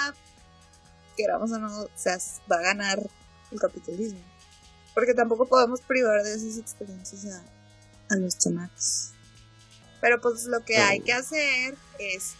queramos 1.16 1.52
o 1.52 1.58
no, 1.60 1.82
o 1.82 1.90
sea, 1.94 2.18
va 2.50 2.56
a 2.56 2.62
ganar 2.62 2.98
el 3.52 3.60
capitalismo. 3.60 4.18
Porque 4.92 5.14
tampoco 5.14 5.46
podemos 5.46 5.82
privar 5.82 6.24
de 6.24 6.34
esas 6.34 6.58
experiencias 6.58 7.26
a, 8.10 8.16
los 8.16 8.36
chamacos. 8.38 9.12
Pero 10.00 10.20
pues 10.20 10.46
lo 10.46 10.64
que 10.64 10.78
hay 10.78 10.98
que 10.98 11.12
hacer 11.12 11.76
es 12.00 12.32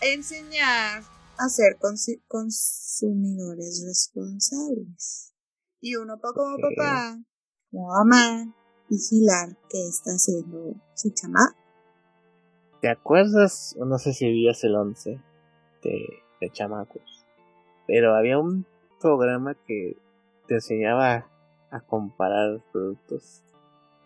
enseñar 0.00 1.04
a 1.38 1.48
ser 1.48 1.78
consumidores 2.26 3.84
responsables. 3.86 5.34
Y 5.80 5.94
uno 5.94 6.18
como 6.20 6.56
papá, 6.56 7.16
como 7.70 7.90
mamá, 7.90 8.56
vigilar 8.88 9.56
qué 9.68 9.86
está 9.86 10.10
haciendo 10.10 10.74
su 10.96 11.10
chamaco 11.10 11.59
¿Te 12.80 12.88
acuerdas? 12.88 13.76
No 13.78 13.98
sé 13.98 14.12
si 14.12 14.26
vivías 14.26 14.64
el 14.64 14.74
11 14.74 15.20
de, 15.82 16.08
de 16.40 16.50
chamacos. 16.50 17.26
Pero 17.86 18.14
había 18.14 18.38
un 18.38 18.66
programa 19.00 19.54
que 19.66 19.96
te 20.46 20.54
enseñaba 20.54 21.26
a 21.70 21.80
comparar 21.80 22.60
productos. 22.72 23.42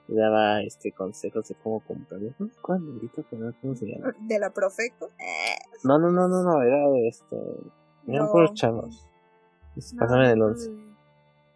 Y 0.06 0.14
daba 0.14 0.60
este 0.60 0.92
consejos 0.92 1.48
de 1.48 1.54
cómo 1.54 1.80
comprarlos. 1.80 2.34
¿Cuál 2.60 2.82
¿Cómo 3.62 3.74
se 3.74 3.86
llama? 3.86 4.14
¿De 4.20 4.38
la 4.38 4.50
Profeco? 4.50 5.10
No, 5.82 5.98
no, 5.98 6.10
no, 6.10 6.28
no, 6.28 6.42
no, 6.42 6.62
era 6.62 6.90
de 6.90 7.08
este. 7.08 7.36
Eran 8.06 8.28
por 8.30 8.52
chavos. 8.52 9.08
Pásame 9.98 10.32
el 10.32 10.42
11. 10.42 10.70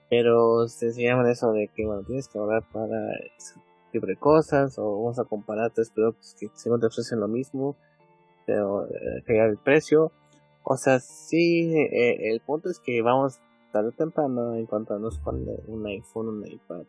Pero 0.09 0.67
te 0.67 0.87
enseñaban 0.87 1.27
eso 1.29 1.53
de 1.53 1.69
que, 1.69 1.85
bueno, 1.85 2.03
tienes 2.05 2.29
que 2.29 2.39
ahorrar 2.39 2.63
para 2.73 2.99
de 4.07 4.17
cosas 4.17 4.79
o 4.79 5.03
vamos 5.03 5.19
a 5.19 5.25
comparar 5.25 5.71
tres 5.73 5.91
productos 5.91 6.35
que 6.39 6.49
según 6.55 6.81
te 6.81 6.87
ofrecen 6.87 7.21
lo 7.21 7.29
mismo 7.29 7.77
pero 8.47 8.87
eh, 8.87 9.23
el 9.27 9.59
precio 9.59 10.13
o 10.63 10.77
sea 10.77 11.01
sí 11.01 11.73
eh, 11.75 12.31
el 12.31 12.41
punto 12.41 12.71
es 12.71 12.81
que 12.81 13.03
vamos 13.03 13.41
tarde 13.73 13.89
o 13.89 13.93
temprano 13.93 14.53
a 14.53 14.59
encontrarnos 14.59 15.19
con 15.19 15.47
un 15.67 15.87
iPhone 15.87 16.29
un 16.29 16.47
iPad 16.47 16.85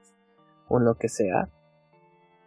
o 0.67 0.79
lo 0.79 0.95
que 0.95 1.09
sea 1.09 1.49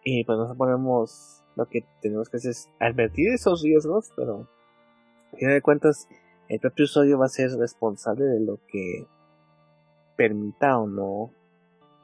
y 0.05 0.25
pues 0.25 0.39
nos 0.39 0.57
ponemos 0.57 1.45
lo 1.57 1.67
que 1.67 1.85
tenemos 2.01 2.29
que 2.29 2.39
hacer 2.39 2.53
es 2.53 2.71
advertir 2.81 3.29
esos 3.33 3.63
riesgos 3.63 4.13
pero 4.17 4.49
a 5.33 5.37
fin 5.37 5.49
de 5.49 5.63
cuentas 5.63 6.09
el 6.49 6.61
propio 6.61 6.85
usuario 6.85 7.19
va 7.19 7.27
a 7.27 7.29
ser 7.29 7.51
responsable 7.53 8.25
de 8.25 8.41
lo 8.41 8.59
que 8.69 9.07
permita 10.17 10.79
o 10.79 10.87
no 10.87 11.31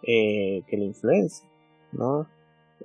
eh, 0.02 0.62
que 0.66 0.76
le 0.76 0.84
influencie 0.84 1.48
¿no? 1.92 2.26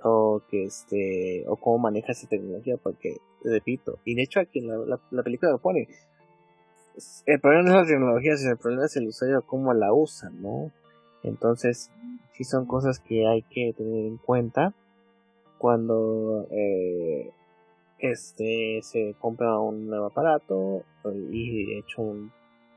O 0.02 0.42
que 0.50 0.66
este 0.66 1.44
o 1.48 1.56
cómo 1.56 1.78
maneja 1.78 2.12
esa 2.12 2.28
tecnología 2.28 2.78
porque 2.78 3.18
repito 3.44 4.00
y 4.06 4.16
de 4.16 4.24
hecho 4.24 4.40
aquí 4.40 4.62
la, 4.62 5.24
película 5.24 5.52
lo 5.52 5.60
pone 5.60 5.88
el 7.26 7.40
problema 7.40 7.64
no 7.64 7.72
es 7.72 7.88
la 7.88 7.94
tecnología 7.94 8.38
sino 8.38 8.52
el 8.52 8.58
problema 8.58 8.86
es 8.86 8.96
el 8.96 9.08
usuario 9.08 9.44
cómo 9.46 9.74
la 9.74 9.94
usa 9.94 10.30
no 10.30 10.72
entonces 11.24 11.92
sí 12.34 12.44
son 12.44 12.66
cosas 12.66 13.00
que 13.00 13.28
hay 13.28 13.44
que 13.44 13.74
tener 13.74 14.06
en 14.06 14.18
cuenta 14.18 14.74
cuando 15.58 16.48
eh, 16.52 17.32
este 18.00 18.80
se 18.82 19.16
compra 19.20 19.60
un 19.60 19.88
nuevo 19.88 20.08
aparato 20.08 20.84
y 21.32 21.66
de 21.66 21.80
hecho 21.80 22.02
un, 22.02 22.32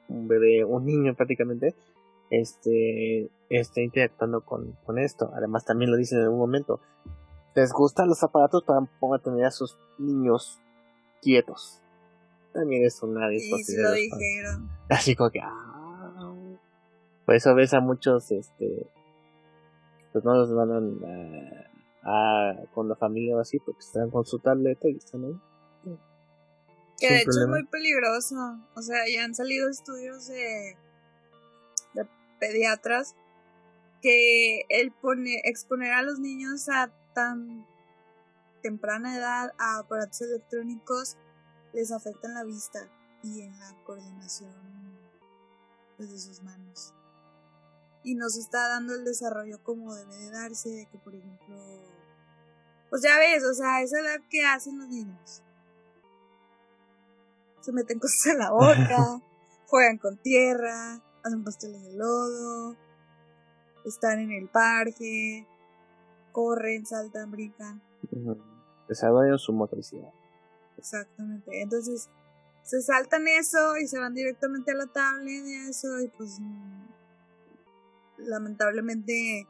un 0.08 0.28
bebé 0.28 0.64
un 0.64 0.84
niño 0.84 1.14
prácticamente 1.14 1.74
este 2.30 3.30
esté 3.48 3.82
interactuando 3.82 4.42
con, 4.44 4.72
con 4.84 4.98
esto. 4.98 5.30
Además, 5.34 5.64
también 5.64 5.90
lo 5.90 5.96
dicen 5.96 6.18
en 6.18 6.24
algún 6.24 6.40
momento. 6.40 6.80
Les 7.54 7.72
gustan 7.72 8.08
los 8.08 8.22
aparatos 8.22 8.64
para 8.64 9.22
tener 9.22 9.46
a 9.46 9.50
sus 9.50 9.78
niños 9.98 10.60
quietos. 11.22 11.80
También 12.52 12.84
es 12.84 13.02
una 13.02 13.28
disposición. 13.28 14.70
Así 14.88 15.14
como 15.14 15.30
que. 15.30 15.40
Ah, 15.40 16.34
por 17.24 17.34
eso 17.34 17.54
ves 17.54 17.74
a 17.74 17.80
muchos, 17.80 18.30
este. 18.30 18.90
Pues 20.12 20.24
no 20.24 20.34
los 20.34 20.50
mandan 20.50 20.98
a, 22.02 22.54
con 22.72 22.88
la 22.88 22.96
familia 22.96 23.36
o 23.36 23.40
así, 23.40 23.58
porque 23.58 23.80
están 23.80 24.10
con 24.10 24.24
su 24.24 24.38
tableta 24.38 24.88
y 24.88 24.96
están 24.96 25.24
ahí. 25.24 25.38
Que 26.98 27.08
de 27.08 27.20
hecho 27.20 27.40
es 27.42 27.48
muy 27.48 27.66
peligroso. 27.66 28.36
O 28.74 28.80
sea, 28.80 29.00
ya 29.12 29.24
han 29.24 29.34
salido 29.34 29.68
estudios 29.68 30.26
de 30.28 30.78
pediatras 32.38 33.14
que 34.02 34.62
el 34.68 34.92
pone, 34.92 35.40
exponer 35.44 35.92
a 35.92 36.02
los 36.02 36.18
niños 36.18 36.68
a 36.68 36.92
tan 37.14 37.66
temprana 38.62 39.16
edad 39.16 39.52
a 39.58 39.78
aparatos 39.78 40.20
electrónicos 40.22 41.16
les 41.72 41.92
afecta 41.92 42.28
en 42.28 42.34
la 42.34 42.44
vista 42.44 42.88
y 43.22 43.42
en 43.42 43.58
la 43.58 43.74
coordinación 43.84 44.52
pues, 45.96 46.10
de 46.10 46.18
sus 46.18 46.42
manos. 46.42 46.94
Y 48.02 48.14
no 48.14 48.28
se 48.28 48.40
está 48.40 48.68
dando 48.68 48.94
el 48.94 49.04
desarrollo 49.04 49.62
como 49.62 49.94
debe 49.94 50.16
de 50.16 50.30
darse, 50.30 50.68
de 50.68 50.86
que 50.86 50.98
por 50.98 51.14
ejemplo, 51.14 51.56
pues 52.88 53.02
ya 53.02 53.18
ves, 53.18 53.44
o 53.44 53.54
sea, 53.54 53.82
esa 53.82 54.00
edad 54.00 54.20
que 54.30 54.44
hacen 54.44 54.78
los 54.78 54.88
niños. 54.88 55.42
Se 57.60 57.72
meten 57.72 57.98
cosas 57.98 58.26
en 58.26 58.38
la 58.38 58.50
boca, 58.50 59.20
juegan 59.66 59.98
con 59.98 60.16
tierra, 60.18 61.02
hacen 61.26 61.44
pasteles 61.44 61.82
de 61.82 61.92
lodo, 61.94 62.76
están 63.84 64.20
en 64.20 64.32
el 64.32 64.48
parque, 64.48 65.46
corren, 66.32 66.86
saltan, 66.86 67.30
brincan. 67.30 67.82
Desarrollan 68.88 69.38
su 69.38 69.52
motricidad. 69.52 70.12
Exactamente. 70.78 71.62
Entonces, 71.62 72.08
se 72.62 72.80
saltan 72.82 73.26
eso 73.28 73.76
y 73.76 73.86
se 73.86 73.98
van 73.98 74.14
directamente 74.14 74.72
a 74.72 74.74
la 74.74 74.86
tablet 74.86 75.44
y 75.44 75.68
eso, 75.68 76.00
y 76.00 76.08
pues 76.08 76.40
lamentablemente 78.18 79.46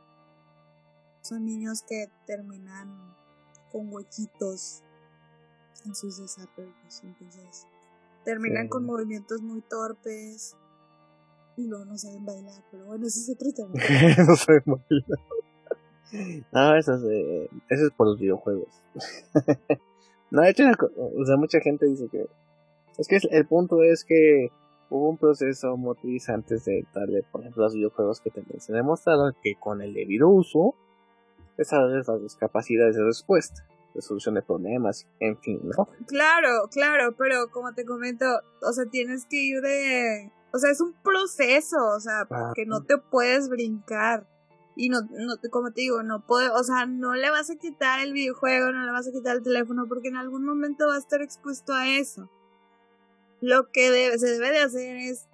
son 1.22 1.44
niños 1.44 1.82
que 1.82 2.10
terminan 2.26 3.14
con 3.72 3.92
huequitos 3.92 4.82
en 5.84 5.94
sus 5.94 6.18
desarrollos. 6.18 7.02
Entonces, 7.02 7.66
terminan 8.24 8.68
con 8.68 8.84
movimientos 8.84 9.42
muy 9.42 9.60
torpes 9.62 10.56
y 11.56 11.66
luego 11.66 11.84
no 11.84 11.96
saben 11.96 12.24
bailar, 12.24 12.62
pero 12.70 12.84
bueno, 12.86 13.06
ese 13.06 13.20
es 13.20 13.36
otro 13.36 13.52
tema. 13.52 13.72
no 14.28 14.36
saben 14.36 14.62
bailar. 14.66 15.18
No, 16.52 16.76
eso 16.76 16.94
es, 16.94 17.02
eh, 17.04 17.50
eso 17.68 17.86
es 17.86 17.90
por 17.96 18.06
los 18.06 18.18
videojuegos. 18.18 18.68
no, 20.30 20.42
de 20.42 20.50
hecho, 20.50 20.64
o 20.96 21.24
sea, 21.24 21.36
mucha 21.36 21.60
gente 21.60 21.86
dice 21.86 22.08
que. 22.10 22.26
Es 22.98 23.08
que 23.08 23.18
el 23.30 23.46
punto 23.46 23.82
es 23.82 24.04
que 24.04 24.48
hubo 24.88 25.10
un 25.10 25.18
proceso 25.18 25.76
motriz 25.76 26.28
antes 26.28 26.64
de 26.64 26.86
darle, 26.94 27.22
por 27.30 27.42
ejemplo, 27.42 27.64
los 27.64 27.74
videojuegos 27.74 28.20
que 28.20 28.30
también 28.30 28.60
se 28.60 28.72
ha 28.72 28.76
demostrado 28.76 29.32
que 29.42 29.54
con 29.58 29.82
el 29.82 29.92
debido 29.92 30.28
uso 30.28 30.74
desarrollas 31.58 32.06
las 32.08 32.36
capacidades 32.36 32.96
de 32.96 33.04
respuesta, 33.04 33.66
de 33.94 34.00
solución 34.00 34.36
de 34.36 34.42
problemas, 34.42 35.06
en 35.20 35.38
fin, 35.38 35.60
¿no? 35.64 35.88
Claro, 36.06 36.68
claro, 36.70 37.14
pero 37.18 37.48
como 37.50 37.74
te 37.74 37.84
comento, 37.84 38.26
o 38.62 38.72
sea, 38.72 38.86
tienes 38.86 39.26
que 39.26 39.36
ir 39.36 39.60
de 39.60 40.32
o 40.52 40.58
sea, 40.58 40.70
es 40.70 40.80
un 40.80 40.94
proceso, 41.02 41.76
o 41.94 42.00
sea, 42.00 42.26
que 42.54 42.66
no 42.66 42.82
te 42.84 42.98
puedes 42.98 43.48
brincar. 43.48 44.26
Y 44.74 44.90
no, 44.90 45.00
no, 45.02 45.36
como 45.50 45.72
te 45.72 45.80
digo, 45.80 46.02
no 46.02 46.26
puedo, 46.26 46.54
o 46.54 46.62
sea, 46.62 46.84
no 46.84 47.14
le 47.14 47.30
vas 47.30 47.48
a 47.50 47.56
quitar 47.56 48.00
el 48.00 48.12
videojuego, 48.12 48.72
no 48.72 48.84
le 48.84 48.92
vas 48.92 49.08
a 49.08 49.12
quitar 49.12 49.36
el 49.36 49.42
teléfono, 49.42 49.86
porque 49.88 50.08
en 50.08 50.16
algún 50.16 50.44
momento 50.44 50.86
va 50.86 50.96
a 50.96 50.98
estar 50.98 51.22
expuesto 51.22 51.72
a 51.72 51.88
eso. 51.88 52.30
Lo 53.40 53.70
que 53.70 53.90
debe, 53.90 54.18
se 54.18 54.26
debe 54.26 54.50
de 54.50 54.60
hacer 54.60 54.96
es, 54.96 55.28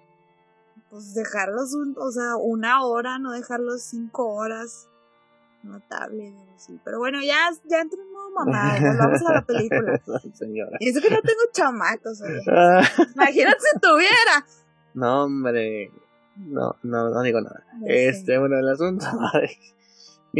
pues, 0.89 1.13
dejarlos, 1.13 1.73
un, 1.73 1.95
o 1.97 2.11
sea, 2.11 2.37
una 2.37 2.85
hora, 2.85 3.19
no 3.19 3.31
dejarlos 3.31 3.83
cinco 3.83 4.33
horas. 4.33 4.87
Una 5.63 5.79
tablet 5.87 6.33
o 6.35 6.55
así. 6.55 6.79
Pero 6.83 6.99
bueno, 6.99 7.19
ya, 7.21 7.49
ya 7.65 7.79
entré 7.79 8.01
en 8.01 8.11
modo 8.11 8.31
mamá, 8.31 8.75
vamos 8.99 9.21
a 9.25 9.33
la 9.33 9.45
película. 9.45 10.01
Y 10.79 10.89
eso 10.89 11.01
que 11.01 11.09
no 11.09 11.21
tengo 11.21 11.41
chamacos, 11.53 12.21
Imagínate 13.15 13.59
si 13.59 13.79
tuviera. 13.79 14.45
No, 14.93 15.23
hombre. 15.23 15.91
No, 16.35 16.75
no, 16.83 17.09
no 17.09 17.21
digo 17.21 17.41
nada. 17.41 17.63
este, 17.85 18.37
bueno, 18.37 18.57
el 18.57 18.69
asunto. 18.69 19.05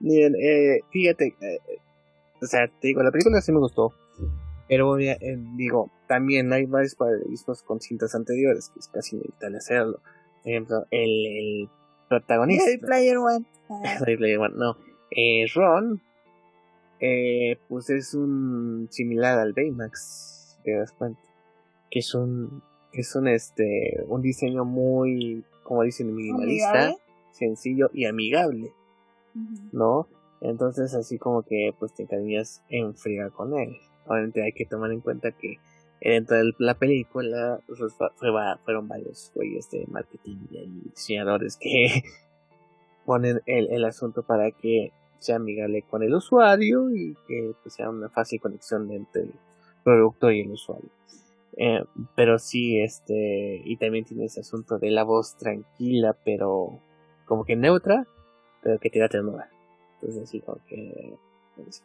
Miren, 0.00 0.34
eh, 0.36 0.80
fíjate. 0.90 1.34
Eh, 1.40 1.60
o 2.42 2.46
sea, 2.46 2.68
te 2.68 2.88
digo, 2.88 3.02
la 3.02 3.10
película 3.10 3.40
sí 3.40 3.52
me 3.52 3.58
gustó. 3.58 3.94
Pero 4.68 4.98
eh, 4.98 5.18
digo, 5.56 5.90
también 6.08 6.52
hay 6.52 6.66
varios 6.66 6.94
paralelismos 6.96 7.62
con 7.62 7.80
cintas 7.80 8.14
anteriores, 8.14 8.70
que 8.70 8.80
es 8.80 8.88
casi 8.88 9.16
inevitable 9.16 9.58
hacerlo. 9.58 10.00
Por 10.42 10.52
ejemplo, 10.52 10.86
el, 10.90 11.26
el 11.26 11.68
protagonista. 12.08 12.64
Ready 12.66 12.78
Player 12.78 13.18
One. 13.18 13.46
Ready 14.00 14.16
Player 14.16 14.38
One, 14.38 14.54
no. 14.56 14.76
Eh, 15.10 15.46
Ron, 15.54 16.02
eh, 17.00 17.58
pues 17.68 17.90
es 17.90 18.14
un 18.14 18.88
similar 18.90 19.38
al 19.38 19.52
Baymax, 19.52 20.58
te 20.64 20.72
das 20.72 20.92
cuenta 20.92 21.20
que 21.90 22.00
es 22.00 22.14
un 22.14 22.62
es 22.92 23.14
un 23.14 23.28
este 23.28 24.04
un 24.08 24.22
diseño 24.22 24.64
muy 24.64 25.44
como 25.62 25.82
dicen 25.82 26.14
minimalista 26.14 26.94
sencillo 27.32 27.90
y 27.92 28.06
amigable 28.06 28.72
no 29.72 30.08
entonces 30.40 30.94
así 30.94 31.18
como 31.18 31.42
que 31.42 31.74
pues 31.78 31.94
te 31.94 32.02
encariñas 32.02 32.62
en 32.68 32.94
friga 32.94 33.30
con 33.30 33.58
él. 33.58 33.76
Obviamente 34.06 34.42
hay 34.42 34.52
que 34.52 34.66
tomar 34.66 34.92
en 34.92 35.00
cuenta 35.00 35.32
que 35.32 35.58
dentro 36.00 36.36
de 36.36 36.52
la 36.58 36.74
película 36.74 37.60
pues, 37.66 37.80
fueron 38.16 38.88
varios 38.88 39.32
güeyes 39.34 39.70
de 39.70 39.84
marketing 39.88 40.36
y 40.50 40.90
diseñadores 40.90 41.56
que 41.56 42.02
ponen 43.06 43.40
el, 43.46 43.72
el 43.72 43.84
asunto 43.84 44.22
para 44.22 44.50
que 44.50 44.92
sea 45.18 45.36
amigable 45.36 45.82
con 45.82 46.02
el 46.02 46.14
usuario 46.14 46.90
y 46.90 47.16
que 47.26 47.52
pues, 47.62 47.74
sea 47.74 47.88
una 47.90 48.08
fácil 48.08 48.40
conexión 48.40 48.90
entre 48.92 49.22
el 49.22 49.32
producto 49.82 50.30
y 50.30 50.40
el 50.40 50.50
usuario 50.50 50.90
eh, 51.56 51.84
pero 52.14 52.38
sí, 52.38 52.80
este, 52.80 53.62
y 53.64 53.76
también 53.78 54.04
tiene 54.04 54.26
ese 54.26 54.40
asunto 54.40 54.78
de 54.78 54.90
la 54.90 55.04
voz 55.04 55.36
tranquila, 55.36 56.14
pero 56.24 56.80
como 57.24 57.44
que 57.44 57.56
neutra, 57.56 58.06
pero 58.62 58.78
que 58.78 58.90
te 58.90 58.98
da 58.98 59.08
ternura. 59.08 59.50
Entonces, 59.94 60.22
así 60.22 60.40
como 60.40 60.58
que, 60.66 61.16
pues, 61.56 61.82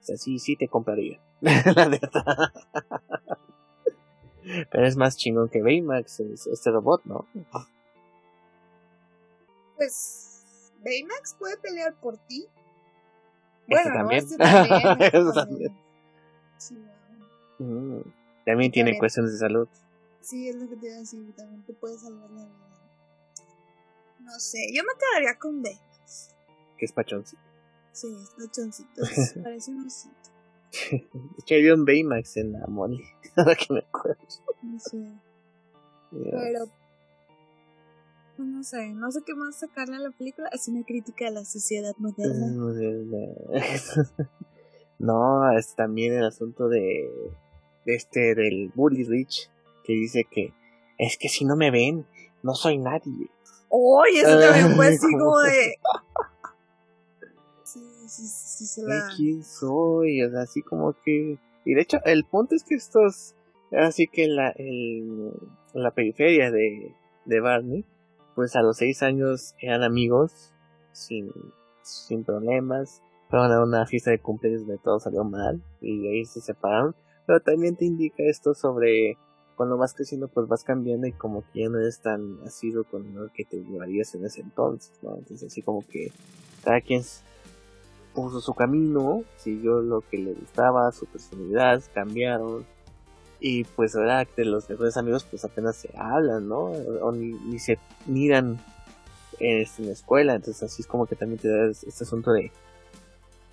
o 0.00 0.04
sea, 0.04 0.16
sí, 0.16 0.38
sí 0.38 0.56
te 0.56 0.68
compraría, 0.68 1.20
la 1.40 1.88
neta. 1.88 2.52
pero 4.70 4.86
es 4.86 4.96
más 4.96 5.16
chingón 5.16 5.48
que 5.48 5.62
Baymax, 5.62 6.20
este 6.20 6.70
robot, 6.70 7.02
¿no? 7.04 7.26
Pues, 9.76 10.72
Baymax 10.84 11.34
puede 11.34 11.56
pelear 11.56 11.94
por 11.94 12.16
ti. 12.18 12.46
Bueno, 13.66 13.92
también. 13.92 14.24
Este 14.24 14.36
también. 15.34 15.76
Sí, 16.56 16.76
mm. 17.58 18.17
También 18.48 18.72
tiene 18.72 18.96
cuestiones 18.96 19.32
de 19.32 19.38
salud. 19.40 19.68
Sí, 20.22 20.48
es 20.48 20.56
lo 20.56 20.66
que 20.70 20.76
te 20.76 20.86
iba 20.86 20.96
a 20.96 21.00
decir, 21.00 21.34
también 21.36 21.62
te 21.66 21.74
puede 21.74 21.98
salvar 21.98 22.30
la 22.30 22.46
vida. 22.46 22.80
No 24.20 24.40
sé, 24.40 24.58
yo 24.72 24.82
me 24.84 24.98
quedaría 24.98 25.38
con 25.38 25.62
Baymax. 25.62 26.34
Que 26.78 26.86
es 26.86 26.92
pachoncito. 26.92 27.42
Sí, 27.92 28.06
es 28.06 28.30
pachoncito, 28.30 29.02
parece 29.42 29.70
un 29.70 29.84
osito. 29.84 30.14
de 30.90 30.96
hecho, 31.40 31.54
había 31.56 31.74
un 31.74 31.84
Baymax 31.84 32.38
en 32.38 32.52
la 32.52 32.66
Molly, 32.66 33.04
ahora 33.36 33.54
que 33.54 33.74
me 33.74 33.80
acuerdo. 33.80 34.24
No 34.62 34.80
sé. 34.80 35.12
Pero 36.10 36.70
no 38.38 38.64
sé, 38.64 38.94
no 38.94 39.10
sé 39.10 39.20
qué 39.26 39.34
más 39.34 39.56
sacarle 39.56 39.96
a 39.96 40.00
la 40.00 40.10
película. 40.10 40.48
Es 40.54 40.68
una 40.68 40.86
crítica 40.86 41.28
a 41.28 41.32
la 41.32 41.44
sociedad 41.44 41.94
moderna. 41.98 42.46
no, 44.98 45.52
es 45.52 45.74
también 45.74 46.14
el 46.14 46.24
asunto 46.24 46.70
de 46.70 47.10
este 47.94 48.34
del 48.34 48.70
Bully 48.74 49.04
Rich 49.04 49.50
que 49.84 49.92
dice 49.94 50.24
que 50.30 50.52
es 50.98 51.16
que 51.16 51.28
si 51.28 51.44
no 51.44 51.56
me 51.56 51.70
ven, 51.70 52.06
no 52.42 52.54
soy 52.54 52.78
nadie. 52.78 53.30
Oye, 53.68 54.20
eso 54.20 54.38
también 54.38 54.74
fue 54.74 54.88
así 54.88 55.12
como 55.12 55.38
de. 55.40 55.76
Sí, 57.62 57.80
sí, 58.08 58.26
sí, 58.26 58.66
se 58.66 58.82
la... 58.82 59.08
¿Quién 59.16 59.44
soy? 59.44 60.22
O 60.22 60.30
sea, 60.30 60.42
así 60.42 60.62
como 60.62 60.94
que. 61.04 61.38
Y 61.64 61.74
de 61.74 61.82
hecho, 61.82 61.98
el 62.04 62.24
punto 62.24 62.54
es 62.54 62.64
que 62.64 62.74
estos. 62.74 63.34
Así 63.70 64.08
que 64.08 64.24
en 64.24 64.36
la, 64.36 64.52
en 64.56 65.32
la 65.74 65.90
periferia 65.90 66.50
de, 66.50 66.94
de 67.26 67.40
Barney, 67.40 67.84
pues 68.34 68.56
a 68.56 68.62
los 68.62 68.78
seis 68.78 69.02
años 69.02 69.54
eran 69.60 69.82
amigos, 69.82 70.52
sin, 70.92 71.30
sin 71.82 72.24
problemas. 72.24 73.02
Fueron 73.28 73.52
a 73.52 73.62
una 73.62 73.84
fiesta 73.84 74.10
de 74.10 74.20
cumpleaños 74.20 74.66
donde 74.66 74.82
todo 74.82 74.98
salió 74.98 75.22
mal 75.22 75.62
y 75.82 76.00
de 76.00 76.08
ahí 76.08 76.24
se 76.24 76.40
separaron 76.40 76.96
pero 77.28 77.40
también 77.40 77.76
te 77.76 77.84
indica 77.84 78.22
esto 78.22 78.54
sobre 78.54 79.18
cuando 79.54 79.76
vas 79.76 79.92
creciendo 79.92 80.28
pues 80.28 80.48
vas 80.48 80.64
cambiando 80.64 81.06
y 81.06 81.12
como 81.12 81.44
que 81.52 81.60
ya 81.60 81.68
no 81.68 81.78
eres 81.78 82.00
tan 82.00 82.38
asido 82.46 82.84
con 82.84 83.14
lo 83.14 83.30
que 83.30 83.44
te 83.44 83.58
llevarías 83.58 84.14
en 84.14 84.24
ese 84.24 84.40
entonces, 84.40 84.92
¿no? 85.02 85.14
Entonces 85.18 85.52
así 85.52 85.60
como 85.60 85.86
que 85.86 86.10
cada 86.64 86.80
quien 86.80 87.02
puso 88.14 88.40
su 88.40 88.54
camino, 88.54 89.24
siguió 89.36 89.82
lo 89.82 90.00
que 90.00 90.16
le 90.16 90.32
gustaba, 90.32 90.90
su 90.90 91.04
personalidad, 91.04 91.82
cambiaron 91.92 92.64
y 93.40 93.64
pues 93.64 93.94
ahora 93.94 94.24
que 94.24 94.46
los 94.46 94.70
mejores 94.70 94.96
amigos 94.96 95.26
pues 95.28 95.44
apenas 95.44 95.76
se 95.76 95.90
hablan, 95.98 96.48
¿no? 96.48 96.72
O 97.02 97.12
ni, 97.12 97.58
se 97.58 97.78
miran 98.06 98.58
en 99.38 99.66
la 99.80 99.92
escuela, 99.92 100.34
entonces 100.34 100.62
así 100.62 100.80
es 100.80 100.88
como 100.88 101.06
que 101.06 101.14
también 101.14 101.42
te 101.42 101.48
da 101.48 101.66
este 101.66 102.04
asunto 102.04 102.32
de 102.32 102.50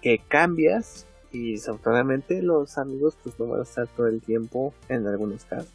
que 0.02 0.20
cambias 0.30 1.06
Y 1.36 1.52
desafortunadamente 1.52 2.42
los 2.42 2.78
amigos 2.78 3.18
pues 3.22 3.38
no 3.38 3.48
van 3.48 3.60
a 3.60 3.64
estar 3.64 3.88
todo 3.88 4.08
el 4.08 4.22
tiempo 4.22 4.74
en 4.88 5.06
algunos 5.06 5.44
casos. 5.44 5.70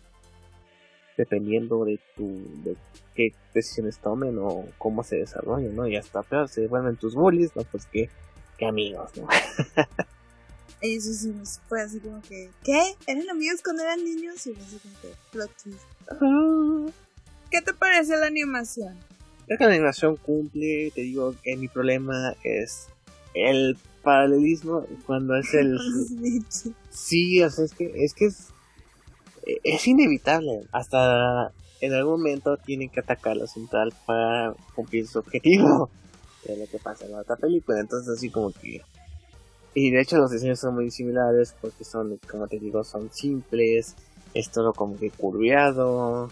Dependiendo 1.18 1.84
de 1.84 2.00
tu 2.16 2.24
de 2.64 2.76
qué 3.14 3.34
decisiones 3.52 3.98
tomen 3.98 4.38
o 4.38 4.64
cómo 4.78 5.04
se 5.04 5.16
desarrollen, 5.16 5.76
¿no? 5.76 5.86
Y 5.86 5.96
hasta 5.96 6.22
peor, 6.22 6.48
se 6.48 6.66
vuelven 6.66 6.96
tus 6.96 7.14
bullies, 7.14 7.54
¿no? 7.54 7.64
Pues 7.64 7.84
que, 7.84 8.08
que 8.56 8.64
amigos, 8.64 9.10
¿no? 9.18 9.28
Eso 10.80 11.12
sí 11.12 11.34
fue 11.68 11.82
así 11.82 12.00
como 12.00 12.22
que, 12.22 12.48
¿qué? 12.64 12.94
¿Eran 13.06 13.28
amigos 13.28 13.60
cuando 13.62 13.82
eran 13.82 14.02
niños? 14.02 14.46
Y 14.46 14.52
así 14.52 14.78
como 14.78 14.94
que, 15.02 15.08
plot 15.30 15.50
twist. 15.62 16.94
¿Qué 17.50 17.60
te 17.60 17.74
parece 17.74 18.16
la 18.16 18.28
animación? 18.28 18.96
Creo 19.44 19.58
que 19.58 19.64
la 19.64 19.72
animación 19.72 20.16
cumple, 20.16 20.90
te 20.94 21.02
digo 21.02 21.34
que 21.42 21.54
mi 21.58 21.68
problema 21.68 22.34
es 22.44 22.88
el 23.34 23.76
paralelismo 24.02 24.86
cuando 25.06 25.36
es 25.36 25.52
el... 25.54 25.78
sí, 26.90 27.42
o 27.42 27.50
sea, 27.50 27.64
es 27.64 27.74
que 27.74 27.92
es, 28.04 28.14
que 28.14 28.26
es, 28.26 28.48
es 29.64 29.86
inevitable. 29.86 30.64
Hasta 30.72 31.52
en 31.80 31.94
algún 31.94 32.18
momento 32.20 32.56
tienen 32.56 32.88
que 32.88 33.00
atacar 33.00 33.36
la 33.36 33.46
central 33.46 33.92
para 34.06 34.54
cumplir 34.74 35.06
su 35.06 35.18
objetivo. 35.18 35.90
Que 36.42 36.54
es 36.54 36.58
lo 36.58 36.66
que 36.68 36.78
pasa 36.78 37.04
en 37.04 37.12
la 37.12 37.20
otra 37.20 37.36
película. 37.36 37.80
Entonces 37.80 38.16
así 38.16 38.30
como 38.30 38.50
que 38.50 38.80
y 39.74 39.90
de 39.90 40.00
hecho 40.00 40.16
los 40.16 40.30
diseños 40.30 40.58
son 40.58 40.74
muy 40.74 40.90
similares 40.90 41.54
porque 41.60 41.84
son, 41.84 42.18
como 42.28 42.48
te 42.48 42.58
digo, 42.58 42.82
son 42.82 43.10
simples, 43.12 43.94
es 44.34 44.50
todo 44.50 44.72
como 44.72 44.98
que 44.98 45.10
curviado, 45.10 46.28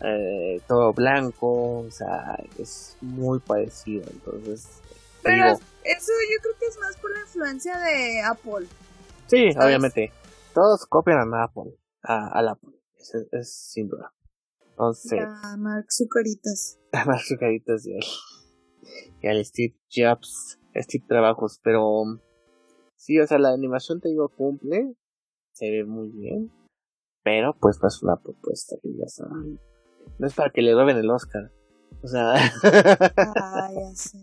eh, 0.00 0.60
todo 0.66 0.92
blanco, 0.92 1.80
o 1.80 1.90
sea, 1.90 2.38
es 2.58 2.96
muy 3.00 3.38
parecido, 3.38 4.04
entonces... 4.10 4.66
Pero 5.22 5.44
eso 5.46 6.12
yo 6.30 6.42
creo 6.42 6.54
que 6.58 6.66
es 6.66 6.78
más 6.78 6.96
por 6.96 7.12
la 7.12 7.20
influencia 7.20 7.78
de 7.78 8.22
Apple. 8.22 8.66
Sí, 9.26 9.50
obviamente. 9.56 10.12
Todos 10.54 10.86
copian 10.86 11.32
a 11.32 11.44
Apple, 11.44 11.74
a, 12.02 12.28
al 12.38 12.48
Apple, 12.48 12.74
es, 12.98 13.14
es, 13.32 13.70
sin 13.72 13.88
duda. 13.88 14.12
Entonces... 14.70 15.20
A 15.22 15.56
Mark 15.56 15.86
Zucaritas. 15.90 16.78
A 16.92 17.04
Mark 17.06 17.22
Zucaritas 17.26 17.86
y 17.86 17.94
al, 17.94 18.04
y 19.22 19.26
al 19.28 19.44
Steve 19.44 19.74
Jobs, 19.90 20.58
Steve 20.74 21.04
Trabajos, 21.08 21.58
pero 21.62 22.04
Sí, 23.02 23.18
o 23.18 23.26
sea, 23.26 23.36
la 23.38 23.48
animación 23.48 24.00
te 24.00 24.10
digo 24.10 24.28
cumple, 24.28 24.94
se 25.50 25.68
ve 25.72 25.84
muy 25.84 26.08
bien, 26.10 26.52
pero 27.24 27.52
pues 27.60 27.80
no 27.82 27.88
es 27.88 28.00
una 28.00 28.14
propuesta 28.14 28.76
que 28.80 28.90
ya 28.96 29.08
saben. 29.08 29.58
No 30.20 30.26
es 30.28 30.34
para 30.34 30.52
que 30.52 30.62
le 30.62 30.72
roben 30.72 30.96
el 30.96 31.10
Oscar. 31.10 31.50
O 32.00 32.06
sea. 32.06 32.34
ah, 32.34 33.70
ya 33.74 33.94
sé. 33.96 34.18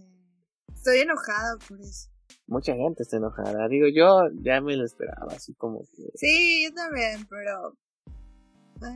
Estoy 0.80 1.00
enojada 1.00 1.58
por 1.68 1.82
eso. 1.82 2.10
Mucha 2.48 2.74
gente 2.74 3.04
está 3.04 3.18
enojada. 3.18 3.68
Digo, 3.68 3.88
yo 3.90 4.30
ya 4.42 4.62
me 4.62 4.78
lo 4.78 4.86
esperaba, 4.86 5.28
así 5.34 5.54
como 5.56 5.82
que. 5.82 6.10
Sí, 6.16 6.64
yo 6.64 6.74
también, 6.74 7.28
pero. 7.30 7.76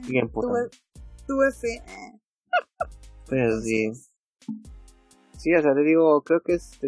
Bien, 0.08 0.32
tuve, 0.32 0.70
tuve 1.28 1.52
fe. 1.52 1.84
Pero 3.28 3.60
sí. 3.60 3.92
Sí, 5.38 5.54
o 5.54 5.62
sea, 5.62 5.74
te 5.76 5.82
digo, 5.82 6.22
creo 6.22 6.40
que 6.40 6.54
es, 6.54 6.80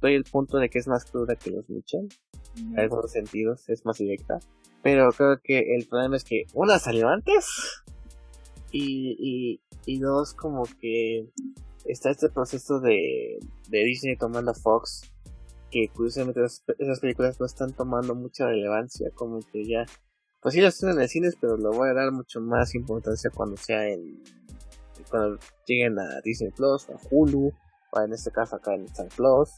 doy 0.00 0.14
el 0.14 0.24
punto 0.24 0.58
de 0.58 0.70
que 0.70 0.78
es 0.78 0.86
más 0.86 1.04
cruda 1.04 1.34
que 1.34 1.50
los 1.50 1.68
Mitchell. 1.68 2.08
En 2.56 2.78
algunos 2.78 3.10
sentidos 3.10 3.68
es 3.68 3.84
más 3.84 3.98
directa. 3.98 4.38
Pero 4.84 5.10
creo 5.10 5.40
que 5.42 5.74
el 5.74 5.88
problema 5.88 6.16
es 6.16 6.22
que 6.22 6.44
una 6.54 6.78
salió 6.78 7.08
antes. 7.08 7.82
Y, 8.70 9.16
y, 9.18 9.60
y 9.86 9.98
dos, 9.98 10.34
como 10.34 10.62
que 10.80 11.28
está 11.88 12.10
este 12.10 12.28
proceso 12.28 12.80
de, 12.80 13.38
de 13.68 13.84
Disney 13.84 14.16
tomando 14.16 14.50
a 14.50 14.54
Fox. 14.54 15.02
Que 15.70 15.88
curiosamente 15.88 16.40
esas, 16.44 17.00
películas 17.00 17.38
no 17.38 17.46
están 17.46 17.72
tomando 17.72 18.14
mucha 18.14 18.46
relevancia. 18.46 19.10
Como 19.14 19.40
que 19.52 19.64
ya. 19.64 19.84
Pues 20.40 20.54
sí 20.54 20.60
las 20.60 20.74
están 20.74 21.00
en 21.00 21.08
cines, 21.08 21.36
pero 21.40 21.56
lo 21.56 21.72
voy 21.72 21.90
a 21.90 21.94
dar 21.94 22.12
mucho 22.12 22.40
más 22.40 22.74
importancia 22.74 23.30
cuando 23.34 23.56
sea 23.56 23.88
en. 23.88 24.22
Cuando 25.10 25.38
lleguen 25.66 25.98
a 25.98 26.20
Disney 26.22 26.50
Plus, 26.50 26.88
a 26.90 26.96
Hulu 27.10 27.52
o 27.92 28.00
en 28.00 28.12
este 28.12 28.30
caso 28.30 28.56
acá 28.56 28.74
en 28.74 28.84
Star 28.84 29.08
Plus. 29.16 29.50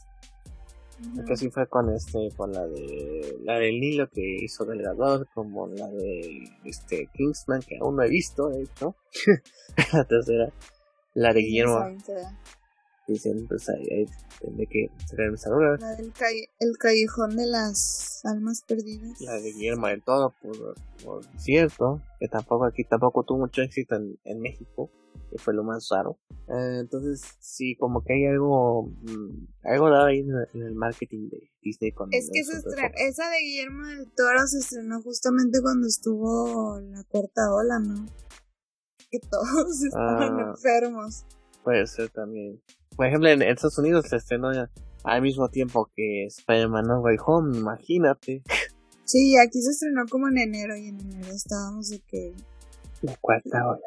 Que 1.25 1.33
así 1.33 1.49
fue 1.49 1.67
con 1.67 1.89
este, 1.89 2.29
con 2.37 2.51
la 2.51 2.67
de 2.67 3.39
la 3.43 3.57
del 3.57 3.79
Nilo 3.79 4.07
que 4.09 4.21
hizo 4.39 4.65
Delgador, 4.65 5.27
como 5.33 5.67
la 5.67 5.87
de 5.87 6.43
este 6.63 7.09
Kingsman 7.13 7.61
que 7.61 7.77
aún 7.81 7.95
no 7.95 8.03
he 8.03 8.09
visto, 8.09 8.49
de 8.49 8.63
hecho. 8.63 8.95
la 9.93 10.05
tercera, 10.05 10.53
la 11.13 11.33
de 11.33 11.41
Guillermo. 11.41 11.79
Dicen, 13.07 13.45
pues 13.47 13.67
ahí, 13.67 13.87
ahí 13.91 14.05
tendré 14.39 14.67
que 14.67 14.89
sacar 15.05 15.31
mis 15.31 15.45
La 15.45 15.95
del 15.95 16.13
el 16.59 16.77
callejón 16.77 17.35
de 17.35 17.45
las 17.47 18.21
almas 18.23 18.63
perdidas. 18.65 19.19
La 19.21 19.33
de 19.33 19.51
Guillermo 19.51 19.87
del 19.87 20.01
Todo, 20.03 20.33
por, 20.41 20.75
por 21.03 21.25
cierto, 21.37 22.01
que 22.19 22.27
tampoco 22.27 22.65
aquí 22.65 22.83
tampoco 22.85 23.23
tuvo 23.23 23.39
mucho 23.39 23.61
éxito 23.63 23.95
en, 23.95 24.17
en 24.23 24.39
México 24.39 24.89
que 25.31 25.37
fue 25.37 25.53
lo 25.53 25.63
más 25.63 25.87
raro. 25.89 26.19
Eh, 26.47 26.79
entonces, 26.81 27.21
sí, 27.39 27.75
como 27.77 28.03
que 28.03 28.13
hay 28.13 28.25
algo, 28.25 28.83
mm, 28.83 29.47
algo 29.63 29.89
dado 29.89 30.05
ahí 30.07 30.19
en, 30.19 30.61
el 30.61 30.75
marketing 30.75 31.29
de 31.29 31.49
Disney 31.61 31.93
con 31.93 32.09
Es 32.11 32.29
que 32.31 32.41
esa 32.41 33.29
de 33.29 33.37
Guillermo 33.39 33.87
del 33.87 34.11
Toro 34.11 34.45
se 34.45 34.59
estrenó 34.59 35.01
justamente 35.01 35.61
cuando 35.61 35.87
estuvo 35.87 36.79
la 36.81 37.03
cuarta 37.05 37.53
ola, 37.53 37.79
¿no? 37.79 38.05
Que 39.11 39.19
todos 39.19 39.83
estaban 39.83 40.39
ah, 40.39 40.53
enfermos. 40.55 41.25
Puede 41.63 41.85
ser 41.87 42.09
también. 42.09 42.61
Por 42.95 43.05
ejemplo, 43.05 43.29
en, 43.29 43.41
Estados 43.41 43.77
Unidos 43.77 44.05
se 44.09 44.15
estrenó 44.17 44.51
al 45.03 45.21
mismo 45.21 45.49
tiempo 45.49 45.89
que 45.95 46.25
Spider-Man 46.25 46.85
No 46.87 47.01
Way 47.01 47.17
Home, 47.25 47.57
imagínate. 47.57 48.43
Sí, 49.05 49.37
aquí 49.37 49.61
se 49.61 49.71
estrenó 49.71 50.05
como 50.09 50.29
en 50.29 50.37
enero 50.37 50.75
y 50.77 50.87
en 50.87 50.99
enero 50.99 51.31
estábamos 51.33 51.89
de 51.89 51.99
que... 51.99 52.33
La 53.01 53.15
cuarta 53.17 53.67
ola. 53.67 53.79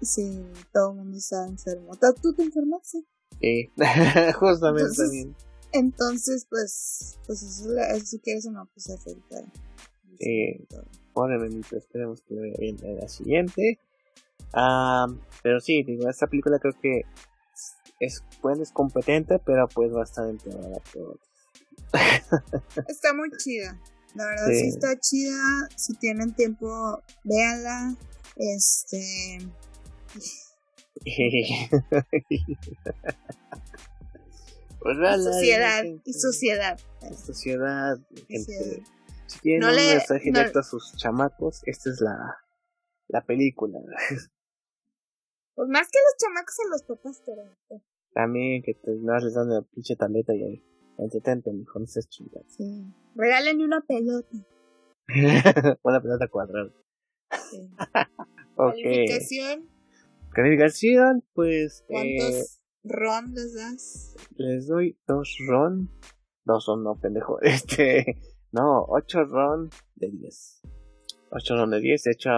Sí, 0.00 0.44
todo 0.72 0.90
el 0.90 0.96
mundo 0.96 1.16
está 1.16 1.46
enfermo. 1.46 1.92
¿Tú 2.20 2.34
te 2.34 2.42
enfermaste? 2.42 3.04
Sí, 3.40 3.70
justamente 4.38 4.96
también. 4.96 5.36
Entonces, 5.72 6.46
pues, 6.48 7.18
pues 7.26 7.42
eso, 7.42 7.68
si 8.04 8.18
quieres 8.20 8.46
o 8.46 8.52
no, 8.52 8.68
pues 8.72 8.90
afecta. 8.90 9.42
Sí, 10.20 10.66
pobre 11.12 11.38
bendito, 11.38 11.76
esperemos 11.76 12.20
que 12.22 12.34
vaya 12.34 12.54
bien 12.58 12.76
en 12.82 12.98
la 12.98 13.08
siguiente. 13.08 13.78
Ah, 14.52 15.06
pero 15.42 15.60
sí, 15.60 15.82
digo, 15.82 16.08
esta 16.08 16.26
película 16.26 16.58
creo 16.58 16.74
que 16.80 17.02
es, 18.00 18.22
pues, 18.40 18.58
es 18.60 18.72
competente, 18.72 19.38
pero 19.44 19.68
pues 19.68 19.92
bastante 19.92 20.50
por 20.50 21.18
Está 22.88 23.14
muy 23.14 23.30
chida. 23.38 23.80
La 24.14 24.26
verdad 24.26 24.46
sí. 24.48 24.60
sí. 24.60 24.68
está 24.68 24.98
chida. 24.98 25.68
Si 25.76 25.94
tienen 25.94 26.34
tiempo, 26.34 27.02
véanla. 27.24 27.96
Este, 28.36 29.38
pues 34.80 34.96
sociedad 35.22 35.84
y 36.04 36.12
sociedad. 36.12 36.78
Sociedad, 37.26 37.98
gente. 38.28 38.82
Si 39.26 39.40
tienen 39.40 39.68
un 39.68 39.74
mensaje 39.74 40.24
directo 40.24 40.60
a 40.60 40.62
sus 40.62 40.94
chamacos, 40.96 41.62
esta 41.66 41.90
es 41.90 42.00
la, 42.00 42.36
la 43.08 43.24
película. 43.24 43.78
Pues 45.56 45.68
más 45.68 45.88
que 45.88 45.98
los 46.00 46.16
chamacos 46.18 46.56
a 46.58 46.68
los 46.68 46.82
papás, 46.82 47.22
pero. 47.24 47.80
También 48.12 48.60
que 48.62 48.74
te 48.74 48.90
no 48.90 49.16
les 49.18 49.34
dan 49.34 49.48
la 49.48 49.62
pinche 49.62 49.94
tableta 49.94 50.34
y 50.34 50.42
ahí. 50.42 50.64
Entretente, 50.98 51.52
mijo, 51.52 51.78
no 51.78 51.86
seas 51.86 52.08
chingada. 52.08 52.44
Sí. 52.48 52.84
Una 53.14 53.80
pelota. 53.80 54.36
una 55.82 56.02
pelota 56.02 56.28
cuadrada. 56.28 56.72
Sí. 57.50 57.70
okay. 58.56 58.82
Calificación. 58.82 59.68
Calificación, 60.32 61.24
pues. 61.34 61.84
¿Cuántos 61.86 62.34
eh, 62.34 62.44
ron 62.84 63.32
les 63.34 63.54
das? 63.54 64.16
Les 64.36 64.66
doy 64.66 64.98
dos 65.06 65.36
ron. 65.48 65.90
Dos 66.44 66.64
son 66.64 66.82
no, 66.82 66.98
pendejo. 67.00 67.40
Este. 67.42 68.20
No, 68.52 68.84
ocho 68.88 69.24
ron 69.24 69.70
de 69.96 70.10
diez. 70.10 70.62
8 71.34 71.56
son 71.56 71.70
de 71.70 71.80
10. 71.80 72.02
De 72.04 72.10
hecho, 72.12 72.30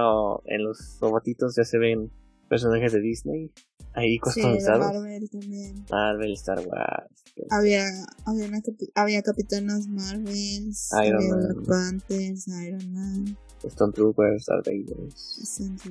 en 0.47 0.65
los 0.65 0.99
robotitos 1.01 1.55
ya 1.57 1.65
se 1.65 1.79
ven 1.79 2.11
personajes 2.49 2.93
de 2.93 3.01
Disney 3.01 3.51
ahí 3.93 4.19
customizados. 4.19 4.87
Sí, 4.87 4.93
Marvel 4.93 5.31
también. 5.31 5.85
Marvel, 5.91 6.33
Star 6.33 6.61
Wars. 6.67 7.11
Había, 7.51 7.85
había, 8.25 8.49
una, 8.49 8.63
había 8.95 9.23
Capitanos 9.23 9.89
Marvels, 9.89 10.91
Iron 11.05 11.29
Man. 11.29 11.65
Panthers, 11.67 12.49
Iron 12.49 12.93
Man. 12.93 13.39
Stone 13.65 13.93
Troopers, 13.93 14.43
Star 14.43 14.63
Wars. 14.67 15.85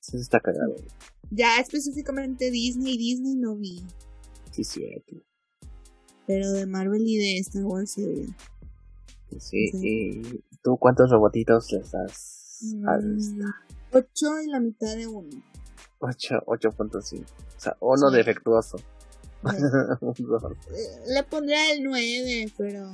Se 0.00 0.16
está 0.16 0.40
cagado. 0.40 0.76
Ya 1.30 1.58
específicamente 1.58 2.50
Disney, 2.50 2.96
Disney 2.96 3.34
no 3.34 3.56
vi. 3.56 3.84
Sí, 4.50 4.64
cierto. 4.64 5.16
Pero 6.26 6.50
de 6.52 6.66
Marvel 6.66 7.02
y 7.06 7.16
de 7.16 7.38
Star 7.38 7.64
Wars 7.64 7.92
se 7.92 8.26
sí. 8.26 8.34
Sí, 9.38 9.68
sí. 9.68 10.22
Y 10.22 10.44
tú 10.62 10.76
cuántos 10.78 11.10
robotitos 11.10 11.70
les 11.72 11.90
das 11.90 12.60
mm, 12.62 12.86
Ocho 13.94 14.40
y 14.40 14.46
la 14.46 14.58
mitad 14.58 14.96
de 14.96 15.06
uno. 15.06 15.28
8, 15.98 16.44
8.5. 16.46 17.24
O 17.24 17.60
sea, 17.60 17.76
uno 17.80 18.10
defectuoso. 18.10 18.78
Le 21.08 21.22
pondría 21.28 21.72
el 21.72 21.82
9, 21.82 22.52
pero. 22.56 22.90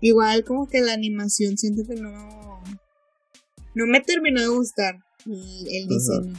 igual 0.00 0.44
como 0.44 0.68
que 0.68 0.80
la 0.80 0.92
animación 0.92 1.56
siento 1.56 1.88
que 1.88 1.94
no 2.00 2.62
no 3.74 3.86
me 3.86 4.00
terminó 4.00 4.40
de 4.40 4.48
gustar 4.48 4.96
el, 5.24 5.88
diseño 5.88 6.34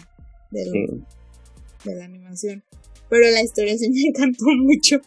de 0.52 1.96
la 1.96 2.06
animación 2.06 2.62
pero 3.10 3.32
la 3.32 3.42
historia 3.42 3.78
sí 3.78 3.90
me 3.90 4.02
encantó 4.10 4.46
mucho 4.58 5.00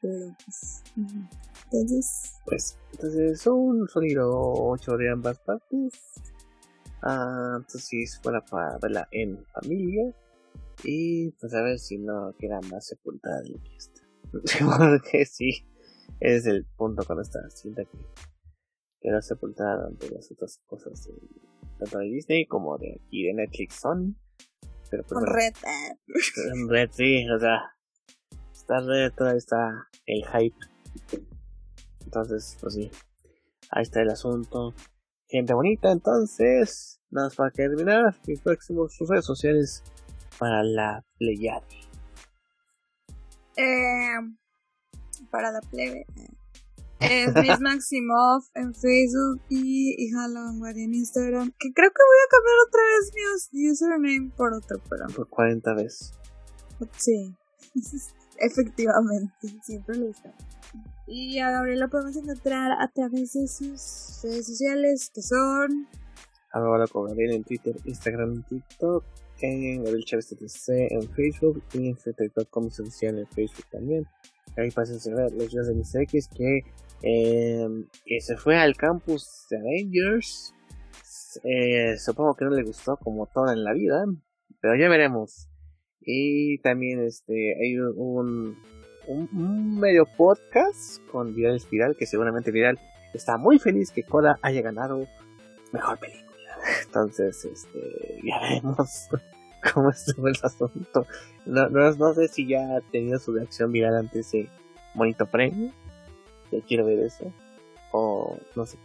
pero 0.00 0.34
pues 0.44 0.82
entonces 1.74 2.34
pues 2.44 2.78
entonces 2.92 3.40
son 3.40 3.88
sonido 3.88 4.30
8 4.30 4.96
de 4.96 5.10
ambas 5.10 5.38
partes. 5.40 5.92
Ah, 7.02 7.56
entonces 7.56 8.20
fuera 8.22 8.40
para 8.44 8.78
verla 8.78 9.08
en 9.10 9.44
familia. 9.46 10.14
Y 10.82 11.30
pues 11.32 11.54
a 11.54 11.62
ver 11.62 11.78
si 11.78 11.98
no 11.98 12.34
queda 12.38 12.60
más 12.70 12.86
sepultada 12.86 13.40
de 13.42 13.60
esta 13.76 14.02
porque 14.78 15.24
sí 15.24 15.66
es 16.20 16.46
el 16.46 16.64
punto 16.76 17.04
con 17.04 17.20
esta 17.20 17.38
cinta 17.50 17.84
que 17.84 17.98
queda 19.00 19.22
sepultada 19.22 19.86
ante 19.86 20.10
las 20.10 20.30
otras 20.32 20.60
cosas 20.66 21.04
de, 21.04 21.12
tanto 21.78 21.98
de 21.98 22.06
Disney 22.06 22.46
como 22.46 22.76
de 22.78 23.00
aquí 23.00 23.24
de 23.24 23.34
Netflix 23.34 23.74
son 23.76 24.16
pero 24.90 25.04
pues 25.04 25.24
red 25.26 25.54
red 26.68 26.90
sí 26.90 27.28
o 27.30 27.38
sea 27.38 27.60
está 28.52 28.80
red 28.80 29.12
todavía 29.12 29.38
está 29.38 29.88
el 30.06 30.24
hype 30.26 30.56
entonces 32.04 32.56
pues 32.60 32.74
sí 32.74 32.90
ahí 33.70 33.82
está 33.82 34.02
el 34.02 34.10
asunto 34.10 34.74
gente 35.28 35.54
bonita 35.54 35.90
entonces 35.90 37.00
nada 37.10 37.28
más 37.28 37.36
para 37.36 37.50
terminar 37.50 38.16
mis 38.26 38.40
próximos 38.40 38.94
sus 38.94 39.08
redes 39.08 39.24
sociales 39.24 39.82
para 40.38 40.62
la 40.62 41.04
Pleiade 41.18 41.84
eh, 43.56 44.18
para 45.30 45.52
la 45.52 45.60
plebe. 45.60 46.06
Es 47.00 47.34
Miss 47.34 47.60
Maximov 47.60 48.42
en 48.54 48.74
Facebook 48.74 49.40
y 49.48 49.94
hija 49.98 50.26
en 50.26 50.94
Instagram. 50.94 51.52
Que 51.58 51.72
creo 51.72 51.90
que 51.90 52.02
voy 52.02 52.20
a 52.24 52.30
cambiar 52.30 52.56
otra 52.68 52.82
vez 52.92 53.50
mi 53.52 53.70
username 53.70 54.32
por 54.36 54.54
otro, 54.54 54.80
pero. 54.88 55.06
Por 55.14 55.28
40 55.28 55.74
veces. 55.74 56.12
Sí, 56.98 57.36
efectivamente, 58.38 59.48
siempre 59.62 59.96
lo 59.96 60.08
está. 60.08 60.34
Y 61.06 61.38
a 61.38 61.50
Gabriela 61.50 61.88
podemos 61.88 62.16
encontrar 62.16 62.72
a 62.72 62.88
través 62.88 63.34
de 63.34 63.46
sus 63.46 64.20
redes 64.22 64.46
sociales 64.46 65.10
que 65.14 65.22
son. 65.22 65.86
Ahora 66.52 66.86
con 66.86 67.08
Gabriela 67.08 67.34
en 67.34 67.44
Twitter, 67.44 67.76
Instagram, 67.84 68.42
TikTok, 68.44 69.04
en 69.40 69.82
Gabriel 69.82 70.04
Chávez 70.04 70.28
TTC 70.28 70.92
en 70.92 71.08
Facebook 71.10 71.62
y 71.74 71.88
en 71.88 71.96
como 72.50 72.70
se 72.70 72.82
en 73.06 73.26
Facebook 73.26 73.66
también 73.70 74.06
ahí 74.56 74.70
pasen 74.70 75.12
a 75.12 75.16
ver 75.16 75.32
los 75.32 75.50
días 75.50 75.66
de 75.66 75.74
mis 75.74 75.94
X 75.94 76.28
que, 76.28 76.62
em, 77.02 77.86
que 78.04 78.20
se 78.20 78.36
fue 78.36 78.56
al 78.56 78.76
campus 78.76 79.46
de 79.50 79.58
Avengers. 79.58 80.54
Eh, 81.42 81.96
supongo 81.98 82.34
que 82.34 82.44
no 82.44 82.52
le 82.52 82.62
gustó 82.62 82.96
como 82.96 83.26
todo 83.26 83.52
en 83.52 83.64
la 83.64 83.72
vida, 83.72 84.04
pero 84.60 84.76
ya 84.76 84.88
veremos. 84.88 85.48
Y 86.00 86.58
también 86.58 87.00
este 87.00 87.54
hay 87.60 87.78
un, 87.78 88.56
medio 89.32 90.06
podcast 90.06 91.04
con 91.10 91.34
Viral 91.34 91.56
Espiral, 91.56 91.96
que 91.96 92.06
seguramente 92.06 92.50
Viral 92.50 92.78
está 93.12 93.36
muy 93.36 93.58
feliz 93.58 93.90
que 93.90 94.02
Koda 94.02 94.38
haya 94.42 94.62
ganado 94.62 95.06
mejor 95.72 95.98
película. 95.98 96.24
Entonces, 96.86 97.44
este, 97.44 98.20
ya 98.22 98.40
veremos 98.40 99.08
cómo 99.72 99.90
estuvo 99.90 100.28
el 100.28 100.36
asunto. 100.42 101.06
No, 101.46 101.68
no, 101.68 102.14
sé 102.14 102.28
si 102.28 102.46
ya 102.46 102.76
ha 102.76 102.80
tenido 102.80 103.18
su 103.18 103.32
reacción 103.32 103.72
viral 103.72 103.96
ante 103.96 104.20
ese 104.20 104.48
bonito 104.94 105.26
premio. 105.26 105.72
Ya 106.50 106.60
quiero 106.66 106.86
ver 106.86 107.00
eso. 107.00 107.32
O 107.92 108.38
no 108.54 108.66
sé. 108.66 108.78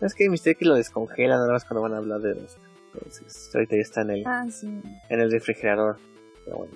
Es 0.00 0.14
que 0.14 0.28
misterio 0.28 0.58
que 0.58 0.64
lo 0.64 0.74
descongela 0.74 1.36
nada 1.36 1.52
más 1.52 1.64
cuando 1.64 1.82
van 1.82 1.94
a 1.94 1.98
hablar 1.98 2.20
de 2.20 2.34
los. 2.34 2.58
Entonces, 2.92 3.50
ahorita 3.54 3.76
ya 3.76 3.82
está 3.82 4.02
en 4.02 4.10
el, 4.10 4.24
ah, 4.26 4.46
en 5.08 5.20
el 5.20 5.30
refrigerador. 5.30 5.98
Pero 6.44 6.58
bueno. 6.58 6.72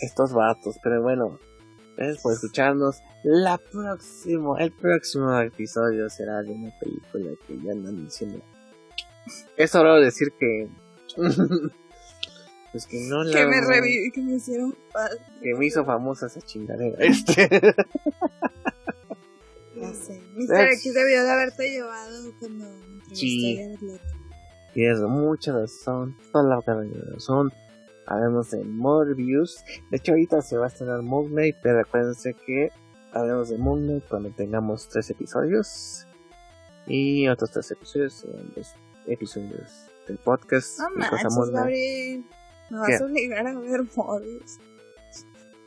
Estos 0.00 0.32
vatos, 0.32 0.78
pero 0.82 1.02
bueno. 1.02 1.38
Gracias 1.98 2.22
por 2.22 2.32
escucharnos. 2.32 3.02
La 3.24 3.58
próxima, 3.58 4.56
el 4.60 4.72
próximo 4.72 5.36
episodio 5.38 6.08
será 6.08 6.42
de 6.42 6.52
una 6.52 6.70
película 6.78 7.32
que 7.46 7.58
ya 7.60 7.72
andan 7.72 8.04
diciendo. 8.04 8.40
Es 9.56 9.74
hora 9.74 9.96
de 9.96 10.04
decir 10.04 10.32
que 10.38 10.68
Pues 12.72 12.86
que 12.86 13.00
no 13.08 13.24
la. 13.24 13.36
Que 13.36 13.46
me 13.46 13.60
reviví, 13.60 14.10
que 14.12 14.22
me 14.22 14.34
hicieron 14.34 14.76
Que 15.42 15.54
me 15.54 15.66
hizo 15.66 15.84
famosa 15.84 16.26
esa 16.26 16.40
chingadera. 16.40 16.96
Este. 17.04 17.48
Ya 19.76 19.94
sé. 19.94 20.20
Mr. 20.34 20.72
X 20.72 20.92
debió 20.92 21.22
de 21.22 21.30
haberte 21.30 21.70
llevado 21.70 22.32
cuando 22.40 22.66
sí. 23.12 23.60
Tienes 24.74 25.00
mucha 25.02 25.52
razón. 25.52 26.16
Toda 26.32 26.44
la 26.44 26.60
razón. 27.12 27.52
Hablamos 28.08 28.50
de 28.50 28.64
Morbius. 28.64 29.62
De 29.90 29.98
hecho, 29.98 30.12
ahorita 30.12 30.40
se 30.40 30.56
va 30.56 30.64
a 30.64 30.68
estrenar 30.68 31.02
Moon 31.02 31.30
Knight, 31.30 31.56
pero 31.62 31.80
acuérdense 31.80 32.32
que 32.34 32.70
hablemos 33.12 33.50
de 33.50 33.58
Moon 33.58 33.82
Knight 33.82 34.04
cuando 34.08 34.30
tengamos 34.30 34.88
tres 34.88 35.10
episodios. 35.10 36.06
Y 36.86 37.28
otros 37.28 37.50
tres 37.50 37.70
episodios, 37.70 38.26
los 38.56 38.74
episodios 39.06 39.90
del 40.06 40.16
podcast. 40.16 40.78
No 40.78 40.90
manches, 40.96 41.50
Gabriel. 41.52 42.24
Me 42.70 42.78
vas 42.78 43.00
a 43.00 43.04
obligar 43.04 43.46
a 43.46 43.58
ver 43.58 43.80
Morbius. 43.94 44.58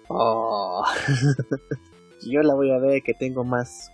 Oh. 0.07 0.83
Yo 2.21 2.41
la 2.41 2.55
voy 2.55 2.71
a 2.71 2.79
ver 2.79 3.03
que 3.03 3.13
tengo 3.13 3.43
más 3.43 3.91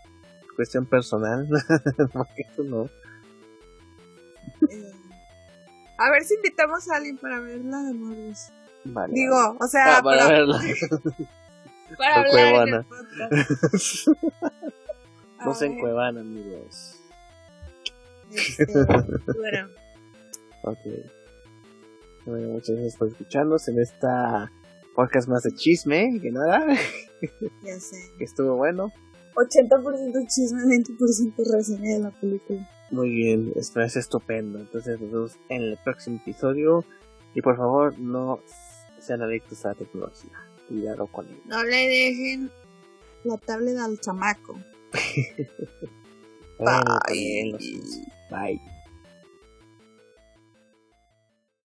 cuestión 0.55 0.85
personal. 0.85 1.47
Porque 2.13 2.45
tú 2.55 2.63
no. 2.63 2.89
A 5.97 6.11
ver 6.11 6.23
si 6.23 6.35
invitamos 6.35 6.89
a 6.89 6.97
alguien 6.97 7.17
para 7.17 7.39
verla 7.39 7.83
de 7.83 7.93
Morbius. 7.93 8.51
Vale. 8.85 9.13
Digo, 9.13 9.57
o 9.59 9.67
sea, 9.67 9.97
ah, 9.97 10.03
para, 10.03 10.27
verla. 10.27 10.59
para 11.97 12.15
hablar 12.21 12.67
en 12.67 12.73
el 12.73 12.85
podcast. 12.85 14.07
no 15.43 15.53
se 15.53 15.65
en 15.65 15.79
Cuevana, 15.79 16.21
amigos. 16.21 16.99
Este, 18.31 18.65
bueno. 19.37 19.69
Ok. 20.63 20.79
Bueno, 22.25 22.49
muchas 22.49 22.75
gracias 22.75 22.97
por 22.97 23.07
escucharnos 23.07 23.67
en 23.67 23.79
esta 23.79 24.51
podcast 24.95 25.27
más 25.29 25.43
de 25.43 25.53
chisme 25.53 26.19
que 26.21 26.31
nada. 26.31 26.65
Ya 27.63 27.79
sé. 27.79 27.97
que 28.17 28.23
estuvo 28.23 28.55
bueno. 28.55 28.91
80% 29.35 30.27
chisme, 30.27 30.63
20% 30.63 31.53
reseña 31.53 31.93
de 31.93 31.99
la 31.99 32.11
película. 32.11 32.67
Muy 32.91 33.09
bien, 33.09 33.51
esto 33.55 33.81
es 33.81 33.95
estupendo. 33.95 34.59
Entonces 34.59 34.99
nos 34.99 35.11
vemos 35.11 35.37
en 35.49 35.61
el 35.63 35.77
próximo 35.83 36.17
episodio. 36.17 36.83
Y 37.33 37.41
por 37.41 37.57
favor, 37.57 37.97
no 37.99 38.39
sean 38.99 39.21
adictos 39.21 39.65
a 39.65 39.69
la 39.69 39.75
tecnología. 39.75 40.31
Cuidado 40.67 41.07
con 41.07 41.27
él. 41.27 41.39
No 41.45 41.63
le 41.63 41.87
dejen 41.87 42.51
la 43.23 43.37
tablet 43.37 43.77
al 43.77 43.99
chamaco. 43.99 44.59
Bye. 46.59 47.57
Bye. 48.31 48.76